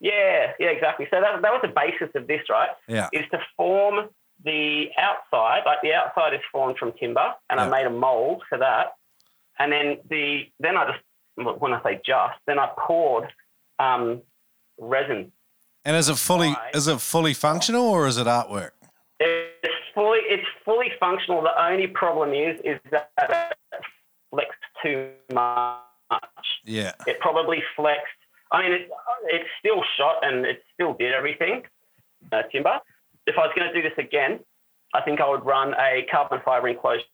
Yeah, 0.00 0.52
yeah, 0.60 0.68
exactly. 0.68 1.06
So 1.10 1.20
that, 1.20 1.42
that 1.42 1.52
was 1.52 1.60
the 1.62 1.68
basis 1.74 2.08
of 2.14 2.26
this, 2.28 2.40
right? 2.48 2.70
Yeah. 2.86 3.08
Is 3.12 3.24
to 3.32 3.40
form 3.56 4.08
the 4.44 4.86
outside, 4.96 5.62
like 5.66 5.82
the 5.82 5.92
outside 5.92 6.32
is 6.32 6.40
formed 6.52 6.78
from 6.78 6.92
timber, 6.92 7.34
and 7.50 7.58
Yeah. 7.58 7.66
I 7.66 7.68
made 7.68 7.86
a 7.86 7.90
mold 7.90 8.42
for 8.48 8.56
that. 8.58 8.92
And 9.58 9.72
then 9.72 9.98
the 10.08 10.44
then 10.60 10.76
I 10.76 10.86
just 10.92 11.02
when 11.44 11.72
I 11.72 11.82
say 11.82 12.00
just, 12.04 12.38
then 12.46 12.58
I 12.58 12.68
poured 12.78 13.28
um, 13.78 14.22
resin. 14.78 15.32
And 15.84 15.96
is 15.96 16.08
it 16.08 16.16
fully 16.16 16.54
is 16.74 16.86
it 16.88 17.00
fully 17.00 17.34
functional 17.34 17.88
or 17.88 18.06
is 18.06 18.18
it 18.18 18.26
artwork? 18.26 18.70
It's 19.20 19.74
fully 19.94 20.18
it's 20.28 20.46
fully 20.64 20.90
functional. 21.00 21.42
The 21.42 21.62
only 21.62 21.86
problem 21.86 22.32
is 22.32 22.60
is 22.64 22.78
that 22.90 23.10
it 23.18 23.80
flexed 24.30 24.58
too 24.82 25.10
much. 25.32 25.80
Yeah. 26.64 26.92
It 27.06 27.18
probably 27.20 27.62
flexed. 27.76 28.06
I 28.52 28.62
mean, 28.62 28.72
it, 28.72 28.90
it's 29.26 29.48
still 29.58 29.82
shot 29.96 30.16
and 30.22 30.44
it 30.44 30.62
still 30.74 30.94
did 30.94 31.12
everything. 31.12 31.62
Uh, 32.32 32.42
timber. 32.50 32.80
If 33.26 33.36
I 33.38 33.42
was 33.42 33.52
going 33.56 33.72
to 33.72 33.74
do 33.74 33.86
this 33.86 33.96
again, 33.98 34.40
I 34.94 35.02
think 35.02 35.20
I 35.20 35.28
would 35.28 35.44
run 35.44 35.74
a 35.74 36.06
carbon 36.10 36.40
fiber 36.44 36.68
enclosed 36.68 37.04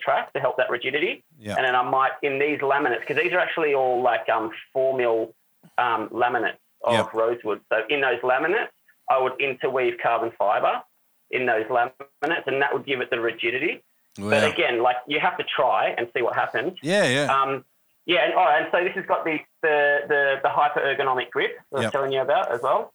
track 0.00 0.32
to 0.32 0.40
help 0.40 0.56
that 0.56 0.70
rigidity. 0.70 1.24
Yeah. 1.38 1.56
And 1.56 1.64
then 1.64 1.74
I 1.74 1.82
might 1.82 2.12
in 2.22 2.38
these 2.38 2.58
laminates 2.60 3.00
because 3.00 3.16
these 3.16 3.32
are 3.32 3.38
actually 3.38 3.74
all 3.74 4.02
like 4.02 4.28
um, 4.28 4.50
four 4.72 4.96
mil 4.96 5.34
um, 5.78 6.08
laminates 6.08 6.56
of 6.84 6.94
Yep. 6.94 7.14
rosewood. 7.14 7.60
So 7.70 7.80
in 7.88 8.00
those 8.00 8.20
laminates, 8.20 8.68
I 9.10 9.18
would 9.18 9.40
interweave 9.40 9.94
carbon 10.02 10.32
fiber 10.38 10.82
in 11.30 11.46
those 11.46 11.64
laminates, 11.66 12.46
and 12.46 12.60
that 12.62 12.72
would 12.72 12.84
give 12.86 13.00
it 13.00 13.10
the 13.10 13.20
rigidity. 13.20 13.82
But 14.18 14.44
again, 14.52 14.82
like 14.82 14.96
you 15.06 15.20
have 15.20 15.38
to 15.38 15.44
try 15.44 15.94
and 15.96 16.08
see 16.14 16.22
what 16.22 16.34
happens. 16.34 16.76
Yeah, 16.82 17.08
yeah. 17.08 17.32
Um, 17.34 17.64
yeah, 18.04 18.24
and, 18.24 18.34
oh, 18.34 18.40
and 18.40 18.66
so 18.72 18.82
this 18.84 18.94
has 18.94 19.06
got 19.06 19.24
the 19.24 19.38
the 19.62 20.00
the, 20.08 20.34
the 20.42 20.48
hyper 20.50 20.80
ergonomic 20.80 21.30
grip 21.30 21.56
that 21.70 21.78
I 21.78 21.80
was 21.84 21.92
telling 21.92 22.12
you 22.12 22.20
about 22.20 22.52
as 22.52 22.60
well. 22.62 22.92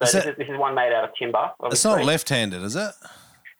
So 0.00 0.06
Is 0.06 0.12
this, 0.12 0.24
that- 0.24 0.30
is, 0.32 0.36
this 0.38 0.48
is 0.48 0.58
one 0.58 0.74
made 0.74 0.92
out 0.92 1.04
of 1.04 1.10
timber. 1.14 1.50
it's 1.64 1.84
not 1.84 2.02
left-handed, 2.04 2.62
is 2.62 2.74
it? 2.74 2.90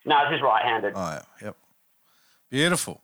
No, 0.06 0.18
this 0.30 0.36
is 0.38 0.42
right-handed. 0.42 0.94
Oh, 0.96 1.00
yeah. 1.00 1.22
Yep. 1.42 1.56
Beautiful. 2.50 3.00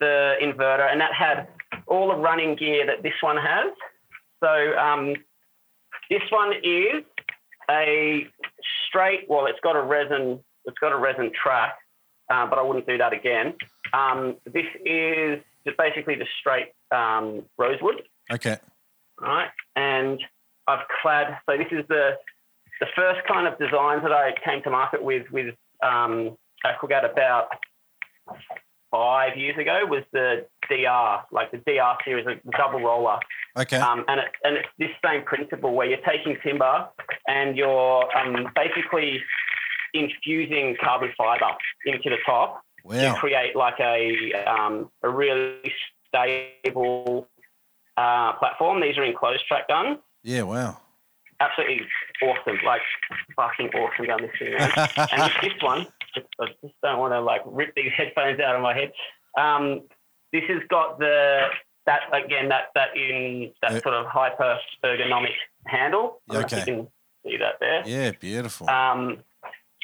The 0.00 0.34
inverter, 0.42 0.90
and 0.90 1.00
that 1.00 1.12
had 1.12 1.48
all 1.86 2.08
the 2.08 2.16
running 2.16 2.56
gear 2.56 2.86
that 2.86 3.02
this 3.02 3.12
one 3.20 3.36
has. 3.36 3.72
So 4.42 4.76
um, 4.76 5.14
this 6.10 6.22
one 6.30 6.52
is 6.62 7.04
a 7.70 8.26
straight. 8.88 9.26
Well, 9.28 9.46
it's 9.46 9.60
got 9.62 9.76
a 9.76 9.82
resin. 9.82 10.40
It's 10.64 10.78
got 10.78 10.92
a 10.92 10.96
resin 10.96 11.30
track, 11.40 11.74
uh, 12.30 12.46
but 12.46 12.58
I 12.58 12.62
wouldn't 12.62 12.86
do 12.86 12.98
that 12.98 13.12
again. 13.12 13.54
Um, 13.92 14.36
this 14.46 14.66
is 14.84 15.40
just 15.66 15.76
basically 15.76 16.16
just 16.16 16.30
straight 16.40 16.68
um, 16.90 17.44
rosewood. 17.58 18.02
Okay. 18.32 18.58
right? 19.20 19.48
And 19.76 20.20
I've 20.66 20.86
clad. 21.00 21.38
So 21.48 21.56
this 21.56 21.66
is 21.70 21.86
the 21.88 22.12
the 22.80 22.86
first 22.96 23.20
kind 23.28 23.46
of 23.46 23.58
design 23.58 24.02
that 24.02 24.12
I 24.12 24.32
came 24.44 24.62
to 24.64 24.70
market 24.70 25.02
with 25.02 25.30
with 25.30 25.54
um, 25.82 26.36
Aquagat 26.64 27.10
about 27.10 27.48
five 28.90 29.36
years 29.36 29.56
ago 29.58 29.84
was 29.86 30.04
the 30.12 30.46
DR, 30.68 31.24
like 31.32 31.50
the 31.50 31.58
DR 31.58 31.96
series, 32.04 32.26
the 32.26 32.38
double 32.56 32.80
roller. 32.80 33.18
Okay. 33.58 33.78
Um, 33.78 34.04
and, 34.06 34.20
it, 34.20 34.26
and 34.44 34.56
it's 34.56 34.68
this 34.78 34.90
same 35.04 35.24
principle 35.24 35.74
where 35.74 35.86
you're 35.86 36.06
taking 36.06 36.36
timber 36.42 36.88
and 37.26 37.56
you're 37.56 38.16
um, 38.16 38.48
basically 38.54 39.20
infusing 39.94 40.76
carbon 40.82 41.12
fiber 41.16 41.56
into 41.86 42.10
the 42.10 42.16
top 42.24 42.62
to 42.90 43.14
create 43.18 43.54
like 43.56 43.78
a 43.80 44.32
um, 44.46 44.90
a 45.02 45.08
really 45.08 45.72
stable 46.08 47.28
uh, 47.96 48.32
platform. 48.34 48.80
These 48.80 48.98
are 48.98 49.04
enclosed 49.04 49.46
track 49.46 49.68
guns. 49.68 49.98
Yeah, 50.22 50.42
wow. 50.42 50.78
Absolutely 51.40 51.80
awesome, 52.22 52.58
like 52.64 52.82
fucking 53.34 53.68
awesome 53.74 54.06
gun 54.06 54.22
this 54.22 54.30
thing, 54.38 54.54
and 55.12 55.22
with 55.22 55.32
this 55.42 55.60
one, 55.60 55.86
just, 56.14 56.26
I 56.40 56.46
just 56.62 56.74
don't 56.82 56.98
want 56.98 57.12
to 57.12 57.20
like 57.20 57.42
rip 57.46 57.74
these 57.74 57.90
headphones 57.96 58.40
out 58.40 58.56
of 58.56 58.62
my 58.62 58.74
head. 58.74 58.92
Um, 59.38 59.82
this 60.32 60.44
has 60.48 60.62
got 60.68 60.98
the 60.98 61.46
that 61.86 62.02
again 62.12 62.48
that 62.48 62.66
that 62.74 62.96
in 62.96 63.52
that 63.62 63.72
Yeah. 63.72 63.80
sort 63.82 63.94
of 63.94 64.06
hyper 64.06 64.56
ergonomic 64.84 65.32
handle. 65.66 66.20
I 66.30 66.34
don't 66.34 66.40
know 66.42 66.46
if 66.46 66.52
Okay. 66.52 66.58
you 66.72 66.76
can 66.76 66.88
see 67.24 67.36
that 67.38 67.54
there. 67.60 67.82
yeah, 67.86 68.12
beautiful. 68.12 68.68
Um, 68.70 69.18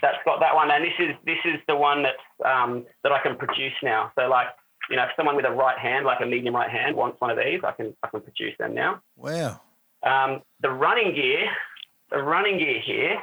that's 0.00 0.18
got 0.24 0.38
that 0.40 0.54
one, 0.54 0.70
and 0.70 0.84
this 0.84 0.92
is 1.00 1.14
this 1.24 1.38
is 1.44 1.60
the 1.66 1.74
one 1.76 2.02
that's 2.04 2.16
um, 2.44 2.86
that 3.02 3.10
I 3.12 3.20
can 3.20 3.36
produce 3.36 3.72
now. 3.82 4.12
So 4.18 4.28
like 4.28 4.46
you 4.90 4.96
know, 4.96 5.02
if 5.04 5.10
someone 5.16 5.36
with 5.36 5.44
a 5.44 5.50
right 5.50 5.76
hand, 5.78 6.06
like 6.06 6.20
a 6.22 6.26
medium 6.26 6.54
right 6.54 6.70
hand, 6.70 6.96
wants 6.96 7.20
one 7.20 7.30
of 7.30 7.36
these, 7.36 7.60
I 7.64 7.72
can 7.72 7.94
I 8.02 8.08
can 8.08 8.20
produce 8.20 8.54
them 8.58 8.74
now. 8.74 9.02
wow. 9.16 9.60
Um, 10.04 10.42
the 10.60 10.70
running 10.70 11.14
gear, 11.14 11.46
the 12.10 12.22
running 12.22 12.58
gear 12.58 12.80
here, 12.80 13.18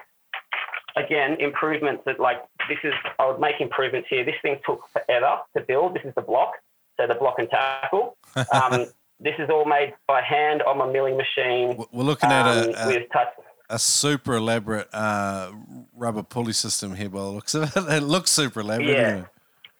again 0.96 1.38
improvements 1.40 2.04
that 2.06 2.20
like 2.20 2.38
this 2.70 2.78
is 2.84 2.94
I 3.20 3.28
would 3.28 3.40
make 3.40 3.60
improvements 3.60 4.08
here. 4.10 4.24
This 4.24 4.36
thing 4.42 4.60
took 4.66 4.82
forever 4.92 5.40
to 5.56 5.64
build. 5.64 5.96
This 5.96 6.04
is 6.06 6.14
the 6.16 6.22
block, 6.22 6.54
so 6.98 7.08
the 7.08 7.16
block 7.16 7.36
and 7.40 7.50
tackle. 7.50 8.18
Um, 8.52 8.88
this 9.18 9.36
is 9.40 9.50
all 9.50 9.64
made 9.64 9.94
by 10.08 10.22
hand 10.22 10.62
on 10.64 10.78
my 10.78 10.92
milling 10.92 11.16
machine. 11.16 11.82
We're 11.94 12.04
looking 12.04 12.30
at 12.30 12.46
um, 12.46 12.74
a, 12.76 12.98
a, 12.98 13.26
a 13.70 13.80
super 13.80 14.36
elaborate 14.36 14.94
uh, 14.94 15.52
rubber 15.96 16.24
pulley 16.24 16.52
system 16.52 16.96
here 16.96 17.10
by 17.10 17.20
the 17.20 17.30
looks 17.30 17.56
of 17.56 17.64
it. 17.64 17.84
It 17.90 18.04
looks 18.04 18.32
super 18.32 18.60
elaborate. 18.60 18.90
Yeah. 18.90 19.18
it? 19.18 19.26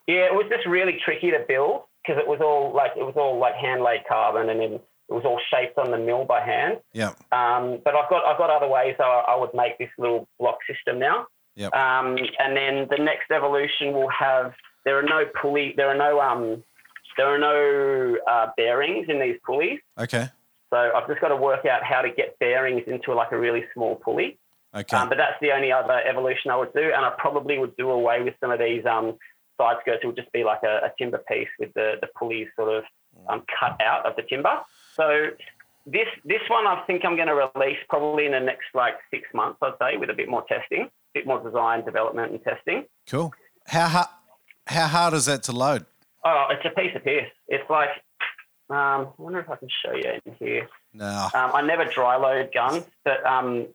Yeah, 0.08 0.26
it 0.26 0.34
was 0.34 0.46
just 0.50 0.66
really 0.68 1.00
tricky 1.04 1.32
to 1.32 1.44
build 1.48 1.82
because 2.06 2.20
it 2.20 2.28
was 2.28 2.40
all 2.40 2.74
like 2.74 2.92
it 2.96 3.04
was 3.04 3.16
all 3.18 3.38
like 3.38 3.56
hand 3.56 3.82
laid 3.82 4.02
carbon 4.08 4.50
and 4.50 4.60
then 4.60 4.80
it 5.10 5.14
was 5.14 5.24
all 5.26 5.40
shaped 5.52 5.78
on 5.78 5.92
the 5.92 5.98
mill 5.98 6.26
by 6.26 6.42
hand. 6.42 6.80
Yeah. 6.94 7.14
Um, 7.32 7.80
but 7.84 7.96
I've 7.96 8.10
got 8.10 8.26
I've 8.26 8.38
got 8.38 8.50
other 8.50 8.68
ways 8.68 8.96
I, 9.00 9.24
I 9.28 9.36
would 9.36 9.54
make 9.54 9.78
this 9.78 9.90
little 9.98 10.28
block 10.40 10.58
system 10.68 11.00
now. 11.00 11.28
Yep. 11.56 11.74
Um, 11.74 12.18
and 12.40 12.58
then 12.58 12.88
the 12.90 13.02
next 13.04 13.32
evolution 13.32 13.94
will 13.94 14.10
have 14.10 14.54
there 14.84 14.98
are 15.00 15.04
no 15.04 15.24
pulley 15.42 15.74
there 15.78 15.90
are 15.90 15.98
no 15.98 16.20
um 16.20 16.64
there 17.18 17.28
are 17.28 17.38
no 17.38 18.18
uh, 18.30 18.48
bearings 18.58 19.08
in 19.10 19.20
these 19.20 19.38
pulleys. 19.46 19.80
Okay. 19.98 20.30
So 20.70 20.78
I've 20.78 21.08
just 21.08 21.22
got 21.22 21.30
to 21.30 21.36
work 21.36 21.66
out 21.66 21.84
how 21.84 22.02
to 22.02 22.10
get 22.10 22.38
bearings 22.40 22.84
into 22.88 23.14
like 23.14 23.32
a 23.32 23.40
really 23.40 23.64
small 23.74 23.96
pulley. 23.96 24.38
Okay. 24.76 24.98
Um, 24.98 25.08
but 25.08 25.18
that's 25.18 25.40
the 25.40 25.52
only 25.52 25.72
other 25.72 26.02
evolution 26.06 26.52
I 26.52 26.58
would 26.58 26.74
do, 26.74 26.92
and 26.94 27.06
I 27.06 27.14
probably 27.18 27.58
would 27.58 27.78
do 27.78 27.92
away 27.92 28.22
with 28.24 28.34
some 28.42 28.52
of 28.52 28.60
these 28.60 28.86
um, 28.86 29.18
side 29.58 29.78
skirts. 29.82 30.02
It 30.04 30.08
would 30.08 30.18
just 30.18 30.32
be 30.34 30.44
like 30.44 30.64
a, 30.64 30.88
a 30.88 30.92
timber 30.98 31.20
piece 31.30 31.48
with 31.60 31.74
the, 31.76 31.94
the 32.02 32.08
pulleys 32.20 32.48
sort 32.58 32.78
of 32.78 32.84
um, 33.30 33.44
cut 33.58 33.80
out 33.82 34.06
of 34.06 34.18
the 34.18 34.24
timber. 34.24 34.60
So 34.96 35.28
this 35.86 36.08
this 36.24 36.42
one 36.50 36.66
I 36.66 36.84
think 36.88 37.06
I'm 37.06 37.16
going 37.16 37.28
to 37.28 37.50
release 37.56 37.78
probably 37.90 38.26
in 38.26 38.32
the 38.32 38.40
next 38.40 38.66
like 38.74 38.96
six 39.12 39.28
months, 39.34 39.60
I'd 39.62 39.74
say, 39.80 39.98
with 39.98 40.10
a 40.10 40.14
bit 40.14 40.30
more 40.30 40.44
testing, 40.48 40.84
a 40.84 40.90
bit 41.14 41.28
more 41.28 41.44
design, 41.44 41.86
development, 41.86 42.32
and 42.32 42.44
testing. 42.44 42.86
cool. 43.08 43.34
How 43.68 43.88
hard? 43.88 44.08
How 44.68 44.88
hard 44.88 45.14
is 45.14 45.26
that 45.26 45.44
to 45.44 45.52
load? 45.52 45.86
Oh, 46.24 46.48
it's 46.50 46.66
a 46.66 46.70
piece 46.70 46.96
of 46.96 47.04
piss. 47.04 47.26
It's 47.48 47.70
like 47.70 47.90
um, 48.70 48.78
I 48.78 49.08
wonder 49.18 49.40
if 49.40 49.50
I 49.50 49.58
can 49.58 49.70
show 49.86 49.94
you 49.94 50.20
in 50.26 50.34
here. 50.40 50.68
No. 50.94 51.28
Um, 51.34 51.52
I 51.54 51.62
never 51.62 51.86
dry 51.86 52.16
load 52.16 52.50
guns, 52.54 52.84
but 53.04 53.24
um, 53.26 53.68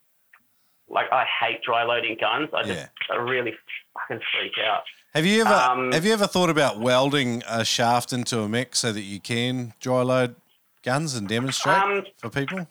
like 0.89 1.13
I 1.13 1.25
hate 1.41 1.63
dry 1.63 1.85
loading 1.85 2.17
guns. 2.21 2.49
I 2.53 2.63
just 2.65 2.81
Yeah. 2.81 3.15
I 3.15 3.17
really 3.19 3.55
fucking 3.95 4.21
freak 4.33 4.53
out. 4.65 4.83
Have 5.15 5.27
you 5.27 5.43
ever 5.43 5.55
um, 5.55 5.93
have 5.93 6.05
you 6.05 6.13
ever 6.13 6.27
thought 6.27 6.51
about 6.51 6.81
welding 6.81 7.43
a 7.49 7.65
shaft 7.65 8.13
into 8.13 8.41
a 8.41 8.49
mech 8.49 8.75
so 8.75 8.93
that 8.93 9.03
you 9.03 9.21
can 9.21 9.75
dry 9.81 10.03
load 10.03 10.35
guns 10.83 11.15
and 11.15 11.29
demonstrate 11.29 11.77
Um, 11.77 12.03
for 12.19 12.31
people? 12.31 12.67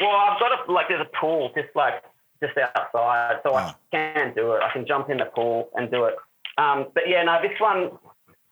Well, 0.00 0.10
I've 0.10 0.38
got 0.40 0.68
a 0.68 0.72
like 0.72 0.88
there's 0.88 1.00
a 1.00 1.16
pool 1.18 1.50
just 1.54 1.68
like 1.74 2.02
just 2.42 2.56
outside, 2.58 3.40
so 3.44 3.54
Ah. 3.54 3.76
I 3.92 3.96
can 3.96 4.34
do 4.34 4.52
it. 4.52 4.62
I 4.62 4.70
can 4.72 4.86
jump 4.86 5.10
in 5.10 5.18
the 5.18 5.26
pool 5.26 5.70
and 5.74 5.90
do 5.90 6.04
it. 6.04 6.14
Um, 6.58 6.86
but 6.94 7.08
yeah, 7.08 7.22
no, 7.22 7.40
this 7.42 7.58
one. 7.60 7.90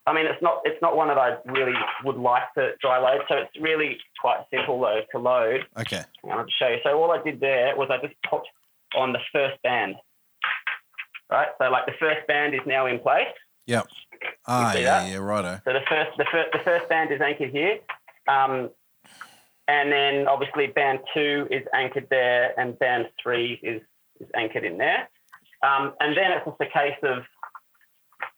I 0.07 0.13
mean, 0.15 0.27
it's 0.27 0.41
not 0.43 0.63
it's 0.65 0.81
not 0.81 0.97
one 0.97 1.09
that 1.09 1.19
I 1.19 1.37
really 1.47 1.75
would 2.05 2.17
like 2.17 2.53
to 2.55 2.73
dry 2.81 2.99
load. 2.99 3.23
So 3.29 3.37
it's 3.37 3.51
really 3.61 3.99
quite 4.21 4.41
simple 4.53 4.81
though 4.81 5.03
to 5.13 5.19
load. 5.19 5.67
Okay. 5.79 6.03
And 6.23 6.33
I'll 6.33 6.45
just 6.45 6.59
show 6.59 6.69
you. 6.69 6.79
So 6.85 6.99
all 7.01 7.11
I 7.13 7.23
did 7.23 7.41
there 7.41 7.77
was 7.77 7.89
I 7.91 7.99
just 8.07 8.15
popped 8.29 8.49
on 8.97 9.13
the 9.13 9.19
first 9.33 9.61
band. 9.63 9.97
Right. 11.31 11.49
So 11.59 11.69
like 11.71 11.87
the 11.87 11.93
first 12.01 12.27
band 12.27 12.55
is 12.55 12.61
now 12.67 12.87
in 12.87 12.99
place. 12.99 13.29
Yep. 13.67 13.87
Ah, 14.49 14.73
yeah, 14.75 14.83
that? 15.03 15.11
yeah, 15.11 15.17
righto. 15.19 15.61
So 15.65 15.73
the 15.73 15.83
first 15.89 16.11
the 16.17 16.27
first 16.33 16.49
the 16.53 16.59
first 16.65 16.89
band 16.89 17.13
is 17.13 17.21
anchored 17.21 17.51
here. 17.51 17.79
Um, 18.27 18.71
and 19.71 19.93
then 19.93 20.27
obviously 20.27 20.67
band 20.67 20.99
two 21.15 21.47
is 21.49 21.63
anchored 21.73 22.09
there, 22.11 22.59
and 22.59 22.77
band 22.81 23.07
three 23.23 23.61
is, 23.63 23.81
is 24.19 24.27
anchored 24.35 24.65
in 24.65 24.77
there. 24.79 25.09
Um, 25.63 25.93
and 26.01 26.17
then 26.17 26.33
it's 26.33 26.45
just 26.45 26.61
a 26.61 26.67
case 26.67 26.99
of, 27.05 27.23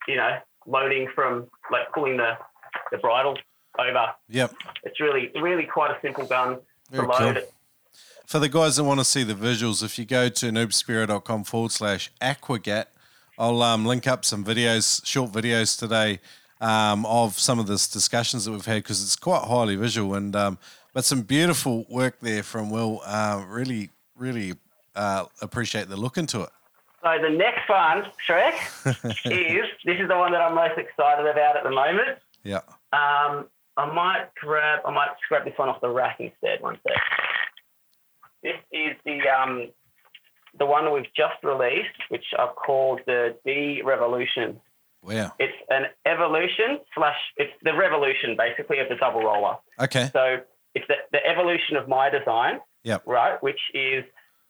you 0.07 0.15
know, 0.15 0.37
loading 0.67 1.09
from 1.15 1.47
like 1.71 1.91
pulling 1.91 2.17
the, 2.17 2.33
the 2.91 2.99
bridle 2.99 3.35
over. 3.79 4.05
Yep. 4.29 4.53
It's 4.83 4.99
really 4.99 5.31
really 5.41 5.63
quite 5.65 5.89
a 5.89 5.97
simple 6.03 6.25
gun 6.27 6.59
Very 6.91 7.07
to 7.07 7.11
load. 7.11 7.19
cool. 7.19 7.37
It. 7.37 7.53
For 8.27 8.37
the 8.37 8.49
guys 8.49 8.75
that 8.75 8.83
want 8.83 8.99
to 8.99 9.05
see 9.05 9.23
the 9.23 9.33
visuals, 9.33 9.83
if 9.83 9.97
you 9.97 10.05
go 10.05 10.29
to 10.29 10.45
noobspearo.com 10.51 11.45
forward 11.45 11.71
slash 11.71 12.11
aquagat, 12.21 12.85
I'll 13.39 13.61
um, 13.63 13.85
link 13.85 14.05
up 14.05 14.23
some 14.23 14.45
videos, 14.45 15.03
short 15.03 15.31
videos 15.31 15.77
today 15.77 16.19
um, 16.61 17.07
of 17.07 17.39
some 17.39 17.57
of 17.57 17.65
this 17.65 17.87
discussions 17.87 18.45
that 18.45 18.51
we've 18.51 18.65
had 18.65 18.83
because 18.83 19.01
it's 19.01 19.15
quite 19.15 19.43
highly 19.43 19.75
visual 19.75 20.13
and 20.13 20.35
um, 20.35 20.59
but 20.93 21.05
some 21.05 21.21
beautiful 21.21 21.85
work 21.89 22.19
there 22.21 22.43
from 22.43 22.69
Will. 22.69 23.01
Uh, 23.05 23.43
really, 23.47 23.89
really 24.17 24.53
uh, 24.95 25.25
appreciate 25.41 25.89
the 25.89 25.97
look 25.97 26.17
into 26.17 26.41
it. 26.41 26.49
So 27.03 27.17
the 27.21 27.29
next 27.29 27.67
one, 27.67 28.05
Shrek, 28.27 28.53
is 29.25 29.65
this 29.83 29.99
is 29.99 30.07
the 30.07 30.17
one 30.17 30.31
that 30.31 30.41
I'm 30.41 30.55
most 30.55 30.77
excited 30.77 31.27
about 31.27 31.57
at 31.57 31.63
the 31.63 31.71
moment. 31.71 32.19
Yeah. 32.43 32.61
Um, 32.93 33.47
I 33.75 33.91
might 33.93 34.27
grab 34.39 34.81
I 34.85 34.91
might 34.91 35.09
grab 35.27 35.45
this 35.45 35.53
one 35.57 35.67
off 35.67 35.81
the 35.81 35.89
rack 35.89 36.17
instead. 36.19 36.61
One 36.61 36.77
sec. 36.87 36.95
This 38.41 38.55
is 38.71 38.95
the 39.05 39.19
um, 39.27 39.69
the 40.57 40.65
one 40.65 40.93
we've 40.93 41.11
just 41.15 41.43
released, 41.43 41.89
which 42.09 42.25
I've 42.37 42.55
called 42.55 43.01
the 43.05 43.35
D 43.45 43.81
Revolution. 43.83 44.61
Wow. 45.01 45.33
It's 45.39 45.57
an 45.69 45.87
evolution 46.05 46.79
slash 46.95 47.17
it's 47.35 47.51
the 47.63 47.73
revolution 47.73 48.37
basically 48.37 48.79
of 48.79 48.87
the 48.87 48.95
double 48.95 49.23
roller. 49.23 49.57
Okay. 49.81 50.09
So 50.13 50.37
it's 50.75 50.85
the, 50.87 50.95
the 51.11 51.25
evolution 51.25 51.75
of 51.75 51.87
my 51.87 52.09
design, 52.09 52.59
Yep. 52.83 53.03
right? 53.05 53.41
Which 53.41 53.59
is 53.73 54.03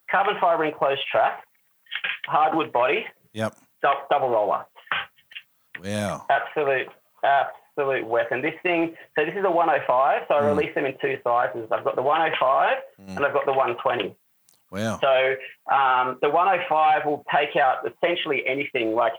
carbon 0.09 0.35
fiber 0.39 0.65
enclosed 0.65 1.01
track, 1.11 1.43
hardwood 2.25 2.71
body, 2.71 3.05
Yep. 3.33 3.53
dou- 3.81 4.05
double 4.09 4.29
roller. 4.29 4.65
Wow. 5.83 6.25
Absolute 6.29 6.87
absolute 7.25 8.05
weapon. 8.05 8.41
This 8.41 8.53
thing, 8.63 8.95
so 9.17 9.25
this 9.25 9.33
is 9.33 9.45
a 9.45 9.49
105. 9.49 10.23
So 10.27 10.35
I 10.35 10.41
Mm. 10.41 10.47
release 10.57 10.75
them 10.75 10.85
in 10.85 10.97
two 10.99 11.19
sizes. 11.23 11.71
I've 11.71 11.83
got 11.85 11.95
the 11.95 12.01
105 12.03 12.77
Mm. 12.99 13.15
and 13.15 13.25
I've 13.25 13.33
got 13.33 13.45
the 13.45 13.53
120. 13.53 14.13
Wow. 14.71 14.99
So 15.01 15.35
um, 15.73 16.19
the 16.21 16.29
105 16.29 17.05
will 17.05 17.23
take 17.33 17.55
out 17.55 17.87
essentially 17.89 18.45
anything 18.45 18.93
like 18.93 19.13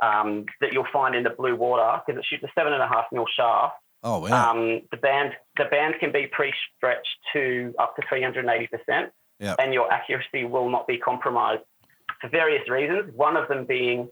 um, 0.00 0.46
that 0.60 0.72
you'll 0.72 0.86
find 0.92 1.14
in 1.14 1.22
the 1.22 1.30
blue 1.30 1.54
water 1.54 2.02
because 2.04 2.18
it 2.18 2.24
shoots 2.24 2.42
a 2.42 2.48
seven 2.56 2.72
and 2.72 2.82
a 2.82 2.88
half 2.88 3.04
mil 3.12 3.26
shaft. 3.36 3.76
Oh 4.02 4.18
wow. 4.20 4.50
Um, 4.50 4.82
the 4.90 4.96
band 4.96 5.32
the 5.56 5.64
band 5.66 5.94
can 6.00 6.10
be 6.12 6.26
pre-stretched 6.26 7.16
to 7.32 7.74
up 7.78 7.94
to 7.96 8.02
380 8.08 8.66
percent, 8.68 9.12
Yep. 9.38 9.56
and 9.60 9.72
your 9.74 9.90
accuracy 9.92 10.44
will 10.44 10.68
not 10.70 10.86
be 10.86 10.98
compromised 10.98 11.62
for 12.20 12.28
various 12.28 12.68
reasons. 12.68 13.12
One 13.14 13.36
of 13.36 13.48
them 13.48 13.64
being 13.64 14.08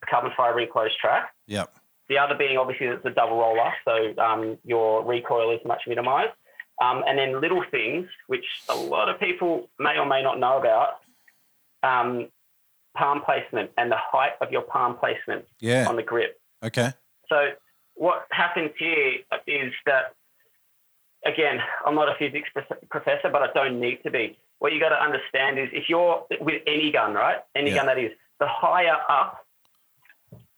the 0.00 0.06
carbon 0.06 0.32
fiber 0.36 0.60
enclosed 0.60 0.98
track. 1.00 1.34
Yep. 1.46 1.74
The 2.08 2.18
other 2.18 2.34
being 2.34 2.56
obviously 2.58 2.86
it's 2.88 3.04
a 3.04 3.10
double 3.10 3.38
roller, 3.38 3.72
so 3.84 4.14
um, 4.22 4.58
your 4.64 5.04
recoil 5.04 5.52
is 5.52 5.60
much 5.64 5.82
minimized. 5.86 6.32
Um, 6.82 7.04
and 7.06 7.18
then 7.18 7.40
little 7.40 7.62
things, 7.70 8.08
which 8.26 8.44
a 8.70 8.74
lot 8.74 9.08
of 9.10 9.20
people 9.20 9.68
may 9.78 9.98
or 9.98 10.06
may 10.06 10.22
not 10.22 10.40
know 10.40 10.58
about, 10.58 11.00
um, 11.82 12.28
palm 12.96 13.20
placement 13.24 13.70
and 13.76 13.92
the 13.92 13.96
height 13.98 14.32
of 14.40 14.50
your 14.50 14.62
palm 14.62 14.96
placement 14.96 15.44
Yeah. 15.60 15.86
on 15.88 15.96
the 15.96 16.02
grip. 16.02 16.40
Okay. 16.64 16.90
So 17.28 17.50
what 18.00 18.24
happens 18.30 18.70
here 18.78 19.16
is 19.46 19.72
that, 19.84 20.14
again, 21.26 21.60
I'm 21.86 21.94
not 21.94 22.08
a 22.08 22.14
physics 22.18 22.48
prof- 22.54 23.20
but 23.30 23.42
I 23.42 23.48
don't 23.52 23.78
need 23.78 24.02
to 24.04 24.10
be. 24.10 24.38
What 24.58 24.72
you 24.72 24.80
got 24.80 24.88
to 24.88 25.02
understand 25.02 25.58
is 25.58 25.68
if 25.72 25.84
you're 25.90 26.24
with 26.40 26.62
any 26.66 26.90
gun, 26.90 27.12
right? 27.12 27.40
Any 27.54 27.70
Yeah. 27.70 27.76
gun 27.76 27.86
that 27.86 27.98
is, 27.98 28.12
the 28.38 28.46
higher 28.48 28.96
up 29.10 29.44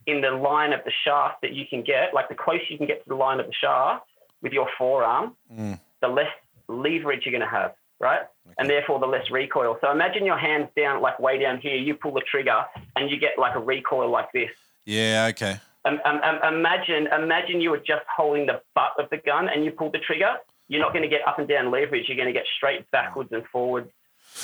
in 0.07 0.21
the 0.21 0.31
line 0.31 0.73
of 0.73 0.85
the 0.85 0.93
shaft 1.05 1.41
that 1.43 1.53
you 1.53 1.67
can 1.67 1.83
get, 1.83 2.15
like 2.15 2.29
the 2.29 2.37
closer 2.37 2.63
you 2.69 2.79
can 2.79 2.87
get 2.87 3.03
to 3.03 3.09
the 3.09 3.17
line 3.17 3.41
of 3.41 3.47
the 3.47 3.53
shaft 3.55 4.07
with 4.41 4.53
your 4.53 4.69
forearm, 4.79 5.37
Mm. 5.53 5.81
the 6.01 6.09
less 6.09 6.33
leverage 6.69 7.27
you're 7.27 7.33
going 7.33 7.41
to 7.51 7.57
have, 7.61 7.75
right? 7.99 8.23
And 8.57 8.71
therefore 8.71 9.01
the 9.01 9.07
less 9.09 9.29
recoil. 9.33 9.79
So 9.81 9.91
imagine 9.91 10.25
your 10.25 10.39
hands 10.39 10.69
down, 10.77 11.01
like 11.01 11.19
way 11.19 11.39
down 11.39 11.59
here, 11.59 11.75
you 11.75 11.97
pull 11.97 12.13
the 12.13 12.21
trigger 12.21 12.65
and 12.95 13.11
you 13.11 13.17
get 13.17 13.37
like 13.37 13.57
a 13.57 13.61
recoil 13.61 14.09
like 14.09 14.31
this. 14.31 14.51
Yeah. 14.85 15.27
Okay. 15.33 15.57
Um, 15.85 15.99
um, 16.05 16.21
imagine, 16.55 17.09
imagine 17.09 17.61
you 17.61 17.71
were 17.71 17.79
just 17.79 18.05
holding 18.15 18.47
the 18.47 18.61
butt 18.75 18.93
of 18.99 19.11
the 19.11 19.17
gun 19.19 19.49
and 19.49 19.65
you 19.65 19.73
pulled 19.73 19.93
the 19.95 19.99
trigger. 19.99 20.35
You're 20.69 20.81
not 20.81 20.93
going 20.93 21.03
to 21.03 21.09
get 21.09 21.27
up 21.27 21.39
and 21.39 21.49
down 21.49 21.71
leverage. 21.71 22.05
You're 22.09 22.17
going 22.17 22.29
to 22.29 22.33
get 22.33 22.45
straight 22.57 22.89
backwards 22.93 23.31
and 23.33 23.45
forwards 23.47 23.91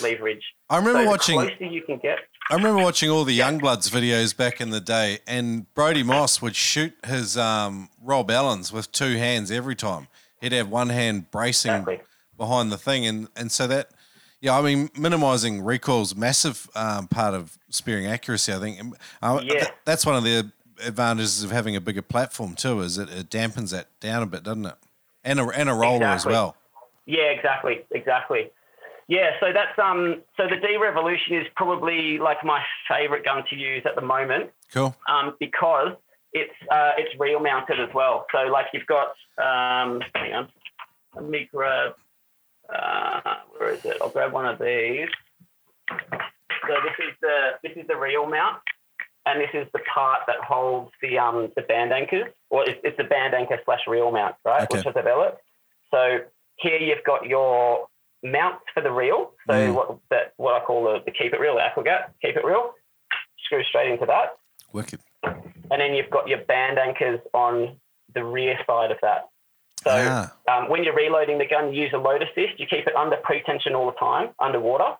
leverage. 0.03 0.43
I 0.69 0.77
remember 0.79 1.05
so 1.05 1.11
watching. 1.11 1.39
The 1.41 1.47
closer 1.47 1.65
you 1.67 1.83
can 1.83 1.99
get. 1.99 2.19
I 2.51 2.55
remember 2.55 2.83
watching 2.83 3.09
all 3.11 3.25
the 3.25 3.39
Youngbloods 3.39 3.91
videos 3.91 4.37
back 4.37 4.61
in 4.61 4.71
the 4.71 4.81
day, 4.81 5.19
and 5.27 5.73
Brody 5.75 6.03
Moss 6.03 6.43
would 6.43 6.57
shoot 6.57 6.93
his 7.07 7.37
um, 7.37 7.89
Rob 8.03 8.31
Allens 8.31 8.73
with 8.73 8.91
two 8.91 9.17
hands 9.17 9.51
every 9.51 9.77
time. 9.77 10.09
He'd 10.41 10.53
have 10.53 10.69
one 10.71 10.89
hand 10.89 11.31
bracing 11.31 11.71
Exactly. 11.73 12.01
behind 12.37 12.73
the 12.73 12.79
thing, 12.79 13.07
and 13.07 13.29
and 13.37 13.51
so 13.53 13.67
that, 13.67 13.91
yeah, 14.41 14.59
I 14.59 14.63
mean, 14.63 14.89
minimizing 14.99 15.63
recoil's 15.63 16.15
massive 16.17 16.69
um, 16.75 17.07
part 17.09 17.35
of 17.35 17.59
spearing 17.71 18.07
accuracy. 18.07 18.53
I 18.53 18.59
think 18.59 18.97
uh, 19.23 19.41
Yeah. 19.43 19.53
th- 19.53 19.73
that's 19.85 20.05
one 20.07 20.17
of 20.17 20.25
the 20.25 20.51
advantages 20.85 21.43
of 21.43 21.51
having 21.51 21.77
a 21.77 21.81
bigger 21.81 22.03
platform 22.03 22.55
too. 22.55 22.81
Is 22.81 22.99
it, 22.99 23.09
it 23.11 23.31
dampens 23.31 23.71
that 23.71 23.89
down 24.01 24.23
a 24.23 24.27
bit, 24.27 24.43
doesn't 24.43 24.67
it? 24.67 24.75
And 25.25 25.41
a 25.41 25.45
and 25.49 25.69
a 25.69 25.75
roller 25.75 26.07
as 26.07 26.25
well. 26.25 26.57
Yeah, 27.07 27.31
exactly, 27.31 27.85
exactly. 27.91 28.51
Yeah, 29.09 29.31
so 29.41 29.53
that's 29.53 29.79
um, 29.79 30.23
so 30.37 30.45
the 30.49 30.57
D 30.57 30.77
Revolution 30.77 31.37
is 31.37 31.47
probably 31.57 32.19
like 32.19 32.45
my 32.45 32.63
favorite 32.89 33.25
gun 33.25 33.43
to 33.49 33.57
use 33.57 33.83
at 33.87 33.95
the 33.95 34.03
moment. 34.03 34.51
Cool. 34.73 34.95
um, 35.09 35.35
because 35.41 35.97
it's 36.33 36.53
uh, 36.71 36.93
it's 36.99 37.19
reel 37.19 37.41
mounted 37.41 37.81
as 37.81 37.89
well. 37.95 38.27
So 38.33 38.39
like 38.53 38.67
you've 38.73 38.87
got 38.87 39.09
um, 39.39 40.03
hang 40.15 40.35
on, 40.35 40.49
let 41.15 41.25
me 41.25 41.49
grab 41.51 41.95
uh, 42.75 43.37
where 43.57 43.71
is 43.71 43.85
it? 43.85 43.97
I'll 44.01 44.11
grab 44.11 44.33
one 44.33 44.47
of 44.47 44.59
these. 44.59 45.09
So 45.91 46.75
this 46.85 46.99
is 46.99 47.15
the 47.23 47.51
this 47.63 47.73
is 47.77 47.87
the 47.89 47.97
reel 47.97 48.27
mount, 48.27 48.59
and 49.29 49.41
this 49.41 49.51
is 49.55 49.67
the 49.73 49.81
part 49.95 50.21
that 50.27 50.37
holds 50.53 50.91
the 51.03 51.19
um 51.19 51.53
the 51.57 51.63
band 51.63 51.93
anchors, 51.93 52.29
or 52.51 52.69
it's, 52.69 52.81
it's 52.83 52.97
the 52.97 53.05
band 53.05 53.35
anchor 53.35 53.59
slash 53.65 53.81
reel 53.87 54.11
mount, 54.11 54.35
right? 54.45 54.63
Okay. 54.63 54.79
Which 54.79 54.87
I 54.87 54.93
developed. 54.93 55.41
So 55.91 56.01
here 56.57 56.79
you've 56.79 57.05
got 57.05 57.27
your 57.27 57.89
mounts 58.23 58.65
for 58.75 58.83
the 58.83 58.91
reel. 58.91 59.33
So 59.47 59.53
Mm. 59.55 59.75
what 59.75 59.99
that 60.11 60.33
what 60.37 60.55
I 60.61 60.65
call 60.65 60.85
the, 60.85 60.95
the 61.05 61.11
keep 61.13 61.33
it 61.35 61.41
reel, 61.41 61.55
the 61.57 61.63
Aquagat 61.63 62.11
keep 62.23 62.37
it 62.37 62.45
reel. 62.45 62.75
Screw 63.45 63.63
straight 63.65 63.91
into 63.91 64.05
that 64.07 64.37
Wicked. 64.73 65.01
and 65.25 65.79
then 65.81 65.95
you've 65.95 66.11
got 66.11 66.29
your 66.29 66.39
band 66.53 66.79
anchors 66.79 67.21
on 67.33 67.77
the 68.15 68.23
rear 68.25 68.59
side 68.67 68.91
of 68.91 68.99
that. 69.03 69.29
So 69.85 69.91
Ah. 69.95 70.33
um, 70.53 70.69
when 70.69 70.83
you're 70.85 70.95
reloading 70.95 71.39
the 71.39 71.47
gun, 71.47 71.73
you 71.73 71.83
use 71.85 71.93
a 71.95 71.99
load 71.99 72.23
assist. 72.23 72.59
You 72.59 72.67
keep 72.67 72.87
it 72.87 72.97
under 72.97 73.17
pre-tension 73.19 73.75
all 73.75 73.87
the 73.87 73.97
time, 73.97 74.31
underwater. 74.41 74.97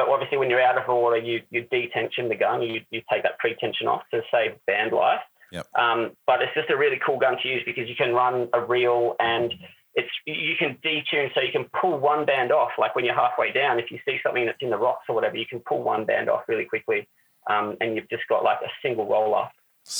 But 0.00 0.08
obviously, 0.08 0.38
when 0.38 0.48
you're 0.48 0.62
out 0.62 0.78
of 0.78 0.88
water, 0.88 1.18
you 1.18 1.42
you 1.50 1.66
detension 1.70 2.30
the 2.30 2.34
gun. 2.34 2.62
You 2.62 2.80
you 2.90 3.02
take 3.12 3.22
that 3.22 3.38
pre-tension 3.38 3.86
off 3.86 4.00
to 4.14 4.22
save 4.32 4.52
band 4.66 4.92
life. 4.92 5.20
Yep. 5.52 5.66
Um, 5.78 6.12
but 6.26 6.40
it's 6.40 6.54
just 6.54 6.70
a 6.70 6.76
really 6.76 6.98
cool 7.04 7.18
gun 7.18 7.36
to 7.42 7.46
use 7.46 7.62
because 7.66 7.86
you 7.86 7.94
can 7.94 8.14
run 8.14 8.48
a 8.54 8.64
reel 8.64 9.16
and 9.20 9.52
it's 9.94 10.08
you 10.24 10.54
can 10.58 10.78
detune 10.82 11.34
so 11.34 11.42
you 11.42 11.52
can 11.52 11.66
pull 11.78 11.98
one 11.98 12.24
band 12.24 12.50
off. 12.50 12.70
Like 12.78 12.96
when 12.96 13.04
you're 13.04 13.14
halfway 13.14 13.52
down, 13.52 13.78
if 13.78 13.90
you 13.90 13.98
see 14.06 14.18
something 14.22 14.46
that's 14.46 14.56
in 14.62 14.70
the 14.70 14.78
rocks 14.78 15.04
or 15.06 15.14
whatever, 15.14 15.36
you 15.36 15.44
can 15.44 15.60
pull 15.60 15.82
one 15.82 16.06
band 16.06 16.30
off 16.30 16.44
really 16.48 16.64
quickly, 16.64 17.06
um, 17.50 17.76
and 17.82 17.94
you've 17.94 18.08
just 18.08 18.22
got 18.26 18.42
like 18.42 18.60
a 18.62 18.70
single 18.80 19.06
roller. 19.06 19.50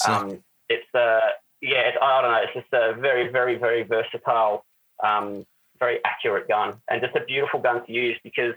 Um, 0.09 0.43
it's 0.70 0.94
uh, 0.94 1.20
yeah, 1.60 1.89
it's, 1.89 1.98
I 2.01 2.22
don't 2.22 2.31
know. 2.31 2.40
It's 2.43 2.55
just 2.55 2.72
a 2.72 2.98
very, 2.98 3.31
very, 3.31 3.56
very 3.56 3.82
versatile, 3.82 4.64
um, 5.05 5.44
very 5.78 5.98
accurate 6.06 6.48
gun, 6.48 6.81
and 6.89 7.02
just 7.02 7.14
a 7.16 7.24
beautiful 7.24 7.60
gun 7.60 7.85
to 7.86 7.93
use 7.93 8.18
because, 8.24 8.55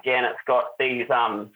again, 0.00 0.24
it's 0.24 0.38
got 0.46 0.66
these. 0.78 1.08
Um, 1.10 1.50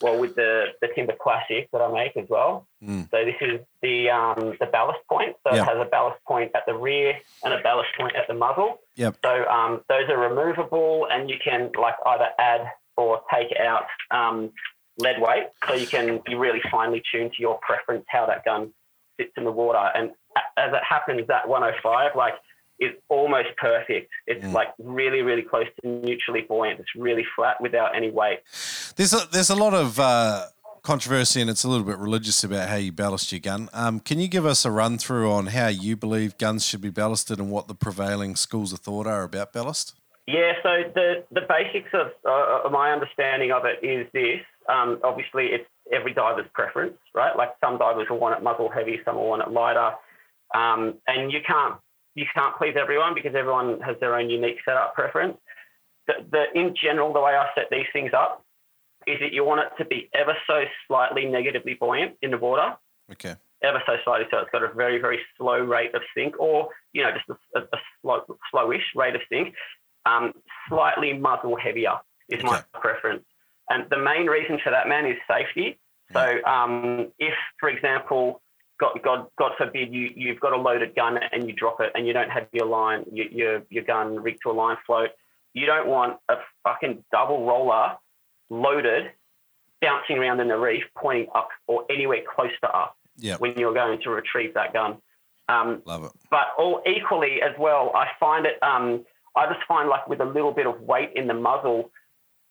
well, 0.00 0.18
with 0.18 0.36
the 0.36 0.66
the 0.80 0.88
Timber 0.94 1.14
Classic 1.20 1.68
that 1.72 1.80
I 1.80 1.90
make 1.90 2.16
as 2.16 2.28
well. 2.28 2.66
Mm. 2.82 3.10
So 3.10 3.24
this 3.24 3.34
is 3.40 3.60
the 3.82 4.10
um, 4.10 4.56
the 4.60 4.66
ballast 4.66 5.00
point. 5.08 5.36
So 5.44 5.54
Yeah. 5.54 5.62
it 5.62 5.66
has 5.66 5.78
a 5.80 5.86
ballast 5.86 6.22
point 6.24 6.52
at 6.54 6.66
the 6.66 6.74
rear 6.74 7.14
and 7.42 7.52
a 7.52 7.60
ballast 7.62 7.90
point 7.98 8.14
at 8.14 8.28
the 8.28 8.34
muzzle. 8.34 8.78
Yep. 8.96 9.16
So 9.24 9.44
um, 9.48 9.80
those 9.88 10.08
are 10.08 10.18
removable, 10.18 11.08
and 11.10 11.28
you 11.28 11.36
can 11.42 11.70
like 11.80 11.96
either 12.06 12.28
add 12.38 12.70
or 12.96 13.22
take 13.32 13.56
out 13.58 13.86
um, 14.10 14.52
lead 14.98 15.20
weight. 15.20 15.48
So 15.66 15.74
you 15.74 15.86
can 15.86 16.20
you 16.28 16.38
really 16.38 16.60
finely 16.70 17.02
tune 17.10 17.30
to 17.30 17.36
your 17.40 17.58
preference 17.58 18.04
how 18.08 18.26
that 18.26 18.44
gun 18.44 18.72
sits 19.18 19.32
in 19.36 19.44
the 19.44 19.52
water. 19.52 19.90
And 19.94 20.10
as 20.56 20.72
it 20.72 20.82
happens, 20.88 21.26
that 21.28 21.48
105 21.48 22.12
like 22.14 22.34
is 22.80 22.92
almost 23.08 23.48
perfect. 23.56 24.10
It's 24.26 24.44
Mm. 24.44 24.52
like 24.52 24.68
really 24.78 25.22
really 25.22 25.42
close 25.42 25.66
to 25.82 25.88
neutrally 25.88 26.42
buoyant. 26.42 26.80
It's 26.80 26.94
really 26.96 27.26
flat 27.36 27.60
without 27.60 27.94
any 27.96 28.10
weight. 28.10 28.40
There's 28.96 29.12
a, 29.12 29.26
there's 29.32 29.50
a 29.50 29.56
lot 29.56 29.74
of 29.74 29.98
uh, 29.98 30.46
controversy 30.82 31.40
and 31.40 31.50
it's 31.50 31.64
a 31.64 31.68
little 31.68 31.84
bit 31.86 31.98
religious 31.98 32.42
about 32.44 32.68
how 32.68 32.76
you 32.76 32.92
ballast 32.92 33.30
your 33.32 33.40
gun. 33.40 33.68
Um, 33.72 34.00
can 34.00 34.18
you 34.20 34.28
give 34.28 34.46
us 34.46 34.64
a 34.64 34.70
run 34.70 34.96
through 34.98 35.30
on 35.30 35.46
how 35.48 35.68
you 35.68 35.96
believe 35.96 36.38
guns 36.38 36.64
should 36.64 36.80
be 36.80 36.90
ballasted 36.90 37.38
and 37.38 37.50
what 37.50 37.68
the 37.68 37.74
prevailing 37.74 38.36
schools 38.36 38.72
of 38.72 38.78
thought 38.80 39.06
are 39.06 39.24
about 39.24 39.52
ballast? 39.52 39.94
Yeah, 40.26 40.52
so 40.62 40.84
the, 40.94 41.24
the 41.32 41.40
basics 41.48 41.88
of 41.94 42.08
uh, 42.24 42.68
my 42.70 42.92
understanding 42.92 43.50
of 43.50 43.64
it 43.64 43.82
is 43.82 44.06
this. 44.12 44.40
Um, 44.68 45.00
obviously, 45.02 45.46
it's 45.46 45.66
every 45.90 46.12
diver's 46.12 46.46
preference, 46.52 46.98
right? 47.14 47.34
Like 47.36 47.50
some 47.64 47.78
divers 47.78 48.08
will 48.10 48.18
want 48.18 48.36
it 48.36 48.42
muzzle 48.42 48.68
heavy, 48.68 49.00
some 49.06 49.16
will 49.16 49.28
want 49.28 49.40
it 49.42 49.50
lighter, 49.50 49.92
um, 50.54 50.94
and 51.06 51.32
you 51.32 51.40
can't 51.46 51.76
you 52.18 52.26
can't 52.34 52.56
please 52.58 52.74
everyone 52.76 53.14
because 53.14 53.34
everyone 53.36 53.80
has 53.80 53.96
their 54.00 54.16
own 54.16 54.28
unique 54.28 54.58
setup 54.64 54.94
preference. 54.94 55.38
The, 56.08 56.14
the, 56.32 56.44
in 56.58 56.74
general, 56.74 57.12
the 57.12 57.20
way 57.20 57.32
I 57.36 57.46
set 57.54 57.66
these 57.70 57.86
things 57.92 58.10
up 58.12 58.44
is 59.06 59.20
that 59.20 59.32
you 59.32 59.44
want 59.44 59.60
it 59.60 59.70
to 59.82 59.88
be 59.88 60.10
ever 60.14 60.34
so 60.46 60.64
slightly 60.88 61.26
negatively 61.26 61.74
buoyant 61.74 62.16
in 62.20 62.32
the 62.32 62.38
water, 62.38 62.76
Okay. 63.12 63.36
ever 63.62 63.80
so 63.86 63.94
slightly, 64.04 64.26
so 64.30 64.38
it's 64.38 64.50
got 64.50 64.64
a 64.64 64.72
very, 64.74 64.98
very 65.00 65.20
slow 65.36 65.58
rate 65.58 65.94
of 65.94 66.02
sink, 66.16 66.38
or 66.40 66.70
you 66.92 67.02
know, 67.02 67.12
just 67.12 67.28
a, 67.28 67.60
a, 67.60 67.62
a 67.62 67.78
slow, 68.02 68.24
slowish 68.52 68.82
rate 68.96 69.14
of 69.14 69.20
sink. 69.30 69.54
Um, 70.04 70.32
slightly 70.68 71.12
muzzle 71.12 71.56
heavier 71.56 71.98
is 72.28 72.42
my 72.42 72.62
preference, 72.74 73.24
and 73.70 73.88
the 73.90 73.98
main 73.98 74.26
reason 74.26 74.58
for 74.64 74.70
that, 74.70 74.88
man, 74.88 75.06
is 75.06 75.16
safety. 75.30 75.78
So, 76.12 76.42
um, 76.44 77.12
if, 77.18 77.34
for 77.60 77.68
example, 77.68 78.40
God, 78.80 79.00
God, 79.02 79.26
God 79.38 79.52
forbid, 79.58 79.92
you 79.92 80.10
you've 80.14 80.40
got 80.40 80.52
a 80.52 80.56
loaded 80.56 80.94
gun 80.94 81.18
and 81.32 81.46
you 81.48 81.52
drop 81.54 81.80
it, 81.80 81.90
and 81.94 82.06
you 82.06 82.12
don't 82.12 82.30
have 82.30 82.46
your 82.52 82.66
line, 82.66 83.04
your 83.12 83.26
your, 83.26 83.62
your 83.70 83.84
gun 83.84 84.16
rigged 84.22 84.40
to 84.44 84.50
a 84.50 84.52
line 84.52 84.76
float, 84.86 85.10
you 85.54 85.66
don't 85.66 85.88
want 85.88 86.18
a 86.28 86.36
fucking 86.62 87.02
double 87.10 87.44
roller 87.46 87.96
loaded, 88.50 89.10
bouncing 89.82 90.18
around 90.18 90.40
in 90.40 90.48
the 90.48 90.56
reef, 90.56 90.84
pointing 90.96 91.26
up 91.34 91.48
or 91.66 91.84
anywhere 91.90 92.20
close 92.34 92.50
to 92.62 92.68
up 92.70 92.96
Yeah. 93.16 93.36
when 93.38 93.58
you're 93.58 93.74
going 93.74 94.00
to 94.02 94.10
retrieve 94.10 94.54
that 94.54 94.72
gun. 94.72 94.98
Um, 95.48 95.82
Love 95.86 96.04
it. 96.04 96.12
but 96.30 96.48
all 96.58 96.82
equally 96.86 97.40
as 97.42 97.52
well, 97.58 97.90
I 97.94 98.08
find 98.20 98.46
it. 98.46 98.62
Um, 98.62 99.04
I 99.34 99.46
just 99.52 99.64
find 99.66 99.88
like 99.88 100.06
with 100.08 100.20
a 100.20 100.24
little 100.24 100.52
bit 100.52 100.66
of 100.66 100.80
weight 100.82 101.12
in 101.16 101.26
the 101.26 101.34
muzzle, 101.34 101.90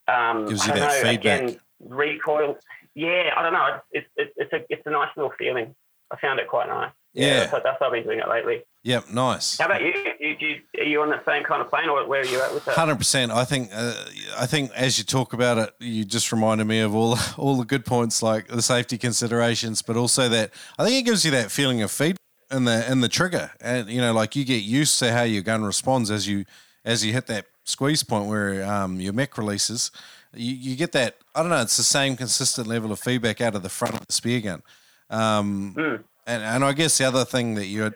um, 0.07 0.47
Gives 0.47 0.61
I 0.61 0.65
you 0.65 0.71
don't 0.73 0.79
that 0.79 1.03
know, 1.03 1.09
feedback. 1.09 1.41
Again, 1.41 1.59
recoil. 1.79 2.57
Yeah, 2.95 3.31
I 3.37 3.43
don't 3.43 3.53
know. 3.53 3.79
It's 3.91 4.07
it's 4.17 4.33
it's 4.37 4.53
a 4.53 4.65
it's 4.69 4.81
a 4.85 4.89
nice 4.89 5.09
little 5.15 5.31
feeling. 5.37 5.75
I 6.11 6.17
found 6.17 6.39
it 6.39 6.47
quite 6.47 6.67
nice. 6.67 6.91
Yeah. 7.13 7.47
that's, 7.47 7.63
that's 7.63 7.77
how 7.79 7.87
I've 7.87 7.93
been 7.93 8.03
doing 8.03 8.19
it 8.19 8.29
lately. 8.29 8.63
Yep, 8.83 9.09
nice. 9.09 9.57
How 9.57 9.65
about 9.65 9.81
you? 9.81 9.93
you, 10.19 10.35
you 10.39 10.61
are 10.79 10.83
you 10.83 11.01
on 11.01 11.09
the 11.09 11.19
same 11.25 11.43
kind 11.43 11.61
of 11.61 11.69
plane, 11.69 11.89
or 11.89 12.07
where 12.07 12.21
are 12.21 12.25
you 12.25 12.39
at 12.41 12.53
with 12.53 12.63
that? 12.65 12.75
Hundred 12.75 12.97
percent. 12.97 13.31
I 13.31 13.43
think. 13.43 13.69
Uh, 13.73 13.93
I 14.37 14.45
think 14.45 14.71
as 14.75 14.97
you 14.97 15.03
talk 15.03 15.33
about 15.33 15.57
it, 15.57 15.73
you 15.79 16.05
just 16.05 16.31
reminded 16.31 16.65
me 16.67 16.79
of 16.79 16.95
all 16.95 17.17
all 17.37 17.57
the 17.57 17.65
good 17.65 17.85
points, 17.85 18.23
like 18.23 18.47
the 18.47 18.61
safety 18.61 18.97
considerations, 18.97 19.81
but 19.81 19.97
also 19.97 20.29
that 20.29 20.51
I 20.77 20.85
think 20.85 21.01
it 21.01 21.05
gives 21.09 21.25
you 21.25 21.31
that 21.31 21.51
feeling 21.51 21.81
of 21.81 21.91
feedback 21.91 22.21
in 22.49 22.63
the 22.63 22.89
in 22.89 23.01
the 23.01 23.09
trigger, 23.09 23.51
and 23.59 23.89
you 23.89 23.99
know, 23.99 24.13
like 24.13 24.35
you 24.35 24.45
get 24.45 24.63
used 24.63 24.97
to 24.99 25.11
how 25.11 25.23
your 25.23 25.41
gun 25.41 25.65
responds 25.65 26.09
as 26.09 26.27
you 26.27 26.45
as 26.85 27.05
you 27.05 27.11
hit 27.11 27.27
that 27.27 27.47
squeeze 27.65 28.03
point 28.03 28.29
where 28.29 28.63
um, 28.63 29.01
your 29.01 29.11
mech 29.11 29.37
releases. 29.37 29.91
You, 30.33 30.53
you 30.53 30.75
get 30.75 30.93
that. 30.93 31.17
I 31.35 31.41
don't 31.41 31.49
know. 31.49 31.61
It's 31.61 31.77
the 31.77 31.83
same 31.83 32.15
consistent 32.15 32.67
level 32.67 32.91
of 32.91 32.99
feedback 32.99 33.41
out 33.41 33.55
of 33.55 33.63
the 33.63 33.69
front 33.69 33.95
of 33.95 34.07
the 34.07 34.13
spear 34.13 34.39
gun. 34.39 34.61
Um, 35.09 35.73
Mm. 35.77 36.03
and, 36.25 36.43
and 36.43 36.65
I 36.65 36.73
guess 36.73 36.97
the 36.97 37.05
other 37.05 37.25
thing 37.25 37.55
that 37.55 37.67
you're 37.67 37.95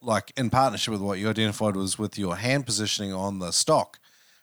like 0.00 0.32
in 0.36 0.50
partnership 0.50 0.92
with 0.92 1.00
what 1.00 1.18
you 1.18 1.28
identified 1.28 1.76
was 1.76 1.98
with 1.98 2.18
your 2.18 2.36
hand 2.36 2.66
positioning 2.66 3.12
on 3.12 3.38
the 3.38 3.52
stock. 3.52 3.98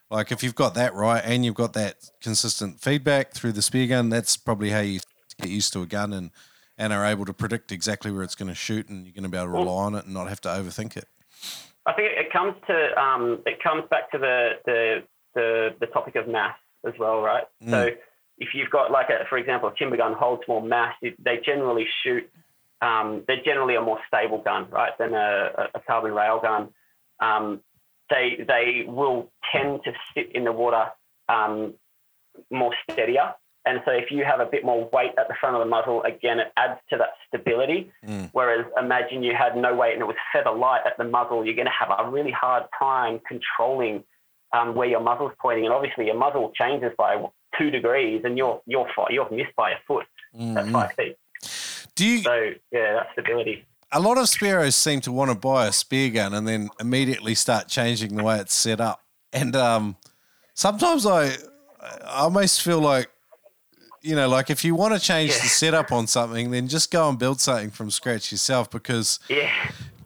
Like 0.10 0.32
if 0.32 0.42
you've 0.44 0.56
got 0.56 0.74
that 0.76 0.94
right 0.94 1.22
and 1.24 1.46
you've 1.46 1.56
got 1.56 1.74
that 1.74 1.96
consistent 2.22 2.80
feedback 2.82 3.34
through 3.34 3.52
the 3.52 3.62
spear 3.62 3.86
gun, 3.88 4.10
that's 4.10 4.38
probably 4.38 4.70
how 4.72 4.80
you 4.80 5.00
get 5.40 5.50
used 5.50 5.74
to 5.74 5.82
a 5.82 5.86
gun 5.86 6.14
and 6.14 6.32
and 6.78 6.94
are 6.94 7.06
able 7.06 7.26
to 7.26 7.34
predict 7.34 7.74
exactly 7.74 8.10
where 8.10 8.24
it's 8.24 8.36
going 8.36 8.48
to 8.48 8.56
shoot, 8.56 8.88
and 8.88 9.06
you're 9.06 9.14
going 9.14 9.24
to 9.24 9.30
be 9.30 9.38
able 9.38 9.48
to 9.48 9.52
rely 9.52 9.84
on 9.84 9.96
it 9.96 10.06
and 10.06 10.14
not 10.14 10.30
have 10.30 10.40
to 10.40 10.48
overthink 10.48 10.96
it. 10.96 11.10
I 11.86 11.92
think 11.92 12.14
it 12.18 12.32
comes 12.32 12.56
to 12.68 13.02
um, 13.02 13.40
it 13.46 13.62
comes 13.62 13.84
back 13.90 14.10
to 14.12 14.18
the, 14.18 14.52
the 14.66 15.04
the 15.36 15.76
the 15.82 15.88
topic 15.88 16.16
of 16.16 16.28
mass 16.28 16.56
as 16.88 16.94
well, 16.98 17.22
right? 17.22 17.44
Mm. 17.62 17.70
So 17.70 17.90
if 18.40 18.50
you've 18.54 18.70
got 18.70 18.92
like 18.92 19.10
a, 19.10 19.26
for 19.30 19.38
example, 19.38 19.70
a 19.70 19.76
timber 19.76 19.98
gun 19.98 20.14
holds 20.14 20.44
more 20.48 20.62
mass, 20.62 20.96
they 21.02 21.40
generally 21.46 21.86
shoot. 22.04 22.30
Um, 22.82 23.24
they're 23.28 23.44
generally 23.44 23.76
a 23.76 23.82
more 23.82 24.00
stable 24.08 24.38
gun, 24.40 24.70
right, 24.70 24.98
than 24.98 25.14
a, 25.14 25.50
a- 25.58 25.70
a 25.76 25.82
carbon 25.86 26.14
rail 26.14 26.40
gun. 26.42 26.70
Um, 27.20 27.62
they 28.10 28.44
they 28.48 28.86
will 28.88 29.30
tend 29.52 29.82
to 29.84 29.92
sit 30.14 30.32
in 30.34 30.46
the 30.46 30.52
water 30.52 30.86
um, 31.28 31.74
more 32.50 32.74
steadier. 32.90 33.34
And 33.66 33.82
so 33.86 33.92
if 33.92 34.10
you 34.10 34.24
have 34.24 34.40
a 34.40 34.46
bit 34.46 34.64
more 34.64 34.90
weight 34.92 35.12
at 35.20 35.28
the 35.28 35.36
front 35.40 35.56
of 35.56 35.60
the 35.60 35.66
muzzle, 35.66 36.02
again, 36.04 36.40
it 36.40 36.52
adds 36.56 36.80
to 36.90 36.98
that 36.98 37.10
stability. 37.28 37.92
Mm. 38.08 38.30
Whereas 38.32 38.66
imagine 38.82 39.22
you 39.22 39.34
had 39.38 39.58
no 39.58 39.76
weight 39.76 39.94
and 39.94 40.02
it 40.02 40.06
was 40.06 40.16
feather 40.34 40.52
light 40.52 40.82
at 40.86 40.98
the 40.98 41.04
muzzle, 41.04 41.46
you're 41.46 41.56
going 41.56 41.68
to 41.68 41.72
have 41.78 41.90
a 42.00 42.10
really 42.10 42.32
hard 42.32 42.64
time 42.80 43.20
controlling 43.28 44.06
um, 44.54 44.76
where 44.76 44.88
your 44.88 45.02
muzzle's 45.02 45.34
pointing. 45.40 45.66
And 45.66 45.74
obviously 45.74 46.06
your 46.06 46.16
muzzle 46.18 46.52
changes 46.56 46.94
by 46.98 47.18
two 47.58 47.70
degrees 47.72 48.22
and 48.24 48.38
you're, 48.38 48.62
you're, 48.66 48.88
you're 49.10 49.30
missed 49.32 49.56
by 49.56 49.72
a 49.72 49.78
foot 49.88 50.06
at 50.34 50.40
Mhm. 50.66 50.72
five 50.72 50.92
feet. 50.94 51.18
Do 51.96 52.06
you? 52.06 52.22
So 52.22 52.52
yeah, 52.72 52.94
that 52.94 53.08
stability. 53.14 53.66
A 53.92 54.00
lot 54.00 54.18
of 54.18 54.26
spearos 54.26 54.74
seem 54.74 55.02
to 55.02 55.12
want 55.12 55.32
to 55.32 55.36
buy 55.36 55.66
a 55.68 55.72
spear 55.72 56.10
gun 56.12 56.34
and 56.34 56.48
then 56.48 56.70
immediately 56.80 57.34
start 57.36 57.68
changing 57.68 58.16
the 58.16 58.24
way 58.24 58.40
it's 58.40 58.54
set 58.54 58.80
up. 58.80 59.02
And 59.34 59.56
um, 59.56 59.98
sometimes 60.54 61.06
I, 61.06 61.30
I 61.82 62.20
almost 62.22 62.62
feel 62.62 62.80
like, 62.80 63.10
you 64.02 64.16
know, 64.16 64.30
like 64.30 64.50
if 64.50 64.64
you 64.64 64.76
want 64.76 64.94
to 64.94 65.00
change 65.00 65.32
the 65.34 65.48
setup 65.48 65.92
on 65.92 66.06
something, 66.08 66.52
then 66.52 66.68
just 66.68 66.92
go 66.92 67.10
and 67.10 67.18
build 67.18 67.42
something 67.42 67.72
from 67.72 67.90
scratch 67.90 68.32
yourself 68.32 68.70
because 68.70 69.20
Yeah. 69.28 69.50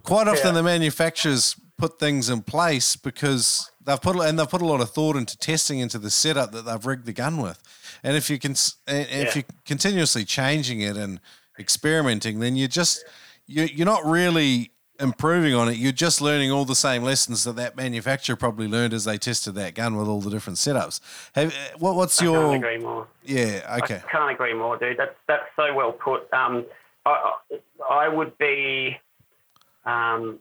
quite 0.03 0.27
often 0.29 0.47
Yeah. 0.47 0.51
the 0.53 0.63
manufacturers 0.63 1.55
put 1.77 1.99
things 1.99 2.29
in 2.29 2.41
place 2.41 2.95
because 2.95 3.69
they've 3.85 4.01
put 4.01 4.15
and 4.17 4.37
they've 4.39 4.49
put 4.49 4.61
a 4.61 4.65
lot 4.65 4.81
of 4.81 4.89
thought 4.91 5.15
into 5.15 5.37
testing 5.37 5.79
into 5.79 5.97
the 5.99 6.09
setup 6.09 6.51
that 6.51 6.63
they've 6.65 6.85
rigged 6.85 7.05
the 7.05 7.13
gun 7.13 7.37
with. 7.37 7.61
And 8.03 8.15
if 8.17 8.29
you 8.29 8.39
can, 8.39 8.51
if 8.53 8.77
Yeah. 8.87 9.31
you're 9.35 9.43
continuously 9.65 10.25
changing 10.25 10.81
it 10.81 10.97
and 10.97 11.19
experimenting, 11.59 12.39
then 12.39 12.55
you're 12.55 12.67
just 12.67 13.03
you 13.47 13.63
you're 13.63 13.85
not 13.85 14.05
really 14.05 14.71
improving 14.99 15.53
on 15.55 15.67
it. 15.69 15.75
You're 15.77 15.91
just 15.91 16.21
learning 16.21 16.51
all 16.51 16.65
the 16.65 16.75
same 16.75 17.03
lessons 17.03 17.43
that 17.45 17.55
that 17.55 17.75
manufacturer 17.75 18.35
probably 18.35 18.67
learned 18.67 18.93
as 18.93 19.05
they 19.05 19.17
tested 19.17 19.55
that 19.55 19.73
gun 19.75 19.97
with 19.97 20.07
all 20.07 20.21
the 20.21 20.29
different 20.29 20.57
setups. 20.59 20.99
Have 21.35 21.53
what, 21.79 21.95
what's 21.95 22.21
I 22.21 22.25
can't 22.25 22.33
your 22.33 22.55
agree 22.55 22.77
more. 22.77 23.07
yeah 23.23 23.77
okay 23.81 24.01
I 24.07 24.11
can't 24.11 24.31
agree 24.31 24.53
more, 24.53 24.77
dude. 24.77 24.97
That's 24.97 25.15
that's 25.27 25.45
so 25.55 25.73
well 25.73 25.91
put. 25.91 26.31
Um, 26.33 26.65
I 27.05 27.33
I 27.89 28.07
would 28.07 28.37
be, 28.37 28.97
um, 29.85 30.39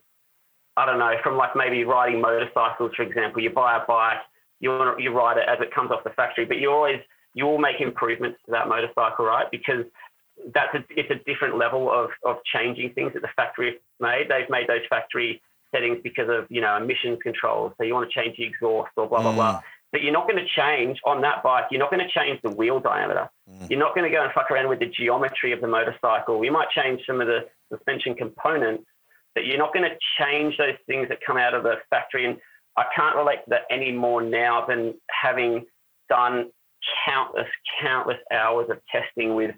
I 0.76 0.86
don't 0.86 0.98
know, 0.98 1.14
from 1.22 1.36
like 1.36 1.54
maybe 1.54 1.84
riding 1.84 2.20
motorcycles, 2.20 2.92
for 2.96 3.02
example. 3.02 3.42
You 3.42 3.50
buy 3.50 3.76
a 3.76 3.86
bike, 3.86 4.18
you 4.60 4.70
you 4.98 5.12
ride 5.12 5.36
it 5.36 5.44
as 5.48 5.58
it 5.60 5.74
comes 5.74 5.90
off 5.90 6.04
the 6.04 6.10
factory, 6.10 6.44
but 6.44 6.58
you 6.58 6.70
always 6.70 7.00
you 7.34 7.44
will 7.44 7.58
make 7.58 7.80
improvements 7.80 8.38
to 8.46 8.52
that 8.52 8.68
motorcycle, 8.68 9.24
right? 9.24 9.50
Because 9.50 9.84
that's 10.54 10.74
a, 10.74 10.84
it's 10.90 11.10
a 11.10 11.22
different 11.30 11.58
level 11.58 11.90
of 11.90 12.10
of 12.24 12.36
changing 12.44 12.94
things 12.94 13.12
that 13.12 13.22
the 13.22 13.28
factory 13.36 13.72
has 13.72 13.74
made. 14.00 14.28
They've 14.28 14.48
made 14.48 14.68
those 14.68 14.86
factory 14.88 15.42
settings 15.74 15.98
because 16.02 16.28
of 16.28 16.46
you 16.48 16.60
know 16.60 16.76
emissions 16.76 17.18
controls. 17.22 17.72
So 17.76 17.84
you 17.84 17.94
want 17.94 18.10
to 18.10 18.20
change 18.20 18.36
the 18.36 18.44
exhaust 18.44 18.92
or 18.96 19.08
blah 19.08 19.22
blah 19.22 19.32
blah. 19.32 19.56
Mm. 19.56 19.62
But 19.92 20.02
you're 20.02 20.12
not 20.12 20.26
going 20.26 20.42
to 20.42 20.48
change 20.56 20.98
on 21.04 21.20
that 21.20 21.42
bike. 21.42 21.66
You're 21.70 21.80
not 21.80 21.90
going 21.90 22.02
to 22.02 22.08
change 22.18 22.40
the 22.42 22.48
wheel 22.48 22.80
diameter. 22.80 23.28
Mm. 23.50 23.68
You're 23.68 23.78
not 23.78 23.94
going 23.94 24.10
to 24.10 24.16
go 24.16 24.24
and 24.24 24.32
fuck 24.32 24.50
around 24.50 24.70
with 24.70 24.78
the 24.78 24.86
geometry 24.86 25.52
of 25.52 25.60
the 25.60 25.68
motorcycle. 25.68 26.42
You 26.42 26.50
might 26.50 26.70
change 26.70 27.02
some 27.06 27.20
of 27.20 27.26
the 27.26 27.40
suspension 27.70 28.14
components, 28.14 28.84
but 29.34 29.46
you're 29.46 29.59
not 29.59 29.72
going 29.72 29.88
to 29.88 29.96
change 30.18 30.56
those 30.59 30.76
things 30.86 31.09
that 31.09 31.18
come 31.26 31.36
out 31.36 31.54
of 31.54 31.62
the 31.62 31.76
factory. 31.90 32.26
And 32.26 32.36
I 32.76 32.84
can't 32.94 33.16
relate 33.16 33.36
to 33.44 33.50
that 33.50 33.62
any 33.70 33.92
more 33.92 34.22
now 34.22 34.64
than 34.66 34.94
having 35.09 35.66
done 36.09 36.50
countless, 37.06 37.48
countless 37.80 38.18
hours 38.32 38.68
of 38.70 38.78
testing 38.90 39.34
with 39.34 39.54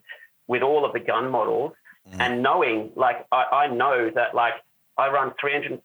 with 0.47 0.63
all 0.63 0.85
of 0.85 0.93
the 0.93 1.01
gun 1.01 1.31
models 1.31 1.73
and 2.21 2.43
knowing, 2.43 2.91
like, 2.97 3.25
I, 3.33 3.45
I 3.51 3.67
know 3.69 4.11
that, 4.15 4.35
like, 4.35 4.53
I 4.99 5.09
run 5.09 5.33
330% 5.43 5.81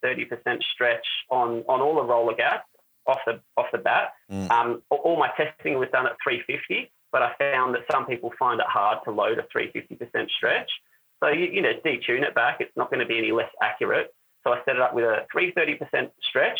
stretch 0.74 1.08
on 1.32 1.64
on 1.70 1.80
all 1.82 1.96
the 1.96 2.04
roller 2.04 2.36
gats 2.36 2.66
off 3.08 3.20
the 3.26 3.40
off 3.56 3.68
the 3.72 3.78
bat. 3.78 4.14
Mm. 4.30 4.52
Um, 4.52 4.84
all- 4.90 4.98
all 5.00 5.18
my 5.18 5.30
testing 5.38 5.80
was 5.80 5.88
done 5.94 6.06
at 6.06 6.18
350, 6.22 6.92
but 7.12 7.22
I 7.22 7.34
found 7.40 7.74
that 7.76 7.84
some 7.90 8.06
people 8.06 8.34
find 8.38 8.60
it 8.60 8.66
hard 8.68 9.00
to 9.06 9.12
load 9.12 9.40
a 9.40 9.44
350% 9.44 10.30
stretch. 10.30 10.70
So 11.22 11.30
you, 11.30 11.46
you 11.46 11.62
know, 11.62 11.74
detune 11.86 12.24
it 12.24 12.34
back. 12.36 12.58
It's 12.60 12.76
not 12.76 12.90
going 12.90 13.02
to 13.02 13.06
be 13.06 13.18
any 13.18 13.32
less 13.32 13.50
accurate. 13.62 14.14
So 14.44 14.54
I 14.54 14.60
set 14.66 14.76
it 14.76 14.82
up 14.82 14.94
with 14.94 15.04
a 15.04 15.26
330% 15.36 16.12
stretch, 16.28 16.60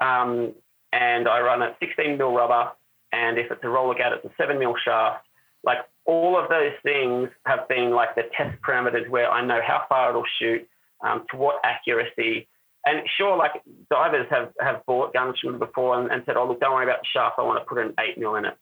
um, 0.00 0.54
and 0.92 1.28
I 1.28 1.40
run 1.40 1.62
a 1.62 1.74
16 1.80 2.16
mil 2.16 2.32
rubber. 2.32 2.70
And 3.12 3.38
if 3.38 3.50
it's 3.50 3.60
a 3.64 3.68
roller 3.68 3.94
gat, 3.94 4.12
it's 4.12 4.24
a 4.24 4.30
seven 4.36 4.58
mil 4.58 4.74
shaft. 4.84 5.26
Like 5.64 5.78
all 6.06 6.38
of 6.40 6.48
those 6.48 6.72
things 6.84 7.28
have 7.46 7.68
been 7.68 7.90
like 7.90 8.14
the 8.14 8.22
test 8.36 8.56
parameters 8.62 9.08
where 9.10 9.28
I 9.28 9.44
know 9.44 9.60
how 9.66 9.82
far 9.88 10.10
it'll 10.10 10.22
shoot, 10.38 10.66
um, 11.02 11.24
to 11.30 11.36
what 11.36 11.56
accuracy. 11.64 12.46
And 12.86 13.02
sure, 13.18 13.36
like 13.36 13.52
divers 13.90 14.26
have, 14.30 14.52
have 14.60 14.86
bought 14.86 15.12
guns 15.12 15.36
from 15.40 15.54
me 15.54 15.58
before 15.58 16.00
and, 16.00 16.10
and 16.10 16.22
said, 16.24 16.36
"Oh, 16.36 16.46
look, 16.46 16.60
don't 16.60 16.72
worry 16.72 16.84
about 16.84 17.00
the 17.00 17.08
shaft. 17.12 17.34
I 17.38 17.42
want 17.42 17.60
to 17.60 17.64
put 17.66 17.78
an 17.78 17.92
eight 18.00 18.16
mil 18.16 18.36
in 18.36 18.46
it." 18.46 18.56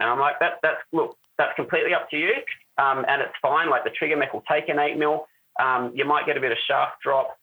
And 0.00 0.08
I'm 0.08 0.18
like, 0.18 0.40
"That 0.40 0.54
that's 0.62 0.80
look, 0.92 1.16
that's 1.38 1.54
completely 1.54 1.94
up 1.94 2.10
to 2.10 2.16
you, 2.16 2.32
um, 2.78 3.04
and 3.08 3.22
it's 3.22 3.34
fine. 3.40 3.70
Like 3.70 3.84
the 3.84 3.90
trigger 3.90 4.16
mech 4.16 4.32
will 4.32 4.44
take 4.50 4.68
an 4.68 4.78
eight 4.78 4.98
mil. 4.98 5.26
Um, 5.60 5.92
you 5.94 6.04
might 6.04 6.26
get 6.26 6.36
a 6.36 6.40
bit 6.40 6.52
of 6.52 6.58
shaft 6.66 7.00
drop. 7.02 7.36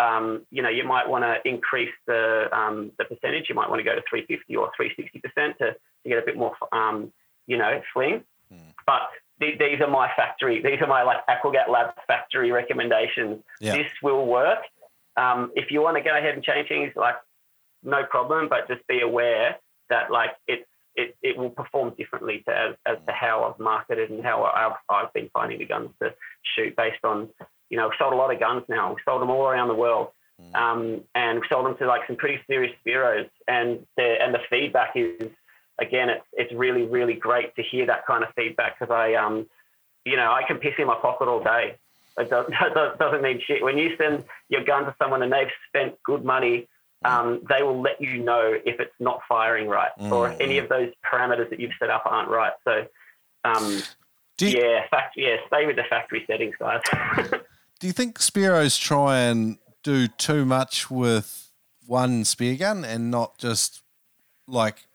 Um, 0.00 0.46
you 0.50 0.62
know, 0.62 0.70
you 0.70 0.84
might 0.84 1.08
want 1.08 1.22
to 1.24 1.36
increase 1.48 1.92
the 2.06 2.48
um, 2.52 2.92
the 2.98 3.04
percentage. 3.04 3.46
You 3.48 3.54
might 3.54 3.68
want 3.68 3.80
to 3.80 3.84
go 3.84 3.94
to 3.94 4.02
350 4.08 4.56
or 4.56 4.70
360 4.76 5.20
percent 5.20 5.58
to, 5.58 5.72
to 5.72 6.08
get 6.08 6.18
a 6.18 6.26
bit 6.26 6.36
more, 6.36 6.54
um, 6.72 7.12
you 7.46 7.56
know, 7.58 7.80
fling. 7.92 8.24
But 8.86 9.02
th- 9.40 9.58
these 9.58 9.80
are 9.80 9.90
my 9.90 10.10
factory. 10.16 10.62
These 10.62 10.80
are 10.80 10.86
my 10.86 11.02
like 11.02 11.18
Aquagat 11.26 11.68
Lab 11.68 11.94
factory 12.06 12.50
recommendations. 12.50 13.42
Yeah. 13.60 13.76
This 13.76 13.86
will 14.02 14.26
work. 14.26 14.60
Um, 15.16 15.52
if 15.54 15.70
you 15.70 15.82
want 15.82 15.96
to 15.98 16.02
go 16.02 16.16
ahead 16.16 16.34
and 16.34 16.42
change 16.42 16.68
things, 16.68 16.92
like 16.96 17.16
no 17.82 18.04
problem, 18.04 18.48
but 18.48 18.66
just 18.68 18.86
be 18.86 19.00
aware 19.00 19.56
that 19.90 20.10
like 20.10 20.30
it 20.46 20.66
it, 20.94 21.16
it 21.22 21.36
will 21.36 21.50
perform 21.50 21.94
differently 21.96 22.42
to 22.46 22.54
as, 22.54 22.74
as 22.86 22.98
to 23.06 23.12
how 23.12 23.44
I've 23.44 23.58
marketed 23.58 24.10
and 24.10 24.22
how 24.22 24.44
I've, 24.44 24.72
I've 24.88 25.12
been 25.12 25.30
finding 25.32 25.58
the 25.58 25.66
guns 25.66 25.90
to 26.02 26.14
shoot 26.56 26.76
based 26.76 27.04
on 27.04 27.28
you 27.70 27.76
know 27.76 27.88
we've 27.88 27.98
sold 27.98 28.12
a 28.12 28.16
lot 28.16 28.32
of 28.32 28.40
guns 28.40 28.64
now. 28.68 28.90
We've 28.90 29.04
sold 29.04 29.22
them 29.22 29.30
all 29.30 29.46
around 29.46 29.68
the 29.68 29.74
world. 29.74 30.08
Um, 30.54 31.02
and 31.14 31.38
we've 31.38 31.48
sold 31.48 31.66
them 31.66 31.76
to 31.76 31.86
like 31.86 32.00
some 32.08 32.16
pretty 32.16 32.40
serious 32.48 32.74
spearos 32.84 33.30
and 33.46 33.86
the 33.96 34.16
and 34.20 34.34
the 34.34 34.40
feedback 34.50 34.96
is 34.96 35.30
again 35.80 36.08
it's 36.08 36.24
it's 36.32 36.52
really 36.52 36.82
really 36.82 37.14
great 37.14 37.54
to 37.54 37.62
hear 37.62 37.86
that 37.86 38.04
kind 38.06 38.24
of 38.24 38.30
feedback 38.34 38.76
because 38.76 38.92
I 38.92 39.14
um 39.14 39.46
you 40.04 40.16
know 40.16 40.32
I 40.32 40.42
can 40.48 40.56
piss 40.56 40.72
in 40.78 40.88
my 40.88 40.96
pocket 40.96 41.28
all 41.28 41.44
day 41.44 41.76
it 42.18 42.30
does, 42.30 42.46
that 42.74 42.98
doesn't 42.98 43.22
mean 43.22 43.40
shit. 43.46 43.62
When 43.62 43.78
you 43.78 43.96
send 43.96 44.24
your 44.48 44.64
gun 44.64 44.84
to 44.84 44.94
someone 45.00 45.22
and 45.22 45.32
they've 45.32 45.48
spent 45.68 46.02
good 46.02 46.24
money, 46.24 46.68
um, 47.04 47.42
they 47.48 47.62
will 47.62 47.80
let 47.80 48.00
you 48.00 48.22
know 48.22 48.54
if 48.64 48.80
it's 48.80 48.94
not 49.00 49.20
firing 49.28 49.68
right 49.68 49.90
or 49.98 50.30
if 50.30 50.40
any 50.40 50.58
of 50.58 50.68
those 50.68 50.90
parameters 51.04 51.50
that 51.50 51.60
you've 51.60 51.72
set 51.78 51.90
up 51.90 52.02
aren't 52.06 52.28
right. 52.28 52.52
So, 52.64 52.86
um, 53.44 53.82
Do 54.38 54.48
you, 54.48 54.60
yeah, 54.60 54.86
fact, 54.90 55.14
yeah, 55.16 55.36
stay 55.46 55.66
with 55.66 55.76
the 55.76 55.84
factory 55.88 56.24
settings, 56.26 56.54
guys. 56.58 56.80
do 57.80 57.86
you 57.86 57.92
think 57.92 58.18
Spearos 58.18 58.80
try 58.80 59.18
and 59.20 59.58
do 59.82 60.08
too 60.08 60.44
much 60.44 60.90
with 60.90 61.50
one 61.86 62.24
spear 62.24 62.56
gun 62.56 62.84
and 62.84 63.10
not 63.10 63.38
just 63.38 63.82
like 64.46 64.86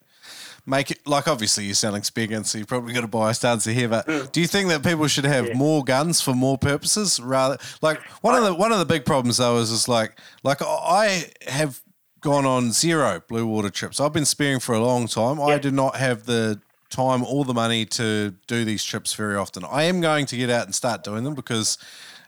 make 0.68 0.90
it 0.90 1.06
like 1.06 1.26
obviously 1.26 1.64
you're 1.64 1.74
selling 1.74 2.02
spear 2.02 2.26
guns, 2.26 2.50
so 2.50 2.58
you've 2.58 2.68
probably 2.68 2.92
got 2.92 3.00
to 3.00 3.08
buy 3.08 3.30
a 3.30 3.34
stanza 3.34 3.72
here. 3.72 3.88
But 3.88 4.32
do 4.32 4.40
you 4.40 4.46
think 4.46 4.68
that 4.68 4.82
people 4.82 5.06
should 5.08 5.24
have 5.24 5.54
more 5.54 5.82
guns 5.82 6.20
for 6.20 6.34
more 6.34 6.58
purposes 6.58 7.18
rather? 7.20 7.58
Like 7.80 8.02
one 8.22 8.34
of 8.34 8.44
the 8.44 8.54
one 8.54 8.72
of 8.72 8.78
the 8.78 8.84
big 8.84 9.04
problems 9.04 9.38
though 9.38 9.58
is 9.58 9.70
is 9.70 9.88
like 9.88 10.18
like 10.42 10.58
I 10.62 11.24
have 11.46 11.80
gone 12.20 12.44
on 12.46 12.72
zero 12.72 13.22
blue 13.28 13.46
water 13.46 13.70
trips. 13.70 14.00
I've 14.00 14.12
been 14.12 14.24
spearing 14.24 14.60
for 14.60 14.74
a 14.74 14.80
long 14.80 15.06
time. 15.06 15.40
I 15.40 15.58
do 15.58 15.70
not 15.70 15.96
have 15.96 16.26
the 16.26 16.60
time 16.90 17.22
or 17.24 17.44
the 17.44 17.54
money 17.54 17.84
to 17.84 18.34
do 18.46 18.64
these 18.64 18.82
trips 18.82 19.14
very 19.14 19.36
often. 19.36 19.64
I 19.64 19.84
am 19.84 20.00
going 20.00 20.26
to 20.26 20.36
get 20.36 20.50
out 20.50 20.64
and 20.66 20.74
start 20.74 21.04
doing 21.04 21.22
them 21.24 21.34
because 21.34 21.78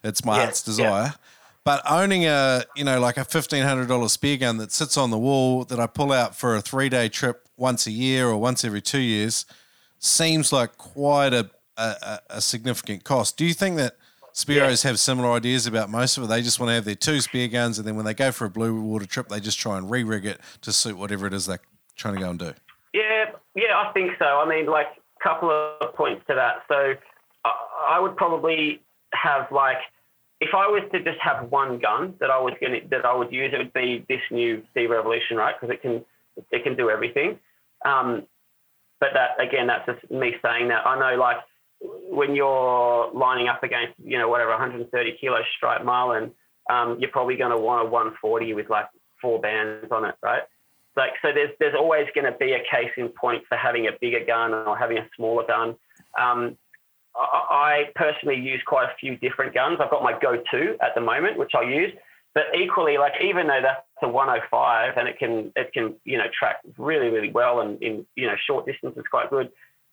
it's 0.05 0.25
my 0.25 0.37
Yeah, 0.37 0.43
heart's 0.45 0.63
desire. 0.63 1.15
But 1.65 1.83
owning 1.91 2.25
a, 2.27 2.65
you 2.75 2.85
know, 2.85 3.01
like 3.01 3.17
a 3.19 3.25
fifteen 3.25 3.63
hundred 3.65 3.89
dollar 3.89 4.09
spear 4.09 4.37
gun 4.39 4.57
that 4.59 4.73
sits 4.73 4.97
on 4.97 5.11
the 5.11 5.19
wall 5.19 5.65
that 5.65 5.79
I 5.79 5.87
pull 5.87 6.13
out 6.13 6.35
for 6.35 6.57
a 6.57 6.61
three 6.63 6.89
day 6.89 7.09
trip 7.09 7.47
once 7.57 7.87
a 7.87 7.91
year 7.91 8.29
or 8.29 8.39
once 8.39 8.65
every 8.65 8.81
two 8.81 8.99
years 9.01 9.45
seems 9.99 10.53
like 10.53 10.79
quite 10.79 11.35
a, 11.35 11.51
a- 11.77 12.21
a 12.31 12.41
significant 12.41 13.05
cost. 13.05 13.37
Do 13.37 13.45
you 13.45 13.53
think 13.55 13.77
that 13.77 13.97
Spearos 14.35 14.85
have 14.85 14.99
similar 14.99 15.33
ideas 15.33 15.67
about 15.67 15.91
most 15.91 16.17
of 16.17 16.25
it? 16.25 16.27
They 16.29 16.43
just 16.43 16.61
want 16.61 16.71
to 16.71 16.75
have 16.75 16.85
their 16.85 16.95
two 16.95 17.21
spear 17.21 17.49
guns, 17.49 17.79
and 17.79 17.87
then 17.87 17.97
when 17.97 18.05
they 18.05 18.15
go 18.15 18.33
for 18.33 18.45
a 18.45 18.51
blue 18.51 18.81
water 18.81 19.07
trip, 19.07 19.29
they 19.29 19.41
just 19.41 19.59
try 19.59 19.77
and 19.77 19.91
re-rig 19.91 20.27
it 20.27 20.41
to 20.63 20.73
suit 20.73 20.97
whatever 20.97 21.27
it 21.27 21.35
is 21.35 21.47
they're 21.47 21.61
trying 21.97 22.15
to 22.15 22.21
go 22.21 22.31
and 22.31 22.39
do. 22.39 22.53
Yeah, 22.93 23.33
yeah, 23.55 23.77
I 23.77 23.93
think 23.93 24.13
so. 24.19 24.25
I 24.25 24.49
mean, 24.49 24.67
like 24.67 24.87
a 24.87 25.23
couple 25.23 25.51
of 25.51 25.95
points 25.95 26.23
to 26.29 26.35
that. 26.35 26.63
So 26.69 26.95
I, 27.45 28.01
would 28.01 28.17
probably 28.17 28.81
have 29.13 29.51
like, 29.53 29.79
if 30.41 30.55
I 30.55 30.67
was 30.67 30.83
to 30.93 31.03
just 31.03 31.19
have 31.21 31.51
one 31.51 31.79
gun 31.79 32.15
that 32.21 32.31
I 32.31 32.39
was 32.39 32.55
going 32.61 32.81
that 32.91 33.05
I 33.05 33.15
would 33.15 33.33
use, 33.33 33.53
it 33.53 33.59
would 33.59 33.73
be 33.73 34.05
this 34.09 34.21
new 34.31 34.63
D 34.75 34.87
Revolution, 34.87 35.37
right? 35.37 35.55
Because 35.59 35.75
it 35.75 35.83
can 35.83 36.05
it 36.51 36.65
can 36.65 36.77
do 36.77 36.89
everything. 36.89 37.39
Um, 37.85 38.27
but 39.01 39.11
that 39.15 39.41
again, 39.41 39.67
that's 39.67 39.87
just 39.87 40.11
me 40.11 40.35
saying 40.43 40.69
that. 40.69 40.87
I 40.87 40.99
know, 40.99 41.21
like 41.21 41.39
when 41.81 42.35
you're 42.35 43.11
lining 43.13 43.49
up 43.49 43.63
against, 43.63 43.95
you 44.03 44.19
know, 44.19 44.29
whatever 44.29 44.51
130 44.51 45.17
kilo 45.21 45.39
stripe 45.57 45.85
marlin, 45.85 46.31
um, 46.69 46.99
you're 47.01 47.11
probably 47.11 47.37
going 47.37 47.51
to 47.51 47.59
want 47.59 47.87
a 47.87 47.91
140 47.91 48.55
with 48.55 48.69
like 48.69 48.87
four 49.21 49.41
bands 49.41 49.91
on 49.91 50.05
it, 50.05 50.15
right? 50.23 50.43
Like, 50.97 51.13
so 51.23 51.33
there's 51.33 51.51
there's 51.59 51.75
always 51.75 52.07
going 52.15 52.31
to 52.31 52.37
be 52.39 52.53
a 52.53 52.59
case 52.59 52.91
in 52.97 53.09
point 53.09 53.45
for 53.49 53.57
having 53.57 53.87
a 53.87 53.93
bigger 54.01 54.25
gun 54.25 54.53
or 54.53 54.77
having 54.77 54.99
a 54.99 55.09
smaller 55.17 55.47
gun. 55.47 55.77
Um, 56.21 56.59
I, 57.17 57.91
personally 57.97 58.37
use 58.37 58.61
quite 58.67 58.85
a 58.85 58.95
few 58.99 59.17
different 59.17 59.55
guns. 59.55 59.79
I've 59.81 59.91
got 59.91 60.03
my 60.03 60.19
go-to 60.19 60.77
at 60.81 60.95
the 60.95 61.01
moment, 61.01 61.39
which 61.39 61.53
I 61.57 61.63
use. 61.63 61.93
But 62.35 62.45
equally, 62.57 62.97
like 62.97 63.15
even 63.23 63.49
though 63.49 63.61
that's 63.61 63.83
a 64.03 64.09
105 64.09 64.97
and 64.97 65.09
it 65.09 65.19
can 65.19 65.53
it 65.57 65.73
can 65.73 65.97
you 66.05 66.17
know 66.17 66.27
track 66.37 66.59
really 66.79 67.09
really 67.09 67.31
well 67.31 67.61
and 67.61 67.83
in 67.83 68.07
you 68.15 68.27
know 68.27 68.37
short 68.47 68.67
distance, 68.67 68.95
distances 68.95 69.11
quite 69.11 69.31
good. 69.31 69.51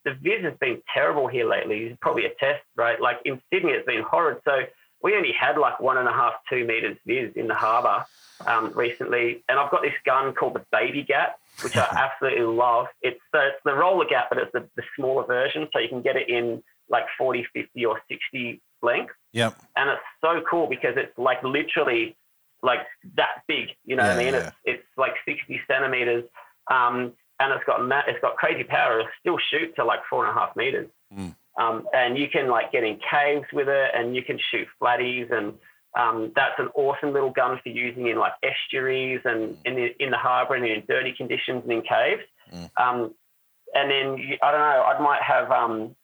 The 0.08 0.14
viz 0.14 0.42
has 0.44 0.54
been 0.60 0.82
terrible 0.94 1.28
here 1.28 1.46
lately. 1.50 1.88
It's 1.88 1.98
probably 2.00 2.26
a 2.26 2.34
test, 2.40 2.64
right? 2.78 3.00
Like 3.02 3.18
in 3.26 3.42
Sydney, 3.52 3.72
it's 3.72 3.86
been 3.86 4.04
horrid. 4.04 4.38
So 4.46 4.62
we 5.04 5.16
only 5.16 5.34
had 5.34 5.58
like 5.58 5.82
one 5.82 5.98
and 5.98 6.08
a 6.08 6.14
half, 6.14 6.34
two 6.50 6.66
meters 6.66 6.98
viz 7.06 7.34
in 7.36 7.48
the 7.48 7.54
harbour 7.54 8.06
um, 8.46 8.72
recently, 8.74 9.44
and 9.50 9.60
I've 9.60 9.70
got 9.70 9.82
this 9.82 9.94
gun 10.06 10.34
called 10.34 10.54
the 10.54 10.66
Baby 10.72 11.04
Gat, 11.04 11.40
which 11.62 11.76
I 11.76 11.88
absolutely 11.92 12.46
love. 12.46 12.86
It's 13.02 13.20
the, 13.34 13.48
it's 13.48 13.62
the 13.66 13.74
roller 13.74 14.06
gat, 14.06 14.28
but 14.30 14.38
it's 14.38 14.52
the, 14.54 14.66
the 14.78 14.84
smaller 14.96 15.26
version, 15.26 15.68
so 15.74 15.80
you 15.80 15.90
can 15.90 16.02
get 16.02 16.16
it 16.16 16.30
in 16.30 16.64
like 16.90 17.04
40, 17.18 17.46
50, 17.54 17.86
or 17.86 18.00
60 18.10 18.62
length 18.82 19.14
Yep. 19.34 19.58
and 19.76 19.90
it's 19.90 20.02
so 20.22 20.42
cool 20.50 20.68
because 20.68 20.94
it's 20.96 21.18
like 21.18 21.44
literally 21.44 22.16
like 22.64 22.80
that 23.16 23.44
big. 23.48 23.70
You 23.86 23.96
know 23.98 24.04
what 24.04 24.14
I 24.14 24.24
mean? 24.24 24.34
yeah. 24.34 24.52
It's 24.64 24.82
it's 24.82 24.98
like 24.98 25.14
60 25.26 25.60
centimeters, 25.68 26.24
um, 26.72 27.14
and 27.40 27.54
it's 27.54 27.64
got 27.66 27.84
ma- 27.86 28.04
it's 28.08 28.20
got 28.22 28.36
crazy 28.38 28.64
power. 28.64 29.00
It'll 29.00 29.12
still 29.20 29.38
shoot 29.52 29.76
to 29.76 29.86
like 29.86 30.00
four 30.10 30.26
and 30.26 30.36
a 30.36 30.40
half 30.40 30.56
meters, 30.56 30.88
Mm. 31.16 31.36
um, 31.60 31.88
and 31.94 32.18
you 32.18 32.28
can 32.30 32.48
like 32.50 32.72
get 32.72 32.84
in 32.84 33.00
caves 33.10 33.46
with 33.54 33.68
it, 33.70 33.92
and 33.94 34.16
you 34.16 34.24
can 34.24 34.40
shoot 34.52 34.68
flatties, 34.82 35.32
and 35.32 35.54
um, 35.98 36.32
that's 36.36 36.60
an 36.60 36.68
awesome 36.76 37.14
little 37.14 37.30
gun 37.32 37.60
for 37.64 37.70
using 37.70 38.08
in 38.08 38.18
like 38.18 38.34
estuaries 38.44 39.22
and 39.26 39.58
in 39.66 39.76
the 39.76 40.04
in 40.04 40.10
the 40.12 40.18
harbour 40.18 40.56
and 40.56 40.66
in 40.66 40.84
dirty 40.88 41.14
conditions 41.16 41.64
and 41.64 41.72
in 41.72 41.82
caves. 41.82 42.24
Mm. 42.54 42.70
Um, 42.78 43.14
and 43.74 43.92
then 43.92 44.18
you, 44.18 44.38
I 44.42 44.52
don't 44.52 44.60
know. 44.62 44.84
I 44.84 45.00
might 45.02 45.22
have 45.22 45.52
um, 45.52 45.96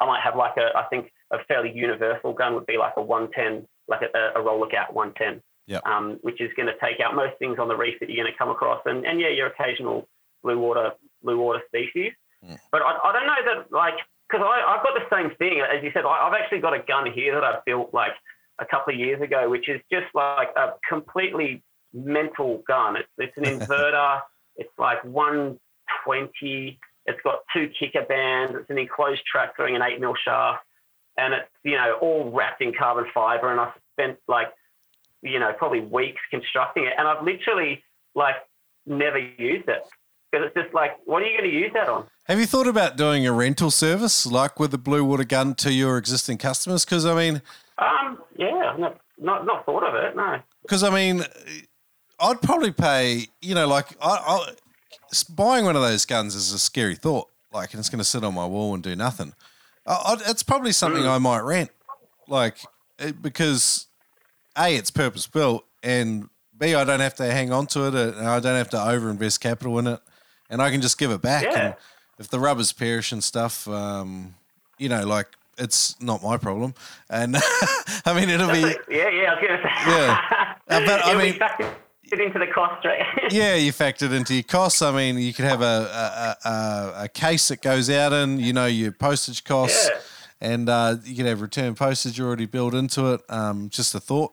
I 0.00 0.06
might 0.06 0.20
have 0.22 0.36
like 0.36 0.56
a 0.56 0.76
I 0.76 0.84
think 0.90 1.12
a 1.30 1.38
fairly 1.46 1.70
universal 1.72 2.32
gun 2.32 2.54
would 2.54 2.66
be 2.66 2.78
like 2.78 2.94
a 2.96 3.02
110, 3.02 3.66
like 3.86 4.00
a, 4.02 4.38
a 4.38 4.42
roller 4.42 4.66
gat 4.68 4.92
110, 4.94 5.42
Yep. 5.66 5.86
um, 5.86 6.18
which 6.22 6.40
is 6.40 6.50
going 6.56 6.68
to 6.68 6.72
take 6.82 7.00
out 7.00 7.14
most 7.14 7.38
things 7.38 7.58
on 7.58 7.68
the 7.68 7.76
reef 7.76 8.00
that 8.00 8.08
you're 8.08 8.24
going 8.24 8.32
to 8.32 8.38
come 8.38 8.48
across, 8.48 8.80
and, 8.86 9.04
and 9.04 9.20
yeah, 9.20 9.28
your 9.28 9.48
occasional 9.48 10.08
blue 10.42 10.58
water 10.58 10.92
blue 11.22 11.38
water 11.38 11.60
species. 11.66 12.12
Mm. 12.44 12.58
But 12.70 12.82
I, 12.82 12.98
I 13.04 13.12
don't 13.12 13.26
know 13.26 13.54
that 13.54 13.72
like 13.72 13.94
because 14.30 14.44
I've 14.46 14.82
got 14.82 14.94
the 14.94 15.14
same 15.14 15.34
thing 15.36 15.60
as 15.60 15.82
you 15.82 15.90
said. 15.92 16.04
I, 16.04 16.26
I've 16.26 16.34
actually 16.34 16.60
got 16.60 16.74
a 16.74 16.82
gun 16.86 17.10
here 17.10 17.34
that 17.34 17.44
I 17.44 17.58
built 17.64 17.92
like 17.92 18.12
a 18.58 18.66
couple 18.66 18.92
of 18.92 19.00
years 19.00 19.20
ago, 19.22 19.48
which 19.48 19.68
is 19.68 19.80
just 19.90 20.06
like 20.14 20.48
a 20.56 20.74
completely 20.88 21.62
mental 21.92 22.62
gun. 22.66 22.96
It's 22.96 23.08
it's 23.18 23.36
an 23.36 23.44
inverter. 23.60 24.20
it's 24.56 24.70
like 24.78 25.02
120. 25.04 26.78
It's 27.06 27.20
got 27.22 27.40
two 27.54 27.70
kicker 27.78 28.04
bands. 28.06 28.54
It's 28.54 28.68
an 28.70 28.78
enclosed 28.78 29.22
track 29.30 29.56
throwing 29.56 29.76
an 29.76 29.82
eight 29.82 30.00
mil 30.00 30.14
shaft, 30.22 30.64
and 31.16 31.34
it's 31.34 31.48
you 31.64 31.76
know 31.76 31.96
all 32.00 32.30
wrapped 32.30 32.60
in 32.62 32.72
carbon 32.74 33.06
fiber. 33.14 33.50
And 33.50 33.60
I 33.60 33.72
spent 33.94 34.18
like 34.28 34.48
you 35.22 35.38
know 35.38 35.52
probably 35.56 35.80
weeks 35.80 36.20
constructing 36.30 36.84
it, 36.84 36.92
and 36.98 37.08
I've 37.08 37.24
literally 37.24 37.82
like 38.14 38.36
never 38.86 39.18
used 39.18 39.68
it 39.68 39.82
because 40.30 40.46
it's 40.46 40.54
just 40.54 40.74
like 40.74 40.92
what 41.04 41.22
are 41.22 41.26
you 41.26 41.38
going 41.38 41.50
to 41.50 41.56
use 41.56 41.70
that 41.74 41.88
on? 41.88 42.06
Have 42.24 42.38
you 42.38 42.46
thought 42.46 42.66
about 42.66 42.96
doing 42.96 43.26
a 43.26 43.32
rental 43.32 43.70
service 43.70 44.26
like 44.26 44.60
with 44.60 44.70
the 44.70 44.78
blue 44.78 45.04
water 45.04 45.24
gun 45.24 45.54
to 45.56 45.72
your 45.72 45.96
existing 45.98 46.38
customers? 46.38 46.84
Because 46.84 47.06
I 47.06 47.14
mean, 47.14 47.42
Um, 47.78 48.18
yeah, 48.36 48.74
not 48.78 49.00
not 49.18 49.46
not 49.46 49.64
thought 49.64 49.82
of 49.84 49.94
it. 49.94 50.16
No. 50.16 50.40
because 50.62 50.82
I 50.82 50.90
mean, 50.90 51.24
I'd 52.20 52.42
probably 52.42 52.72
pay. 52.72 53.26
You 53.40 53.54
know, 53.54 53.66
like 53.66 53.96
I, 54.02 54.08
I, 54.26 54.52
buying 55.30 55.64
one 55.64 55.76
of 55.76 55.82
those 55.82 56.04
guns 56.04 56.34
is 56.34 56.52
a 56.52 56.58
scary 56.58 56.96
thought. 56.96 57.28
Like, 57.52 57.72
and 57.72 57.80
it's 57.80 57.88
going 57.88 57.98
to 57.98 58.04
sit 58.04 58.24
on 58.24 58.34
my 58.34 58.44
wall 58.44 58.74
and 58.74 58.82
do 58.82 58.94
nothing. 58.94 59.32
I, 59.86 60.18
it's 60.26 60.42
probably 60.42 60.72
something 60.72 61.06
I 61.06 61.16
might 61.16 61.40
rent, 61.40 61.70
like 62.28 62.58
it, 62.98 63.22
because 63.22 63.86
a 64.56 64.76
it's 64.76 64.90
purpose 64.90 65.26
built, 65.26 65.64
and 65.82 66.28
b 66.58 66.74
I 66.74 66.84
don't 66.84 67.00
have 67.00 67.14
to 67.14 67.24
hang 67.24 67.52
on 67.52 67.66
to 67.68 67.86
it, 67.86 67.94
and 67.94 68.28
I 68.28 68.38
don't 68.38 68.56
have 68.56 68.68
to 68.70 68.82
over 68.86 69.08
invest 69.08 69.40
capital 69.40 69.78
in 69.78 69.86
it, 69.86 70.00
and 70.50 70.60
I 70.62 70.70
can 70.70 70.80
just 70.80 70.98
give 70.98 71.10
it 71.10 71.22
back. 71.22 71.44
Yeah. 71.44 71.58
And 71.60 71.74
if 72.18 72.28
the 72.28 72.38
rubbers 72.40 72.72
perish 72.72 73.12
and 73.12 73.22
stuff, 73.22 73.66
um, 73.68 74.34
you 74.78 74.88
know, 74.88 75.04
like 75.06 75.26
it's 75.58 76.00
not 76.00 76.22
my 76.22 76.36
problem. 76.36 76.74
And 77.10 77.36
I 78.04 78.14
mean, 78.14 78.28
it'll 78.28 78.50
be 78.52 78.60
yeah, 78.88 79.08
yeah. 79.10 79.32
I 79.32 79.34
was 79.34 79.40
to 79.40 79.62
say. 79.62 79.90
Yeah. 79.90 80.20
Uh, 80.68 80.80
but, 80.86 81.04
I 81.04 81.14
mean- 81.18 81.34
factored 81.34 82.24
into 82.24 82.38
the 82.38 82.46
cost, 82.46 82.84
right? 82.86 83.04
yeah, 83.30 83.54
you 83.54 83.72
factored 83.72 84.12
into 84.12 84.34
your 84.34 84.42
costs. 84.44 84.80
I 84.82 84.92
mean, 84.92 85.18
you 85.18 85.32
could 85.34 85.44
have 85.44 85.60
a 85.60 86.36
a, 86.44 86.48
a, 86.48 86.92
a 87.04 87.08
case 87.08 87.48
that 87.48 87.60
goes 87.62 87.90
out 87.90 88.12
in, 88.12 88.40
you 88.40 88.52
know, 88.52 88.66
your 88.66 88.92
postage 88.92 89.44
costs, 89.44 89.88
Yeah. 89.88 89.98
and 90.52 90.68
uh, 90.68 90.96
you 91.04 91.16
could 91.16 91.26
have 91.26 91.42
return 91.42 91.74
postage 91.74 92.18
already 92.20 92.46
built 92.46 92.72
into 92.74 93.12
it. 93.12 93.20
Um, 93.28 93.68
just 93.68 93.94
a 93.94 94.00
thought. 94.00 94.32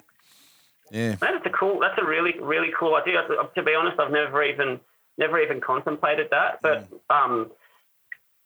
Yeah, 0.91 1.15
That's 1.19 1.45
a 1.45 1.49
cool. 1.49 1.79
That's 1.79 1.97
a 1.99 2.05
really, 2.05 2.39
really 2.39 2.71
cool 2.79 2.95
idea. 2.95 3.23
To 3.55 3.63
be 3.63 3.73
honest, 3.73 3.99
I've 3.99 4.11
never 4.11 4.43
even, 4.43 4.79
never 5.17 5.39
even 5.39 5.61
contemplated 5.61 6.27
that. 6.31 6.59
But 6.61 6.87
um, 7.09 7.51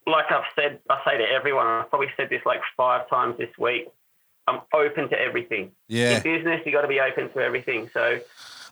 like 0.08 0.32
I've 0.32 0.44
said, 0.56 0.80
I 0.90 1.00
say 1.06 1.18
to 1.18 1.30
everyone, 1.30 1.68
I've 1.68 1.90
probably 1.90 2.10
said 2.18 2.30
this 2.30 2.41
like 2.46 2.62
five 2.76 3.10
times 3.10 3.38
this 3.38 3.50
week. 3.58 3.90
I'm 4.48 4.62
open 4.74 5.10
to 5.10 5.20
everything. 5.20 5.72
yeah. 5.88 6.18
In 6.18 6.24
business, 6.24 6.62
you 6.66 6.72
got 6.72 6.82
to 6.82 6.88
be 6.88 7.00
open 7.00 7.30
to 7.34 7.40
everything. 7.40 7.88
So 7.94 8.20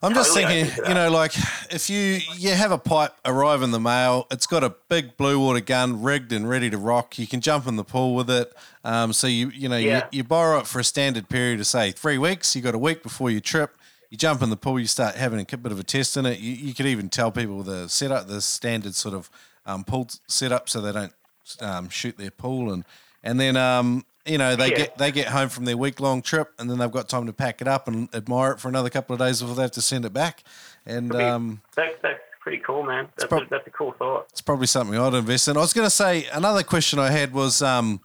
I'm 0.01 0.13
just 0.15 0.33
Totally 0.33 0.63
thinking, 0.63 0.85
you 0.87 0.93
know, 0.95 1.11
like 1.11 1.33
if 1.71 1.87
you 1.89 2.19
you 2.35 2.51
have 2.53 2.71
a 2.71 2.79
pipe 2.79 3.13
arrive 3.25 3.61
in 3.61 3.69
the 3.69 3.79
mail, 3.79 4.25
it's 4.31 4.47
got 4.47 4.63
a 4.63 4.73
big 4.89 5.17
blue 5.17 5.39
water 5.39 5.59
gun 5.59 6.01
rigged 6.01 6.31
and 6.33 6.49
ready 6.49 6.71
to 6.71 6.77
rock. 6.79 7.19
You 7.19 7.27
can 7.27 7.41
jump 7.41 7.67
in 7.67 7.75
the 7.75 7.83
pool 7.83 8.15
with 8.15 8.29
it. 8.31 8.51
Um, 8.83 9.13
so 9.13 9.27
you 9.27 9.49
you 9.49 9.69
know 9.69 9.77
Yeah. 9.77 10.07
you, 10.11 10.19
you 10.19 10.23
borrow 10.23 10.59
it 10.59 10.65
for 10.67 10.79
a 10.79 10.83
standard 10.83 11.29
period 11.29 11.59
of 11.59 11.67
say 11.67 11.91
three 11.91 12.17
weeks. 12.17 12.55
You 12.55 12.63
got 12.63 12.73
a 12.73 12.79
week 12.79 13.03
before 13.03 13.29
you 13.29 13.39
trip. 13.39 13.76
You 14.09 14.17
jump 14.17 14.41
in 14.41 14.49
the 14.49 14.57
pool. 14.57 14.79
You 14.79 14.87
start 14.87 15.15
having 15.15 15.39
a 15.39 15.57
bit 15.57 15.71
of 15.71 15.79
a 15.79 15.83
test 15.83 16.15
in 16.17 16.25
it. 16.25 16.39
You, 16.39 16.53
you 16.53 16.73
could 16.73 16.85
even 16.85 17.09
tell 17.09 17.31
people 17.31 17.61
the 17.63 17.87
setup, 17.89 18.27
the 18.27 18.41
standard 18.41 18.95
sort 18.95 19.13
of 19.15 19.29
um, 19.65 19.83
pool 19.83 20.07
setup, 20.27 20.69
so 20.69 20.79
they 20.81 20.91
don't 20.93 21.13
um, 21.61 21.89
shoot 21.89 22.17
their 22.17 22.31
pool 22.31 22.71
and 22.73 22.83
and 23.23 23.39
then 23.39 23.57
um, 23.57 24.05
you 24.25 24.37
know 24.37 24.55
they 24.55 24.69
Yeah. 24.69 24.75
get 24.77 24.97
they 24.97 25.11
get 25.11 25.27
home 25.27 25.49
from 25.49 25.65
their 25.65 25.75
week 25.77 25.99
long 25.99 26.21
trip 26.21 26.53
and 26.59 26.69
then 26.69 26.77
they've 26.77 26.91
got 26.91 27.09
time 27.09 27.25
to 27.25 27.33
pack 27.33 27.61
it 27.61 27.67
up 27.67 27.87
and 27.87 28.13
admire 28.15 28.51
it 28.53 28.59
for 28.59 28.69
another 28.69 28.89
couple 28.89 29.13
of 29.13 29.19
days 29.19 29.41
before 29.41 29.55
they 29.55 29.61
have 29.63 29.71
to 29.71 29.81
send 29.81 30.05
it 30.05 30.13
back. 30.13 30.43
And 30.85 31.13
um, 31.15 31.61
that's 31.75 31.95
that's 32.01 32.19
pretty 32.39 32.59
cool, 32.59 32.83
man. 32.83 33.09
That's, 33.17 33.27
prob- 33.27 33.43
a, 33.43 33.47
that's 33.49 33.67
a 33.67 33.71
cool 33.71 33.91
thought. 33.93 34.27
it's 34.31 34.39
probably 34.41 34.67
something 34.67 34.97
I'd 34.97 35.13
invest 35.13 35.49
in. 35.49 35.57
I 35.57 35.59
was 35.61 35.73
going 35.73 35.85
to 35.85 35.89
say 35.93 36.27
another 36.31 36.63
question 36.63 36.97
I 36.99 37.09
had 37.11 37.33
was 37.33 37.61
um, 37.61 37.99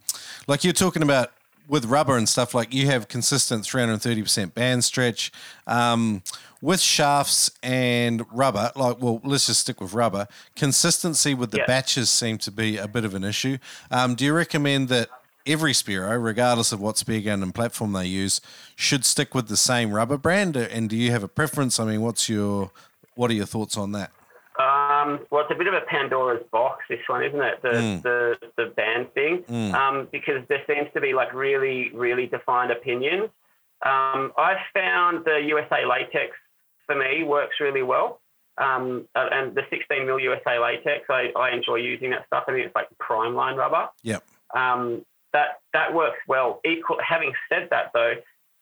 like 0.48 0.64
you're 0.64 0.72
talking 0.72 1.02
about 1.02 1.30
with 1.72 1.86
rubber 1.86 2.18
and 2.18 2.28
stuff. 2.28 2.52
Like 2.52 2.74
you 2.74 2.86
have 2.88 3.08
consistent 3.08 3.64
330% 3.64 4.52
band 4.52 4.84
stretch. 4.84 5.32
Um, 5.66 6.22
with 6.60 6.80
shafts 6.80 7.50
and 7.62 8.24
rubber, 8.30 8.70
like, 8.76 9.00
well, 9.00 9.20
let's 9.24 9.46
just 9.46 9.62
stick 9.62 9.80
with 9.80 9.94
rubber, 9.94 10.28
consistency 10.54 11.34
with 11.34 11.50
the 11.50 11.58
Yeah. 11.58 11.66
batches 11.66 12.08
seem 12.10 12.36
to 12.38 12.52
be 12.52 12.76
a 12.76 12.86
bit 12.86 13.04
of 13.06 13.14
an 13.14 13.24
issue. 13.24 13.56
Um, 13.90 14.14
do 14.14 14.24
you 14.24 14.34
recommend 14.34 14.88
that 14.90 15.08
every 15.46 15.72
Spearo, 15.72 16.22
regardless 16.22 16.70
of 16.70 16.78
what 16.80 16.98
spear 16.98 17.20
gun 17.22 17.42
and 17.42 17.52
platform 17.52 17.92
they 17.94 18.06
use, 18.06 18.40
should 18.76 19.04
stick 19.04 19.34
with 19.34 19.48
the 19.48 19.56
same 19.56 19.92
rubber 19.92 20.18
brand? 20.18 20.56
And 20.56 20.88
do 20.90 20.96
you 20.96 21.10
have 21.10 21.24
a 21.24 21.28
preference? 21.28 21.80
I 21.80 21.86
mean, 21.86 22.02
what's 22.02 22.28
your, 22.28 22.70
what 23.16 23.30
are 23.30 23.34
your 23.34 23.46
thoughts 23.46 23.76
on 23.76 23.90
that? 23.92 24.12
Um, 25.02 25.20
well, 25.30 25.42
it's 25.42 25.50
a 25.50 25.54
bit 25.54 25.66
of 25.66 25.74
a 25.74 25.80
Pandora's 25.82 26.42
box, 26.52 26.84
this 26.88 27.00
one, 27.06 27.24
isn't 27.24 27.40
it? 27.40 27.62
The 27.62 27.68
Mm. 27.68 28.02
the, 28.02 28.38
the 28.56 28.66
band 28.66 29.12
thing, 29.14 29.42
Mm. 29.44 29.74
um, 29.74 30.08
because 30.12 30.46
there 30.48 30.62
seems 30.66 30.88
to 30.94 31.00
be 31.00 31.12
like 31.12 31.32
really, 31.34 31.90
really 31.94 32.26
defined 32.26 32.70
opinions. 32.70 33.30
Um, 33.84 34.32
I've 34.38 34.60
found 34.74 35.24
the 35.24 35.40
USA 35.42 35.84
latex 35.84 36.36
for 36.86 36.94
me 36.94 37.24
works 37.24 37.56
really 37.60 37.82
well. 37.82 38.20
Um, 38.58 39.08
uh, 39.14 39.28
and 39.32 39.54
the 39.54 39.62
16 39.70 40.06
mil 40.06 40.18
USA 40.20 40.58
latex, 40.58 41.06
I, 41.08 41.32
I 41.36 41.50
enjoy 41.50 41.76
using 41.76 42.10
that 42.10 42.26
stuff. 42.26 42.44
I 42.46 42.52
think 42.52 42.66
it's 42.66 42.74
like 42.74 42.88
prime 42.98 43.34
line 43.34 43.56
rubber. 43.56 43.88
Yep. 44.02 44.22
Um, 44.54 45.04
that 45.32 45.60
that 45.72 45.94
works 45.94 46.18
well. 46.28 46.60
Equal. 46.64 46.98
Having 47.02 47.32
said 47.48 47.68
that, 47.70 47.90
though, 47.94 48.14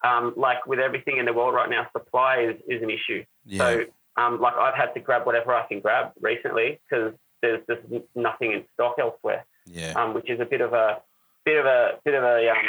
um, 0.05 0.33
like 0.37 0.65
with 0.67 0.79
everything 0.79 1.17
in 1.19 1.25
the 1.27 1.33
world 1.33 1.53
right 1.55 1.69
now, 1.69 1.89
supply 1.93 2.39
is, 2.43 2.57
is 2.69 2.81
an 2.83 2.91
issue. 2.91 3.25
Yeah. 3.45 3.59
So, 3.59 3.85
um, 4.21 4.41
like 4.41 4.55
I've 4.55 4.75
had 4.75 4.93
to 4.95 5.01
grab 5.01 5.27
whatever 5.27 5.55
I 5.55 5.67
can 5.67 5.81
grab 5.81 6.13
recently 6.21 6.79
because 6.89 7.15
there's 7.43 7.61
just 7.67 7.83
nothing 8.15 8.53
in 8.53 8.65
stock 8.75 8.97
elsewhere, 8.99 9.45
yeah. 9.67 9.93
um, 9.97 10.15
which 10.15 10.29
is 10.29 10.41
a 10.41 10.45
bit 10.45 10.61
of 10.61 10.73
a 10.73 11.01
bit 11.45 11.59
of 11.59 11.67
a 11.67 11.93
bit 12.05 12.15
of 12.15 12.25
a 12.25 12.51
um, 12.51 12.67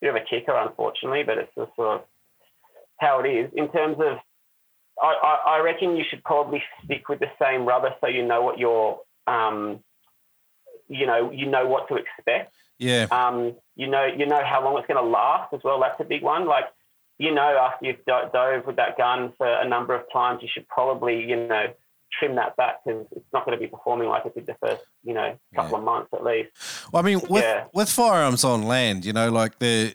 bit 0.00 0.10
of 0.10 0.16
a 0.16 0.24
kicker, 0.28 0.56
unfortunately. 0.56 1.22
But 1.24 1.38
it's 1.38 1.54
just 1.56 1.74
sort 1.76 2.00
of 2.00 2.06
how 2.98 3.20
it 3.20 3.28
is 3.28 3.50
in 3.54 3.70
terms 3.70 3.96
of. 3.98 4.18
I, 5.02 5.14
I, 5.46 5.56
I 5.56 5.58
reckon 5.60 5.96
you 5.96 6.04
should 6.10 6.22
probably 6.24 6.62
stick 6.84 7.08
with 7.08 7.20
the 7.20 7.30
same 7.40 7.64
rubber 7.64 7.94
so 8.02 8.06
you 8.06 8.22
know 8.22 8.42
what 8.42 8.58
you're, 8.58 9.00
um, 9.26 9.80
you 10.90 11.06
know, 11.06 11.30
you 11.30 11.46
know 11.46 11.66
what 11.66 11.88
to 11.88 11.94
expect. 11.94 12.52
yeah. 12.78 13.06
Um, 13.10 13.54
you 13.76 13.86
know, 13.86 14.04
you 14.04 14.26
know 14.26 14.42
how 14.44 14.62
long 14.62 14.76
it's 14.76 14.86
going 14.86 15.02
to 15.02 15.10
last 15.10 15.54
as 15.54 15.60
well. 15.64 15.80
That's 15.80 15.98
a 16.00 16.04
big 16.04 16.22
one. 16.22 16.46
Like, 16.46 16.64
you 17.24 17.32
know, 17.34 17.50
after 17.66 17.84
you've 17.86 18.04
do- 18.06 18.28
dove 18.32 18.66
with 18.66 18.76
that 18.76 18.96
gun 18.96 19.32
for 19.36 19.46
a 19.46 19.68
number 19.68 19.94
of 19.94 20.02
times, 20.10 20.40
you 20.42 20.48
should 20.52 20.66
probably, 20.68 21.16
you 21.30 21.36
know, 21.46 21.66
trim 22.18 22.34
that 22.36 22.56
back 22.56 22.76
because 22.84 23.06
it's 23.12 23.32
not 23.32 23.44
going 23.44 23.56
to 23.56 23.60
be 23.60 23.68
performing 23.68 24.08
like 24.08 24.24
it 24.24 24.34
did 24.34 24.46
the 24.46 24.56
first, 24.64 24.82
you 25.04 25.12
know, 25.14 25.36
couple 25.54 25.72
Yeah. 25.72 25.78
of 25.78 25.84
months 25.84 26.08
at 26.14 26.24
least. 26.24 26.50
Well, 26.92 27.02
I 27.02 27.04
mean, 27.04 27.20
with 27.28 27.44
Yeah. 27.44 27.64
with 27.74 27.90
firearms 27.90 28.42
on 28.42 28.62
land, 28.66 29.04
you 29.04 29.12
know, 29.12 29.30
like 29.30 29.58
the 29.58 29.94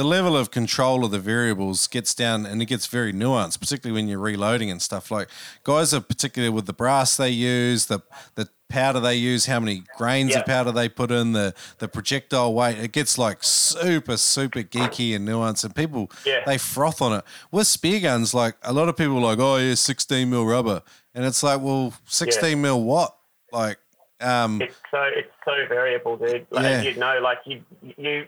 the 0.00 0.04
level 0.04 0.36
of 0.36 0.50
control 0.50 1.06
of 1.06 1.10
the 1.10 1.18
variables 1.18 1.86
gets 1.86 2.14
down 2.14 2.44
and 2.44 2.60
it 2.60 2.66
gets 2.66 2.86
very 2.86 3.14
nuanced, 3.14 3.58
particularly 3.58 3.98
when 3.98 4.06
you're 4.08 4.18
reloading 4.18 4.70
and 4.70 4.82
stuff. 4.82 5.10
Like 5.10 5.28
guys 5.64 5.94
are 5.94 6.00
particular 6.02 6.52
with 6.52 6.66
the 6.66 6.74
brass 6.74 7.16
they 7.16 7.30
use, 7.30 7.86
the 7.86 8.00
the 8.34 8.50
powder 8.68 9.00
they 9.00 9.14
use, 9.16 9.46
how 9.46 9.60
many 9.60 9.82
grains 9.96 10.34
of 10.34 10.44
powder 10.44 10.72
they 10.72 10.88
put 10.88 11.10
in, 11.10 11.32
the 11.32 11.54
the 11.78 11.88
projectile 11.88 12.52
weight. 12.54 12.78
It 12.78 12.92
gets 12.92 13.16
like 13.18 13.38
super 13.42 14.16
super 14.16 14.60
geeky 14.60 15.14
and 15.14 15.26
nuanced, 15.26 15.64
and 15.64 15.74
people 15.74 16.10
Yeah. 16.24 16.42
they 16.46 16.58
froth 16.58 17.00
on 17.00 17.12
it. 17.18 17.24
With 17.50 17.66
spear 17.66 18.00
guns, 18.00 18.34
like 18.34 18.56
a 18.62 18.72
lot 18.72 18.88
of 18.88 18.96
people 18.96 19.18
are 19.18 19.20
like, 19.36 19.38
oh 19.38 19.56
yeah, 19.56 19.74
16 19.74 20.28
mil 20.28 20.44
rubber, 20.46 20.82
and 21.14 21.24
it's 21.24 21.42
like, 21.42 21.60
well, 21.60 21.92
16 22.06 22.60
mil 22.60 22.82
what? 22.82 23.16
Like, 23.52 23.78
um, 24.20 24.60
It's 24.62 24.74
so 24.90 25.02
it's 25.14 25.30
so 25.44 25.52
variable, 25.68 26.16
dude. 26.16 26.46
Like, 26.50 26.64
Yeah. 26.64 26.82
You 26.82 26.94
know, 26.96 27.20
like 27.22 27.38
you 27.46 27.62
you 27.96 28.26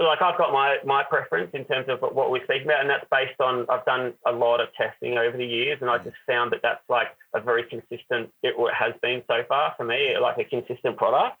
like 0.00 0.20
I've 0.22 0.38
got 0.38 0.52
my 0.52 0.78
my 0.84 1.02
preference 1.02 1.50
in 1.54 1.64
terms 1.64 1.86
of 1.88 2.00
what 2.00 2.30
we 2.30 2.40
speak 2.44 2.64
about, 2.64 2.80
and 2.80 2.90
that's 2.90 3.06
based 3.10 3.40
on 3.40 3.66
I've 3.68 3.84
done 3.84 4.14
a 4.26 4.32
lot 4.32 4.60
of 4.60 4.68
testing 4.74 5.18
over 5.18 5.36
the 5.36 5.46
years, 5.46 5.78
and 5.80 5.90
I 5.90 5.98
just 5.98 6.16
found 6.26 6.52
that 6.52 6.60
that's 6.62 6.82
like 6.88 7.08
a 7.34 7.40
very 7.40 7.64
consistent. 7.64 8.30
It 8.42 8.54
has 8.74 8.94
been 9.02 9.22
so 9.26 9.42
far 9.48 9.74
for 9.76 9.84
me, 9.84 10.16
like 10.18 10.38
a 10.38 10.44
consistent 10.44 10.96
product. 10.96 11.36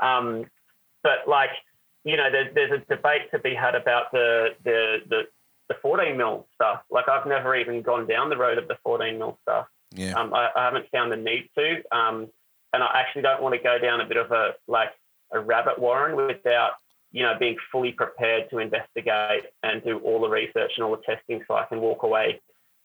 Um, 0.00 0.46
but 1.02 1.26
like 1.26 1.50
you 2.04 2.16
know, 2.16 2.30
there's 2.30 2.54
there's 2.54 2.72
a 2.72 2.94
debate 2.94 3.30
to 3.32 3.38
be 3.38 3.54
had 3.54 3.74
about 3.74 4.12
the 4.12 4.50
the 4.64 4.98
the 5.08 5.22
the 5.68 5.74
14 5.82 6.16
mil 6.16 6.46
stuff. 6.54 6.82
Like 6.90 7.08
I've 7.08 7.26
never 7.26 7.54
even 7.56 7.82
gone 7.82 8.06
down 8.06 8.30
the 8.30 8.36
road 8.36 8.58
of 8.58 8.68
the 8.68 8.78
14 8.82 9.18
mil 9.18 9.38
stuff. 9.42 9.66
yeah, 9.94 10.14
Um, 10.14 10.32
I, 10.32 10.48
I 10.56 10.64
haven't 10.64 10.86
found 10.90 11.12
the 11.12 11.16
need 11.16 11.50
to, 11.56 11.82
um, 11.94 12.28
and 12.72 12.82
I 12.82 13.00
actually 13.00 13.22
don't 13.22 13.42
want 13.42 13.54
to 13.54 13.62
go 13.62 13.78
down 13.78 14.00
a 14.00 14.06
bit 14.06 14.16
of 14.16 14.30
a 14.30 14.54
like 14.66 14.90
a 15.32 15.40
rabbit 15.40 15.78
warren 15.78 16.16
without 16.16 16.72
you 17.18 17.24
know 17.24 17.34
being 17.44 17.56
fully 17.72 17.92
prepared 18.02 18.42
to 18.50 18.58
investigate 18.58 19.44
and 19.66 19.82
do 19.88 19.94
all 20.06 20.20
the 20.20 20.28
research 20.40 20.72
and 20.76 20.82
all 20.84 20.94
the 20.98 21.02
testing, 21.12 21.38
so 21.46 21.54
I 21.62 21.64
can 21.70 21.80
walk 21.88 22.02
away, 22.08 22.40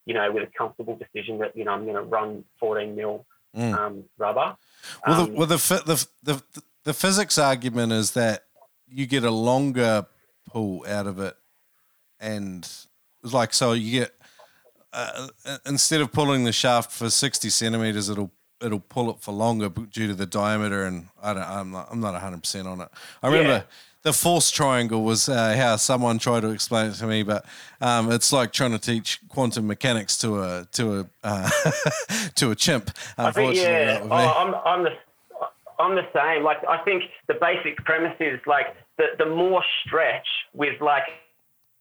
you 0.08 0.14
know, 0.18 0.32
with 0.36 0.44
a 0.50 0.52
comfortable 0.58 0.96
decision 1.04 1.34
that 1.42 1.52
you 1.58 1.64
know 1.66 1.72
I'm 1.76 1.84
going 1.90 1.96
to 2.04 2.08
run 2.18 2.44
14 2.60 2.96
mil 2.96 3.26
Mm. 3.56 3.74
um, 3.78 4.04
rubber. 4.18 4.56
Well, 5.06 5.22
Um, 5.22 5.26
the, 5.32 5.38
well, 5.38 5.48
the, 5.48 5.58
the 5.86 5.98
the 6.30 6.44
the 6.86 6.94
physics 7.04 7.38
argument 7.38 7.92
is 8.02 8.08
that 8.14 8.46
you 8.88 9.06
get 9.06 9.24
a 9.24 9.30
longer 9.50 10.08
pull 10.52 10.84
out 10.88 11.06
of 11.06 11.20
it, 11.20 11.36
and 12.20 12.64
it's 13.24 13.34
like 13.40 13.54
so 13.54 13.74
you 13.74 14.00
get 14.00 14.12
uh, 14.92 15.28
instead 15.68 16.02
of 16.02 16.12
pulling 16.12 16.46
the 16.46 16.52
shaft 16.52 16.92
for 16.92 17.12
sixty 17.12 17.50
centimeters, 17.52 18.10
it'll 18.10 18.32
it'll 18.60 18.80
pull 18.80 19.12
it 19.12 19.18
for 19.20 19.32
longer 19.34 19.70
due 19.70 20.08
to 20.08 20.16
the 20.16 20.26
diameter. 20.26 20.86
And 20.86 21.10
I 21.22 21.34
don't, 21.36 21.44
I'm 21.44 21.72
not 21.72 21.88
I'm 21.92 22.00
not 22.00 22.20
hundred 22.20 22.42
percent 22.42 22.68
on 22.68 22.82
it. 22.82 22.90
I 23.22 23.28
remember. 23.28 23.50
Yeah. 23.52 23.64
The 24.04 24.12
force 24.14 24.52
triangle 24.52 25.04
was 25.04 25.30
uh, 25.30 25.56
how 25.56 25.78
someone 25.78 26.20
tried 26.20 26.42
to 26.42 26.50
explain 26.50 26.88
it 26.92 26.96
to 26.96 27.08
me, 27.08 27.24
but 27.24 27.46
um, 27.80 28.12
it's 28.12 28.34
like 28.34 28.52
trying 28.52 28.72
to 28.72 28.80
teach 28.80 29.20
quantum 29.30 29.66
mechanics 29.66 30.18
to 30.20 30.42
a 30.42 30.68
to 30.74 31.00
a 31.00 31.06
uh, 31.24 31.50
to 32.36 32.52
a 32.52 32.56
chimp. 32.56 32.92
I 33.18 33.32
think 33.32 33.56
yeah, 33.56 34.00
oh, 34.04 34.12
I'm 34.12 34.56
I'm 34.66 34.84
the 34.84 34.90
I'm 35.80 35.96
the 35.96 36.06
same. 36.14 36.44
Like 36.44 36.58
I 36.68 36.78
think 36.84 37.04
the 37.28 37.36
basic 37.36 37.78
premise 37.86 38.16
is 38.20 38.40
like 38.46 38.76
the 38.98 39.06
the 39.18 39.26
more 39.26 39.64
stretch 39.86 40.28
with 40.54 40.82
like 40.82 41.04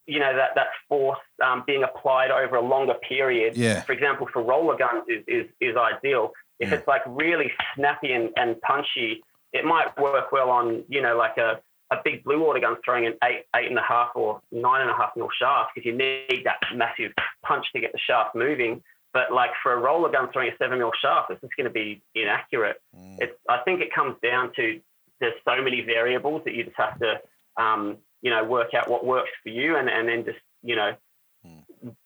you 0.07 0.21
know 0.21 0.35
that 0.37 0.51
that 0.55 0.69
force 0.89 1.19
um, 1.45 1.65
being 1.67 1.83
applied 1.83 2.31
over 2.31 2.55
a 2.57 2.61
longer 2.63 2.95
period. 3.09 3.57
Yeah. 3.57 3.83
For 3.83 3.93
example, 3.93 4.29
for 4.33 4.43
roller 4.43 4.77
guns 4.77 5.05
is 5.09 5.25
is, 5.27 5.47
is 5.61 5.77
ideal. 5.77 6.33
If 6.61 6.69
Mm. 6.71 6.73
it's 6.75 6.87
like 6.87 7.03
really 7.07 7.51
snappy 7.75 8.13
and, 8.13 8.31
and 8.37 8.61
punchy, 8.61 9.25
it 9.53 9.65
might 9.65 9.99
work 9.99 10.31
well 10.31 10.51
on 10.51 10.85
you 10.89 11.03
know 11.03 11.17
like 11.17 11.37
a 11.37 11.61
a 11.93 12.01
big 12.05 12.25
blue 12.25 12.41
water 12.45 12.61
gun 12.61 12.77
throwing 12.85 13.07
an 13.07 13.15
eight, 13.25 13.45
eight 13.55 13.69
and 13.69 13.79
a 13.79 13.87
half 13.87 14.11
or 14.15 14.41
nine 14.51 14.81
and 14.81 14.91
a 14.91 14.95
half 14.95 15.11
mil 15.17 15.29
shaft 15.39 15.71
because 15.75 15.87
you 15.87 15.97
need 15.97 16.43
that 16.45 16.59
massive 16.75 17.13
punch 17.43 17.67
to 17.75 17.81
get 17.81 17.93
the 17.93 17.99
shaft 17.99 18.35
moving. 18.35 18.83
But 19.13 19.33
like 19.33 19.51
for 19.63 19.75
a 19.75 19.77
roller 19.77 20.11
gun 20.11 20.31
throwing 20.33 20.49
a 20.49 20.57
seven 20.57 20.79
mil 20.79 20.93
shaft, 21.03 21.31
it's 21.31 21.41
just 21.43 21.57
going 21.57 21.69
to 21.69 21.71
be 21.71 22.03
inaccurate. 22.15 22.81
Mm. 22.97 23.19
It's, 23.21 23.33
I 23.49 23.59
think 23.65 23.81
it 23.83 23.95
comes 23.95 24.17
down 24.23 24.53
to 24.57 24.81
there's 25.21 25.35
so 25.45 25.63
many 25.63 25.83
variables 25.83 26.43
that 26.45 26.55
you 26.55 26.65
just 26.65 26.77
have 26.79 26.99
to, 26.99 27.21
um, 27.57 27.99
you 28.23 28.31
know, 28.31 28.43
work 28.43 28.75
out 28.75 28.89
what 28.89 29.05
works 29.05 29.31
for 29.43 29.51
you 29.51 29.77
and, 29.77 29.89
and 29.89 30.09
then 30.09 30.25
just, 30.25 30.39
you 30.63 30.77
know, 30.77 30.93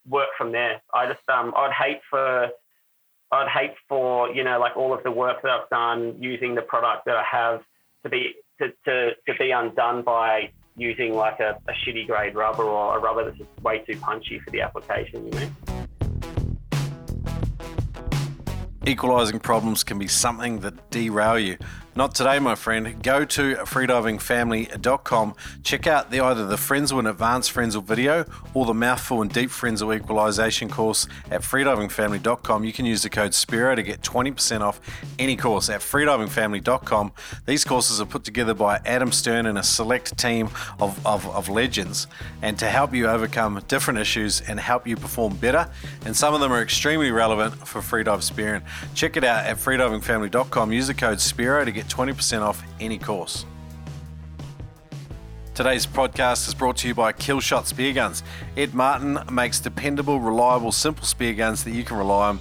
work 0.09 0.29
from 0.39 0.53
there. 0.53 0.81
I 0.93 1.07
just, 1.07 1.29
um, 1.29 1.53
I'd 1.57 1.73
hate 1.73 2.01
for, 2.11 2.49
I'd 3.31 3.49
hate 3.49 3.75
for, 3.89 4.31
you 4.31 4.45
know, 4.45 4.59
like 4.59 4.77
all 4.77 4.95
of 4.95 5.03
the 5.03 5.11
work 5.11 5.43
that 5.43 5.51
I've 5.51 5.69
done 5.69 6.17
using 6.21 6.55
the 6.55 6.63
product 6.63 7.05
that 7.07 7.17
I 7.17 7.25
have 7.31 7.61
to 8.05 8.09
be, 8.09 8.35
to, 8.61 8.69
to, 8.85 9.11
to 9.27 9.35
be 9.39 9.51
undone 9.51 10.03
by 10.03 10.51
using 10.77 11.15
like 11.15 11.41
a, 11.41 11.59
a 11.69 11.73
shitty 11.73 12.07
grade 12.07 12.35
rubber 12.35 12.65
or 12.65 12.99
a 12.99 13.01
rubber 13.01 13.25
that's 13.25 13.39
just 13.39 13.51
way 13.63 13.79
too 13.81 13.99
punchy 13.99 14.39
for 14.41 14.51
the 14.51 14.61
application, 14.61 15.25
you 15.27 15.33
know? 15.33 15.49
Equalizing 18.87 19.41
problems 19.41 19.83
can 19.83 19.99
be 19.99 20.07
something 20.07 20.61
that 20.61 20.91
derail 20.91 21.39
you. 21.39 21.57
Not 21.97 22.15
today, 22.15 22.39
my 22.39 22.55
friend. 22.57 23.03
Go 23.03 23.25
to 23.25 23.55
freedivingfamily.com. 23.55 25.35
Check 25.65 25.87
out 25.87 26.11
the 26.11 26.21
either 26.21 26.47
the 26.47 26.57
Frenzel 26.57 26.99
and 26.99 27.09
Advanced 27.09 27.55
Frenzel 27.55 27.83
video 27.83 28.27
or 28.53 28.67
the 28.67 28.75
Mouthful 28.75 29.23
and 29.23 29.33
Deep 29.33 29.49
Frenzel 29.49 29.97
Equalization 29.97 30.69
course 30.69 31.09
at 31.31 31.41
freedivingfamily.com. 31.41 32.65
You 32.65 32.73
can 32.75 32.85
use 32.85 33.03
the 33.03 33.09
code 33.09 33.31
SPEARO 33.31 33.77
to 33.77 33.83
get 33.83 34.03
20% 34.03 34.61
off 34.61 34.79
any 35.19 35.37
course 35.37 35.71
at 35.71 35.81
freedivingfamily.com. 35.81 37.13
These 37.47 37.65
courses 37.65 37.99
are 37.99 38.05
put 38.05 38.25
together 38.25 38.53
by 38.53 38.79
Adam 38.85 39.11
Stern 39.11 39.47
and 39.47 39.57
a 39.57 39.63
select 39.63 40.19
team 40.19 40.51
of, 40.79 41.05
of, 41.07 41.27
of 41.29 41.49
legends 41.49 42.09
and 42.43 42.59
to 42.59 42.67
help 42.67 42.93
you 42.93 43.07
overcome 43.07 43.63
different 43.69 44.01
issues 44.01 44.43
and 44.43 44.61
help 44.61 44.87
you 44.87 44.97
perform 44.97 45.35
better. 45.37 45.67
And 46.05 46.15
some 46.15 46.35
of 46.35 46.41
them 46.41 46.53
are 46.53 46.61
extremely 46.61 47.11
relevant 47.11 47.55
for 47.67 47.81
freedive 47.81 48.23
spearing. 48.23 48.61
Check 48.95 49.17
it 49.17 49.25
out 49.25 49.47
at 49.47 49.57
freedivingfamily.com. 49.57 50.73
Use 50.73 50.89
the 50.89 50.95
code 50.95 51.21
SPEARO 51.21 51.65
to 51.65 51.73
get 51.73 51.86
20% 51.87 52.43
off 52.43 52.63
any 52.81 52.99
course. 52.99 53.45
Today's 55.55 55.87
podcast 55.87 56.49
is 56.49 56.55
brought 56.55 56.77
to 56.79 56.89
you 56.89 56.95
by 56.95 57.13
Killshot 57.13 57.65
Spear 57.65 57.95
Guns. 57.95 58.23
Ed 58.59 58.75
Martin 58.75 59.19
makes 59.33 59.59
dependable, 59.59 60.21
reliable, 60.21 60.71
simple 60.71 61.07
spear 61.07 61.33
guns 61.33 61.65
that 61.65 61.71
you 61.71 61.83
can 61.83 61.97
rely 61.97 62.29
on. 62.29 62.41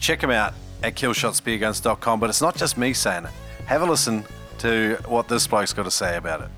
Check 0.00 0.20
them 0.20 0.30
out 0.30 0.52
at 0.82 0.94
killshotspearguns.com. 0.94 2.20
But 2.20 2.28
it's 2.28 2.42
not 2.42 2.56
just 2.56 2.76
me 2.76 2.92
saying 2.92 3.24
it. 3.24 3.30
Have 3.64 3.80
a 3.80 3.86
listen 3.86 4.24
to 4.58 4.98
what 5.06 5.28
this 5.28 5.46
bloke's 5.46 5.72
got 5.72 5.84
to 5.84 5.90
say 5.90 6.16
about 6.18 6.42
it. 6.42 6.48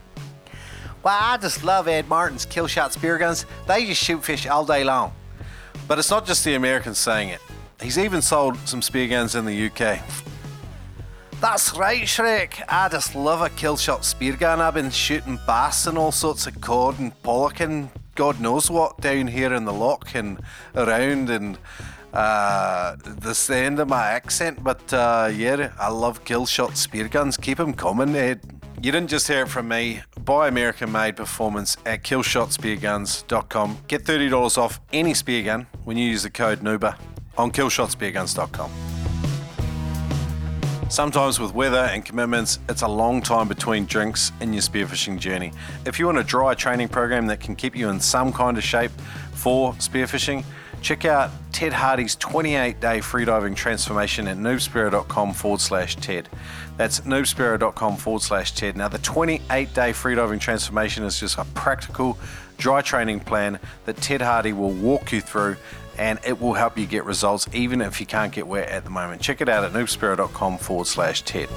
Well, 1.05 1.17
I 1.21 1.37
just 1.37 1.63
love 1.63 1.87
Ed 1.87 2.09
Martin's 2.09 2.45
Killshot 2.45 2.91
spear 2.91 3.17
guns. 3.19 3.47
They 3.69 3.87
just 3.87 4.03
shoot 4.03 4.25
fish 4.25 4.47
all 4.47 4.65
day 4.65 4.83
long. 4.83 5.13
But 5.87 5.99
it's 5.99 6.11
not 6.11 6.27
just 6.27 6.45
the 6.45 6.55
Americans 6.55 6.99
saying 6.99 7.29
it. 7.29 7.41
He's 7.81 7.99
even 7.99 8.23
sold 8.23 8.57
some 8.67 8.81
spear 8.83 9.07
guns 9.07 9.35
in 9.35 9.45
the 9.45 9.67
UK. 9.67 10.01
That's 11.45 11.77
right, 11.77 12.05
Shrek. 12.05 12.63
I 12.71 12.89
just 12.89 13.15
love 13.15 13.43
a 13.43 13.51
Killshot 13.51 14.03
spear 14.03 14.35
gun. 14.35 14.63
I've 14.63 14.73
been 14.73 14.91
shooting 14.91 15.39
bass 15.47 15.87
and 15.87 15.99
all 15.99 16.11
sorts 16.11 16.47
of 16.47 16.59
cod 16.63 16.99
and 16.99 17.13
pollock 17.23 17.61
and 17.61 17.91
God 18.15 18.41
knows 18.41 18.71
what 18.71 18.99
down 19.03 19.27
here 19.27 19.53
in 19.53 19.67
the 19.67 19.73
lock 19.73 20.15
and 20.15 20.41
around 20.75 21.29
and 21.29 21.59
uh, 22.15 22.97
this 23.05 23.47
the 23.47 23.59
end 23.59 23.79
of 23.79 23.89
my 23.89 24.07
accent, 24.07 24.65
but 24.65 24.91
uh, 24.95 25.31
yeah, 25.31 25.73
I 25.79 25.91
love 25.91 26.25
Killshot 26.25 26.77
spear 26.77 27.09
guns. 27.09 27.37
Keep 27.37 27.59
them 27.59 27.75
coming, 27.75 28.17
Ed. 28.17 28.41
You 28.81 28.91
didn't 28.91 29.11
just 29.11 29.29
hear 29.29 29.43
it 29.43 29.49
from 29.51 29.69
me. 29.69 30.01
Buy 30.25 30.49
American 30.49 30.93
made 30.93 31.15
performance 31.15 31.77
at 31.85 32.05
killshotspearguns.com. 32.05 33.79
Get 33.87 34.05
$30 34.05 34.57
off 34.57 34.81
any 34.95 35.13
spear 35.13 35.43
gun 35.43 35.67
when 35.85 35.99
you 35.99 36.09
use 36.09 36.23
the 36.23 36.31
code 36.31 36.61
NUBA 36.61 36.97
on 37.37 37.51
killshotspearguns.com. 37.51 39.14
Sometimes 40.95 41.41
with 41.41 41.53
weather 41.53 41.91
and 41.93 42.05
commitments, 42.05 42.61
it's 42.69 42.83
a 42.83 42.87
long 42.87 43.21
time 43.21 43.49
between 43.49 43.85
drinks 43.85 44.31
in 44.41 44.53
your 44.53 44.63
spearfishing 44.63 45.19
journey. 45.19 45.53
If 45.85 45.99
you 45.99 46.07
want 46.07 46.19
a 46.19 46.23
dry 46.23 46.55
training 46.55 46.87
program 46.87 47.27
that 47.27 47.41
can 47.41 47.57
keep 47.57 47.75
you 47.75 47.89
in 47.89 47.99
some 47.99 48.33
kind 48.33 48.57
of 48.57 48.63
shape 48.63 48.93
for 49.33 49.73
spearfishing, 49.73 50.45
check 50.83 51.05
out 51.05 51.33
Ted 51.51 51.73
Hardy's 51.73 52.15
28 52.15 52.79
day 52.79 53.01
freediving 53.01 53.57
transformation 53.57 54.29
at 54.29 54.37
noobspearo.com 54.37 55.33
forward 55.33 55.61
slash 55.61 55.97
TED. 55.97 56.29
That's 56.77 57.01
noobspearo.com 57.01 57.97
forward 57.97 58.23
slash 58.23 58.53
TED. 58.53 58.77
Now, 58.77 58.87
the 58.87 58.99
28 58.99 59.75
day 59.75 59.91
freediving 59.91 60.39
transformation 60.39 61.03
is 61.03 61.19
just 61.19 61.39
a 61.39 61.45
practical 61.55 62.17
dry 62.57 62.83
training 62.83 63.19
plan 63.19 63.59
that 63.87 63.97
Ted 63.97 64.23
Hardy 64.23 64.53
will 64.53 64.71
walk 64.71 65.11
you 65.11 65.21
through 65.21 65.57
and 65.99 66.19
it 66.25 66.41
will 66.41 66.55
help 66.55 66.79
you 66.79 66.87
get 66.87 67.05
results 67.05 67.49
even 67.53 67.81
if 67.81 68.01
you 68.01 68.07
can't 68.07 68.33
get 68.33 68.47
wet 68.47 68.69
at 68.69 68.85
the 68.85 68.91
moment. 68.91 69.21
Check 69.23 69.41
it 69.41 69.49
out 69.49 69.65
at 69.65 69.73
noobspearo.com 69.73 70.59
forward 70.59 70.87
slash 70.87 71.23
TED. 71.23 71.49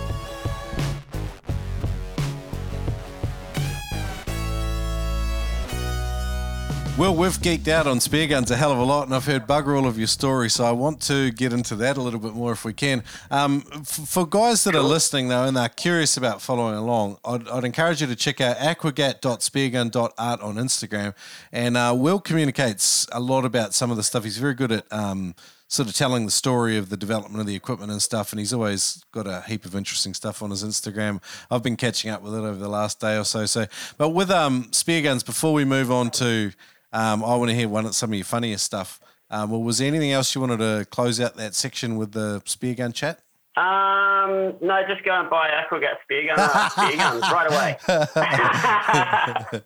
Well, 6.97 7.15
we've 7.15 7.37
geeked 7.37 7.67
out 7.67 7.85
on 7.85 7.99
spear 7.99 8.25
guns 8.25 8.49
a 8.49 8.55
hell 8.55 8.71
of 8.71 8.79
a 8.79 8.83
lot, 8.83 9.03
and 9.05 9.13
I've 9.13 9.27
heard 9.27 9.45
bugger 9.45 9.77
all 9.77 9.85
of 9.85 9.99
your 9.99 10.07
stories, 10.07 10.53
so 10.55 10.65
I 10.65 10.71
want 10.71 10.99
to 11.03 11.29
get 11.29 11.53
into 11.53 11.75
that 11.75 11.95
a 11.95 12.01
little 12.01 12.19
bit 12.19 12.33
more 12.33 12.53
if 12.53 12.65
we 12.65 12.73
can. 12.73 13.03
Um, 13.29 13.63
f- 13.71 13.85
for 14.07 14.25
guys 14.25 14.63
that 14.63 14.73
are 14.73 14.81
listening, 14.81 15.27
though, 15.27 15.43
and 15.43 15.55
they're 15.55 15.69
curious 15.69 16.17
about 16.17 16.41
following 16.41 16.73
along, 16.73 17.19
I'd, 17.23 17.47
I'd 17.49 17.63
encourage 17.65 18.01
you 18.01 18.07
to 18.07 18.15
check 18.15 18.41
out 18.41 18.57
aquagat.speargun.art 18.57 20.41
on 20.41 20.55
Instagram, 20.55 21.13
and 21.51 21.77
uh, 21.77 21.93
Will 21.95 22.19
communicates 22.19 23.05
a 23.11 23.19
lot 23.19 23.45
about 23.45 23.75
some 23.75 23.91
of 23.91 23.97
the 23.97 24.03
stuff. 24.03 24.23
He's 24.23 24.39
very 24.39 24.55
good 24.55 24.71
at. 24.71 24.91
Um, 24.91 25.35
sort 25.69 25.89
of 25.89 25.93
telling 25.93 26.23
the 26.23 26.31
story 26.31 26.77
of 26.77 26.87
the 26.87 26.95
development 26.95 27.41
of 27.41 27.45
the 27.45 27.53
equipment 27.53 27.91
and 27.91 28.01
stuff. 28.01 28.31
And 28.31 28.39
he's 28.39 28.53
always 28.53 29.03
got 29.11 29.27
a 29.27 29.41
heap 29.41 29.65
of 29.65 29.75
interesting 29.75 30.13
stuff 30.13 30.41
on 30.41 30.49
his 30.49 30.63
Instagram. 30.63 31.21
I've 31.51 31.61
been 31.61 31.75
catching 31.75 32.09
up 32.09 32.21
with 32.21 32.33
it 32.35 32.37
over 32.37 32.55
the 32.55 32.69
last 32.69 33.01
day 33.01 33.17
or 33.17 33.25
so. 33.25 33.45
So, 33.45 33.65
but 33.97 34.11
with 34.11 34.31
um, 34.31 34.69
spear 34.71 35.01
guns, 35.01 35.23
before 35.23 35.51
we 35.51 35.65
move 35.65 35.91
on 35.91 36.09
to, 36.11 36.53
um, 36.93 37.23
I 37.23 37.35
want 37.35 37.49
to 37.49 37.55
hear 37.55 37.67
one 37.69 37.85
of 37.85 37.95
some 37.95 38.11
of 38.11 38.15
your 38.15 38.25
funniest 38.25 38.65
stuff. 38.65 38.99
Um, 39.29 39.51
well, 39.51 39.61
was 39.61 39.79
there 39.79 39.87
anything 39.87 40.11
else 40.11 40.33
you 40.33 40.41
wanted 40.41 40.59
to 40.59 40.87
close 40.89 41.19
out 41.19 41.35
that 41.35 41.53
section 41.53 41.97
with 41.97 42.13
the 42.13 42.41
spear 42.45 42.75
gun 42.75 42.93
chat? 42.93 43.19
Um, 43.57 44.53
no, 44.61 44.81
just 44.87 45.03
go 45.03 45.19
and 45.19 45.29
buy 45.29 45.49
Aquagat 45.49 46.01
spear 46.03 46.27
gun, 46.27 46.39
uh, 46.39 46.69
spear 46.69 46.95
guns 46.95 47.21
right 47.23 47.51
away. 47.51 47.77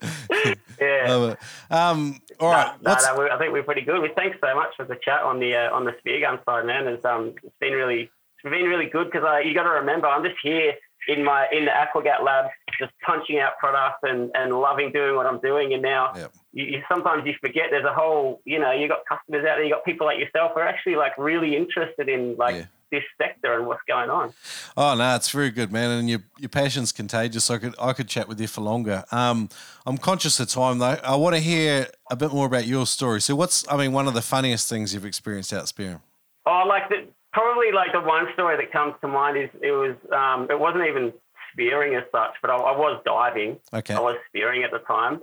yeah. 0.80 1.06
Love 1.14 1.32
it. 1.32 1.40
Um, 1.70 2.22
all 2.40 2.52
right. 2.52 2.82
No, 2.82 2.94
no, 2.94 3.20
we- 3.20 3.30
I 3.30 3.38
think 3.38 3.54
we're 3.54 3.64
pretty 3.64 3.82
good. 3.82 4.02
We 4.02 4.10
thanks 4.16 4.38
so 4.44 4.54
much 4.56 4.70
for 4.78 4.86
the 4.86 4.96
chat 5.04 5.22
on 5.24 5.40
the 5.40 5.56
uh, 5.56 5.76
on 5.76 5.86
the 5.86 5.94
spear 6.00 6.22
gun 6.22 6.40
side, 6.46 6.66
man. 6.66 6.88
It's 6.88 7.04
um 7.06 7.34
it's 7.44 7.56
been 7.60 7.74
really 7.74 8.04
it's 8.04 8.44
been 8.44 8.66
really 8.66 8.88
good 8.88 9.12
because 9.12 9.26
uh, 9.28 9.38
you 9.40 9.54
got 9.54 9.64
to 9.64 9.70
remember 9.72 10.08
I'm 10.08 10.24
just 10.24 10.38
here 10.42 10.74
in 11.08 11.24
my 11.24 11.48
in 11.52 11.66
the 11.66 11.72
Aquagat 11.72 12.24
lab, 12.24 12.46
just 12.80 12.92
punching 13.06 13.40
out 13.40 13.58
products 13.60 14.00
and 14.04 14.32
and 14.36 14.54
loving 14.60 14.92
doing 14.92 15.16
what 15.16 15.26
I'm 15.26 15.40
doing. 15.40 15.74
And 15.74 15.82
now 15.82 16.14
Yep. 16.16 16.34
You, 16.54 16.66
you 16.66 16.84
sometimes 16.92 17.26
you 17.26 17.34
forget 17.42 17.66
there's 17.72 17.86
a 17.86 17.94
whole 17.94 18.42
you 18.46 18.60
know 18.60 18.72
you 18.72 18.88
got 18.88 19.00
customers 19.08 19.42
out 19.46 19.56
there, 19.56 19.64
you 19.64 19.72
got 19.74 19.86
people 19.86 20.06
like 20.08 20.20
yourself 20.20 20.52
who 20.54 20.60
are 20.60 20.68
actually 20.68 20.96
like 20.96 21.18
really 21.18 21.56
interested 21.56 22.10
in 22.10 22.36
like 22.38 22.56
Yeah. 22.56 22.66
this 22.92 23.04
sector 23.18 23.54
and 23.58 23.66
what's 23.68 23.82
going 23.88 24.10
on. 24.10 24.34
Oh 24.76 24.96
no, 24.96 25.16
it's 25.16 25.30
very 25.32 25.50
good, 25.50 25.72
man, 25.72 25.92
and 25.92 26.10
your 26.10 26.20
your 26.40 26.50
passion's 26.50 26.92
contagious. 26.92 27.50
I 27.50 27.58
could 27.58 27.76
I 27.80 27.94
could 27.94 28.08
chat 28.10 28.28
with 28.28 28.40
you 28.42 28.48
for 28.48 28.62
longer. 28.62 29.04
Um, 29.12 29.50
I'm 29.86 29.98
conscious 29.98 30.40
of 30.40 30.50
time 30.50 30.80
though. 30.80 30.98
I 31.04 31.16
want 31.16 31.36
to 31.36 31.42
hear 31.42 31.88
a 32.10 32.16
bit 32.16 32.32
more 32.32 32.46
about 32.46 32.66
your 32.68 32.86
story. 32.86 33.22
So, 33.22 33.36
what's 33.36 33.66
I 33.72 33.78
mean, 33.78 33.94
one 33.94 34.08
of 34.08 34.14
the 34.14 34.22
funniest 34.22 34.70
things 34.70 34.94
you've 34.94 35.06
experienced 35.06 35.54
out 35.54 35.68
spearing? 35.70 36.02
Oh, 36.46 36.64
like 36.68 36.90
the 36.90 37.08
probably 37.34 37.72
like 37.72 37.94
the 37.94 38.02
one 38.02 38.26
story 38.34 38.58
that 38.58 38.72
comes 38.74 38.94
to 39.00 39.08
mind 39.08 39.38
is 39.38 39.50
it 39.62 39.72
was 39.72 39.96
um, 40.12 40.48
it 40.50 40.60
wasn't 40.60 40.86
even 40.88 41.14
spearing 41.54 41.96
as 41.96 42.04
such, 42.12 42.34
but 42.42 42.50
I, 42.52 42.56
I 42.56 42.78
was 42.78 43.02
diving. 43.06 43.58
Okay, 43.74 43.94
I 43.94 44.00
was 44.00 44.18
spearing 44.28 44.64
at 44.64 44.72
the 44.72 44.80
time, 44.80 45.22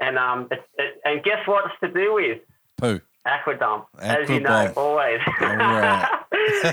and 0.00 0.18
um, 0.18 0.48
it, 0.50 0.62
it, 0.78 1.00
and 1.04 1.22
guess 1.22 1.46
what 1.46 1.64
it's 1.66 1.80
to 1.80 1.88
do 1.88 2.14
with 2.14 2.38
poo. 2.76 3.00
aquadump, 3.26 3.86
as 3.98 4.28
you 4.28 4.40
know, 4.40 4.72
always. 4.76 5.20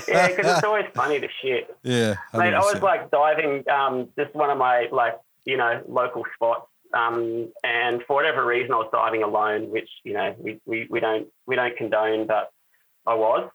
Yeah, 0.08 0.28
because 0.28 0.56
it's 0.56 0.64
always 0.64 0.86
funny 0.94 1.20
to 1.20 1.28
shit. 1.42 1.74
Yeah, 1.82 2.14
Mate, 2.32 2.54
I 2.54 2.60
was 2.60 2.80
like 2.82 3.10
diving 3.10 3.68
um, 3.68 4.08
just 4.18 4.34
one 4.34 4.50
of 4.50 4.58
my 4.58 4.88
like 4.90 5.18
you 5.44 5.56
know 5.56 5.82
local 5.88 6.24
spots, 6.34 6.68
um, 6.94 7.52
and 7.62 8.02
for 8.06 8.14
whatever 8.14 8.44
reason 8.46 8.72
I 8.72 8.76
was 8.76 8.88
diving 8.92 9.22
alone, 9.22 9.70
which 9.70 9.88
you 10.04 10.14
know 10.14 10.34
we, 10.38 10.60
we, 10.66 10.86
we 10.88 11.00
don't 11.00 11.26
we 11.46 11.56
don't 11.56 11.76
condone, 11.76 12.26
but 12.26 12.52
I 13.06 13.14
was, 13.14 13.50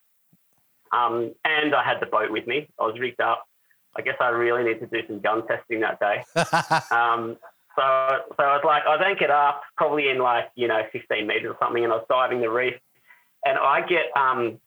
um, 0.91 1.33
and 1.43 1.73
I 1.73 1.83
had 1.83 1.99
the 2.01 2.05
boat 2.05 2.29
with 2.31 2.45
me. 2.45 2.67
I 2.79 2.83
was 2.83 2.99
rigged 2.99 3.21
up. 3.21 3.47
I 3.95 4.01
guess 4.01 4.15
I 4.21 4.29
really 4.29 4.63
need 4.63 4.79
to 4.79 4.87
do 4.87 5.05
some 5.07 5.19
gun 5.19 5.45
testing 5.47 5.81
that 5.81 5.99
day. 5.99 6.23
Um, 6.95 7.37
so 7.75 7.81
so 8.37 8.43
I 8.43 8.55
was 8.55 8.61
like 8.65 8.83
I 8.85 8.95
was 8.95 9.03
anchored 9.05 9.29
up 9.29 9.61
probably 9.77 10.09
in 10.09 10.19
like 10.19 10.49
you 10.55 10.67
know 10.67 10.81
15 10.91 11.25
meters 11.27 11.45
or 11.53 11.57
something, 11.59 11.83
and 11.83 11.91
I 11.93 11.97
was 11.97 12.05
diving 12.09 12.41
the 12.41 12.49
reef, 12.49 12.75
and 13.45 13.57
I 13.57 13.81
get 13.87 14.05
um, 14.15 14.59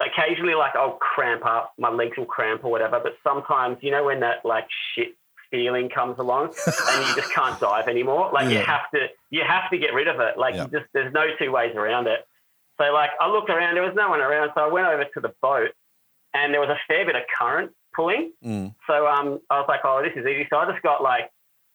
occasionally 0.00 0.54
like 0.54 0.74
I'll 0.76 0.98
cramp 1.00 1.44
up, 1.44 1.72
my 1.78 1.90
legs 1.90 2.16
will 2.16 2.26
cramp 2.26 2.64
or 2.64 2.70
whatever. 2.70 3.00
But 3.02 3.16
sometimes, 3.24 3.78
you 3.80 3.90
know, 3.90 4.04
when 4.04 4.20
that 4.20 4.44
like 4.44 4.66
shit 4.94 5.16
feeling 5.50 5.88
comes 5.88 6.18
along 6.18 6.46
and 6.66 7.06
you 7.08 7.14
just 7.16 7.32
can't 7.32 7.58
dive 7.60 7.88
anymore, 7.88 8.30
like 8.32 8.50
you 8.50 8.58
have 8.58 8.90
to, 8.92 9.06
you 9.30 9.42
have 9.46 9.70
to 9.70 9.78
get 9.78 9.94
rid 9.94 10.08
of 10.08 10.20
it. 10.20 10.36
Like 10.38 10.54
Yeah. 10.54 10.64
you 10.64 10.78
just, 10.80 10.86
there's 10.92 11.12
no 11.12 11.26
two 11.38 11.50
ways 11.52 11.74
around 11.76 12.08
it. 12.08 12.26
So 12.78 12.92
like 12.92 13.10
I 13.20 13.28
looked 13.28 13.48
around, 13.48 13.74
there 13.74 13.82
was 13.84 13.94
no 13.94 14.10
one 14.10 14.20
around, 14.20 14.50
so 14.54 14.62
I 14.62 14.66
went 14.70 14.86
over 14.86 15.04
to 15.04 15.20
the 15.20 15.32
boat, 15.40 15.70
and 16.34 16.52
there 16.52 16.60
was 16.60 16.68
a 16.68 16.78
fair 16.86 17.06
bit 17.06 17.16
of 17.16 17.22
current 17.38 17.72
pulling. 17.94 18.32
Mm. 18.44 18.74
So 18.86 19.06
um, 19.06 19.40
I 19.48 19.58
was 19.58 19.64
like, 19.68 19.80
oh, 19.84 20.02
this 20.02 20.12
is 20.14 20.26
easy. 20.26 20.46
So 20.50 20.58
I 20.58 20.70
just 20.70 20.82
got 20.82 21.02
like 21.02 21.30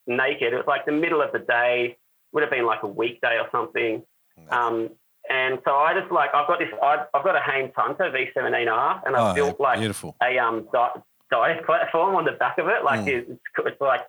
naked. 0.06 0.52
It 0.52 0.56
was 0.56 0.66
like 0.66 0.84
the 0.86 0.92
middle 0.92 1.22
of 1.22 1.32
the 1.32 1.38
day, 1.40 1.96
would 2.32 2.42
have 2.42 2.50
been 2.50 2.66
like 2.66 2.82
a 2.82 2.86
weekday 2.86 3.38
or 3.38 3.48
something. 3.52 4.02
Um, 4.50 4.90
and 5.30 5.58
so 5.64 5.74
I 5.76 5.98
just 5.98 6.10
like 6.10 6.34
I've 6.34 6.46
got 6.48 6.58
this 6.58 6.68
I've, 6.82 7.00
I've 7.14 7.22
got 7.24 7.36
a 7.36 7.40
Haines 7.40 7.72
Hunter 7.76 8.10
V17R, 8.10 9.02
and 9.06 9.14
I've 9.16 9.32
Oh, 9.32 9.34
built 9.34 9.60
like 9.60 9.78
beautiful. 9.78 10.16
a 10.22 10.38
um 10.38 10.66
di- 10.72 11.00
dive 11.30 11.64
platform 11.64 12.16
on 12.16 12.24
the 12.24 12.32
back 12.32 12.58
of 12.58 12.66
it. 12.68 12.82
Like 12.84 13.00
Mm. 13.00 13.08
it's, 13.28 13.30
it's 13.58 13.80
like 13.80 14.00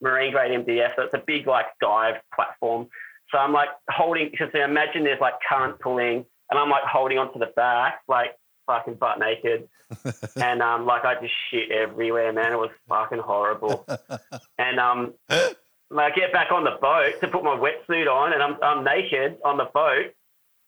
marine 0.00 0.32
grade 0.32 0.52
MDF, 0.64 0.96
so 0.96 1.02
it's 1.02 1.14
a 1.14 1.22
big 1.26 1.46
like 1.46 1.66
dive 1.80 2.16
platform. 2.34 2.88
So 3.30 3.38
I'm 3.38 3.52
like 3.52 3.68
holding. 3.90 4.30
Just 4.36 4.54
imagine 4.54 5.04
there's 5.04 5.20
like 5.20 5.34
current 5.48 5.78
pulling, 5.80 6.24
and 6.50 6.58
I'm 6.58 6.70
like 6.70 6.84
holding 6.84 7.18
onto 7.18 7.38
the 7.38 7.52
back, 7.56 8.00
like 8.08 8.36
fucking 8.72 8.94
butt 8.94 9.18
naked, 9.18 9.68
and 10.36 10.62
um 10.62 10.86
like 10.86 11.04
I 11.04 11.20
just 11.20 11.34
shit 11.50 11.70
everywhere, 11.70 12.32
man. 12.32 12.52
It 12.52 12.58
was 12.58 12.70
fucking 12.88 13.18
horrible. 13.18 13.86
and 14.58 14.80
um. 14.80 15.14
I 15.94 16.08
get 16.08 16.32
back 16.32 16.50
on 16.50 16.64
the 16.64 16.78
boat 16.80 17.20
to 17.20 17.28
put 17.28 17.44
my 17.44 17.54
wetsuit 17.54 18.10
on, 18.10 18.32
and 18.32 18.42
I'm, 18.42 18.56
I'm 18.62 18.82
naked 18.82 19.36
on 19.44 19.58
the 19.58 19.66
boat. 19.74 20.14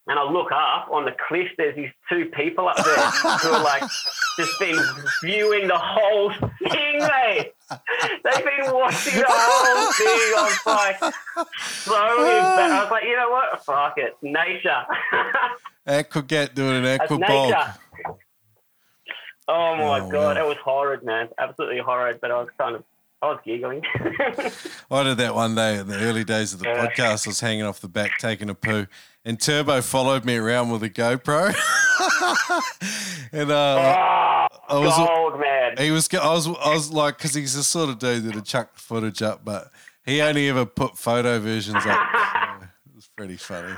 And 0.06 0.18
I 0.18 0.22
look 0.30 0.52
up 0.52 0.88
on 0.90 1.06
the 1.06 1.14
cliff. 1.28 1.48
There's 1.56 1.74
these 1.76 1.90
two 2.10 2.26
people 2.36 2.68
up 2.68 2.76
there 2.76 2.96
who 3.38 3.48
are 3.48 3.64
like 3.64 3.80
just 4.38 4.52
been 4.60 4.78
viewing 5.22 5.66
the 5.66 5.78
whole 5.78 6.30
thing, 6.30 6.98
mate. 6.98 7.52
They've 7.70 8.44
been 8.44 8.74
watching 8.74 9.18
the 9.20 9.26
whole 9.26 9.92
thing. 9.92 10.06
I 10.06 10.42
was 10.42 10.66
like, 10.66 11.14
so 11.58 11.94
embarrassed. 11.94 12.72
I 12.72 12.80
was 12.82 12.90
like, 12.90 13.04
you 13.04 13.16
know 13.16 13.30
what? 13.30 13.64
Fuck 13.64 13.94
it, 13.96 14.14
nature. 14.20 14.84
Aquagat 15.88 16.54
doing 16.54 16.84
an 16.84 16.98
bulk. 17.08 17.20
nature. 17.20 17.74
Oh 19.46 19.76
my 19.76 20.00
Oh, 20.00 20.10
god, 20.10 20.36
wow. 20.36 20.44
it 20.44 20.48
was 20.48 20.56
horrid, 20.58 21.02
man. 21.02 21.28
Absolutely 21.38 21.78
horrid. 21.78 22.18
But 22.20 22.30
I 22.30 22.38
was 22.40 22.48
kind 22.58 22.76
of, 22.76 22.84
I 23.22 23.26
was 23.28 23.38
giggling. 23.44 23.82
I 24.90 25.02
did 25.02 25.18
that 25.18 25.34
one 25.34 25.54
day 25.54 25.78
in 25.78 25.86
the 25.86 25.98
early 26.00 26.24
days 26.24 26.52
of 26.54 26.60
the 26.60 26.66
Yeah. 26.68 26.86
podcast. 26.86 27.26
I 27.26 27.30
was 27.30 27.40
hanging 27.40 27.64
off 27.64 27.80
the 27.80 27.88
back 27.88 28.12
taking 28.18 28.48
a 28.48 28.54
poo, 28.54 28.86
and 29.24 29.40
Turbo 29.40 29.80
followed 29.80 30.24
me 30.24 30.36
around 30.36 30.70
with 30.70 30.82
a 30.82 30.90
GoPro. 30.90 31.54
and 33.32 33.50
uh, 33.50 34.46
oh, 34.68 34.78
I 34.78 34.78
was- 34.78 34.96
gold, 34.96 35.40
man. 35.40 35.76
he 35.78 35.90
was, 35.90 36.08
I 36.12 36.32
was, 36.32 36.46
I 36.48 36.72
was 36.74 36.92
like, 36.92 37.18
because 37.18 37.34
he's 37.34 37.54
the 37.54 37.62
sort 37.62 37.88
of 37.90 37.98
dude 37.98 38.24
that'd 38.24 38.44
chuck 38.44 38.76
footage 38.76 39.22
up, 39.22 39.44
but 39.44 39.70
he 40.04 40.20
only 40.20 40.48
ever 40.48 40.66
put 40.66 40.98
photo 40.98 41.38
versions 41.38 41.84
up. 41.86 42.08
So 42.12 42.66
it 42.90 42.94
was 42.94 43.08
pretty 43.16 43.36
funny. 43.36 43.74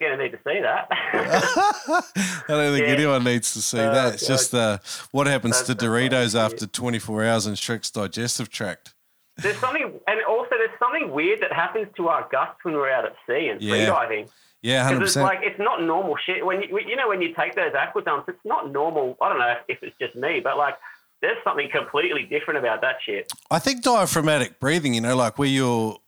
You're 0.00 0.12
gonna 0.16 0.22
need 0.24 0.30
to 0.32 0.38
see 0.38 0.60
that. 0.62 0.88
I 0.92 2.42
don't 2.48 2.74
think 2.74 2.86
Yeah. 2.86 2.94
anyone 2.94 3.22
needs 3.22 3.52
to 3.52 3.60
see 3.60 3.78
Oh, 3.78 3.92
that. 3.92 4.14
It's 4.14 4.22
God. 4.22 4.28
just 4.34 4.54
uh, 4.54 4.78
what 5.10 5.26
happens 5.26 5.60
to 5.62 5.74
That's- 5.74 6.10
Doritos 6.34 6.34
after 6.38 6.66
24 6.66 7.24
hours 7.24 7.46
in 7.46 7.52
Shrek's 7.54 7.90
digestive 7.90 8.48
tract. 8.48 8.94
there's 9.36 9.58
something, 9.58 10.00
and 10.06 10.24
also 10.24 10.50
there's 10.52 10.70
something 10.78 11.10
weird 11.10 11.40
that 11.42 11.52
happens 11.52 11.88
to 11.96 12.08
our 12.08 12.26
guts 12.32 12.56
when 12.62 12.74
we're 12.74 12.90
out 12.90 13.04
at 13.04 13.14
sea 13.26 13.48
and 13.48 13.60
Yeah. 13.60 13.74
freediving. 13.90 14.30
Yeah, 14.62 14.90
it's 14.90 15.16
100%. 15.16 15.22
like 15.22 15.40
it's 15.42 15.58
not 15.58 15.82
normal 15.82 16.16
shit. 16.24 16.44
When 16.44 16.62
you 16.62 16.78
you 16.86 16.96
know 16.96 17.08
when 17.08 17.22
you 17.22 17.34
take 17.34 17.54
those 17.54 17.72
aqua 17.74 18.02
dumps, 18.02 18.28
it's 18.28 18.44
not 18.44 18.70
normal. 18.70 19.16
I 19.22 19.28
don't 19.30 19.38
know 19.38 19.54
if 19.68 19.82
it's 19.82 19.96
just 19.98 20.14
me, 20.14 20.40
but 20.42 20.58
like 20.58 20.74
there's 21.20 21.38
something 21.44 21.68
completely 21.70 22.24
different 22.24 22.58
about 22.58 22.80
that 22.80 22.96
shit. 23.04 23.30
I 23.50 23.58
think 23.58 23.82
diaphragmatic 23.82 24.58
breathing, 24.60 24.94
you 24.94 25.00
know, 25.00 25.16
like 25.16 25.38
where 25.38 25.48
you're, 25.48 25.98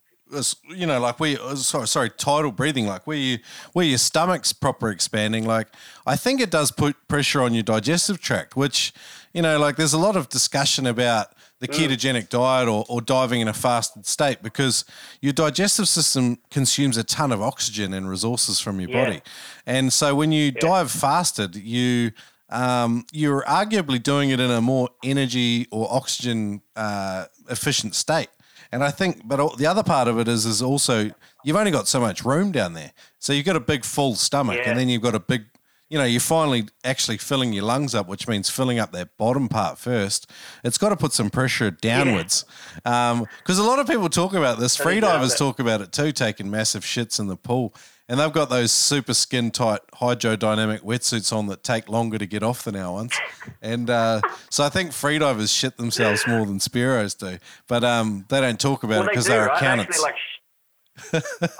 you 0.68 0.86
know, 0.86 1.00
like 1.00 1.20
where 1.20 1.30
you, 1.32 1.38
uh, 1.38 1.54
sorry, 1.56 1.86
sorry, 1.86 2.10
tidal 2.10 2.52
breathing, 2.52 2.86
like 2.86 3.06
where 3.06 3.16
you, 3.16 3.38
where 3.74 3.84
your 3.84 3.98
stomach's 3.98 4.52
proper 4.52 4.90
expanding. 4.90 5.44
Like 5.44 5.68
I 6.06 6.16
think 6.16 6.40
it 6.40 6.50
does 6.50 6.70
put 6.70 6.96
pressure 7.08 7.42
on 7.42 7.52
your 7.52 7.62
digestive 7.62 8.20
tract, 8.20 8.56
which, 8.56 8.92
you 9.34 9.42
know, 9.42 9.58
like 9.58 9.76
there's 9.76 9.92
a 9.92 9.98
lot 9.98 10.16
of 10.16 10.28
discussion 10.28 10.86
about 10.86 11.28
the 11.62 11.68
ketogenic 11.68 12.28
diet 12.28 12.68
or, 12.68 12.84
or 12.88 13.00
diving 13.00 13.40
in 13.40 13.48
a 13.48 13.52
fasted 13.52 14.04
state 14.04 14.42
because 14.42 14.84
your 15.20 15.32
digestive 15.32 15.86
system 15.88 16.38
consumes 16.50 16.96
a 16.96 17.04
ton 17.04 17.30
of 17.32 17.40
oxygen 17.40 17.94
and 17.94 18.10
resources 18.10 18.58
from 18.60 18.80
your 18.80 18.90
Yeah. 18.90 19.04
body. 19.04 19.20
And 19.64 19.92
so 19.92 20.14
when 20.14 20.32
you 20.32 20.50
dive 20.50 20.90
fasted, 20.90 21.54
you 21.56 22.12
um, 22.50 23.06
you're 23.12 23.42
arguably 23.44 24.02
doing 24.02 24.28
it 24.30 24.38
in 24.38 24.50
a 24.50 24.60
more 24.60 24.88
energy 25.02 25.66
or 25.70 25.88
oxygen 25.90 26.60
uh, 26.76 27.24
efficient 27.48 27.94
state. 27.94 28.28
And 28.72 28.82
I 28.84 28.90
think, 28.90 29.22
but 29.26 29.56
the 29.56 29.66
other 29.66 29.82
part 29.82 30.06
of 30.08 30.18
it 30.18 30.28
is, 30.28 30.44
is 30.44 30.60
also 30.60 31.10
you've 31.44 31.56
only 31.56 31.70
got 31.70 31.88
so 31.88 31.98
much 32.00 32.24
room 32.26 32.52
down 32.52 32.74
there. 32.74 32.92
So 33.20 33.32
you've 33.32 33.46
got 33.46 33.56
a 33.56 33.60
big 33.60 33.84
full 33.84 34.16
stomach, 34.16 34.56
Yeah. 34.58 34.70
and 34.70 34.78
then 34.78 34.88
you've 34.90 35.00
got 35.02 35.14
a 35.14 35.20
big, 35.20 35.44
you 35.92 35.98
know, 35.98 36.04
you're 36.04 36.20
finally 36.20 36.64
actually 36.84 37.18
filling 37.18 37.52
your 37.52 37.64
lungs 37.64 37.94
up, 37.94 38.08
which 38.08 38.26
means 38.26 38.48
filling 38.48 38.78
up 38.78 38.92
that 38.92 39.14
bottom 39.18 39.46
part 39.46 39.78
first. 39.78 40.30
It's 40.64 40.78
got 40.78 40.88
to 40.88 40.96
put 40.96 41.12
some 41.12 41.28
pressure 41.28 41.70
downwards, 41.70 42.46
because 42.76 43.58
a 43.58 43.62
lot 43.62 43.78
of 43.78 43.86
people 43.86 44.08
talk 44.08 44.32
about 44.32 44.58
this. 44.58 44.78
Freedivers 44.78 45.36
talk 45.36 45.58
about 45.58 45.82
it 45.82 45.92
too, 45.92 46.10
taking 46.10 46.50
massive 46.50 46.82
shits 46.82 47.20
in 47.20 47.26
the 47.26 47.36
pool. 47.36 47.74
And 48.08 48.18
they've 48.18 48.32
got 48.32 48.48
those 48.48 48.72
super 48.72 49.12
skin 49.12 49.50
tight 49.50 49.80
hydrodynamic 49.94 50.80
wetsuits 50.80 51.30
on 51.30 51.46
that 51.48 51.62
take 51.62 51.90
longer 51.90 52.16
to 52.16 52.26
get 52.26 52.42
off 52.42 52.64
than 52.64 52.74
our 52.74 52.92
ones. 52.92 53.12
And 53.60 53.90
uh, 53.90 54.22
so 54.50 54.64
I 54.64 54.70
think 54.70 54.92
freedivers 54.92 55.54
shit 55.56 55.76
themselves 55.76 56.26
more 56.26 56.46
than 56.46 56.58
Spearos 56.58 57.16
do. 57.16 57.38
But 57.68 57.84
um, 57.84 58.24
they 58.30 58.40
don't 58.40 58.58
talk 58.58 58.82
about 58.82 59.00
Well, 59.00 59.02
it 59.04 59.10
because 59.10 59.26
do, 59.26 59.32
they're 59.32 59.46
right? 59.46 59.60
They 59.60 59.66
accountants. 59.66 59.96
actually, 59.98 60.10
like, 60.10 60.16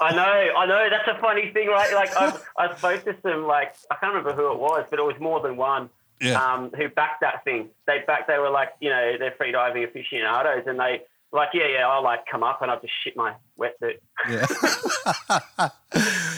I 0.01 0.13
know, 0.15 0.53
I 0.57 0.65
know. 0.65 0.87
That's 0.89 1.07
a 1.07 1.19
funny 1.21 1.51
thing, 1.51 1.67
right? 1.67 1.93
Like 1.93 2.15
I, 2.15 2.37
I 2.57 2.75
spoke 2.75 3.03
to 3.05 3.15
some, 3.21 3.45
like 3.45 3.75
I 3.91 3.95
can't 3.95 4.13
remember 4.13 4.33
who 4.33 4.51
it 4.51 4.59
was, 4.59 4.85
but 4.89 4.99
it 4.99 5.03
was 5.05 5.15
more 5.19 5.39
than 5.41 5.57
one. 5.57 5.89
Yeah. 6.21 6.41
Um, 6.41 6.71
who 6.71 6.87
backed 6.89 7.21
that 7.21 7.43
thing? 7.43 7.69
They 7.87 8.03
backed. 8.07 8.27
They 8.27 8.37
were 8.37 8.49
like, 8.49 8.69
you 8.79 8.89
know, 8.89 9.17
they're 9.19 9.35
freediving 9.39 9.87
aficionados, 9.87 10.63
and 10.67 10.79
they 10.79 11.01
like, 11.33 11.49
yeah, 11.53 11.67
yeah, 11.67 11.87
I'll 11.87 12.03
like 12.03 12.25
come 12.31 12.43
up 12.43 12.61
and 12.61 12.69
I'll 12.71 12.79
just 12.79 12.93
shit 13.03 13.17
my 13.17 13.33
wetsuit. 13.59 13.97
yeah. 14.29 15.69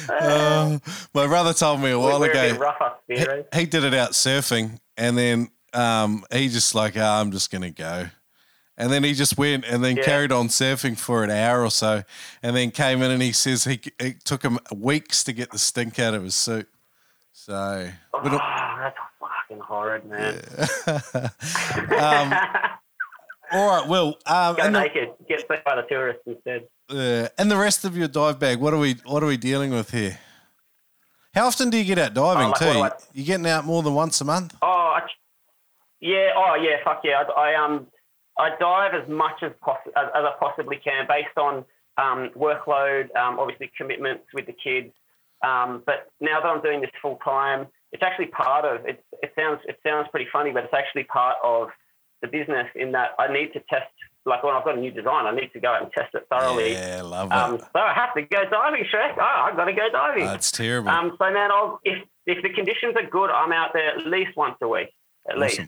Uh, 0.10 0.80
my 1.14 1.28
brother 1.28 1.54
told 1.54 1.82
me 1.82 1.92
a 1.92 2.00
while 2.00 2.20
we're 2.20 2.32
ago. 2.32 2.58
rough 2.58 2.82
up 2.82 3.04
he, 3.08 3.24
he 3.54 3.66
did 3.66 3.84
it 3.84 3.94
out 3.94 4.12
surfing 4.12 4.80
and 4.98 5.18
then 5.18 5.50
um, 5.74 6.24
he 6.32 6.48
just 6.48 6.74
like 6.76 6.94
"Ah, 6.98 7.20
i'm 7.20 7.32
just 7.32 7.52
gonna 7.52 7.72
go 7.72 8.06
and 8.78 8.92
then 8.92 9.04
he 9.04 9.14
just 9.14 9.38
went 9.38 9.64
and 9.66 9.84
then 9.84 9.96
Yeah. 9.98 10.04
carried 10.04 10.32
on 10.32 10.48
surfing 10.50 10.98
for 10.98 11.24
an 11.24 11.32
hour 11.32 11.64
or 11.64 11.72
so 11.72 12.04
and 12.44 12.56
then 12.56 12.72
came 12.72 13.02
in 13.02 13.12
and 13.12 13.22
he 13.22 13.32
says 13.32 13.64
he, 13.64 13.80
it 14.00 14.24
took 14.26 14.44
him 14.44 14.60
weeks 14.76 15.24
to 15.24 15.34
get 15.34 15.52
the 15.52 15.60
stink 15.60 15.98
out 16.00 16.14
of 16.14 16.24
his 16.24 16.36
suit 16.36 16.68
so 17.32 17.90
Oh, 18.14 18.22
that's 18.24 18.96
fucking 19.20 19.60
horrid, 19.62 20.06
man. 20.06 20.42
um, 22.00 22.34
all 23.52 23.68
right 23.70 23.88
well 23.88 24.18
um, 24.26 24.56
Go 24.56 24.64
and, 24.64 24.76
the, 24.76 24.80
naked. 24.82 25.10
Get 25.28 25.42
sick 25.48 25.64
by 25.64 25.76
the 25.76 25.84
tourists 25.84 26.24
instead. 26.26 26.68
uh, 26.90 27.30
and 27.38 27.50
the 27.52 27.58
rest 27.58 27.86
of 27.86 27.96
your 27.96 28.08
dive 28.08 28.40
bag 28.40 28.60
what 28.60 28.74
are 28.74 28.80
we 28.80 28.96
what 29.06 29.24
are 29.24 29.28
we 29.28 29.38
dealing 29.38 29.72
with 29.72 29.92
here 29.92 30.18
how 31.34 31.48
often 31.48 31.70
do 31.70 31.78
you 31.78 31.84
get 31.84 32.00
out 32.00 32.14
diving 32.14 32.46
Oh, 32.46 32.50
like, 32.50 32.60
too 32.60 32.80
what 32.80 32.98
do 33.00 33.06
I- 33.06 33.10
you 33.14 33.24
getting 33.26 33.48
out 33.48 33.66
more 33.66 33.84
than 33.84 33.94
once 33.94 34.20
a 34.22 34.26
month 34.26 34.56
Oh, 34.62 34.68
I, 34.68 35.02
yeah. 36.02 36.30
Oh, 36.36 36.56
yeah. 36.56 36.78
Fuck 36.84 37.02
yeah. 37.04 37.24
I, 37.36 37.52
I 37.54 37.66
um, 37.66 37.88
I 38.38 38.50
dive 38.60 38.94
as 38.94 39.08
much 39.10 39.42
as 39.44 39.52
poss- 39.62 39.78
as, 39.96 40.08
as 40.16 40.24
I 40.26 40.34
possibly 40.40 40.78
can, 40.78 41.08
based 41.08 41.38
on 41.38 41.64
um, 41.98 42.30
workload, 42.36 43.16
um, 43.16 43.40
obviously 43.40 43.72
commitments 43.78 44.26
with 44.34 44.46
the 44.46 44.54
kids. 44.54 44.92
Um, 45.44 45.84
but 45.86 46.12
now 46.20 46.40
that 46.42 46.48
I'm 46.48 46.62
doing 46.62 46.82
this 46.82 46.90
full 47.02 47.18
time, 47.24 47.68
it's 47.92 48.04
actually 48.04 48.28
part 48.28 48.66
of 48.66 48.86
it. 48.86 49.04
It 49.22 49.32
sounds 49.38 49.60
it 49.66 49.80
sounds 49.86 50.08
pretty 50.12 50.28
funny, 50.32 50.52
but 50.52 50.64
it's 50.66 50.74
actually 50.74 51.04
part 51.06 51.38
of 51.44 51.70
the 52.22 52.28
business 52.28 52.68
in 52.76 52.92
that 52.94 53.12
I 53.20 53.32
need 53.32 53.54
to 53.54 53.60
test. 53.70 53.88
Like 54.28 54.44
when 54.44 54.56
I've 54.56 54.66
got 54.66 54.76
a 54.78 54.82
new 54.82 54.90
design, 54.92 55.28
I 55.28 55.36
need 55.36 55.54
to 55.54 55.60
go 55.60 55.70
out 55.72 55.84
and 55.84 55.92
test 55.94 56.16
it 56.16 56.26
thoroughly. 56.32 56.74
yeah 56.74 57.04
love 57.04 57.32
Um, 57.32 57.56
it 57.56 57.62
so 57.62 57.80
I 57.80 57.94
have 57.94 58.14
to 58.16 58.24
go 58.24 58.44
diving, 58.50 58.84
Shrek. 58.86 59.16
Oh, 59.20 59.22
I've 59.22 59.56
got 59.56 59.66
to 59.66 59.74
go 59.74 59.88
diving. 59.92 60.26
that's 60.26 60.52
terrible 60.52 60.90
Um, 60.90 61.16
so 61.20 61.32
man, 61.32 61.52
I'll, 61.52 61.80
if 61.84 62.04
if 62.26 62.42
the 62.42 62.50
conditions 62.50 62.96
are 62.96 63.08
good, 63.08 63.30
I'm 63.30 63.52
out 63.52 63.70
there 63.74 63.90
at 63.98 64.08
least 64.08 64.36
once 64.36 64.56
a 64.64 64.68
week, 64.68 64.90
at 65.30 65.38
least. 65.38 65.60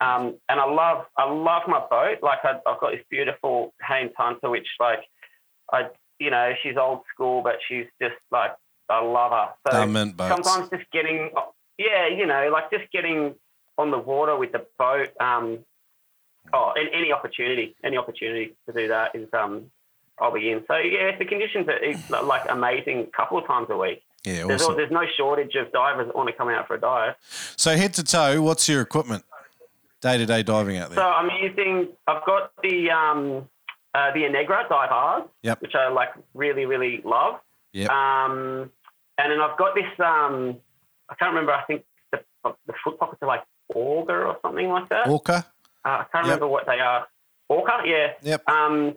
Um, 0.00 0.36
and 0.48 0.60
I 0.60 0.66
love 0.66 1.06
I 1.16 1.30
love 1.30 1.62
my 1.66 1.80
boat. 1.90 2.18
Like 2.22 2.40
I, 2.44 2.60
I've 2.66 2.80
got 2.80 2.92
this 2.92 3.04
beautiful 3.10 3.74
Haines 3.86 4.12
Hunter, 4.16 4.50
which 4.50 4.68
like 4.78 5.00
I 5.72 5.88
you 6.18 6.30
know 6.30 6.52
she's 6.62 6.76
old 6.76 7.00
school, 7.12 7.42
but 7.42 7.56
she's 7.68 7.86
just 8.00 8.16
like 8.30 8.52
I 8.88 9.02
love 9.02 9.32
her. 9.32 9.70
So 9.70 9.78
I 9.78 9.86
meant 9.86 10.16
boats. 10.16 10.34
sometimes 10.34 10.70
just 10.70 10.90
getting 10.92 11.30
yeah, 11.78 12.08
you 12.08 12.26
know, 12.26 12.48
like 12.52 12.70
just 12.70 12.90
getting 12.92 13.34
on 13.78 13.90
the 13.90 13.98
water 13.98 14.36
with 14.36 14.52
the 14.52 14.66
boat. 14.78 15.10
Um, 15.20 15.58
oh, 16.52 16.72
and 16.76 16.88
any 16.92 17.12
opportunity, 17.12 17.74
any 17.84 17.96
opportunity 17.96 18.54
to 18.66 18.72
do 18.72 18.88
that 18.88 19.14
is 19.14 19.28
um, 19.32 19.70
I'll 20.18 20.32
be 20.32 20.50
in. 20.50 20.64
So 20.68 20.76
yeah, 20.76 21.16
the 21.16 21.24
conditions 21.24 21.68
are 21.68 22.22
like 22.22 22.42
amazing, 22.48 23.00
a 23.00 23.16
couple 23.16 23.38
of 23.38 23.46
times 23.46 23.68
a 23.70 23.76
week. 23.76 24.02
Yeah, 24.24 24.44
awesome. 24.44 24.72
al- 24.72 24.76
there's 24.76 24.90
no 24.90 25.04
shortage 25.16 25.54
of 25.54 25.70
divers 25.72 26.06
that 26.06 26.16
want 26.16 26.28
to 26.28 26.34
come 26.34 26.48
out 26.48 26.66
for 26.66 26.74
a 26.74 26.80
dive. 26.80 27.14
So 27.56 27.76
head 27.76 27.94
to 27.94 28.04
toe, 28.04 28.42
what's 28.42 28.68
your 28.68 28.80
equipment? 28.80 29.24
Day 30.02 30.18
to 30.18 30.26
day 30.26 30.42
diving 30.42 30.76
out 30.78 30.90
there? 30.90 30.96
So. 30.98 31.02
I'm 31.02 31.30
using. 31.42 31.88
I've 32.06 32.24
got 32.26 32.52
the 32.62 32.90
um, 32.90 33.48
uh, 33.94 34.12
the 34.12 34.20
Inegra 34.20 34.68
dive 34.68 34.90
bars, 34.90 35.24
Yep. 35.42 35.62
which 35.62 35.74
I 35.74 35.88
like 35.88 36.10
really 36.34 36.66
really 36.66 37.00
love. 37.04 37.40
Yep. 37.72 37.90
Um, 37.90 38.70
and 39.18 39.32
then 39.32 39.40
I've 39.40 39.56
got 39.58 39.74
this. 39.74 39.84
Um, 39.98 40.58
I 41.08 41.14
can't 41.14 41.30
remember. 41.30 41.52
I 41.52 41.62
think 41.64 41.84
the, 42.12 42.20
the 42.44 42.74
foot 42.84 42.98
pockets 42.98 43.22
are 43.22 43.28
like 43.28 43.44
auger 43.74 44.26
or 44.26 44.36
something 44.42 44.68
like 44.68 44.88
that. 44.90 45.08
Orca. 45.08 45.46
Uh, 45.84 45.88
I 45.88 46.04
can't 46.12 46.14
Yep. 46.14 46.22
remember 46.24 46.48
what 46.48 46.66
they 46.66 46.78
are. 46.80 47.06
Orca, 47.48 47.78
yeah. 47.84 48.12
Yep. 48.22 48.48
Um, 48.48 48.96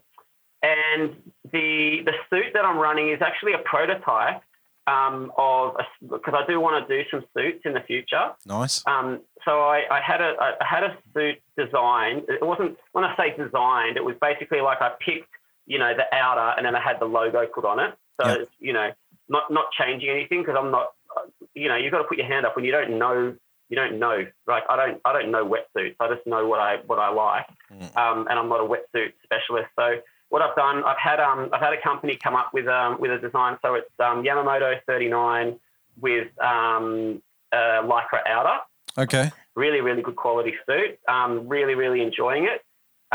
and 0.62 1.16
the 1.52 2.02
the 2.04 2.14
suit 2.30 2.48
that 2.54 2.66
I'm 2.66 2.78
running 2.78 3.10
is 3.12 3.22
actually 3.22 3.54
a 3.54 3.60
prototype 3.60 4.42
um, 4.90 5.32
of 5.38 5.76
because 6.02 6.34
I 6.36 6.44
do 6.50 6.60
want 6.60 6.76
to 6.88 6.98
do 7.04 7.08
some 7.12 7.24
suits 7.36 7.62
in 7.66 7.74
the 7.74 7.82
future. 7.82 8.32
Nice. 8.46 8.76
Um, 8.88 9.22
so 9.46 9.52
I, 9.62 9.84
I 9.92 10.00
had 10.02 10.22
a 10.22 10.34
I 10.40 10.66
had 10.74 10.84
a 10.84 10.98
suit 11.14 11.38
designed. 11.58 12.24
It 12.28 12.44
wasn't 12.46 12.78
when 12.94 13.04
I 13.04 13.16
say 13.16 13.28
designed, 13.38 13.98
it 13.98 14.04
was 14.04 14.16
basically 14.22 14.62
like 14.62 14.82
I 14.82 14.92
picked 15.00 15.30
you 15.68 15.78
know 15.80 15.94
the 15.96 16.06
outer 16.16 16.56
and 16.58 16.66
then 16.66 16.76
I 16.76 16.82
had 16.82 17.00
the 17.00 17.06
logo 17.06 17.46
put 17.54 17.66
on 17.66 17.80
it. 17.80 17.94
So 18.22 18.28
Yep. 18.28 18.38
it's, 18.42 18.52
you 18.60 18.74
know 18.74 18.90
not 19.30 19.52
not 19.52 19.66
changing 19.80 20.10
anything 20.10 20.42
because 20.42 20.56
I'm 20.60 20.72
not 20.72 20.88
you 21.54 21.68
know 21.70 21.76
you've 21.76 21.92
got 21.92 22.00
to 22.00 22.10
put 22.12 22.18
your 22.18 22.28
hand 22.28 22.46
up 22.46 22.56
when 22.56 22.66
you 22.66 22.72
don't 22.72 22.98
know 22.98 23.36
you 23.70 23.76
don't 23.76 24.00
know 24.00 24.26
like 24.48 24.64
I 24.70 24.76
don't 24.76 25.00
I 25.06 25.14
don't 25.14 25.30
know 25.32 25.46
wetsuits. 25.46 25.96
I 26.00 26.08
just 26.14 26.26
know 26.26 26.48
what 26.48 26.60
I 26.60 26.78
what 26.88 27.00
I 27.00 27.10
like, 27.12 27.46
Mm. 27.72 27.96
um, 27.96 28.28
and 28.28 28.40
I'm 28.40 28.50
not 28.50 28.62
a 28.62 28.64
wetsuit 28.68 29.14
specialist. 29.24 29.70
So 29.80 29.98
what 30.30 30.42
I've 30.42 30.56
done, 30.56 30.84
I've 30.84 30.98
had 30.98 31.20
um, 31.20 31.50
I've 31.52 31.62
had 31.62 31.74
a 31.74 31.82
company 31.82 32.18
come 32.22 32.36
up 32.36 32.54
with 32.54 32.68
um, 32.68 33.00
with 33.00 33.12
a 33.12 33.18
design. 33.18 33.58
So 33.62 33.76
it's 33.76 33.92
um, 34.00 34.24
Yamamoto 34.24 34.80
39 34.86 35.60
with 36.00 36.28
um, 36.40 37.22
uh, 37.52 37.84
lycra 37.84 38.26
outer 38.28 38.60
Okay. 38.98 39.32
really, 39.56 39.82
really 39.82 40.02
good 40.02 40.16
quality 40.16 40.54
suit. 40.66 41.00
Um, 41.08 41.48
really, 41.48 41.76
really 41.76 42.02
enjoying 42.02 42.46
it. 42.46 42.64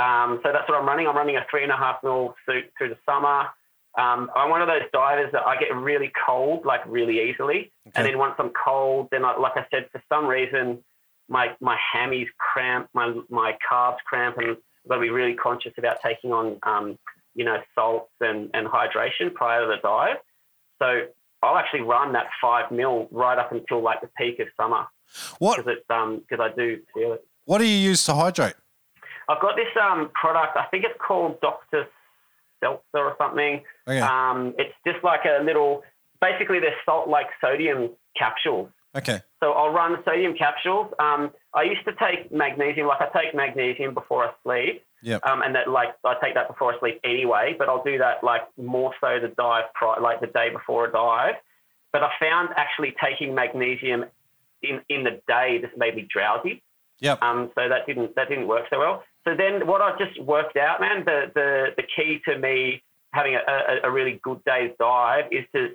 Um, 0.01 0.41
so 0.43 0.51
that's 0.53 0.69
what 0.69 0.79
I'm 0.79 0.87
running. 0.87 1.07
I'm 1.07 1.17
running 1.17 1.37
a 1.37 1.47
three 1.51 1.63
and 1.63 1.73
a 1.73 1.77
half 1.77 2.03
mil 2.03 2.35
suit 2.47 2.65
through 2.77 2.91
the 2.91 2.99
summer. 3.07 3.47
Um, 3.97 4.29
I'm 4.35 4.51
one 4.51 4.61
of 4.61 4.67
those 4.67 4.83
divers 4.93 5.31
that 5.33 5.47
I 5.47 5.57
get 5.57 5.75
really 5.75 6.11
cold, 6.27 6.65
like 6.65 6.81
really 6.87 7.31
easily. 7.31 7.71
Okay. 7.87 7.93
And 7.95 8.07
then 8.07 8.19
once 8.19 8.35
I'm 8.39 8.51
cold, 8.51 9.09
then 9.13 9.25
I, 9.25 9.37
like 9.37 9.57
I 9.57 9.67
said, 9.71 9.89
for 9.93 10.03
some 10.09 10.27
reason, 10.27 10.83
my 11.29 11.55
my 11.61 11.79
hammies 11.95 12.27
cramp, 12.39 12.89
my 12.93 13.15
my 13.31 13.57
calves 13.67 13.99
cramp, 14.05 14.39
and 14.39 14.57
I've 14.85 14.89
got 14.91 14.95
to 14.97 15.01
be 15.01 15.11
really 15.11 15.35
conscious 15.35 15.73
about 15.79 15.99
taking 16.05 16.33
on, 16.33 16.59
um, 16.63 16.99
you 17.35 17.45
know, 17.45 17.57
salts 17.75 18.13
and, 18.21 18.51
and 18.55 18.67
hydration 18.67 19.33
prior 19.35 19.63
to 19.63 19.67
the 19.67 19.77
dive. 19.83 20.17
So 20.81 21.07
I'll 21.43 21.57
actually 21.57 21.83
run 21.83 22.13
that 22.13 22.27
five 22.41 22.71
mil 22.71 23.09
right 23.11 23.39
up 23.39 23.53
until 23.53 23.83
like 23.83 24.01
the 24.01 24.09
peak 24.19 24.41
of 24.41 24.49
summer 24.57 24.87
What 25.39 25.57
because 25.59 25.77
it's 25.77 25.91
um 25.91 26.23
because 26.29 26.41
I 26.51 26.55
do 26.55 26.81
feel 26.95 27.13
it. 27.13 27.25
What 27.45 27.59
do 27.59 27.65
you 27.67 27.77
use 27.77 28.05
to 28.05 28.15
hydrate? 28.15 28.55
I've 29.29 29.41
got 29.41 29.57
this 29.57 29.69
um 29.81 30.11
product. 30.15 30.57
I 30.57 30.65
think 30.71 30.85
it's 30.85 30.99
called 31.07 31.41
Doctor 31.41 31.87
Seltzer 32.61 32.83
or 32.95 33.15
something. 33.19 33.63
Okay. 33.87 34.01
Um, 34.01 34.55
it's 34.59 34.75
just 34.87 35.05
like 35.05 35.21
a 35.25 35.43
little. 35.43 35.83
basically 36.21 36.61
they're 36.61 36.77
salt 36.85 37.09
like 37.09 37.27
sodium 37.41 37.91
capsules. 38.17 38.71
Okay. 38.97 39.21
So 39.45 39.53
I'll 39.53 39.75
run 39.75 40.03
sodium 40.07 40.35
capsules. 40.35 40.91
Um, 40.99 41.31
I 41.53 41.65
used 41.65 41.85
to 41.85 41.93
take 42.01 42.33
magnesium, 42.33 42.87
like 42.87 43.03
I 43.03 43.09
take 43.13 43.35
magnesium 43.35 43.93
before 43.93 44.25
I 44.25 44.31
sleep. 44.43 44.83
Yep. 45.03 45.21
Um, 45.27 45.43
and 45.43 45.55
that 45.55 45.69
like 45.69 45.89
I 46.03 46.15
take 46.25 46.33
that 46.33 46.49
before 46.49 46.73
I 46.73 46.79
sleep 46.79 46.99
anyway, 47.05 47.55
but 47.59 47.69
I'll 47.69 47.85
do 47.85 47.99
that 47.99 48.25
like 48.25 48.41
more 48.57 48.95
so 49.03 49.19
the 49.21 49.29
dive 49.37 49.65
pri- 49.75 50.01
like 50.01 50.23
the 50.23 50.29
day 50.29 50.49
before 50.51 50.87
a 50.87 50.93
dive. 50.93 51.35
But 51.93 52.03
I 52.03 52.11
found 52.19 52.49
actually 52.57 52.95
taking 53.05 53.35
magnesium 53.35 54.07
in, 54.63 54.81
in 54.89 55.05
the 55.05 55.21
day 55.29 55.59
just 55.61 55.77
made 55.77 55.95
me 55.95 56.09
drowsy. 56.11 56.63
Yep. 57.01 57.21
Um, 57.21 57.51
so 57.55 57.69
that 57.69 57.87
didn't 57.87 58.15
that 58.17 58.31
didn't 58.31 58.49
work 58.49 58.65
so 58.71 58.79
well. 58.79 59.05
So 59.25 59.35
then 59.37 59.67
what 59.67 59.83
I 59.83 59.93
just 59.99 60.19
worked 60.23 60.57
out, 60.57 60.81
man, 60.81 61.05
the 61.05 61.31
the, 61.35 61.67
the 61.77 61.83
key 61.83 62.23
to 62.27 62.39
me 62.39 62.83
having 63.13 63.35
a, 63.35 63.41
a, 63.41 63.91
a 63.91 63.93
really 63.93 64.21
good 64.23 64.43
day's 64.47 64.73
dive 64.79 65.27
is 65.31 65.45
to 65.55 65.69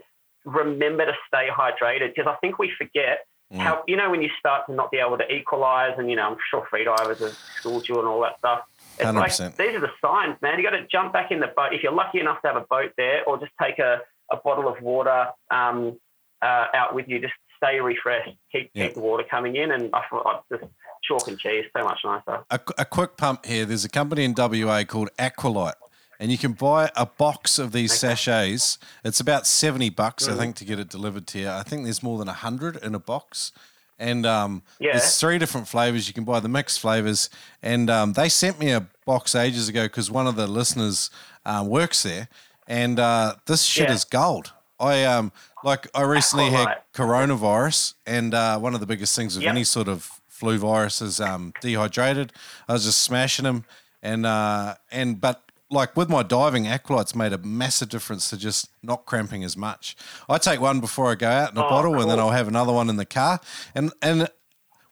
remember 0.43 1.05
to 1.05 1.13
stay 1.27 1.49
hydrated 1.55 2.15
because 2.15 2.25
I 2.27 2.35
think 2.41 2.57
we 2.57 2.71
forget 2.75 3.27
Mm. 3.51 3.57
how 3.57 3.83
you 3.87 3.97
know 3.97 4.11
when 4.11 4.21
you 4.21 4.29
start 4.37 4.67
to 4.67 4.73
not 4.73 4.91
be 4.91 4.97
able 4.99 5.17
to 5.17 5.27
equalize 5.33 5.95
and 5.97 6.07
you 6.07 6.15
know 6.15 6.29
I'm 6.29 6.37
sure 6.51 6.67
freedivers 6.71 7.19
have 7.19 7.35
schooled 7.57 7.89
you 7.89 7.97
and 7.97 8.07
all 8.07 8.21
that 8.21 8.37
stuff. 8.37 8.61
It's 8.99 9.05
100%. 9.09 9.15
like 9.15 9.57
these 9.57 9.75
are 9.75 9.79
the 9.79 9.89
signs, 10.01 10.35
man. 10.41 10.59
You 10.59 10.63
got 10.63 10.77
to 10.77 10.85
jump 10.85 11.13
back 11.13 11.31
in 11.31 11.39
the 11.39 11.47
boat 11.47 11.73
if 11.73 11.81
you're 11.81 11.91
lucky 11.91 12.19
enough 12.19 12.41
to 12.43 12.47
have 12.49 12.57
a 12.57 12.65
boat 12.69 12.91
there, 12.95 13.23
or 13.25 13.39
just 13.39 13.51
take 13.59 13.79
a, 13.79 14.01
a 14.31 14.37
bottle 14.37 14.67
of 14.67 14.79
water 14.83 15.29
um, 15.49 15.97
uh, 16.43 16.65
out 16.75 16.93
with 16.93 17.07
you. 17.07 17.19
Just 17.19 17.33
stay 17.57 17.79
refreshed. 17.79 18.35
Keep 18.51 18.69
Yeah. 18.73 18.85
keep 18.85 18.95
the 18.95 19.01
water 19.01 19.23
coming 19.29 19.55
in, 19.55 19.71
and 19.71 19.89
I, 19.95 20.03
thought 20.09 20.27
I 20.27 20.55
just 20.55 20.71
chalk 21.03 21.27
and 21.27 21.39
cheese 21.39 21.65
so 21.75 21.83
much 21.83 21.99
nicer. 22.03 22.43
A, 22.51 22.59
a 22.77 22.85
quick 22.85 23.17
pump 23.17 23.45
here. 23.45 23.65
There's 23.65 23.85
a 23.85 23.89
company 23.89 24.25
in 24.25 24.35
WA 24.37 24.83
called 24.83 25.09
Aqualyte, 25.17 25.73
and 26.19 26.31
you 26.31 26.37
can 26.37 26.53
buy 26.53 26.91
a 26.95 27.05
box 27.05 27.57
of 27.59 27.71
these 27.71 27.93
sachets. 27.93 28.77
It's 29.03 29.19
about 29.19 29.47
seventy 29.47 29.89
bucks, 29.89 30.27
Mm. 30.27 30.33
I 30.33 30.37
think, 30.37 30.55
to 30.57 30.65
get 30.65 30.79
it 30.79 30.89
delivered 30.89 31.27
to 31.27 31.39
you. 31.39 31.49
I 31.49 31.63
think 31.63 31.83
there's 31.83 32.03
more 32.03 32.17
than 32.19 32.27
hundred 32.27 32.75
in 32.77 32.93
a 32.95 32.99
box, 32.99 33.51
and 33.97 34.25
um, 34.25 34.63
Yeah. 34.79 34.91
there's 34.93 35.17
three 35.19 35.37
different 35.37 35.67
flavors. 35.67 36.07
You 36.07 36.13
can 36.13 36.23
buy 36.25 36.39
the 36.39 36.49
mixed 36.49 36.79
flavors, 36.79 37.29
and 37.63 37.89
um, 37.89 38.13
they 38.13 38.29
sent 38.29 38.59
me 38.59 38.71
a 38.71 38.87
box 39.05 39.33
ages 39.35 39.69
ago 39.69 39.83
because 39.85 40.11
one 40.11 40.27
of 40.27 40.35
the 40.35 40.47
listeners 40.47 41.09
um, 41.45 41.67
works 41.67 42.03
there, 42.03 42.27
and 42.67 42.99
uh, 42.99 43.35
this 43.45 43.63
shit 43.63 43.87
Yeah. 43.89 43.95
is 43.95 44.03
gold. 44.05 44.53
I 44.79 45.03
um 45.05 45.31
like 45.63 45.87
I 45.93 46.03
recently 46.03 46.51
had 46.51 46.67
Aqualyte. 46.67 46.77
coronavirus, 46.93 47.93
and 48.05 48.33
uh, 48.33 48.57
one 48.59 48.73
of 48.73 48.79
the 48.79 48.85
biggest 48.85 49.15
things 49.15 49.35
with 49.35 49.43
Yep. 49.43 49.51
any 49.51 49.63
sort 49.65 49.87
of 49.89 50.09
flu 50.27 50.57
virus 50.57 51.01
is 51.01 51.19
um, 51.19 51.53
dehydrated. 51.59 52.31
I 52.67 52.73
was 52.73 52.85
just 52.85 53.01
smashing 53.01 53.43
them, 53.43 53.65
and 54.01 54.25
uh, 54.25 54.75
and 54.91 55.19
but 55.19 55.48
like 55.71 55.95
with 55.95 56.09
my 56.09 56.23
diving, 56.23 56.65
Aqualyte's 56.65 57.15
made 57.15 57.33
a 57.33 57.37
massive 57.37 57.89
difference 57.89 58.29
to 58.31 58.37
just 58.37 58.69
not 58.81 59.05
cramping 59.05 59.43
as 59.43 59.55
much. 59.55 59.95
I 60.27 60.37
take 60.37 60.59
one 60.59 60.79
before 60.79 61.11
I 61.11 61.15
go 61.15 61.27
out 61.29 61.51
in 61.51 61.57
a 61.57 61.65
Oh, 61.65 61.69
bottle, 61.69 61.99
and 62.01 62.09
then. 62.09 62.19
I'll 62.19 62.31
have 62.31 62.47
another 62.47 62.73
one 62.73 62.89
in 62.89 62.97
the 62.97 63.05
car. 63.05 63.39
And 63.75 63.91
and 64.01 64.27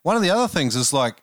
one 0.02 0.16
of 0.16 0.22
the 0.22 0.30
other 0.30 0.48
things 0.48 0.76
is 0.76 0.92
like 0.92 1.16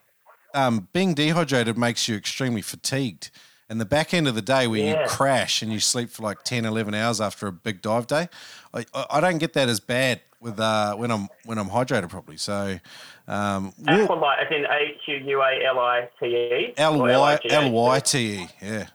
um, 0.54 0.88
being 0.94 1.14
dehydrated 1.14 1.78
makes 1.78 2.08
you 2.08 2.16
extremely 2.16 2.62
fatigued. 2.62 3.32
And 3.68 3.82
the 3.82 3.86
back 3.86 4.14
end 4.14 4.28
of 4.28 4.36
the 4.36 4.44
day 4.44 4.68
where 4.68 4.80
you 5.02 5.08
crash 5.08 5.64
and 5.64 5.74
you 5.74 5.80
sleep 5.80 6.12
for 6.12 6.22
like 6.22 6.44
10, 6.44 6.66
11 6.66 6.94
hours 6.94 7.20
after 7.20 7.48
a 7.48 7.52
big 7.52 7.82
dive 7.82 8.06
day, 8.06 8.30
I, 8.76 8.86
I 9.10 9.20
don't 9.20 9.40
get 9.40 9.54
that 9.54 9.70
as 9.70 9.80
bad 9.80 10.22
with 10.40 10.60
uh, 10.60 10.94
when 10.96 11.10
I'm 11.12 11.30
when 11.46 11.58
I'm 11.58 11.70
hydrated 11.70 12.10
properly. 12.10 12.38
So 12.38 12.80
um, 13.28 13.74
Aqualyte, 13.84 14.46
as 14.46 14.52
in 14.52 14.66
A 14.66 14.96
Q 15.04 15.16
U 15.16 15.42
A 15.42 15.66
L 15.66 15.80
I 15.80 16.10
T 16.20 16.26
E. 16.28 16.74
L 16.78 17.00
Y? 17.00 17.40
L 17.50 17.72
Y 17.72 18.00
T 18.02 18.20
E, 18.20 18.48
yeah. 18.62 18.86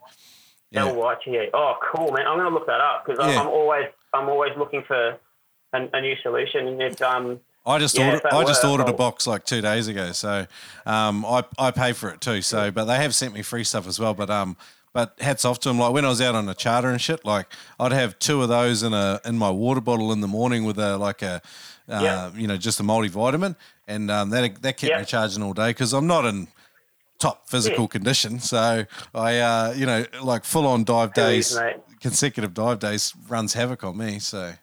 Yeah. 0.71 0.87
L 0.87 0.95
Y 0.95 1.15
T 1.25 1.31
E. 1.33 1.49
Oh, 1.53 1.75
cool, 1.93 2.13
man! 2.13 2.27
I'm 2.27 2.39
going 2.39 2.49
to 2.49 2.55
look 2.55 2.67
that 2.67 2.81
up 2.81 3.05
because 3.05 3.19
Yeah. 3.25 3.41
I'm 3.41 3.49
always 3.49 3.87
I'm 4.15 4.29
always 4.29 4.53
looking 4.57 4.83
for 4.87 5.19
a, 5.73 5.89
a 5.93 6.01
new 6.01 6.15
solution. 6.23 6.67
And 6.69 6.81
it's 6.83 7.01
um 7.03 7.41
I 7.67 7.79
just 7.79 7.97
Yeah, 7.99 8.07
ordered. 8.07 8.23
I 8.33 8.45
just 8.45 8.65
ordered 8.65 8.89
a 8.89 8.93
box 8.93 9.27
like 9.27 9.45
two 9.45 9.61
days 9.61 9.89
ago, 9.89 10.13
so 10.13 10.47
um, 10.87 11.25
I 11.27 11.45
I 11.59 11.71
pay 11.71 11.93
for 11.93 12.09
it 12.11 12.21
too. 12.21 12.41
So, 12.43 12.71
but 12.71 12.85
they 12.87 12.97
have 12.97 13.15
sent 13.15 13.35
me 13.35 13.43
free 13.43 13.65
stuff 13.65 13.87
as 13.87 13.99
well. 14.01 14.15
But 14.15 14.31
um, 14.31 14.57
but 14.93 15.15
hats 15.21 15.45
off 15.45 15.61
to 15.61 15.69
them. 15.69 15.79
Like 15.79 15.93
when 15.93 16.05
I 16.05 16.09
was 16.09 16.21
out 16.21 16.35
on 16.35 16.49
a 16.49 16.55
charter 16.55 16.89
and 16.89 17.01
shit, 17.01 17.25
like 17.25 17.47
I'd 17.79 17.93
have 17.93 18.19
two 18.19 18.43
of 18.43 18.49
those 18.49 18.83
in 18.83 18.95
a 18.95 19.21
in 19.25 19.37
my 19.39 19.51
water 19.51 19.81
bottle 19.81 20.11
in 20.13 20.21
the 20.21 20.29
morning 20.29 20.65
with 20.65 20.79
a 20.79 20.97
like 20.97 21.21
a 21.23 21.43
uh, 21.89 22.01
Yeah. 22.03 22.31
you 22.35 22.47
know 22.47 22.57
just 22.57 22.81
a 22.81 22.83
multivitamin, 22.83 23.57
and 23.89 24.11
um, 24.11 24.31
that 24.31 24.63
that 24.63 24.77
kept 24.79 24.91
Yeah. 24.91 24.99
me 25.01 25.05
charging 25.05 25.43
all 25.43 25.53
day 25.53 25.71
because 25.71 25.93
I'm 25.93 26.07
not 26.07 26.25
in 26.25 26.49
top 27.21 27.49
physical 27.49 27.85
Yeah. 27.85 27.89
condition. 27.89 28.41
So 28.41 28.85
I 29.15 29.39
uh, 29.39 29.75
you 29.77 29.87
know 29.87 30.05
like 30.23 30.45
full 30.45 30.67
on 30.67 30.83
dive 30.83 31.15
days, 31.15 31.53
is, 31.53 31.61
consecutive 32.01 32.53
dive 32.55 32.81
days 32.81 33.15
runs 33.29 33.55
havoc 33.55 33.85
on 33.85 33.97
me. 33.97 34.19
So 34.19 34.55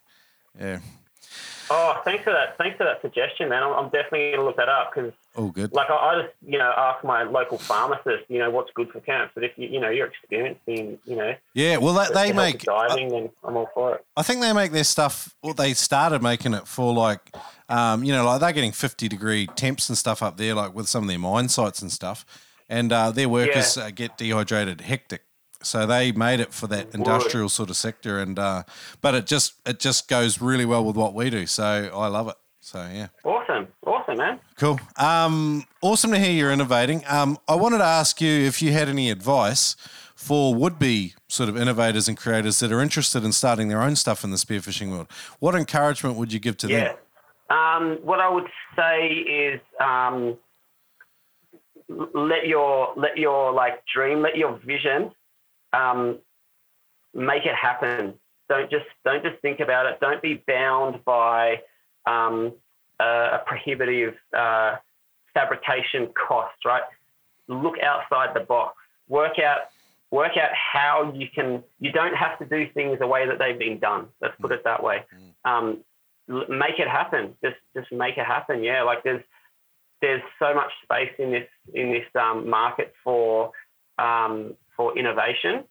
yeah, 0.60 0.80
oh 1.70 2.02
thanks 2.04 2.24
for 2.26 2.32
that 2.34 2.58
thanks 2.58 2.78
for 2.78 2.84
that 2.84 3.00
suggestion, 3.02 3.48
man. 3.50 3.64
I'm, 3.64 3.74
I'm 3.74 3.90
definitely 3.90 4.32
going 4.32 4.40
to 4.40 4.44
look 4.44 4.58
that 4.58 4.70
up 4.70 4.92
because 4.94 5.14
oh, 5.36 5.50
good. 5.52 5.72
like 5.72 5.90
I, 5.90 5.96
I 5.96 6.22
just 6.24 6.34
you 6.46 6.58
know 6.58 6.74
ask 6.76 7.04
my 7.04 7.24
local 7.24 7.58
pharmacist 7.60 8.24
you 8.28 8.40
know 8.40 8.50
what's 8.50 8.72
good 8.74 8.90
for 8.90 9.00
camp. 9.02 9.32
But 9.36 9.44
if 9.44 9.52
you 9.58 9.68
you 9.68 9.80
know 9.80 9.90
you're 9.90 10.08
experiencing 10.08 10.98
you 11.06 11.16
know 11.16 11.36
Yeah, 11.54 11.78
well, 11.78 11.94
that, 11.94 12.14
they 12.14 12.34
make. 12.34 12.64
diving, 12.64 13.10
then 13.10 13.30
I'm 13.44 13.56
all 13.56 13.70
for 13.74 13.96
it. 13.96 14.06
I 14.16 14.24
think 14.24 14.42
they 14.42 14.52
make 14.54 14.72
their 14.72 14.84
stuff. 14.84 15.36
Well, 15.44 15.54
they 15.54 15.74
started 15.74 16.24
making 16.24 16.54
it 16.56 16.68
for 16.68 16.92
like, 16.94 17.36
um, 17.70 18.04
you 18.04 18.12
know, 18.12 18.26
like 18.26 18.40
they're 18.42 18.52
getting 18.52 18.72
fifty 18.72 19.08
degree 19.08 19.46
temps 19.56 19.90
and 19.90 19.98
stuff 19.98 20.24
up 20.24 20.38
there, 20.38 20.56
like 20.56 20.74
with 20.74 20.88
some 20.88 21.04
of 21.04 21.10
their 21.10 21.20
mine 21.20 21.50
sites 21.50 21.82
and 21.84 21.92
stuff, 21.92 22.26
and 22.70 22.92
uh, 22.92 23.12
their 23.12 23.30
workers 23.30 23.78
uh, 23.78 23.90
get 23.92 24.18
dehydrated 24.18 24.82
hectic. 24.82 25.24
So 25.64 25.86
they 25.88 26.12
made 26.12 26.40
it 26.40 26.54
for 26.54 26.68
that 26.68 26.94
industrial 26.94 27.50
sort 27.50 27.70
of 27.70 27.76
sector, 27.76 28.20
and 28.20 28.38
uh, 28.38 28.64
but 29.02 29.16
it 29.16 29.26
just 29.26 29.54
it 29.66 29.80
just 29.80 30.08
goes 30.08 30.40
really 30.40 30.66
well 30.66 30.86
with 30.86 30.96
what 30.96 31.14
we 31.14 31.30
do. 31.30 31.48
So 31.48 31.90
I 31.94 32.08
love 32.08 32.28
it. 32.28 32.36
So 32.60 32.80
yeah, 32.94 33.08
Awesome, 33.24 33.68
awesome, 33.86 34.18
man. 34.18 34.40
cool. 34.58 34.80
Um, 34.98 35.66
awesome 35.82 36.12
to 36.12 36.20
hear 36.20 36.32
you're 36.32 36.52
innovating. 36.52 37.04
Um, 37.08 37.38
I 37.48 37.56
wanted 37.56 37.78
to 37.80 37.86
ask 37.86 38.20
you 38.22 38.30
if 38.30 38.62
you 38.62 38.74
had 38.74 38.90
any 38.90 39.10
advice 39.10 39.76
for 40.16 40.54
would-be 40.54 41.14
sort 41.28 41.48
of 41.48 41.56
innovators 41.56 42.08
and 42.08 42.18
creators 42.18 42.60
that 42.60 42.72
are 42.72 42.82
interested 42.82 43.24
in 43.24 43.32
starting 43.32 43.68
their 43.70 43.82
own 43.82 43.96
stuff 43.96 44.24
in 44.24 44.32
the 44.32 44.38
spearfishing 44.38 44.92
world. 44.92 45.08
What 45.40 45.56
encouragement 45.56 46.18
would 46.18 46.34
you 46.34 46.40
give 46.40 46.58
to 46.58 46.68
Yeah. 46.68 46.94
them? 47.50 47.58
Um, 47.58 47.98
what 48.04 48.20
I 48.20 48.28
would 48.28 48.48
say 48.76 49.08
is 49.08 49.62
um, 49.80 50.38
let 51.90 52.48
your 52.48 52.94
let 52.98 53.18
your 53.18 53.52
like 53.54 53.84
dream, 53.86 54.22
let 54.22 54.36
your 54.36 54.60
vision 54.66 55.12
um, 55.74 56.20
make 57.14 57.46
it 57.46 57.56
happen. 57.56 58.14
Don't 58.50 58.70
just 58.70 58.86
don't 59.06 59.24
just 59.24 59.42
think 59.42 59.60
about 59.60 59.86
it. 59.86 60.00
Don't 60.00 60.22
be 60.22 60.44
bound 60.48 61.04
by 61.06 61.62
um, 62.06 62.54
a, 63.00 63.06
a 63.06 63.44
prohibitive 63.46 64.16
uh, 64.38 64.76
fabrication 65.34 66.10
cost. 66.28 66.56
Right? 66.66 66.84
Look 67.48 67.76
outside 67.82 68.30
the 68.34 68.42
box. 68.42 68.76
Work 69.08 69.40
out 69.40 69.70
work 70.12 70.38
out 70.38 70.52
how 70.54 71.14
you 71.16 71.28
can. 71.34 71.64
You 71.80 71.92
don't 71.92 72.16
have 72.16 72.38
to 72.40 72.46
do 72.46 72.70
things 72.74 73.00
the 73.00 73.08
way 73.08 73.28
that 73.28 73.40
they've 73.40 73.60
been 73.60 73.80
done. 73.80 74.08
Let's 74.22 74.36
put 74.40 74.52
it 74.52 74.64
that 74.64 74.84
way. 74.84 75.04
Um, 75.46 75.84
make 76.28 76.80
it 76.80 76.88
happen. 76.88 77.36
Just 77.44 77.58
just 77.76 77.92
make 77.92 78.18
it 78.18 78.26
happen. 78.26 78.64
Yeah, 78.64 78.84
like 78.84 79.04
there's 79.04 79.24
there's 80.02 80.22
so 80.40 80.54
much 80.54 80.72
space 80.84 81.12
in 81.20 81.32
this 81.32 81.48
in 81.74 81.92
this 81.92 82.06
um, 82.20 82.50
market 82.50 82.94
for 83.04 83.52
um, 83.98 84.56
for 84.76 84.98
innovation, 84.98 85.64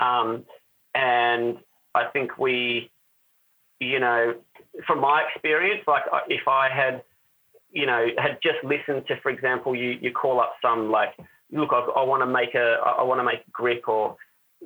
um, 0.00 0.44
and 0.94 1.58
I 1.94 2.04
think 2.12 2.38
we, 2.38 2.90
you 3.78 4.00
know, 4.00 4.34
from 4.86 5.00
my 5.00 5.22
experience, 5.28 5.82
like 5.86 6.04
if 6.28 6.48
I 6.48 6.68
had, 6.70 7.02
you 7.70 7.86
know, 7.86 8.06
had 8.18 8.38
just 8.42 8.64
listened 8.64 9.06
to, 9.08 9.20
for 9.20 9.30
example, 9.30 9.74
you 9.76 9.98
you 10.00 10.12
call 10.12 10.40
up 10.40 10.54
some 10.62 10.90
like, 10.90 11.14
look, 11.50 11.70
I, 11.72 11.80
I 11.80 12.04
want 12.04 12.22
to 12.22 12.26
make 12.26 12.54
a 12.54 12.78
I 12.84 13.02
want 13.02 13.20
to 13.20 13.24
make 13.24 13.50
grip 13.52 13.88
or 13.88 14.16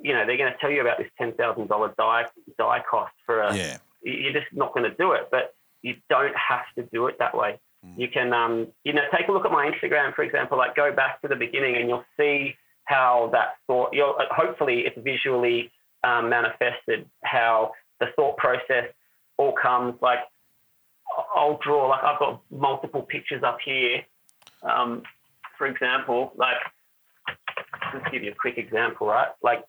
you 0.01 0.13
know, 0.13 0.25
they're 0.25 0.37
going 0.37 0.51
to 0.51 0.57
tell 0.59 0.69
you 0.69 0.81
about 0.81 0.97
this 0.99 1.09
ten 1.17 1.33
thousand 1.33 1.67
dollar 1.67 1.93
die 1.97 2.25
die 2.57 2.83
cost 2.89 3.13
for 3.25 3.41
a 3.41 3.55
Yeah. 3.55 3.77
you're 4.03 4.33
just 4.33 4.45
not 4.53 4.73
going 4.73 4.89
to 4.89 4.95
do 4.95 5.11
it. 5.13 5.27
But 5.31 5.55
you 5.81 5.95
don't 6.09 6.35
have 6.35 6.65
to 6.77 6.83
do 6.93 7.07
it 7.07 7.17
that 7.19 7.35
way. 7.35 7.59
You 7.95 8.07
can, 8.09 8.33
um, 8.33 8.67
you 8.83 8.93
know, 8.93 9.03
take 9.15 9.27
a 9.27 9.31
look 9.31 9.45
at 9.45 9.51
my 9.51 9.69
Instagram, 9.71 10.13
for 10.13 10.23
example. 10.23 10.57
Like, 10.57 10.75
go 10.75 10.91
back 10.91 11.21
to 11.21 11.27
the 11.27 11.35
beginning, 11.35 11.77
and 11.77 11.87
you'll 11.87 12.05
see 12.19 12.55
how 12.85 13.29
that 13.33 13.55
thought. 13.67 13.89
You'll 13.93 14.15
uh, 14.19 14.25
hopefully 14.31 14.81
it's 14.85 14.97
visually 15.01 15.71
um, 16.03 16.29
manifested. 16.29 17.07
How 17.23 17.71
the 17.99 18.07
thought 18.15 18.37
process 18.37 18.85
all 19.37 19.53
comes. 19.53 19.95
Like, 20.01 20.19
I'll 21.35 21.59
draw. 21.63 21.87
Like, 21.89 22.03
I've 22.03 22.19
got 22.19 22.41
multiple 22.51 23.03
pictures 23.03 23.43
up 23.43 23.59
here. 23.63 24.03
Um, 24.63 25.03
for 25.57 25.67
example, 25.67 26.33
like, 26.35 26.57
just 27.93 28.11
give 28.11 28.23
you 28.23 28.31
a 28.31 28.35
quick 28.35 28.57
example, 28.57 29.07
right? 29.07 29.29
Like, 29.41 29.63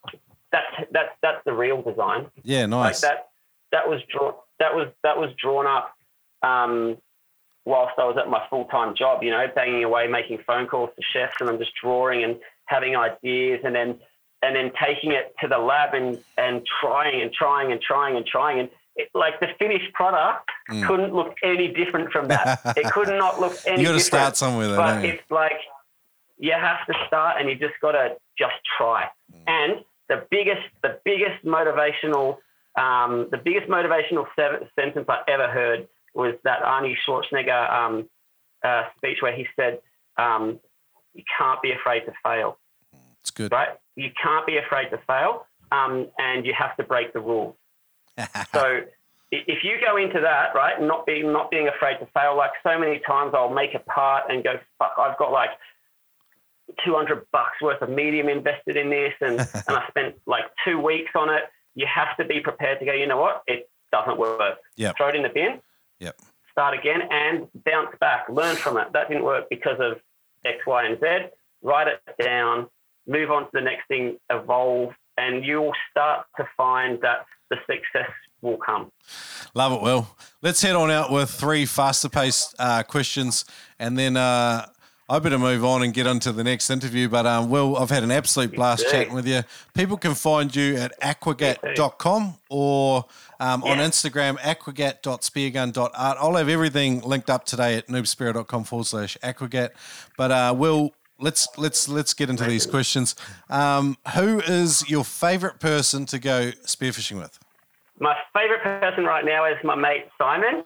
that's 0.52 0.66
that's 0.92 1.10
that's 1.22 1.44
the 1.44 1.52
real 1.52 1.82
design 1.82 2.26
Yeah, 2.42 2.62
like 2.62 2.70
nice. 2.70 3.00
that 3.02 3.28
that 3.72 3.88
was 3.88 4.00
drawn 4.10 4.34
that 4.60 4.74
was 4.74 4.88
that 5.02 5.16
was 5.16 5.30
drawn 5.40 5.66
up 5.66 5.94
um, 6.42 6.96
whilst 7.68 7.98
I 7.98 8.04
was 8.04 8.16
at 8.16 8.28
my 8.30 8.42
full 8.48 8.64
time 8.64 8.94
job, 8.96 9.22
you 9.22 9.30
know, 9.30 9.46
banging 9.54 9.84
away, 9.84 10.06
making 10.08 10.38
phone 10.46 10.66
calls 10.66 10.90
to 10.96 11.02
chefs, 11.12 11.36
and 11.40 11.50
I'm 11.50 11.58
just 11.58 11.72
drawing 11.80 12.24
and 12.24 12.36
having 12.64 12.96
ideas, 12.96 13.60
and 13.62 13.74
then 13.74 13.98
and 14.42 14.56
then 14.56 14.72
taking 14.82 15.12
it 15.12 15.34
to 15.42 15.48
the 15.48 15.58
lab 15.58 15.94
and 15.94 16.18
and 16.38 16.66
trying 16.80 17.20
and 17.20 17.30
trying 17.32 17.70
and 17.70 17.80
trying 17.80 18.16
and 18.16 18.24
trying, 18.26 18.58
and 18.60 18.70
it, 18.96 19.10
like 19.14 19.38
the 19.40 19.48
finished 19.58 19.92
product 19.92 20.48
couldn't 20.86 21.14
look 21.14 21.34
any 21.44 21.68
different 21.68 22.10
from 22.10 22.28
that. 22.28 22.60
it 22.76 22.86
could 22.92 23.08
not 23.08 23.38
look 23.38 23.56
any. 23.66 23.76
Mm. 23.76 23.80
You 23.80 23.86
got 23.88 23.92
to 23.92 24.00
start 24.00 24.36
somewhere, 24.36 24.68
though, 24.68 24.76
But 24.76 25.04
it's 25.04 25.30
like 25.30 25.60
you 26.38 26.52
have 26.52 26.86
to 26.86 26.94
start, 27.06 27.36
and 27.38 27.50
you 27.50 27.54
just 27.54 27.78
got 27.82 27.92
to 27.92 28.16
just 28.38 28.56
try. 28.78 29.08
Mm. 29.32 29.42
And 29.46 29.84
the 30.08 30.26
biggest, 30.30 30.66
the 30.82 30.98
biggest 31.04 31.44
motivational, 31.44 32.38
um, 32.78 33.28
the 33.30 33.36
biggest 33.36 33.68
motivational 33.68 34.24
sentence 34.74 35.06
I 35.06 35.20
ever 35.28 35.48
heard 35.48 35.86
was 36.18 36.34
that 36.42 36.60
Arnie 36.62 36.96
Schwarzenegger 37.06 37.72
um, 37.72 38.08
uh, 38.64 38.82
speech 38.96 39.18
where 39.20 39.34
he 39.34 39.46
said, 39.56 39.78
um, 40.18 40.58
"You 41.14 41.22
can't 41.38 41.62
be 41.62 41.72
afraid 41.72 42.00
to 42.00 42.12
fail." 42.24 42.58
It's 43.22 43.30
good. 43.30 43.52
right? 43.52 43.68
You 43.96 44.10
can't 44.20 44.46
be 44.46 44.58
afraid 44.58 44.90
to 44.90 44.98
fail, 45.06 45.46
um, 45.70 46.08
and 46.18 46.44
you 46.44 46.52
have 46.58 46.76
to 46.76 46.82
break 46.82 47.12
the 47.12 47.20
rules. 47.20 47.54
so 48.52 48.80
if 49.30 49.62
you 49.62 49.76
go 49.84 49.96
into 49.96 50.20
that, 50.20 50.54
right, 50.54 50.80
not 50.80 51.06
being 51.06 51.32
not 51.32 51.50
being 51.50 51.68
afraid 51.68 51.98
to 51.98 52.06
fail, 52.06 52.36
like 52.36 52.50
so 52.62 52.78
many 52.78 53.00
times 53.06 53.32
I'll 53.34 53.54
make 53.54 53.74
a 53.74 53.80
part 53.80 54.24
and 54.30 54.42
go, 54.42 54.54
fuck, 54.78 54.94
I've 54.98 55.18
got 55.18 55.30
like 55.30 55.50
200 56.84 57.26
bucks 57.32 57.60
worth 57.62 57.80
of 57.80 57.90
medium 57.90 58.28
invested 58.28 58.76
in 58.76 58.90
this, 58.90 59.14
and, 59.20 59.38
and 59.68 59.76
I 59.76 59.84
spent 59.88 60.16
like 60.26 60.44
two 60.66 60.80
weeks 60.80 61.12
on 61.14 61.30
it. 61.30 61.42
You 61.74 61.86
have 61.94 62.16
to 62.16 62.24
be 62.24 62.40
prepared 62.40 62.80
to 62.80 62.86
go, 62.86 62.92
you 62.92 63.06
know 63.06 63.18
what, 63.18 63.42
it 63.46 63.70
doesn't 63.92 64.18
work. 64.18 64.58
Yep. 64.76 64.96
Throw 64.96 65.08
it 65.08 65.14
in 65.14 65.22
the 65.22 65.28
bin, 65.28 65.60
Yep. 66.00 66.16
start 66.52 66.78
again 66.78 67.02
and 67.10 67.48
bounce 67.64 67.94
back. 68.00 68.28
Learn 68.28 68.56
from 68.56 68.76
it. 68.76 68.88
That 68.92 69.08
didn't 69.08 69.24
work 69.24 69.46
because 69.50 69.78
of 69.80 70.00
X, 70.44 70.58
Y, 70.66 70.84
and 70.84 70.98
Z. 71.00 71.28
Write 71.62 71.88
it 71.88 72.00
down, 72.22 72.68
move 73.06 73.30
on 73.30 73.42
to 73.44 73.50
the 73.52 73.60
next 73.60 73.86
thing, 73.88 74.18
evolve, 74.30 74.94
and 75.16 75.44
you'll 75.44 75.72
start 75.90 76.26
to 76.36 76.48
find 76.56 77.00
that 77.02 77.26
the 77.50 77.56
success 77.66 78.10
will 78.40 78.58
come. 78.58 78.92
Love 79.54 79.72
it, 79.72 79.82
Will. 79.82 80.08
Let's 80.42 80.62
head 80.62 80.76
on 80.76 80.90
out 80.90 81.10
with 81.10 81.30
three 81.30 81.66
faster 81.66 82.08
paced 82.08 82.54
uh, 82.58 82.82
questions 82.84 83.44
and 83.78 83.98
then 83.98 84.16
uh, 84.16 84.66
I 85.10 85.18
better 85.20 85.38
move 85.38 85.64
on 85.64 85.82
and 85.82 85.94
get 85.94 86.06
into 86.06 86.32
the 86.32 86.44
next 86.44 86.68
interview. 86.68 87.08
But 87.08 87.24
um, 87.26 87.48
Will, 87.48 87.76
I've 87.76 87.88
had 87.90 88.02
an 88.02 88.10
absolute 88.10 88.54
blast 88.54 88.84
chatting 88.90 89.14
with 89.14 89.26
you. 89.26 89.42
People 89.74 89.96
can 89.96 90.14
find 90.14 90.54
you 90.54 90.76
at 90.76 90.92
aquagat.com 91.00 92.34
or 92.50 93.06
um, 93.40 93.62
on 93.64 93.78
Yeah. 93.78 93.86
Instagram, 93.86 94.36
aquagat.speargun.art. 94.38 95.92
I'll 96.20 96.34
have 96.36 96.48
everything 96.48 97.00
linked 97.00 97.30
up 97.30 97.44
today 97.44 97.76
at 97.76 97.86
noobspearo.com 97.88 98.64
forward 98.64 98.86
slash 98.86 99.16
aquagat. 99.22 99.70
But 100.16 100.30
uh, 100.30 100.54
Will, 100.56 100.92
let's 101.18 101.48
let's 101.56 101.88
let's 101.88 102.12
get 102.14 102.28
into 102.30 102.44
these 102.44 102.66
questions. 102.66 103.14
Um, 103.48 103.96
who 104.14 104.40
is 104.40 104.88
your 104.90 105.04
favourite 105.04 105.58
person 105.58 106.04
to 106.06 106.18
go 106.18 106.50
spearfishing 106.66 107.18
with? 107.18 107.38
My 108.00 108.14
favorite 108.34 108.62
person 108.62 109.04
right 109.04 109.24
now 109.24 109.44
is 109.46 109.56
my 109.64 109.74
mate 109.74 110.06
Simon. 110.18 110.64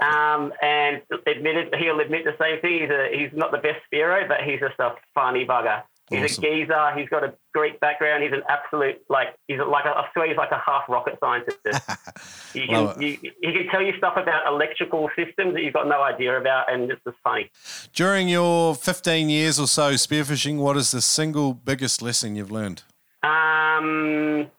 Um, 0.00 0.52
and 0.60 1.02
admitted 1.26 1.74
he'll 1.78 2.00
admit 2.00 2.24
the 2.24 2.34
same 2.40 2.60
thing. 2.60 2.80
He's 2.82 2.90
a, 2.90 3.08
he's 3.16 3.30
not 3.32 3.52
the 3.52 3.58
best 3.58 3.78
Spearo, 3.92 4.26
but 4.28 4.38
he's 4.44 4.60
just 4.60 4.78
a 4.80 4.94
funny 5.14 5.46
bugger. 5.46 5.82
He's 6.10 6.22
Awesome. 6.32 6.44
a 6.44 6.46
geezer. 6.48 6.90
He's 6.98 7.08
got 7.08 7.24
a 7.24 7.32
Greek 7.54 7.80
background. 7.80 8.22
He's 8.24 8.32
an 8.32 8.42
absolute 8.48 8.96
like 9.08 9.28
he's 9.48 9.58
like 9.58 9.86
a, 9.86 9.88
I 9.90 10.06
swear 10.12 10.28
he's 10.28 10.36
like 10.36 10.50
a 10.50 10.58
half 10.58 10.82
rocket 10.88 11.16
scientist. 11.18 11.58
you 12.54 12.66
can 12.68 13.00
you, 13.00 13.16
he 13.40 13.52
can 13.52 13.68
tell 13.70 13.80
you 13.80 13.96
stuff 13.96 14.14
about 14.18 14.46
electrical 14.46 15.08
systems 15.16 15.54
that 15.54 15.62
you've 15.62 15.72
got 15.72 15.88
no 15.88 16.02
idea 16.02 16.38
about, 16.38 16.70
and 16.70 16.90
it's 16.90 17.00
just 17.04 17.16
funny. 17.24 17.50
During 17.94 18.28
your 18.28 18.74
15 18.74 19.30
years 19.30 19.58
or 19.58 19.66
so 19.66 19.92
spearfishing, 19.92 20.58
what 20.58 20.76
is 20.76 20.90
the 20.90 21.00
single 21.00 21.54
biggest 21.54 22.02
lesson 22.02 22.36
you've 22.36 22.50
learned? 22.50 22.82
Um, 23.22 24.50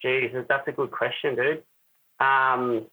geez, 0.00 0.30
that's 0.48 0.66
a 0.68 0.72
good 0.72 0.90
question, 0.90 1.34
dude. 1.36 1.62
Um, 2.18 2.86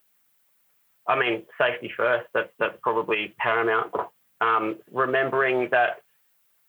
I 1.07 1.17
mean, 1.19 1.43
safety 1.59 1.91
first. 1.95 2.27
That's 2.33 2.49
that's 2.59 2.75
probably 2.81 3.33
paramount. 3.37 3.93
Um, 4.39 4.77
remembering 4.91 5.69
that 5.71 6.01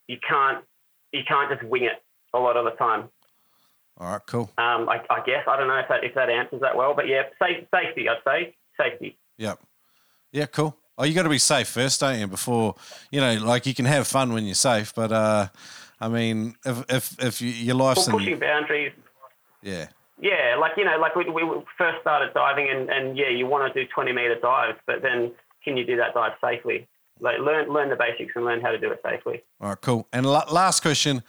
you 0.09 0.19
can't 0.27 0.65
you 1.13 1.23
can't 1.27 1.51
just 1.51 1.63
wing 1.71 1.85
it 1.85 2.03
a 2.35 2.39
lot 2.39 2.57
of 2.57 2.65
the 2.65 2.73
time. 2.73 3.09
All 3.99 4.13
right, 4.13 4.21
cool. 4.27 4.51
Um, 4.59 4.89
I, 4.89 5.01
I 5.11 5.21
guess 5.25 5.45
I 5.47 5.57
don't 5.57 5.69
know 5.69 5.77
if 5.79 5.89
that 5.89 6.03
if 6.05 6.15
that 6.15 6.31
answers 6.31 6.61
that 6.63 6.77
well, 6.77 6.95
but 6.95 7.07
yeah, 7.09 7.25
safe, 7.41 7.65
safety. 7.75 8.09
I'd 8.09 8.17
say 8.27 8.55
safety. 8.81 9.19
Yep. 9.39 9.61
Yeah, 10.33 10.47
cool. 10.47 10.77
Oh, 10.97 11.05
you 11.05 11.15
got 11.15 11.23
to 11.25 11.29
be 11.29 11.39
safe 11.39 11.69
first, 11.69 12.01
don't 12.01 12.19
you? 12.19 12.27
Before 12.27 12.75
you 13.11 13.21
know, 13.21 13.35
like 13.35 13.67
you 13.67 13.75
can 13.75 13.85
have 13.85 14.07
fun 14.07 14.33
when 14.33 14.45
you're 14.45 14.55
safe, 14.55 14.95
but 14.95 15.13
uh, 15.13 15.49
I 16.01 16.09
mean, 16.09 16.57
if 16.65 16.85
if 16.89 17.23
if 17.23 17.43
you, 17.43 17.49
your 17.49 17.75
life's 17.77 18.07
Well, 18.07 18.17
pushing 18.19 18.35
in, 18.35 18.41
boundaries. 18.41 18.93
yeah, 19.63 19.89
Yeah, 20.23 20.57
like 20.59 20.73
you 20.77 20.85
know, 20.85 20.97
like 20.99 21.15
we, 21.16 21.24
we 21.28 21.43
first 21.77 22.01
started 22.01 22.32
diving, 22.32 22.69
and, 22.70 22.89
and 22.89 23.16
yeah, 23.19 23.28
you 23.28 23.47
want 23.47 23.73
to 23.73 23.85
do 23.85 23.86
twenty 23.93 24.12
meter 24.12 24.36
dives, 24.40 24.78
but 24.86 25.03
then 25.03 25.32
can 25.65 25.77
you 25.77 25.85
do 25.85 25.97
that 25.97 26.15
dive 26.15 26.32
safely? 26.40 26.86
Like 27.20 27.39
learn 27.40 27.69
learn 27.69 27.90
the 27.90 27.97
basics 27.97 28.32
and 28.36 28.44
learn 28.44 28.61
how 28.61 28.70
to 28.70 28.78
do 28.78 28.90
it 28.90 29.01
safely. 29.05 29.43
all 29.61 29.69
right, 29.70 29.81
cool. 29.81 30.07
And 30.12 30.24
la- 30.24 30.51
last 30.51 30.81
question: 30.81 31.23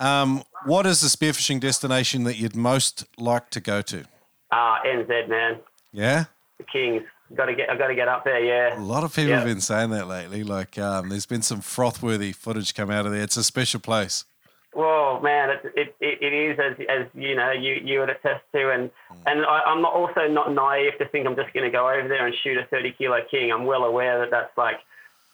um, 0.00 0.42
What 0.66 0.84
is 0.84 1.00
the 1.00 1.06
spearfishing 1.08 1.60
destination 1.60 2.24
that 2.24 2.36
you'd 2.36 2.56
most 2.56 3.06
like 3.16 3.50
to 3.50 3.60
go 3.60 3.82
to? 3.82 4.04
Ah, 4.52 4.80
NZ 4.84 5.28
man, 5.28 5.58
Yeah, 5.92 6.24
the 6.58 6.64
Kings. 6.64 7.02
Got 7.36 7.44
to 7.46 7.54
get, 7.54 7.70
I 7.70 7.76
got 7.76 7.86
to 7.86 7.94
get 7.94 8.08
up 8.08 8.24
there. 8.24 8.40
Yeah. 8.42 8.76
A 8.76 8.82
lot 8.82 9.04
of 9.04 9.14
people 9.14 9.30
Yeah. 9.30 9.36
have 9.36 9.46
been 9.46 9.60
saying 9.60 9.90
that 9.90 10.08
lately. 10.08 10.42
Like, 10.42 10.76
um, 10.78 11.10
there's 11.10 11.26
been 11.26 11.42
some 11.42 11.60
froth-worthy 11.60 12.32
footage 12.32 12.74
come 12.74 12.90
out 12.90 13.06
of 13.06 13.12
there. 13.12 13.22
It's 13.22 13.36
a 13.36 13.44
special 13.44 13.78
place. 13.78 14.24
Well, 14.72 15.20
man, 15.20 15.50
it, 15.50 15.60
it, 15.74 15.96
it, 16.00 16.32
is 16.32 16.58
as, 16.60 16.86
as 16.88 17.06
you 17.14 17.34
know 17.34 17.50
you, 17.50 17.74
you 17.84 17.98
would 17.98 18.10
attest 18.10 18.44
to, 18.54 18.70
and 18.70 18.90
and 19.26 19.44
I, 19.44 19.62
I'm 19.66 19.82
not 19.82 19.92
also 19.94 20.28
not 20.28 20.54
naive 20.54 20.96
to 20.98 21.08
think 21.08 21.26
I'm 21.26 21.34
just 21.34 21.52
going 21.52 21.64
to 21.64 21.72
go 21.72 21.90
over 21.90 22.06
there 22.06 22.24
and 22.24 22.34
shoot 22.42 22.56
a 22.56 22.64
30 22.66 22.92
kilo 22.92 23.18
king. 23.28 23.50
I'm 23.50 23.66
well 23.66 23.82
aware 23.82 24.20
that 24.20 24.30
that's 24.30 24.56
like, 24.56 24.76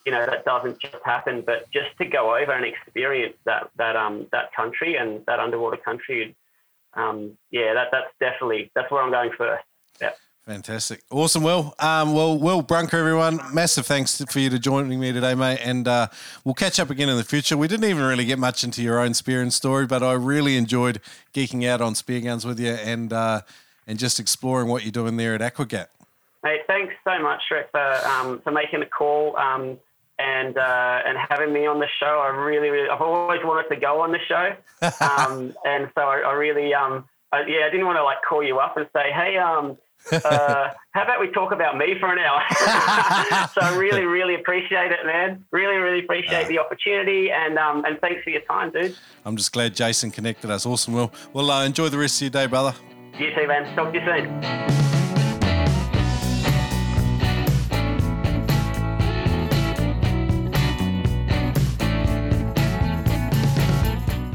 you 0.06 0.12
know, 0.12 0.24
that 0.24 0.46
doesn't 0.46 0.80
just 0.80 0.96
happen. 1.04 1.42
But 1.44 1.70
just 1.70 1.88
to 1.98 2.06
go 2.06 2.34
over 2.34 2.52
and 2.52 2.64
experience 2.64 3.36
that 3.44 3.68
that 3.76 3.94
um 3.94 4.26
that 4.32 4.54
country 4.54 4.96
and 4.96 5.24
that 5.26 5.38
underwater 5.38 5.76
country, 5.76 6.34
um 6.94 7.36
yeah, 7.50 7.74
that 7.74 7.88
that's 7.92 8.10
definitely 8.18 8.70
that's 8.74 8.90
where 8.90 9.02
I'm 9.02 9.10
going 9.10 9.32
first. 9.36 9.64
Yeah. 10.00 10.12
Fantastic. 10.46 11.02
Awesome, 11.10 11.42
Will. 11.42 11.74
Um, 11.80 12.14
well, 12.14 12.38
Will 12.38 12.62
Brunker, 12.62 12.96
everyone, 12.96 13.40
massive 13.52 13.84
thanks 13.84 14.22
for 14.30 14.38
you 14.38 14.48
to 14.48 14.60
joining 14.60 15.00
me 15.00 15.10
today, 15.12 15.34
mate. 15.34 15.58
And 15.60 15.88
uh, 15.88 16.06
we'll 16.44 16.54
catch 16.54 16.78
up 16.78 16.88
again 16.88 17.08
in 17.08 17.16
the 17.16 17.24
future. 17.24 17.56
We 17.56 17.66
didn't 17.66 17.90
even 17.90 18.04
really 18.04 18.24
get 18.24 18.38
much 18.38 18.62
into 18.62 18.80
your 18.80 19.00
own 19.00 19.12
spear 19.14 19.42
and 19.42 19.52
story, 19.52 19.88
but 19.88 20.04
I 20.04 20.12
really 20.12 20.56
enjoyed 20.56 21.00
geeking 21.34 21.66
out 21.66 21.80
on 21.80 21.96
spear 21.96 22.20
guns 22.20 22.46
with 22.46 22.60
you 22.60 22.70
and 22.70 23.12
uh, 23.12 23.40
and 23.88 23.98
just 23.98 24.20
exploring 24.20 24.68
what 24.68 24.84
you're 24.84 24.92
doing 24.92 25.16
there 25.16 25.34
at 25.34 25.40
Aquagat. 25.40 25.88
Hey, 26.44 26.60
thanks 26.68 26.94
so 27.02 27.18
much, 27.18 27.42
Shrek, 27.50 27.68
for 27.72 28.08
um, 28.08 28.40
for 28.42 28.52
making 28.52 28.78
the 28.78 28.86
call 28.86 29.36
um, 29.36 29.80
and 30.20 30.56
uh, 30.56 31.00
and 31.04 31.18
having 31.28 31.52
me 31.52 31.66
on 31.66 31.80
the 31.80 31.88
show. 31.98 32.22
I 32.24 32.28
really, 32.28 32.68
really, 32.68 32.88
I've 32.88 33.00
always 33.00 33.40
wanted 33.42 33.68
to 33.74 33.80
go 33.80 34.00
on 34.00 34.12
the 34.12 34.20
show, 34.28 34.54
um, 35.04 35.56
and 35.64 35.90
so 35.96 36.02
I, 36.02 36.20
I 36.20 36.32
really, 36.34 36.72
um, 36.72 37.04
I, 37.32 37.40
yeah, 37.48 37.66
I 37.66 37.70
didn't 37.70 37.86
want 37.86 37.96
to 37.96 38.04
like 38.04 38.18
call 38.22 38.44
you 38.44 38.60
up 38.60 38.76
and 38.76 38.86
say, 38.94 39.10
hey, 39.10 39.38
um, 39.38 39.76
uh, 40.12 40.70
how 40.92 41.02
about 41.02 41.20
we 41.20 41.30
talk 41.30 41.52
about 41.52 41.76
me 41.76 41.98
for 41.98 42.12
an 42.12 42.18
hour? 42.18 42.40
so 43.54 43.60
I 43.60 43.76
really, 43.76 44.04
really 44.04 44.34
appreciate 44.34 44.92
it, 44.92 45.04
man. 45.04 45.44
Really, 45.50 45.76
really 45.76 46.00
appreciate 46.00 46.48
the 46.48 46.58
opportunity, 46.58 47.30
and 47.30 47.58
um, 47.58 47.84
and 47.84 47.98
thanks 48.00 48.22
for 48.22 48.30
your 48.30 48.42
time, 48.42 48.70
dude. 48.70 48.96
I'm 49.24 49.36
just 49.36 49.52
glad 49.52 49.74
Jason 49.74 50.10
connected 50.10 50.50
us. 50.50 50.66
Awesome, 50.66 50.94
Will. 50.94 51.12
Well, 51.32 51.50
uh, 51.50 51.64
enjoy 51.64 51.88
the 51.88 51.98
rest 51.98 52.16
of 52.16 52.22
your 52.22 52.30
day, 52.30 52.46
brother. 52.46 52.74
You 53.18 53.34
too, 53.34 53.46
man. 53.46 53.74
Talk 53.74 53.92
to 53.92 53.98
you 53.98 54.04
soon. 54.04 54.85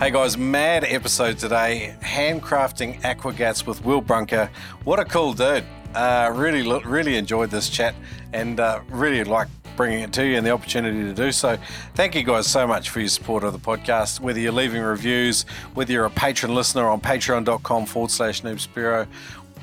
Hey 0.02 0.10
guys, 0.10 0.36
mad 0.36 0.84
episode 0.84 1.38
today. 1.38 1.96
Handcrafting 2.02 3.02
aquagats 3.02 3.68
with 3.68 3.86
Will 3.86 4.02
Brunker. 4.02 4.50
What 4.84 5.00
a 5.00 5.06
cool 5.06 5.34
dude. 5.34 5.64
Uh, 5.94 6.32
really, 6.34 6.68
really 6.84 7.18
enjoyed 7.18 7.52
this 7.52 7.70
chat 7.70 7.94
and 8.34 8.60
uh, 8.60 8.82
really 8.90 9.24
like 9.24 9.48
bringing 9.78 10.00
it 10.00 10.12
to 10.14 10.26
you 10.26 10.38
and 10.38 10.44
the 10.44 10.50
opportunity 10.50 11.04
to 11.04 11.14
do 11.14 11.32
so. 11.32 11.56
Thank 11.94 12.16
you 12.16 12.24
guys 12.24 12.48
so 12.48 12.66
much 12.66 12.90
for 12.90 13.00
your 13.00 13.10
support 13.10 13.44
of 13.44 13.54
the 13.54 13.60
podcast. 13.60 14.20
Whether 14.20 14.40
you're 14.40 14.52
leaving 14.52 14.82
reviews, 14.82 15.44
whether 15.76 15.94
you're 15.94 16.06
a 16.06 16.10
patron 16.10 16.56
listener 16.56 16.90
on 16.90 17.00
patreon.com 17.00 17.86
forward 17.86 18.10
slash 18.10 18.42
noobspearo, 18.42 19.06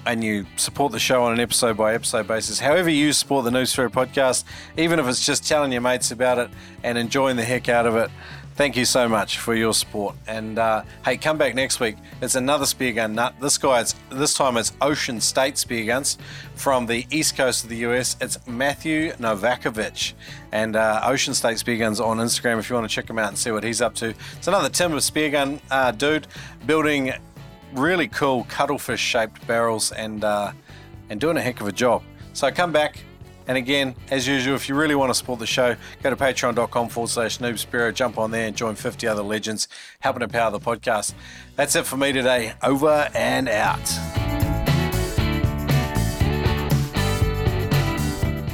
and 0.07 0.23
you 0.23 0.47
support 0.57 0.93
the 0.93 0.99
show 0.99 1.25
on 1.25 1.33
an 1.33 1.41
episode 1.41 1.77
by 1.77 1.95
episode 1.95 2.29
basis. 2.29 2.61
However, 2.61 2.89
you 2.89 3.13
support 3.13 3.45
the 3.45 3.51
Noob 3.51 3.65
Spearo 3.65 3.91
podcast, 3.91 4.45
even 4.77 4.99
if 5.01 5.07
it's 5.07 5.27
just 5.27 5.47
telling 5.47 5.73
your 5.73 5.81
mates 5.81 6.13
about 6.13 6.39
it 6.39 6.49
and 6.83 6.97
enjoying 6.97 7.37
the 7.37 7.45
heck 7.45 7.69
out 7.69 7.87
of 7.87 7.97
it, 7.97 8.11
thank 8.59 8.77
you 8.77 8.85
so 8.85 9.09
much 9.09 9.39
for 9.39 9.55
your 9.55 9.73
support. 9.73 10.17
And 10.27 10.59
uh, 10.59 10.83
hey, 11.05 11.17
come 11.17 11.39
back 11.39 11.55
next 11.55 11.79
week. 11.79 11.95
It's 12.21 12.35
another 12.35 12.67
spear 12.67 12.93
gun 12.93 13.15
nut. 13.15 13.35
This 13.41 13.57
guy, 13.57 13.81
it's, 13.81 13.95
this 14.11 14.35
time 14.35 14.57
it's 14.57 14.73
Ocean 14.81 15.21
State 15.21 15.57
Spear 15.57 15.87
Guns 15.87 16.19
from 16.57 16.85
the 16.85 17.07
east 17.13 17.37
coast 17.37 17.63
of 17.63 17.71
the 17.71 17.77
US. 17.87 18.17
It's 18.21 18.45
Matthew 18.49 19.13
Novakovic 19.13 20.15
and 20.51 20.75
uh, 20.75 21.03
Ocean 21.05 21.35
State 21.35 21.61
Spear 21.61 21.77
Guns 21.77 22.01
on 22.01 22.17
Instagram 22.17 22.59
if 22.59 22.69
you 22.69 22.75
want 22.75 22.91
to 22.91 22.93
check 22.93 23.09
him 23.09 23.17
out 23.17 23.29
and 23.29 23.39
see 23.39 23.53
what 23.53 23.63
he's 23.63 23.81
up 23.81 23.95
to. 23.95 24.13
It's 24.37 24.49
another 24.49 24.69
timber 24.69 25.01
spear 25.01 25.31
gun 25.31 25.61
uh, 25.71 25.93
dude 25.93 26.27
building 26.67 27.13
really 27.75 28.09
cool 28.09 28.45
cuttlefish 28.49 29.01
shaped 29.01 29.47
barrels 29.47 29.93
and 29.93 30.25
uh, 30.25 30.51
and 31.11 31.21
doing 31.21 31.37
a 31.37 31.41
heck 31.41 31.61
of 31.61 31.69
a 31.69 31.73
job. 31.73 32.03
So 32.33 32.51
come 32.51 32.73
back. 32.73 33.05
And 33.49 33.57
again, 33.57 33.97
as 34.11 34.29
usual, 34.29 34.55
if 34.55 34.69
you 34.69 34.75
really 34.75 34.95
want 34.95 35.11
to 35.11 35.15
support 35.15 35.39
the 35.41 35.47
show, 35.47 35.75
go 36.03 36.11
to 36.11 36.17
patreon.com 36.17 36.91
forward 36.91 37.09
slash 37.09 37.39
noobspearo, 37.39 37.95
jump 37.95 38.19
on 38.19 38.31
there 38.31 38.47
and 38.47 38.55
join 38.55 38.75
50 38.75 39.07
other 39.07 39.23
legends 39.23 39.69
helping 40.01 40.21
to 40.21 40.29
power 40.29 40.51
the 40.51 40.61
podcast. 40.61 41.15
That's 41.57 41.75
it 41.75 41.87
for 41.87 41.97
me 41.97 42.13
today. 42.13 42.53
Over 42.63 43.09
and 43.15 43.49
out. 43.49 43.81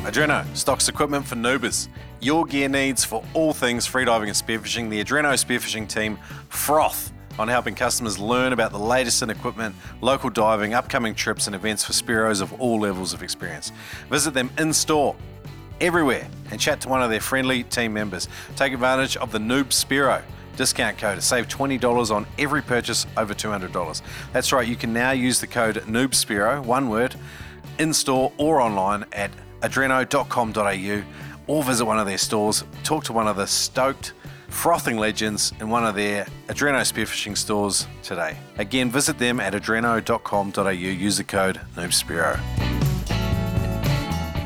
Adreno 0.04 0.44
stocks 0.56 0.88
equipment 0.88 1.26
for 1.26 1.34
noobers. 1.34 1.88
Your 2.20 2.44
gear 2.46 2.68
needs 2.68 3.04
for 3.04 3.24
all 3.34 3.52
things 3.52 3.88
freediving 3.88 4.28
and 4.28 4.30
spearfishing. 4.30 4.90
The 4.90 5.02
Adreno 5.02 5.32
spearfishing 5.32 5.88
team 5.88 6.18
froth 6.48 7.12
on 7.38 7.48
helping 7.48 7.74
customers 7.74 8.18
learn 8.18 8.52
about 8.52 8.72
the 8.72 8.78
latest 8.78 9.22
in 9.22 9.30
equipment, 9.30 9.74
local 10.00 10.30
diving, 10.30 10.74
upcoming 10.74 11.14
trips, 11.14 11.46
and 11.46 11.54
events 11.54 11.84
for 11.84 11.92
Spearos 11.92 12.40
of 12.40 12.52
all 12.60 12.80
levels 12.80 13.12
of 13.12 13.22
experience. 13.22 13.72
Visit 14.10 14.34
them 14.34 14.50
in 14.58 14.72
store 14.72 15.16
everywhere 15.80 16.26
and 16.50 16.60
chat 16.60 16.80
to 16.82 16.88
one 16.88 17.02
of 17.02 17.10
their 17.10 17.20
friendly 17.20 17.64
team 17.64 17.92
members. 17.92 18.28
Take 18.56 18.72
advantage 18.72 19.16
of 19.16 19.32
the 19.32 19.38
Noob 19.38 19.66
Spearo 19.66 20.22
discount 20.56 20.98
code 20.98 21.16
to 21.16 21.22
save 21.22 21.48
$20 21.48 22.14
on 22.14 22.26
every 22.38 22.62
purchase 22.62 23.06
over 23.16 23.34
$200. 23.34 24.02
That's 24.32 24.52
right, 24.52 24.66
you 24.66 24.76
can 24.76 24.92
now 24.92 25.10
use 25.10 25.40
the 25.40 25.46
code 25.46 25.76
NoobSpearo, 25.76 26.64
one 26.64 26.88
word, 26.88 27.16
in 27.78 27.92
store 27.92 28.32
or 28.38 28.60
online 28.60 29.04
at 29.12 29.30
adreno.com.au 29.62 31.02
or 31.46 31.62
visit 31.62 31.84
one 31.84 31.98
of 31.98 32.06
their 32.06 32.18
stores, 32.18 32.64
talk 32.84 33.04
to 33.04 33.12
one 33.12 33.28
of 33.28 33.36
the 33.36 33.46
stoked 33.46 34.12
frothing 34.54 34.96
legends 34.96 35.52
in 35.60 35.68
one 35.68 35.84
of 35.84 35.94
their 35.94 36.26
Adreno 36.48 36.80
spearfishing 36.80 37.36
stores 37.36 37.86
today. 38.02 38.36
Again, 38.58 38.90
visit 38.90 39.18
them 39.18 39.40
at 39.40 39.52
adreno.com.au, 39.52 40.68
use 40.70 41.16
the 41.16 41.24
code 41.24 41.60
NoobSpearo. 41.76 42.93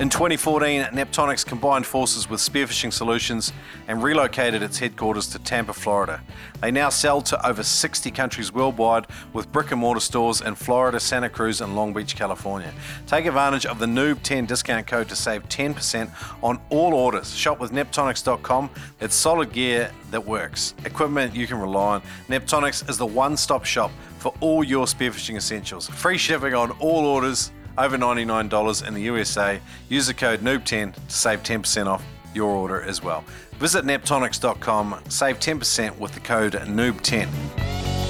In 0.00 0.08
2014, 0.08 0.82
Neptonics 0.92 1.44
combined 1.44 1.84
forces 1.84 2.30
with 2.30 2.38
Spearfishing 2.38 2.92
Solutions 2.92 3.52
and 3.88 4.00
relocated 4.00 4.62
its 4.62 4.78
headquarters 4.78 5.26
to 5.30 5.40
Tampa, 5.40 5.72
Florida. 5.72 6.20
They 6.60 6.70
now 6.70 6.88
sell 6.88 7.20
to 7.22 7.44
over 7.44 7.64
60 7.64 8.08
countries 8.12 8.52
worldwide 8.52 9.08
with 9.32 9.50
brick 9.50 9.72
and 9.72 9.80
mortar 9.80 9.98
stores 9.98 10.40
in 10.40 10.54
Florida, 10.54 11.00
Santa 11.00 11.28
Cruz, 11.28 11.60
and 11.60 11.74
Long 11.74 11.92
Beach, 11.92 12.14
California. 12.14 12.72
Take 13.08 13.26
advantage 13.26 13.66
of 13.66 13.80
the 13.80 13.86
Noob10 13.86 14.46
discount 14.46 14.86
code 14.86 15.08
to 15.08 15.16
save 15.16 15.48
10% 15.48 16.08
on 16.44 16.60
all 16.70 16.94
orders. 16.94 17.34
Shop 17.34 17.58
with 17.58 17.72
Neptonics.com. 17.72 18.70
It's 19.00 19.16
solid 19.16 19.52
gear 19.52 19.90
that 20.12 20.24
works. 20.24 20.76
Equipment 20.84 21.34
you 21.34 21.48
can 21.48 21.58
rely 21.58 21.96
on. 21.96 22.02
Neptonics 22.28 22.88
is 22.88 22.98
the 22.98 23.06
one 23.06 23.36
stop 23.36 23.64
shop 23.64 23.90
for 24.18 24.32
all 24.38 24.62
your 24.62 24.86
spearfishing 24.86 25.36
essentials. 25.36 25.88
Free 25.88 26.18
shipping 26.18 26.54
on 26.54 26.70
all 26.78 27.04
orders 27.04 27.50
over 27.78 27.96
$99 27.96 28.86
in 28.86 28.94
the 28.94 29.02
USA. 29.02 29.60
Use 29.88 30.06
the 30.06 30.14
code 30.14 30.40
NOOB10 30.40 30.94
to 30.94 31.00
save 31.08 31.42
10% 31.42 31.86
off 31.86 32.04
your 32.34 32.50
order 32.50 32.82
as 32.82 33.02
well. 33.02 33.24
Visit 33.58 33.84
neptonics.com, 33.84 35.02
save 35.08 35.38
10% 35.38 35.98
with 35.98 36.12
the 36.12 36.20
code 36.20 36.52
NOOB10. 36.52 38.07